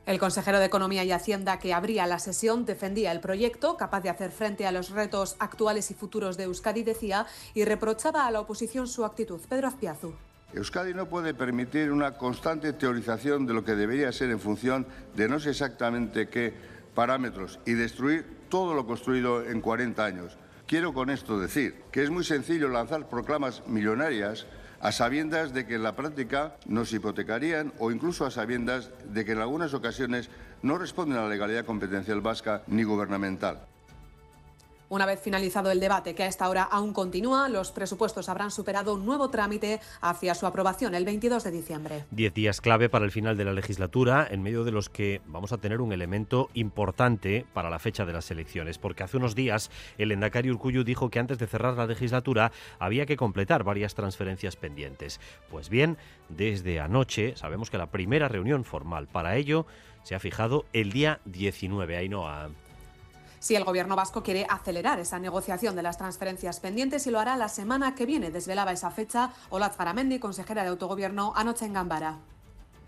El 0.06 0.20
consejero 0.20 0.60
de 0.60 0.66
Economía 0.66 1.06
y 1.06 1.14
Hacienda 1.14 1.60
que 1.60 1.74
abría 1.74 2.06
la 2.08 2.20
sesión 2.20 2.66
defendía 2.66 3.14
el 3.14 3.22
proyecto, 3.22 3.78
capaz 3.78 4.02
de 4.02 4.10
hacer 4.10 4.32
frente 4.32 4.68
a 4.68 4.74
los 4.74 4.90
retos 4.90 5.38
actuales 5.40 5.90
y 5.92 5.94
futuros 5.94 6.36
de 6.36 6.44
Euskadi, 6.44 6.84
decía, 6.84 7.26
y 7.54 7.64
reprochaba 7.64 8.28
a 8.28 8.32
la 8.32 8.42
oposición 8.42 8.90
su 8.90 9.06
actitud. 9.06 9.40
Pedro 9.48 9.70
Azpiazu. 9.70 10.14
Euskadi 10.54 10.94
no 10.94 11.10
puede 11.10 11.34
permitir 11.34 11.92
una 11.92 12.14
constante 12.18 12.72
teorización 12.72 13.46
de 13.46 13.54
lo 13.54 13.66
que 13.66 13.76
debería 13.76 14.12
ser 14.14 14.30
en 14.30 14.40
función 14.40 14.88
de 15.14 15.28
no 15.28 15.40
sé 15.40 15.50
exactamente 15.50 16.30
qué 16.30 16.54
parámetros 16.94 17.60
y 17.66 17.74
destruir 17.74 18.26
todo 18.50 18.74
lo 18.74 18.88
construido 18.88 19.44
en 19.44 19.60
40 19.60 20.06
años. 20.06 20.38
Quiero 20.66 20.94
con 20.94 21.10
esto 21.10 21.40
decir 21.40 21.84
que 21.92 22.04
es 22.04 22.10
muy 22.10 22.24
sencillo 22.24 22.70
lanzar 22.70 23.10
proclamas 23.10 23.64
millonarias 23.68 24.48
a 24.80 24.92
sabiendas 24.92 25.54
de 25.54 25.66
que 25.66 25.76
en 25.76 25.84
la 25.84 25.96
práctica 25.96 26.56
nos 26.66 26.94
hipotecarían 26.94 27.74
o 27.80 27.92
incluso 27.92 28.26
a 28.26 28.32
sabiendas 28.32 28.92
de 29.06 29.26
que 29.26 29.34
en 29.34 29.40
algunas 29.40 29.74
ocasiones 29.74 30.30
no 30.62 30.78
responden 30.78 31.18
a 31.18 31.24
la 31.24 31.30
legalidad 31.30 31.66
competencial 31.66 32.22
vasca 32.22 32.64
ni 32.68 32.84
gubernamental. 32.84 33.68
Una 34.96 35.06
vez 35.06 35.20
finalizado 35.20 35.72
el 35.72 35.82
debate, 35.82 36.16
que 36.16 36.24
a 36.24 36.28
esta 36.28 36.48
hora 36.48 36.64
aún 36.64 36.94
continúa, 36.94 37.50
los 37.50 37.74
presupuestos 37.74 38.30
habrán 38.30 38.50
superado 38.50 38.94
un 38.94 39.06
nuevo 39.06 39.30
trámite 39.30 39.82
hacia 40.00 40.34
su 40.36 40.46
aprobación 40.46 40.96
el 40.96 41.04
22 41.04 41.44
de 41.44 41.52
diciembre. 41.52 42.06
Diez 42.12 42.34
días 42.34 42.62
clave 42.62 42.88
para 42.88 43.04
el 43.04 43.12
final 43.12 43.36
de 43.36 43.44
la 43.44 43.52
legislatura, 43.52 44.26
en 44.32 44.42
medio 44.42 44.64
de 44.64 44.72
los 44.72 44.88
que 44.88 45.22
vamos 45.26 45.52
a 45.52 45.58
tener 45.58 45.82
un 45.82 45.92
elemento 45.92 46.50
importante 46.54 47.46
para 47.54 47.70
la 47.70 47.80
fecha 47.80 48.06
de 48.06 48.14
las 48.14 48.32
elecciones, 48.32 48.78
porque 48.78 49.04
hace 49.04 49.18
unos 49.18 49.36
días 49.36 49.70
el 49.98 50.14
Endacari 50.14 50.50
Urcuyu 50.50 50.86
dijo 50.86 51.10
que 51.10 51.20
antes 51.20 51.40
de 51.40 51.48
cerrar 51.48 51.76
la 51.76 51.88
legislatura 51.88 52.54
había 52.80 53.06
que 53.06 53.18
completar 53.18 53.66
varias 53.66 53.96
transferencias 53.96 54.56
pendientes. 54.56 55.20
Pues 55.52 55.68
bien, 55.68 55.98
desde 56.30 56.80
anoche 56.80 57.36
sabemos 57.36 57.70
que 57.70 57.78
la 57.78 57.92
primera 57.92 58.30
reunión 58.30 58.64
formal 58.64 59.08
para 59.08 59.36
ello 59.36 59.66
se 60.04 60.16
ha 60.16 60.20
fijado 60.22 60.64
el 60.72 60.94
día 60.94 61.20
19. 61.26 61.98
Ainhoa 61.98 62.50
si 63.46 63.56
el 63.56 63.64
Gobierno 63.64 63.96
vasco 63.96 64.24
quiere 64.24 64.48
acelerar 64.50 65.00
esa 65.00 65.20
negociación 65.20 65.76
de 65.76 65.84
las 65.84 66.00
transferencias 66.00 66.60
pendientes 66.60 67.06
y 67.06 67.12
lo 67.12 67.20
hará 67.20 67.38
la 67.38 67.48
semana 67.48 67.94
que 67.94 68.08
viene. 68.08 68.32
Desvelaba 68.32 68.72
esa 68.72 68.90
fecha 68.90 69.34
Olaz 69.52 69.78
Garamendi, 69.78 70.18
consejera 70.18 70.64
de 70.64 70.70
Autogobierno, 70.70 71.32
anoche 71.36 71.66
en 71.66 71.74
Gambara. 71.74 72.18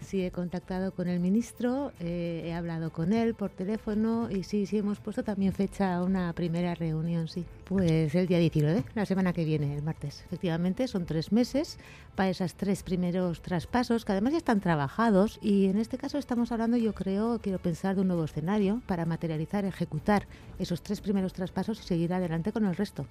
Sí, 0.02 0.24
he 0.24 0.32
contactado 0.32 0.91
con 0.93 1.08
el 1.08 1.20
ministro, 1.20 1.91
eh, 2.00 2.43
he 2.45 2.54
hablado 2.54 2.91
con 2.91 3.14
él 3.14 3.34
por 3.34 3.50
teléfono 3.50 4.30
y 4.32 4.43
sí, 4.43 4.66
sí, 4.66 4.78
hemos 4.78 5.00
puesto 5.00 5.24
también 5.24 5.54
fecha 5.54 5.95
a 5.95 6.04
una 6.04 6.32
primera 6.34 6.76
reunión, 6.76 7.28
sí. 7.28 7.45
Pues 7.66 8.16
el 8.16 8.28
día 8.28 8.38
19, 8.38 8.86
la 8.95 9.06
semana 9.06 9.34
que 9.34 9.43
viene, 9.43 9.76
el 9.76 9.84
martes. 9.84 10.24
Efectivamente, 10.26 10.88
son 10.88 11.06
tres 11.06 11.32
meses 11.32 11.78
para 12.16 12.30
esos 12.30 12.56
tres 12.56 12.84
primeros 12.84 13.41
traspasos, 13.41 14.06
que 14.06 14.14
además 14.14 14.34
ya 14.34 14.38
están 14.38 14.62
trabajados 14.62 15.39
y 15.41 15.66
en 15.66 15.78
este 15.78 15.98
caso 15.98 16.18
estamos 16.18 16.52
hablando, 16.52 16.78
yo 16.78 16.93
creo, 16.93 17.39
quiero 17.41 17.60
pensar 17.60 17.95
de 17.95 18.02
un 18.02 18.08
nuevo 18.08 18.24
escenario 18.24 18.82
para 18.86 19.06
materializar, 19.06 19.66
ejecutar 19.66 20.28
esos 20.60 20.82
tres 20.82 21.02
primeros 21.02 21.34
traspasos 21.34 21.82
y 21.82 21.84
seguir 21.84 22.14
adelante 22.14 22.54
con 22.54 22.66
el 22.66 22.76
resto. 22.76 23.06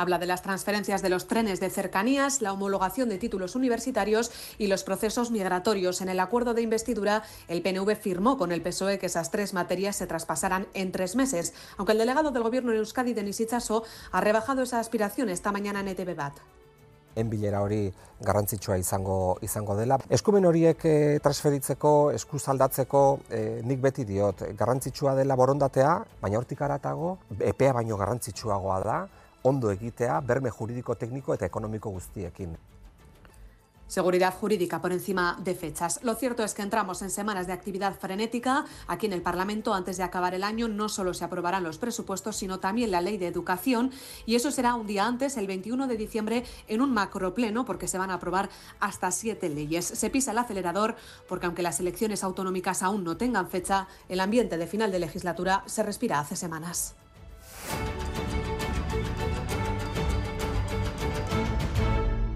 Habla 0.00 0.18
de 0.18 0.24
las 0.24 0.40
transferencias 0.40 1.02
de 1.02 1.10
los 1.10 1.26
trenes 1.26 1.60
de 1.60 1.68
cercanías, 1.68 2.40
la 2.40 2.54
homologación 2.54 3.10
de 3.10 3.18
títulos 3.18 3.54
universitarios 3.54 4.30
y 4.56 4.68
los 4.68 4.82
procesos 4.82 5.30
migratorios. 5.30 6.00
En 6.00 6.08
el 6.08 6.20
acuerdo 6.20 6.54
de 6.54 6.62
investidura, 6.62 7.22
el 7.48 7.60
PNV 7.60 7.96
firmó 7.96 8.38
con 8.38 8.50
el 8.50 8.62
PSOE 8.62 8.98
que 8.98 9.04
esas 9.04 9.30
tres 9.30 9.52
materias 9.52 9.96
se 9.96 10.06
traspasaran 10.06 10.68
en 10.72 10.90
tres 10.90 11.16
meses, 11.16 11.52
aunque 11.76 11.92
el 11.92 11.98
delegado 11.98 12.30
del 12.30 12.42
Gobierno 12.42 12.72
en 12.72 12.78
Euskadi, 12.78 13.12
Denis 13.12 13.40
Itxaso, 13.40 13.84
ha 14.10 14.22
rebajado 14.22 14.62
esa 14.62 14.80
aspiración 14.80 15.28
esta 15.28 15.52
mañana 15.52 15.80
en 15.80 15.88
ETV 15.88 16.16
BAT. 16.16 16.32
enbilera 17.16 17.60
hori 17.60 17.92
garrantzitsua 18.20 18.78
izango 18.78 19.36
izango 19.42 19.74
dela. 19.76 19.98
Eskumen 20.08 20.46
horiek 20.46 20.84
e, 20.86 21.18
transferitzeko, 21.20 22.12
eskuz 22.14 22.44
aldatzeko, 22.48 23.02
e, 23.28 23.40
nik 23.66 23.80
beti 23.82 24.04
diot, 24.06 24.44
garrantzitsua 24.56 25.16
dela 25.18 25.36
borondatea, 25.36 25.96
baina 26.22 26.38
hortik 26.38 26.62
aratago, 26.62 27.16
epea 27.40 27.74
baino 27.74 27.98
garrantzitsuagoa 28.00 28.78
da, 28.86 28.98
ondo 29.42 29.70
egitea, 29.70 30.20
berme 30.20 30.50
juridiko 30.50 30.94
tekniko 30.94 31.34
eta 31.34 31.46
ekonomiko 31.46 31.90
guztiekin. 31.90 32.56
Seguridad 33.90 34.32
jurídica 34.32 34.80
por 34.80 34.92
encima 34.92 35.36
de 35.42 35.52
fechas. 35.56 35.98
Lo 36.04 36.14
cierto 36.14 36.44
es 36.44 36.54
que 36.54 36.62
entramos 36.62 37.02
en 37.02 37.10
semanas 37.10 37.48
de 37.48 37.52
actividad 37.52 37.98
frenética. 37.98 38.64
Aquí 38.86 39.06
en 39.06 39.12
el 39.12 39.20
Parlamento, 39.20 39.74
antes 39.74 39.96
de 39.96 40.04
acabar 40.04 40.32
el 40.32 40.44
año, 40.44 40.68
no 40.68 40.88
solo 40.88 41.12
se 41.12 41.24
aprobarán 41.24 41.64
los 41.64 41.78
presupuestos, 41.78 42.36
sino 42.36 42.60
también 42.60 42.92
la 42.92 43.00
ley 43.00 43.18
de 43.18 43.26
educación. 43.26 43.90
Y 44.26 44.36
eso 44.36 44.52
será 44.52 44.76
un 44.76 44.86
día 44.86 45.06
antes, 45.06 45.36
el 45.36 45.48
21 45.48 45.88
de 45.88 45.96
diciembre, 45.96 46.44
en 46.68 46.82
un 46.82 46.94
macropleno, 46.94 47.64
porque 47.64 47.88
se 47.88 47.98
van 47.98 48.12
a 48.12 48.14
aprobar 48.14 48.48
hasta 48.78 49.10
siete 49.10 49.48
leyes. 49.48 49.86
Se 49.86 50.08
pisa 50.08 50.30
el 50.30 50.38
acelerador, 50.38 50.94
porque 51.28 51.46
aunque 51.46 51.64
las 51.64 51.80
elecciones 51.80 52.22
autonómicas 52.22 52.84
aún 52.84 53.02
no 53.02 53.16
tengan 53.16 53.48
fecha, 53.48 53.88
el 54.08 54.20
ambiente 54.20 54.56
de 54.56 54.68
final 54.68 54.92
de 54.92 55.00
legislatura 55.00 55.64
se 55.66 55.82
respira 55.82 56.20
hace 56.20 56.36
semanas. 56.36 56.94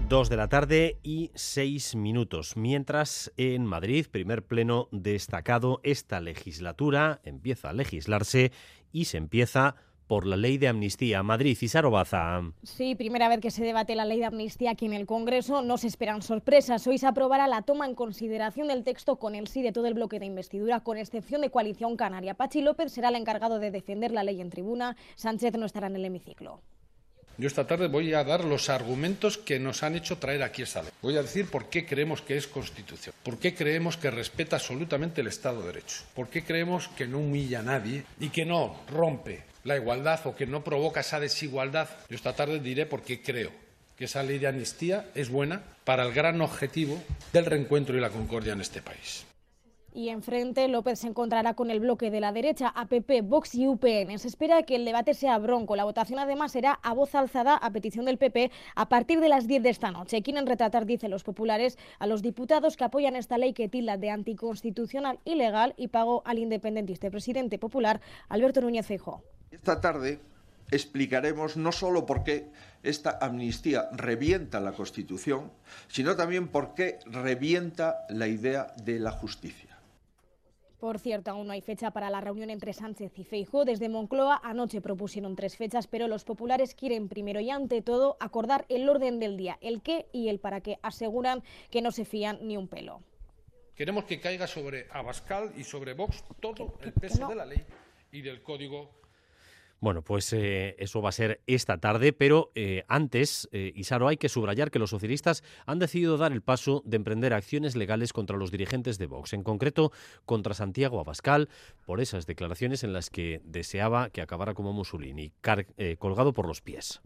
Dos 0.07 0.29
de 0.29 0.37
la 0.37 0.49
tarde 0.49 0.99
y 1.01 1.31
seis 1.33 1.95
minutos. 1.95 2.57
Mientras 2.57 3.33
en 3.37 3.65
Madrid, 3.65 4.05
primer 4.11 4.45
pleno 4.45 4.87
destacado, 4.91 5.79
esta 5.81 6.21
legislatura 6.21 7.21
empieza 7.23 7.69
a 7.69 7.73
legislarse 7.73 8.51
y 8.91 9.05
se 9.05 9.17
empieza 9.17 9.75
por 10.05 10.27
la 10.27 10.37
ley 10.37 10.59
de 10.59 10.67
amnistía. 10.67 11.23
Madrid 11.23 11.57
y 11.59 11.67
Sarobaza. 11.67 12.41
Sí, 12.61 12.93
primera 12.93 13.29
vez 13.29 13.39
que 13.39 13.49
se 13.49 13.63
debate 13.63 13.95
la 13.95 14.05
ley 14.05 14.19
de 14.19 14.25
amnistía 14.25 14.71
aquí 14.71 14.85
en 14.85 14.93
el 14.93 15.07
Congreso. 15.07 15.63
No 15.63 15.79
se 15.79 15.87
esperan 15.87 16.21
sorpresas. 16.21 16.85
Hoy 16.85 16.99
se 16.99 17.07
aprobará 17.07 17.47
la 17.47 17.63
toma 17.63 17.87
en 17.87 17.95
consideración 17.95 18.67
del 18.67 18.83
texto 18.83 19.17
con 19.17 19.33
el 19.33 19.47
sí 19.47 19.63
de 19.63 19.71
todo 19.71 19.87
el 19.87 19.95
bloque 19.95 20.19
de 20.19 20.27
investidura, 20.27 20.81
con 20.81 20.97
excepción 20.97 21.41
de 21.41 21.49
Coalición 21.49 21.97
Canaria. 21.97 22.35
Pachi 22.35 22.61
López 22.61 22.91
será 22.91 23.09
el 23.09 23.15
encargado 23.15 23.57
de 23.57 23.71
defender 23.71 24.11
la 24.11 24.23
ley 24.23 24.39
en 24.39 24.51
tribuna. 24.51 24.95
Sánchez 25.15 25.57
no 25.57 25.65
estará 25.65 25.87
en 25.87 25.95
el 25.95 26.05
hemiciclo. 26.05 26.61
Yo 27.37 27.47
esta 27.47 27.67
tarde 27.67 27.87
voy 27.87 28.13
a 28.13 28.23
dar 28.23 28.45
los 28.45 28.69
argumentos 28.69 29.37
que 29.37 29.59
nos 29.59 29.83
han 29.83 29.95
hecho 29.95 30.17
traer 30.17 30.41
aquí 30.41 30.61
esta 30.61 30.81
ley. 30.81 30.91
Voy 31.01 31.17
a 31.17 31.21
decir 31.21 31.47
por 31.47 31.69
qué 31.69 31.85
creemos 31.85 32.21
que 32.21 32.37
es 32.37 32.47
Constitución, 32.47 33.13
por 33.23 33.39
qué 33.39 33.53
creemos 33.53 33.97
que 33.97 34.09
respeta 34.09 34.55
absolutamente 34.55 35.19
el 35.19 35.27
Estado 35.27 35.59
de 35.59 35.67
Derecho, 35.67 36.03
por 36.13 36.29
qué 36.29 36.45
creemos 36.45 36.87
que 36.89 37.07
no 37.07 37.19
humilla 37.19 37.59
a 37.59 37.63
nadie 37.63 38.05
y 38.21 38.29
que 38.29 38.45
no 38.45 38.79
rompe 38.89 39.43
la 39.65 39.75
igualdad 39.75 40.25
o 40.27 40.35
que 40.35 40.45
no 40.47 40.63
provoca 40.63 41.01
esa 41.01 41.19
desigualdad. 41.19 41.89
Yo 42.09 42.15
esta 42.15 42.33
tarde 42.33 42.61
diré 42.61 42.85
por 42.85 43.01
qué 43.01 43.21
creo 43.21 43.51
que 43.97 44.05
esa 44.05 44.23
ley 44.23 44.39
de 44.39 44.47
amnistía 44.47 45.09
es 45.13 45.29
buena 45.29 45.61
para 45.83 46.03
el 46.03 46.13
gran 46.13 46.39
objetivo 46.39 47.01
del 47.33 47.45
reencuentro 47.45 47.97
y 47.97 48.01
la 48.01 48.11
concordia 48.11 48.53
en 48.53 48.61
este 48.61 48.81
país. 48.81 49.25
Y 49.95 50.09
enfrente 50.09 50.67
López 50.67 50.99
se 50.99 51.07
encontrará 51.07 51.53
con 51.53 51.71
el 51.71 51.79
bloque 51.79 52.11
de 52.11 52.19
la 52.19 52.33
derecha, 52.33 52.67
APP, 52.67 53.21
Vox 53.23 53.55
y 53.55 53.65
UPN. 53.65 54.19
Se 54.19 54.27
espera 54.27 54.63
que 54.63 54.75
el 54.75 54.83
debate 54.83 55.13
sea 55.13 55.37
bronco. 55.37 55.77
La 55.77 55.85
votación 55.85 56.19
además 56.19 56.51
será 56.51 56.73
a 56.83 56.93
voz 56.93 57.15
alzada 57.15 57.55
a 57.55 57.71
petición 57.71 58.03
del 58.03 58.17
PP 58.17 58.51
a 58.75 58.89
partir 58.89 59.21
de 59.21 59.29
las 59.29 59.47
10 59.47 59.63
de 59.63 59.69
esta 59.69 59.91
noche. 59.91 60.21
Quieren 60.21 60.47
retratar, 60.47 60.85
dicen 60.85 61.11
los 61.11 61.23
populares, 61.23 61.77
a 61.97 62.07
los 62.07 62.21
diputados 62.21 62.75
que 62.75 62.83
apoyan 62.83 63.15
esta 63.15 63.37
ley 63.37 63.53
que 63.53 63.69
tilda 63.69 63.95
de 63.95 64.09
anticonstitucional, 64.09 65.19
ilegal 65.23 65.73
y 65.77 65.87
pago 65.87 66.23
al 66.25 66.39
independentista 66.39 67.09
presidente 67.09 67.57
popular 67.57 68.01
Alberto 68.27 68.59
Núñez 68.59 68.85
Feijóo. 68.85 69.23
Esta 69.49 69.79
tarde 69.79 70.19
explicaremos 70.71 71.55
no 71.55 71.71
solo 71.71 72.05
por 72.05 72.25
qué 72.25 72.49
esta 72.83 73.17
amnistía 73.21 73.87
revienta 73.93 74.59
la 74.59 74.73
Constitución, 74.73 75.53
sino 75.87 76.17
también 76.17 76.49
por 76.49 76.75
qué 76.75 76.99
revienta 77.05 78.05
la 78.09 78.27
idea 78.27 78.73
de 78.83 78.99
la 78.99 79.11
justicia. 79.11 79.74
Por 80.85 80.99
cierto, 80.99 81.31
aún 81.31 81.47
no 81.47 81.53
hay 81.53 81.61
fecha 81.61 81.89
para 81.89 82.11
la 82.11 82.21
reunión 82.21 82.51
entre 82.51 82.71
Sánchez 82.71 83.17
y 83.17 83.23
Feijóo. 83.23 83.65
Desde 83.65 83.89
Moncloa 83.89 84.39
anoche 84.43 84.81
propusieron 84.81 85.35
tres 85.35 85.57
fechas, 85.57 85.87
pero 85.87 86.07
los 86.07 86.23
populares 86.23 86.75
quieren 86.75 87.09
primero 87.09 87.39
y 87.39 87.49
ante 87.49 87.81
todo 87.81 88.17
acordar 88.19 88.67
el 88.69 88.87
orden 88.87 89.19
del 89.19 89.35
día, 89.35 89.57
el 89.61 89.81
qué 89.81 90.05
y 90.13 90.29
el 90.29 90.37
para 90.37 90.61
qué. 90.61 90.77
Aseguran 90.83 91.41
que 91.71 91.81
no 91.81 91.89
se 91.89 92.05
fían 92.05 92.37
ni 92.43 92.55
un 92.55 92.67
pelo. 92.67 93.01
Queremos 93.75 94.03
que 94.03 94.19
caiga 94.19 94.45
sobre 94.45 94.85
Abascal 94.91 95.53
y 95.57 95.63
sobre 95.63 95.95
Vox 95.95 96.23
todo 96.39 96.75
el 96.81 96.93
peso 96.93 97.29
de 97.29 97.35
la 97.35 97.47
ley 97.47 97.65
y 98.11 98.21
del 98.21 98.43
Código 98.43 98.91
bueno, 99.85 100.01
pues 100.01 100.33
eh, 100.33 100.75
eso 100.79 100.99
va 101.03 101.09
a 101.09 101.11
ser 101.11 101.41
esta 101.45 101.77
tarde, 101.77 102.11
pero 102.11 102.51
eh, 102.55 102.85
antes, 102.87 103.47
eh, 103.51 103.71
Isaro, 103.75 104.07
hay 104.07 104.17
que 104.17 104.29
subrayar 104.29 104.71
que 104.71 104.79
los 104.79 104.89
socialistas 104.89 105.43
han 105.67 105.77
decidido 105.77 106.17
dar 106.17 106.31
el 106.31 106.41
paso 106.41 106.81
de 106.87 106.95
emprender 106.95 107.35
acciones 107.35 107.75
legales 107.75 108.11
contra 108.11 108.35
los 108.35 108.49
dirigentes 108.49 108.97
de 108.97 109.05
Vox, 109.05 109.33
en 109.33 109.43
concreto 109.43 109.91
contra 110.25 110.55
Santiago 110.55 110.99
Abascal, 110.99 111.49
por 111.85 112.01
esas 112.01 112.25
declaraciones 112.25 112.83
en 112.83 112.93
las 112.93 113.11
que 113.11 113.41
deseaba 113.43 114.09
que 114.09 114.23
acabara 114.23 114.55
como 114.55 114.73
Mussolini, 114.73 115.33
colgado 115.99 116.33
por 116.33 116.47
los 116.47 116.61
pies. 116.61 116.99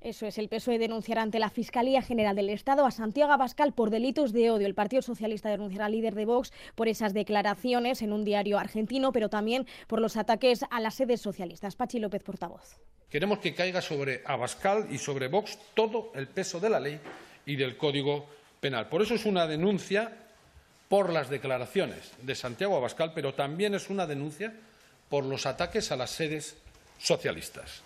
Eso 0.00 0.26
es, 0.26 0.38
el 0.38 0.48
PSOE 0.48 0.78
denunciará 0.78 1.20
ante 1.20 1.38
la 1.38 1.50
Fiscalía 1.50 2.00
General 2.00 2.34
del 2.34 2.48
Estado 2.48 2.86
a 2.86 2.90
Santiago 2.90 3.32
Abascal 3.32 3.74
por 3.74 3.90
delitos 3.90 4.32
de 4.32 4.50
odio. 4.50 4.66
El 4.66 4.74
Partido 4.74 5.02
Socialista 5.02 5.50
denunciará 5.50 5.86
al 5.86 5.92
líder 5.92 6.14
de 6.14 6.24
Vox 6.24 6.54
por 6.74 6.88
esas 6.88 7.12
declaraciones 7.12 8.00
en 8.00 8.14
un 8.14 8.24
diario 8.24 8.58
argentino, 8.58 9.12
pero 9.12 9.28
también 9.28 9.66
por 9.86 10.00
los 10.00 10.16
ataques 10.16 10.64
a 10.70 10.80
las 10.80 10.94
sedes 10.94 11.20
socialistas. 11.20 11.76
Pachi 11.76 11.98
López, 11.98 12.22
portavoz. 12.22 12.78
Queremos 13.10 13.40
que 13.40 13.54
caiga 13.54 13.82
sobre 13.82 14.22
Abascal 14.24 14.86
y 14.90 14.96
sobre 14.96 15.28
Vox 15.28 15.58
todo 15.74 16.12
el 16.14 16.28
peso 16.28 16.60
de 16.60 16.70
la 16.70 16.80
ley 16.80 16.98
y 17.44 17.56
del 17.56 17.76
Código 17.76 18.26
Penal. 18.58 18.88
Por 18.88 19.02
eso 19.02 19.14
es 19.14 19.26
una 19.26 19.46
denuncia 19.46 20.16
por 20.88 21.12
las 21.12 21.28
declaraciones 21.28 22.12
de 22.22 22.34
Santiago 22.34 22.74
Abascal, 22.76 23.12
pero 23.14 23.34
también 23.34 23.74
es 23.74 23.90
una 23.90 24.06
denuncia 24.06 24.54
por 25.10 25.26
los 25.26 25.44
ataques 25.44 25.92
a 25.92 25.96
las 25.96 26.10
sedes 26.10 26.56
socialistas. 26.98 27.82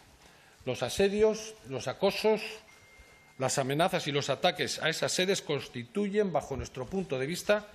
Los 0.65 0.83
asedios, 0.83 1.55
los 1.69 1.89
acosos, 1.89 2.41
las 3.39 3.59
amenazas 3.59 4.07
y 4.07 4.13
los 4.13 4.31
ataques 4.31 4.83
a 4.83 4.89
esas 4.89 5.13
sedes 5.13 5.43
constituyen, 5.43 6.33
bajo 6.33 6.57
nuestro 6.57 6.87
punto 6.87 7.19
de 7.19 7.27
vista, 7.27 7.67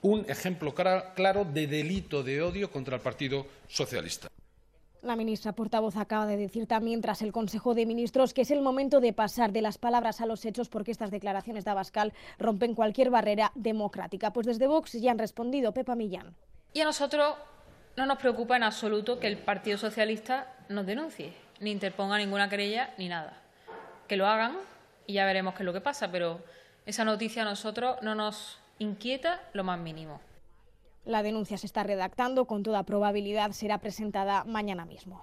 un 0.00 0.24
ejemplo 0.28 0.74
claro 0.74 1.44
de 1.44 1.66
delito 1.66 2.22
de 2.22 2.42
odio 2.42 2.70
contra 2.70 2.96
el 2.96 3.02
Partido 3.02 3.46
Socialista. 3.68 4.28
La 5.02 5.16
ministra 5.16 5.52
portavoz 5.52 5.96
acaba 5.96 6.26
de 6.26 6.38
decir 6.38 6.66
también 6.66 7.02
tras 7.02 7.20
el 7.20 7.30
Consejo 7.30 7.74
de 7.74 7.84
Ministros 7.84 8.32
que 8.32 8.42
es 8.42 8.50
el 8.50 8.62
momento 8.62 9.00
de 9.00 9.12
pasar 9.12 9.52
de 9.52 9.60
las 9.60 9.76
palabras 9.76 10.22
a 10.22 10.26
los 10.26 10.46
hechos 10.46 10.70
porque 10.70 10.92
estas 10.92 11.10
declaraciones 11.10 11.66
de 11.66 11.72
Abascal 11.72 12.14
rompen 12.38 12.74
cualquier 12.74 13.10
barrera 13.10 13.52
democrática. 13.54 14.32
Pues 14.32 14.46
desde 14.46 14.66
Vox 14.66 14.92
ya 14.92 15.10
han 15.10 15.18
respondido 15.18 15.72
Pepa 15.72 15.94
Millán. 15.94 16.34
Y 16.72 16.80
a 16.80 16.84
nosotros 16.84 17.34
no 17.98 18.06
nos 18.06 18.16
preocupa 18.16 18.56
en 18.56 18.62
absoluto 18.62 19.20
que 19.20 19.26
el 19.26 19.36
Partido 19.36 19.76
Socialista 19.76 20.56
nos 20.70 20.86
denuncie 20.86 21.43
ni 21.60 21.70
interponga 21.70 22.18
ninguna 22.18 22.48
querella 22.48 22.90
ni 22.98 23.08
nada. 23.08 23.34
Que 24.08 24.16
lo 24.16 24.26
hagan 24.26 24.56
y 25.06 25.14
ya 25.14 25.26
veremos 25.26 25.54
qué 25.54 25.62
es 25.62 25.66
lo 25.66 25.72
que 25.72 25.80
pasa, 25.80 26.10
pero 26.10 26.40
esa 26.86 27.04
noticia 27.04 27.42
a 27.42 27.44
nosotros 27.44 27.96
no 28.02 28.14
nos 28.14 28.58
inquieta 28.78 29.40
lo 29.52 29.64
más 29.64 29.78
mínimo. 29.78 30.20
La 31.04 31.22
denuncia 31.22 31.58
se 31.58 31.66
está 31.66 31.82
redactando, 31.82 32.46
con 32.46 32.62
toda 32.62 32.84
probabilidad 32.84 33.52
será 33.52 33.78
presentada 33.78 34.44
mañana 34.44 34.84
mismo. 34.84 35.20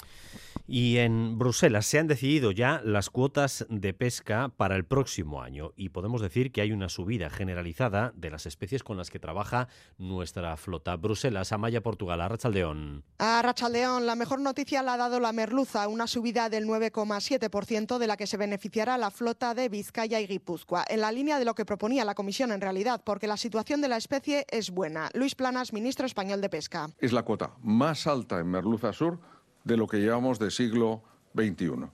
Y 0.68 0.99
en 0.99 1.38
Bruselas 1.38 1.86
se 1.86 1.99
han 1.99 2.08
decidido 2.08 2.52
ya 2.52 2.82
las 2.86 3.10
cuotas 3.10 3.66
de 3.70 3.94
pesca 3.94 4.49
para 4.56 4.76
el 4.76 4.86
próximo 4.86 5.41
año 5.41 5.74
y 5.76 5.90
podemos 5.90 6.22
decir 6.22 6.52
que 6.52 6.62
hay 6.62 6.72
una 6.72 6.88
subida 6.88 7.30
generalizada 7.30 8.14
de 8.16 8.30
las 8.30 8.45
especies 8.45 8.84
con 8.84 8.95
las 8.95 9.10
que 9.10 9.20
trabaja 9.20 9.68
nuestra 9.98 10.56
flota. 10.56 10.95
Bruselas, 10.95 11.52
Amaya, 11.52 11.82
Portugal, 11.82 12.22
Arrachaldeón. 12.22 13.03
A 13.18 13.41
Rachaldeón, 13.41 14.06
la 14.06 14.16
mejor 14.16 14.40
noticia 14.40 14.82
la 14.82 14.94
ha 14.94 14.98
dado 14.98 15.20
la 15.20 15.34
merluza, 15.34 15.88
una 15.88 16.08
subida 16.08 16.49
del 16.49 16.66
9,7% 16.66 17.98
de 17.98 18.08
la 18.08 18.16
que 18.16 18.28
se 18.28 18.38
beneficiará 18.38 18.98
la 18.98 19.12
flota 19.12 19.53
de 19.53 19.68
Vizcaya 19.68 20.20
y 20.20 20.28
Guipúzcoa, 20.28 20.86
en 20.88 21.02
la 21.02 21.12
línea 21.12 21.40
de 21.40 21.45
lo 21.45 21.56
que 21.56 21.66
proponía 21.66 22.06
la 22.06 22.16
Comisión 22.16 22.52
en 22.52 22.62
realidad, 22.62 23.02
porque 23.03 23.28
la 23.28 23.38
situación 23.38 23.82
de 23.82 23.90
la 23.90 23.98
especie 23.98 24.45
es 24.49 24.72
buena. 24.72 25.10
Luis 25.14 25.36
Planas, 25.36 25.70
ministro 25.73 26.06
español 26.06 26.41
de 26.41 26.49
Pesca. 26.49 26.89
Es 26.99 27.14
la 27.14 27.23
cuota 27.23 27.52
más 27.61 28.07
alta 28.07 28.39
en 28.39 28.48
merluza 28.48 28.93
sur 28.93 29.19
de 29.64 29.77
lo 29.77 29.88
que 29.88 29.98
llevamos 29.98 30.39
de 30.39 30.52
siglo 30.52 31.03
XXI. 31.35 31.89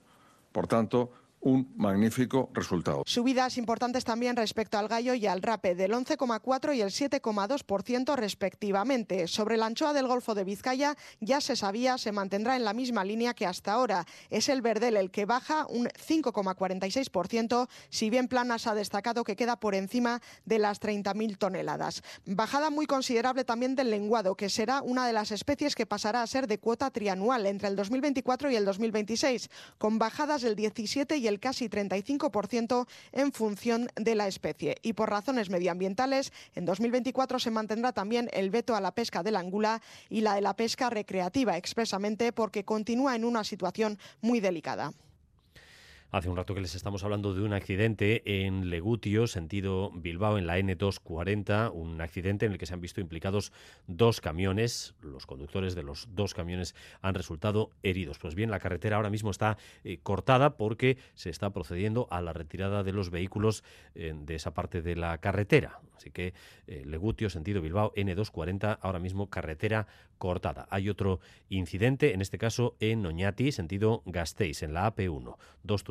Por 0.52 0.66
tanto, 0.66 1.12
un 1.40 1.72
magnífico 1.76 2.50
resultado. 2.52 3.02
Subidas 3.06 3.58
importantes 3.58 4.04
también 4.04 4.36
respecto 4.36 4.78
al 4.78 4.88
gallo 4.88 5.14
y 5.14 5.26
al 5.26 5.42
rape, 5.42 5.74
del 5.74 5.92
11,4 5.92 6.76
y 6.76 6.80
el 6.80 6.90
7,2% 6.90 8.16
respectivamente. 8.16 9.28
Sobre 9.28 9.56
la 9.56 9.66
anchoa 9.66 9.92
del 9.92 10.08
Golfo 10.08 10.34
de 10.34 10.44
Vizcaya 10.44 10.96
ya 11.20 11.40
se 11.40 11.56
sabía, 11.56 11.98
se 11.98 12.12
mantendrá 12.12 12.56
en 12.56 12.64
la 12.64 12.74
misma 12.74 13.04
línea 13.04 13.34
que 13.34 13.46
hasta 13.46 13.72
ahora. 13.72 14.06
Es 14.30 14.48
el 14.48 14.62
verdel 14.62 14.96
el 14.96 15.10
que 15.10 15.26
baja 15.26 15.66
un 15.68 15.86
5,46%, 15.86 17.68
si 17.88 18.10
bien 18.10 18.28
Planas 18.28 18.66
ha 18.66 18.74
destacado 18.74 19.24
que 19.24 19.36
queda 19.36 19.60
por 19.60 19.74
encima 19.74 20.20
de 20.44 20.58
las 20.58 20.80
30.000 20.80 21.38
toneladas. 21.38 22.02
Bajada 22.26 22.70
muy 22.70 22.86
considerable 22.86 23.44
también 23.44 23.74
del 23.74 23.90
lenguado, 23.90 24.34
que 24.34 24.48
será 24.48 24.82
una 24.82 25.06
de 25.06 25.12
las 25.12 25.30
especies 25.30 25.74
que 25.74 25.86
pasará 25.86 26.22
a 26.22 26.26
ser 26.26 26.46
de 26.46 26.58
cuota 26.58 26.90
trianual 26.90 27.46
entre 27.46 27.68
el 27.68 27.76
2024 27.76 28.50
y 28.50 28.56
el 28.56 28.64
2026, 28.64 29.50
con 29.78 29.98
bajadas 29.98 30.42
del 30.42 30.56
17 30.56 31.16
y 31.16 31.27
el 31.28 31.40
casi 31.40 31.68
35% 31.68 32.86
en 33.12 33.32
función 33.32 33.88
de 33.96 34.14
la 34.14 34.26
especie. 34.26 34.76
Y 34.82 34.94
por 34.94 35.10
razones 35.10 35.50
medioambientales, 35.50 36.32
en 36.54 36.64
2024 36.64 37.38
se 37.38 37.50
mantendrá 37.50 37.92
también 37.92 38.28
el 38.32 38.50
veto 38.50 38.74
a 38.74 38.80
la 38.80 38.92
pesca 38.92 39.22
de 39.22 39.30
la 39.30 39.40
angula 39.40 39.80
y 40.08 40.20
la 40.22 40.34
de 40.34 40.40
la 40.40 40.54
pesca 40.54 40.90
recreativa, 40.90 41.56
expresamente 41.56 42.32
porque 42.32 42.64
continúa 42.64 43.14
en 43.14 43.24
una 43.24 43.44
situación 43.44 43.98
muy 44.20 44.40
delicada. 44.40 44.92
Hace 46.10 46.30
un 46.30 46.38
rato 46.38 46.54
que 46.54 46.62
les 46.62 46.74
estamos 46.74 47.04
hablando 47.04 47.34
de 47.34 47.42
un 47.42 47.52
accidente 47.52 48.22
en 48.46 48.70
Legutio, 48.70 49.26
sentido 49.26 49.90
Bilbao, 49.94 50.38
en 50.38 50.46
la 50.46 50.58
N240, 50.58 51.70
un 51.74 52.00
accidente 52.00 52.46
en 52.46 52.52
el 52.52 52.58
que 52.58 52.64
se 52.64 52.72
han 52.72 52.80
visto 52.80 53.02
implicados 53.02 53.52
dos 53.86 54.22
camiones. 54.22 54.94
Los 55.02 55.26
conductores 55.26 55.74
de 55.74 55.82
los 55.82 56.08
dos 56.14 56.32
camiones 56.32 56.74
han 57.02 57.14
resultado 57.14 57.72
heridos. 57.82 58.18
Pues 58.18 58.34
bien, 58.34 58.50
la 58.50 58.58
carretera 58.58 58.96
ahora 58.96 59.10
mismo 59.10 59.30
está 59.30 59.58
eh, 59.84 59.98
cortada 60.02 60.56
porque 60.56 60.96
se 61.14 61.28
está 61.28 61.50
procediendo 61.50 62.08
a 62.10 62.22
la 62.22 62.32
retirada 62.32 62.82
de 62.84 62.92
los 62.92 63.10
vehículos 63.10 63.62
eh, 63.94 64.14
de 64.16 64.34
esa 64.34 64.54
parte 64.54 64.80
de 64.80 64.96
la 64.96 65.18
carretera. 65.18 65.78
Así 65.98 66.10
que 66.10 66.32
eh, 66.68 66.84
Legutio, 66.86 67.28
sentido 67.28 67.60
Bilbao, 67.60 67.92
N240, 67.94 68.78
ahora 68.80 69.00
mismo 69.00 69.28
carretera 69.28 69.88
cortada. 70.16 70.66
Hay 70.70 70.88
otro 70.88 71.20
incidente, 71.48 72.14
en 72.14 72.20
este 72.20 72.38
caso 72.38 72.76
en 72.80 73.04
Oñati, 73.04 73.52
sentido 73.52 74.02
Gasteiz, 74.06 74.62
en 74.62 74.74
la 74.74 74.94
AP1. 74.94 75.36
Dos 75.64 75.82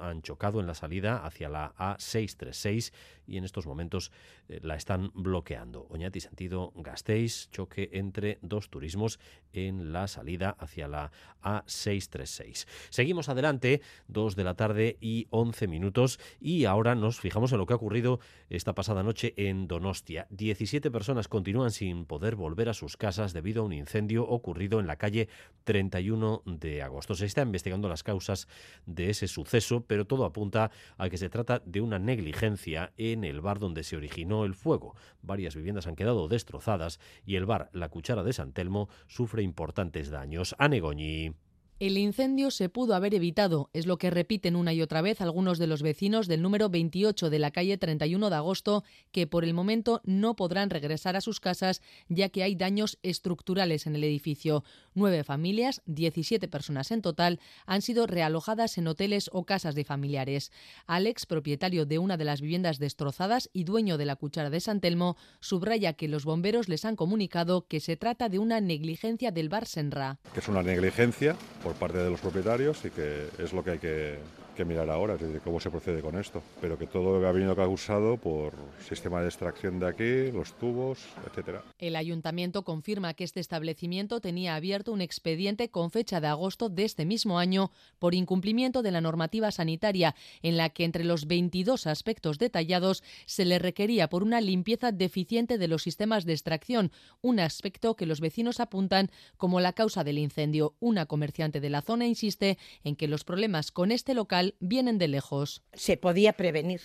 han 0.00 0.22
chocado 0.22 0.60
en 0.60 0.66
la 0.66 0.74
salida 0.74 1.24
hacia 1.24 1.48
la 1.48 1.74
A636 1.76 2.92
y 3.26 3.36
en 3.36 3.44
estos 3.44 3.66
momentos 3.66 4.12
eh, 4.48 4.60
la 4.62 4.76
están 4.76 5.10
bloqueando. 5.14 5.86
Oñati, 5.90 6.20
sentido 6.20 6.72
Gasteiz, 6.76 7.50
choque 7.50 7.90
entre 7.92 8.38
dos 8.42 8.70
turismos 8.70 9.18
en 9.52 9.92
la 9.92 10.08
salida 10.08 10.56
hacia 10.58 10.88
la 10.88 11.12
A636. 11.42 12.66
Seguimos 12.90 13.28
adelante, 13.28 13.80
dos 14.08 14.36
de 14.36 14.44
la 14.44 14.54
tarde 14.54 14.96
y 15.00 15.26
11 15.30 15.68
minutos, 15.68 16.18
y 16.40 16.64
ahora 16.64 16.94
nos 16.94 17.20
fijamos 17.20 17.52
en 17.52 17.58
lo 17.58 17.66
que 17.66 17.72
ha 17.72 17.76
ocurrido 17.76 18.20
esta 18.50 18.74
pasada 18.74 19.02
noche 19.02 19.34
en 19.36 19.68
Donostia. 19.68 20.26
17 20.30 20.90
personas 20.90 21.28
continúan 21.28 21.70
sin 21.70 22.04
poder 22.04 22.36
volver 22.36 22.68
a 22.68 22.74
sus 22.74 22.96
casas 22.96 23.32
debido 23.32 23.62
a 23.62 23.66
un 23.66 23.72
incendio 23.72 24.26
ocurrido 24.26 24.80
en 24.80 24.86
la 24.86 24.96
calle 24.96 25.28
31 25.64 26.42
de 26.46 26.82
agosto. 26.82 27.14
Se 27.14 27.26
está 27.26 27.42
investigando 27.42 27.88
las 27.88 28.02
causas 28.02 28.48
de 28.86 29.10
ese 29.10 29.28
suceso, 29.28 29.84
pero 29.86 30.06
todo 30.06 30.24
apunta 30.24 30.70
a 30.98 31.08
que 31.08 31.18
se 31.18 31.30
trata 31.30 31.62
de 31.64 31.80
una 31.80 31.98
negligencia 31.98 32.92
en 32.96 33.13
el 33.22 33.40
bar 33.40 33.60
donde 33.60 33.84
se 33.84 33.96
originó 33.96 34.44
el 34.44 34.54
fuego. 34.54 34.96
Varias 35.22 35.54
viviendas 35.54 35.86
han 35.86 35.94
quedado 35.94 36.26
destrozadas 36.26 36.98
y 37.24 37.36
el 37.36 37.46
bar 37.46 37.70
La 37.72 37.88
Cuchara 37.90 38.24
de 38.24 38.32
San 38.32 38.52
Telmo 38.52 38.88
sufre 39.06 39.44
importantes 39.44 40.10
daños. 40.10 40.56
Anegoñi. 40.58 41.34
El 41.80 41.98
incendio 41.98 42.52
se 42.52 42.68
pudo 42.68 42.94
haber 42.94 43.14
evitado, 43.14 43.68
es 43.72 43.86
lo 43.86 43.98
que 43.98 44.08
repiten 44.08 44.54
una 44.54 44.72
y 44.72 44.80
otra 44.80 45.02
vez 45.02 45.20
algunos 45.20 45.58
de 45.58 45.66
los 45.66 45.82
vecinos 45.82 46.28
del 46.28 46.40
número 46.40 46.68
28 46.68 47.30
de 47.30 47.38
la 47.40 47.50
calle 47.50 47.76
31 47.76 48.30
de 48.30 48.36
agosto, 48.36 48.84
que 49.10 49.26
por 49.26 49.44
el 49.44 49.54
momento 49.54 50.00
no 50.04 50.36
podrán 50.36 50.70
regresar 50.70 51.16
a 51.16 51.20
sus 51.20 51.40
casas 51.40 51.82
ya 52.08 52.28
que 52.28 52.44
hay 52.44 52.54
daños 52.54 52.98
estructurales 53.02 53.88
en 53.88 53.96
el 53.96 54.04
edificio. 54.04 54.62
Nueve 54.94 55.24
familias, 55.24 55.82
17 55.86 56.46
personas 56.46 56.92
en 56.92 57.02
total, 57.02 57.40
han 57.66 57.82
sido 57.82 58.06
realojadas 58.06 58.78
en 58.78 58.86
hoteles 58.86 59.28
o 59.32 59.44
casas 59.44 59.74
de 59.74 59.84
familiares. 59.84 60.52
Alex, 60.86 61.26
propietario 61.26 61.84
de 61.84 61.98
una 61.98 62.16
de 62.16 62.24
las 62.24 62.40
viviendas 62.40 62.78
destrozadas 62.78 63.50
y 63.52 63.64
dueño 63.64 63.98
de 63.98 64.06
la 64.06 64.14
cuchara 64.14 64.50
de 64.50 64.60
San 64.60 64.80
Telmo, 64.80 65.16
subraya 65.40 65.94
que 65.94 66.06
los 66.06 66.24
bomberos 66.24 66.68
les 66.68 66.84
han 66.84 66.94
comunicado 66.94 67.66
que 67.66 67.80
se 67.80 67.96
trata 67.96 68.28
de 68.28 68.38
una 68.38 68.60
negligencia 68.60 69.32
del 69.32 69.48
bar 69.48 69.66
Senra. 69.66 70.18
Que 70.32 70.38
es 70.38 70.48
una 70.48 70.62
negligencia 70.62 71.36
por 71.64 71.74
parte 71.74 71.98
de 71.98 72.10
los 72.10 72.20
propietarios 72.20 72.84
y 72.84 72.90
que 72.90 73.28
es 73.38 73.52
lo 73.52 73.64
que 73.64 73.70
hay 73.72 73.78
que 73.78 74.18
que 74.54 74.64
mirar 74.64 74.88
ahora, 74.90 75.16
de 75.16 75.40
cómo 75.40 75.60
se 75.60 75.70
procede 75.70 76.00
con 76.00 76.18
esto. 76.18 76.42
Pero 76.60 76.78
que 76.78 76.86
todo 76.86 77.26
ha 77.26 77.32
venido 77.32 77.54
causado 77.54 78.16
por 78.16 78.52
sistema 78.86 79.20
de 79.20 79.28
extracción 79.28 79.78
de 79.78 79.88
aquí, 79.88 80.32
los 80.32 80.52
tubos, 80.58 80.98
etcétera. 81.26 81.62
El 81.78 81.96
ayuntamiento 81.96 82.62
confirma 82.62 83.14
que 83.14 83.24
este 83.24 83.40
establecimiento 83.40 84.20
tenía 84.20 84.54
abierto 84.54 84.92
un 84.92 85.00
expediente 85.00 85.68
con 85.68 85.90
fecha 85.90 86.20
de 86.20 86.28
agosto 86.28 86.68
de 86.68 86.84
este 86.84 87.04
mismo 87.04 87.38
año 87.38 87.70
por 87.98 88.14
incumplimiento 88.14 88.82
de 88.82 88.90
la 88.90 89.00
normativa 89.00 89.50
sanitaria, 89.50 90.14
en 90.42 90.56
la 90.56 90.70
que 90.70 90.84
entre 90.84 91.04
los 91.04 91.26
22 91.26 91.86
aspectos 91.86 92.38
detallados 92.38 93.02
se 93.26 93.44
le 93.44 93.58
requería 93.58 94.08
por 94.08 94.22
una 94.22 94.40
limpieza 94.40 94.92
deficiente 94.92 95.58
de 95.58 95.68
los 95.68 95.82
sistemas 95.82 96.24
de 96.24 96.32
extracción, 96.32 96.92
un 97.20 97.40
aspecto 97.40 97.96
que 97.96 98.06
los 98.06 98.20
vecinos 98.20 98.60
apuntan 98.60 99.10
como 99.36 99.60
la 99.60 99.72
causa 99.72 100.04
del 100.04 100.18
incendio. 100.18 100.74
Una 100.80 101.06
comerciante 101.06 101.60
de 101.60 101.70
la 101.70 101.82
zona 101.82 102.06
insiste 102.06 102.58
en 102.84 102.96
que 102.96 103.08
los 103.08 103.24
problemas 103.24 103.70
con 103.70 103.90
este 103.90 104.14
local 104.14 104.43
vienen 104.60 104.98
de 104.98 105.08
lejos. 105.08 105.62
Se 105.72 105.96
podía 105.96 106.34
prevenir 106.34 106.80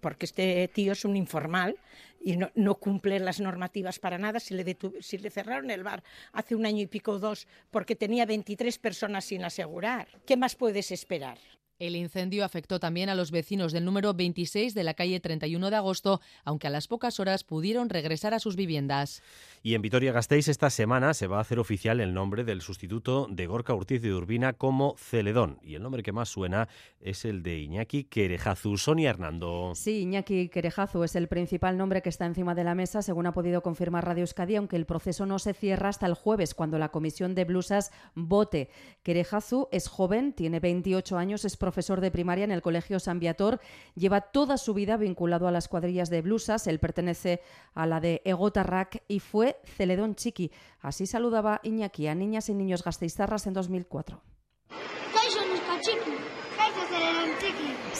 porque 0.00 0.26
este 0.26 0.68
tío 0.68 0.92
es 0.92 1.04
un 1.04 1.16
informal 1.16 1.76
y 2.20 2.36
no, 2.36 2.50
no 2.54 2.74
cumple 2.74 3.20
las 3.20 3.40
normativas 3.40 3.98
para 3.98 4.18
nada. 4.18 4.40
Si 4.40 4.52
le, 4.54 4.76
si 5.00 5.18
le 5.18 5.30
cerraron 5.30 5.70
el 5.70 5.84
bar 5.84 6.02
hace 6.32 6.54
un 6.54 6.66
año 6.66 6.82
y 6.82 6.86
pico 6.86 7.12
o 7.12 7.18
dos 7.18 7.46
porque 7.70 7.94
tenía 7.94 8.26
23 8.26 8.78
personas 8.78 9.24
sin 9.24 9.44
asegurar, 9.44 10.08
¿qué 10.26 10.36
más 10.36 10.56
puedes 10.56 10.90
esperar? 10.90 11.38
El 11.82 11.96
incendio 11.96 12.44
afectó 12.44 12.78
también 12.78 13.08
a 13.08 13.16
los 13.16 13.32
vecinos 13.32 13.72
del 13.72 13.84
número 13.84 14.14
26 14.14 14.72
de 14.72 14.84
la 14.84 14.94
calle 14.94 15.18
31 15.18 15.68
de 15.68 15.74
agosto, 15.74 16.20
aunque 16.44 16.68
a 16.68 16.70
las 16.70 16.86
pocas 16.86 17.18
horas 17.18 17.42
pudieron 17.42 17.88
regresar 17.88 18.34
a 18.34 18.38
sus 18.38 18.54
viviendas. 18.54 19.20
Y 19.64 19.74
en 19.74 19.82
Vitoria-Gasteiz 19.82 20.46
esta 20.46 20.70
semana 20.70 21.12
se 21.12 21.26
va 21.26 21.38
a 21.38 21.40
hacer 21.40 21.58
oficial 21.58 21.98
el 21.98 22.14
nombre 22.14 22.44
del 22.44 22.60
sustituto 22.60 23.26
de 23.28 23.48
Gorka 23.48 23.74
Ortiz 23.74 24.00
de 24.00 24.14
Urbina 24.14 24.52
como 24.52 24.94
Celedón. 24.96 25.58
Y 25.60 25.74
el 25.74 25.82
nombre 25.82 26.04
que 26.04 26.12
más 26.12 26.28
suena 26.28 26.68
es 27.00 27.24
el 27.24 27.42
de 27.42 27.58
Iñaki 27.58 28.04
Querejazu. 28.04 28.76
Sonia 28.76 29.10
Hernando. 29.10 29.72
Sí, 29.74 30.02
Iñaki 30.02 30.50
Querejazu 30.50 31.02
es 31.02 31.16
el 31.16 31.26
principal 31.26 31.76
nombre 31.76 32.00
que 32.00 32.10
está 32.10 32.26
encima 32.26 32.54
de 32.54 32.62
la 32.62 32.76
mesa, 32.76 33.02
según 33.02 33.26
ha 33.26 33.32
podido 33.32 33.60
confirmar 33.60 34.04
Radio 34.04 34.22
Euskadi, 34.22 34.54
aunque 34.54 34.76
el 34.76 34.86
proceso 34.86 35.26
no 35.26 35.40
se 35.40 35.52
cierra 35.52 35.88
hasta 35.88 36.06
el 36.06 36.14
jueves, 36.14 36.54
cuando 36.54 36.78
la 36.78 36.90
comisión 36.90 37.34
de 37.34 37.44
blusas 37.44 37.90
vote. 38.14 38.70
Querejazu 39.02 39.66
es 39.72 39.88
joven, 39.88 40.32
tiene 40.32 40.60
28 40.60 41.18
años, 41.18 41.44
es 41.44 41.56
profesor 41.56 41.71
de 41.72 42.10
primaria 42.10 42.44
en 42.44 42.52
el 42.52 42.62
Colegio 42.62 43.00
San 43.00 43.18
Viator, 43.18 43.60
lleva 43.94 44.20
toda 44.20 44.56
su 44.56 44.74
vida 44.74 44.96
vinculado 44.96 45.48
a 45.48 45.50
las 45.50 45.68
cuadrillas 45.68 46.10
de 46.10 46.22
blusas, 46.22 46.66
él 46.66 46.78
pertenece 46.78 47.40
a 47.74 47.86
la 47.86 48.00
de 48.00 48.22
Egotarrak 48.24 49.02
y 49.08 49.20
fue 49.20 49.56
Celedón 49.64 50.14
Chiqui. 50.14 50.52
Así 50.80 51.06
saludaba 51.06 51.60
Iñaki 51.62 52.06
a 52.06 52.14
niñas 52.14 52.48
y 52.48 52.54
niños 52.54 52.84
gasteiztarras 52.84 53.46
en 53.46 53.54
2004. 53.54 54.22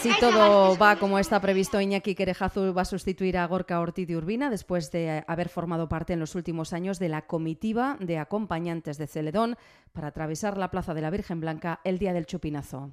Si 0.03 0.11
todo 0.19 0.77
va 0.79 0.97
como 0.97 1.19
está 1.21 1.41
previsto, 1.41 1.81
Iñaki 1.81 2.17
Querejazu 2.17 2.75
va 2.75 2.83
a 2.83 2.85
sustituir 2.85 3.39
a 3.39 3.47
Gorka 3.47 3.79
Ortiz 3.79 4.09
de 4.09 4.17
Urbina 4.17 4.51
después 4.51 4.91
de 4.91 5.23
haber 5.29 5.49
formado 5.49 5.89
parte 5.89 6.13
en 6.13 6.19
los 6.19 6.35
últimos 6.35 6.73
años 6.73 6.99
de 6.99 7.09
la 7.09 7.27
comitiva 7.27 7.97
de 8.01 8.19
acompañantes 8.19 8.99
de 8.99 9.07
Celedón 9.07 9.57
para 9.93 10.09
atravesar 10.09 10.59
la 10.59 10.73
Plaza 10.73 10.93
de 10.93 11.03
la 11.03 11.11
Virgen 11.11 11.41
Blanca 11.41 11.81
el 11.85 11.99
día 11.99 12.13
del 12.13 12.27
Chupinazo. 12.27 12.91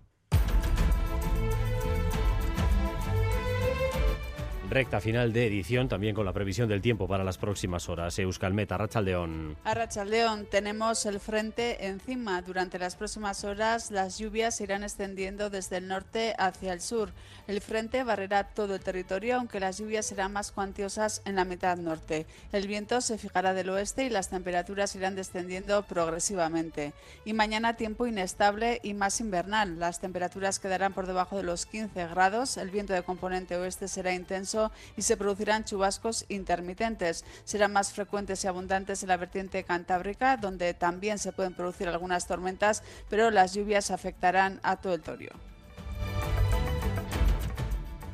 Recta 4.69 5.01
final 5.01 5.33
de 5.33 5.47
edición, 5.47 5.89
también 5.89 6.13
con 6.13 6.27
la 6.27 6.31
previsión 6.31 6.69
del 6.69 6.79
tiempo 6.79 7.07
para 7.07 7.23
las 7.23 7.39
próximas 7.39 7.89
horas. 7.89 8.19
Euskalmet, 8.19 8.71
Arrachaldeón. 8.71 9.57
A 9.63 9.73
Rachaldeón 9.73 10.45
tenemos 10.45 11.07
el 11.07 11.19
frente 11.19 11.87
encima. 11.87 12.43
Durante 12.43 12.77
las 12.77 12.95
próximas 12.95 13.43
horas 13.43 13.89
las 13.89 14.19
lluvias 14.19 14.61
irán 14.61 14.83
extendiendo 14.83 15.49
desde 15.49 15.77
el 15.77 15.87
norte 15.87 16.35
hacia 16.37 16.71
el 16.71 16.81
sur. 16.81 17.09
El 17.47 17.61
frente 17.61 18.03
barrerá 18.03 18.43
todo 18.43 18.75
el 18.75 18.81
territorio, 18.81 19.37
aunque 19.37 19.59
las 19.59 19.79
lluvias 19.79 20.05
serán 20.05 20.33
más 20.33 20.51
cuantiosas 20.51 21.23
en 21.25 21.35
la 21.35 21.45
mitad 21.45 21.75
norte. 21.75 22.27
El 22.51 22.67
viento 22.67 23.01
se 23.01 23.17
fijará 23.17 23.55
del 23.55 23.71
oeste 23.71 24.05
y 24.05 24.11
las 24.11 24.29
temperaturas 24.29 24.95
irán 24.95 25.15
descendiendo 25.15 25.81
progresivamente. 25.81 26.93
Y 27.25 27.33
mañana 27.33 27.75
tiempo 27.75 28.05
inestable 28.05 28.81
y 28.83 28.93
más 28.93 29.19
invernal. 29.19 29.79
Las 29.79 29.99
temperaturas 29.99 30.59
quedarán 30.59 30.93
por 30.93 31.07
debajo 31.07 31.37
de 31.37 31.43
los 31.43 31.65
15 31.65 32.05
grados. 32.09 32.57
El 32.57 32.69
viento 32.69 32.93
de 32.93 33.01
componente 33.01 33.57
oeste 33.57 33.87
será 33.87 34.13
intenso 34.13 34.58
y 34.97 35.01
se 35.01 35.17
producirán 35.17 35.63
chubascos 35.63 36.25
intermitentes. 36.29 37.25
Serán 37.43 37.73
más 37.73 37.93
frecuentes 37.93 38.43
y 38.43 38.47
abundantes 38.47 39.03
en 39.03 39.09
la 39.09 39.17
vertiente 39.17 39.63
cantábrica, 39.63 40.37
donde 40.37 40.73
también 40.73 41.19
se 41.19 41.31
pueden 41.31 41.53
producir 41.53 41.87
algunas 41.87 42.27
tormentas, 42.27 42.83
pero 43.09 43.31
las 43.31 43.53
lluvias 43.53 43.91
afectarán 43.91 44.59
a 44.63 44.77
todo 44.77 44.93
el 44.93 45.01
torio. 45.01 45.31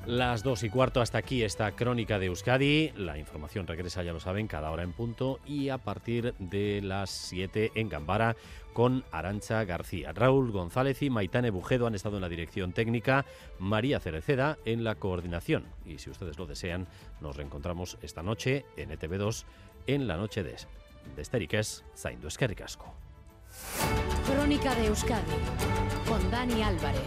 Las 0.08 0.44
dos 0.44 0.62
y 0.64 0.70
cuarto 0.70 1.02
hasta 1.02 1.18
aquí 1.18 1.42
esta 1.42 1.72
crónica 1.72 2.20
de 2.20 2.28
Euskadi. 2.28 2.92
La 2.96 3.18
información 3.18 3.66
regresa, 3.66 4.04
ya 4.04 4.14
lo 4.14 4.20
saben, 4.20 4.48
cada 4.48 4.70
hora 4.70 4.84
en 4.84 4.94
punto 4.94 5.40
y 5.48 5.70
a 5.70 5.80
partir 5.80 6.36
de 6.38 6.82
las 6.84 7.10
7 7.10 7.72
en 7.74 7.90
Gambara 7.90 8.36
con 8.74 9.04
Arancha 9.12 9.64
García. 9.64 10.14
Raúl 10.14 10.52
González 10.52 11.02
y 11.02 11.10
Maitane 11.10 11.50
Bujedo 11.50 11.88
han 11.88 11.96
estado 11.96 12.18
en 12.18 12.22
la 12.22 12.30
dirección 12.30 12.72
técnica, 12.72 13.26
María 13.58 14.00
Cereceda 14.00 14.60
en 14.64 14.84
la 14.84 14.94
coordinación. 14.94 15.66
Y 15.86 15.98
si 15.98 16.12
ustedes 16.12 16.38
lo 16.38 16.46
desean, 16.46 16.88
nos 17.20 17.36
reencontramos 17.36 17.98
esta 18.04 18.22
noche 18.22 18.66
en 18.78 18.92
ETV2 18.92 19.46
en 19.88 20.08
la 20.08 20.18
noche 20.18 20.44
de, 20.44 20.56
de 21.16 21.22
Esteriques, 21.22 21.84
Zaindu 21.98 22.28
Esquerricasco. 22.28 22.94
Crónica 24.28 24.76
de 24.76 24.86
Euskadi 24.86 25.24
con 26.08 26.30
Dani 26.30 26.62
Álvarez. 26.62 27.02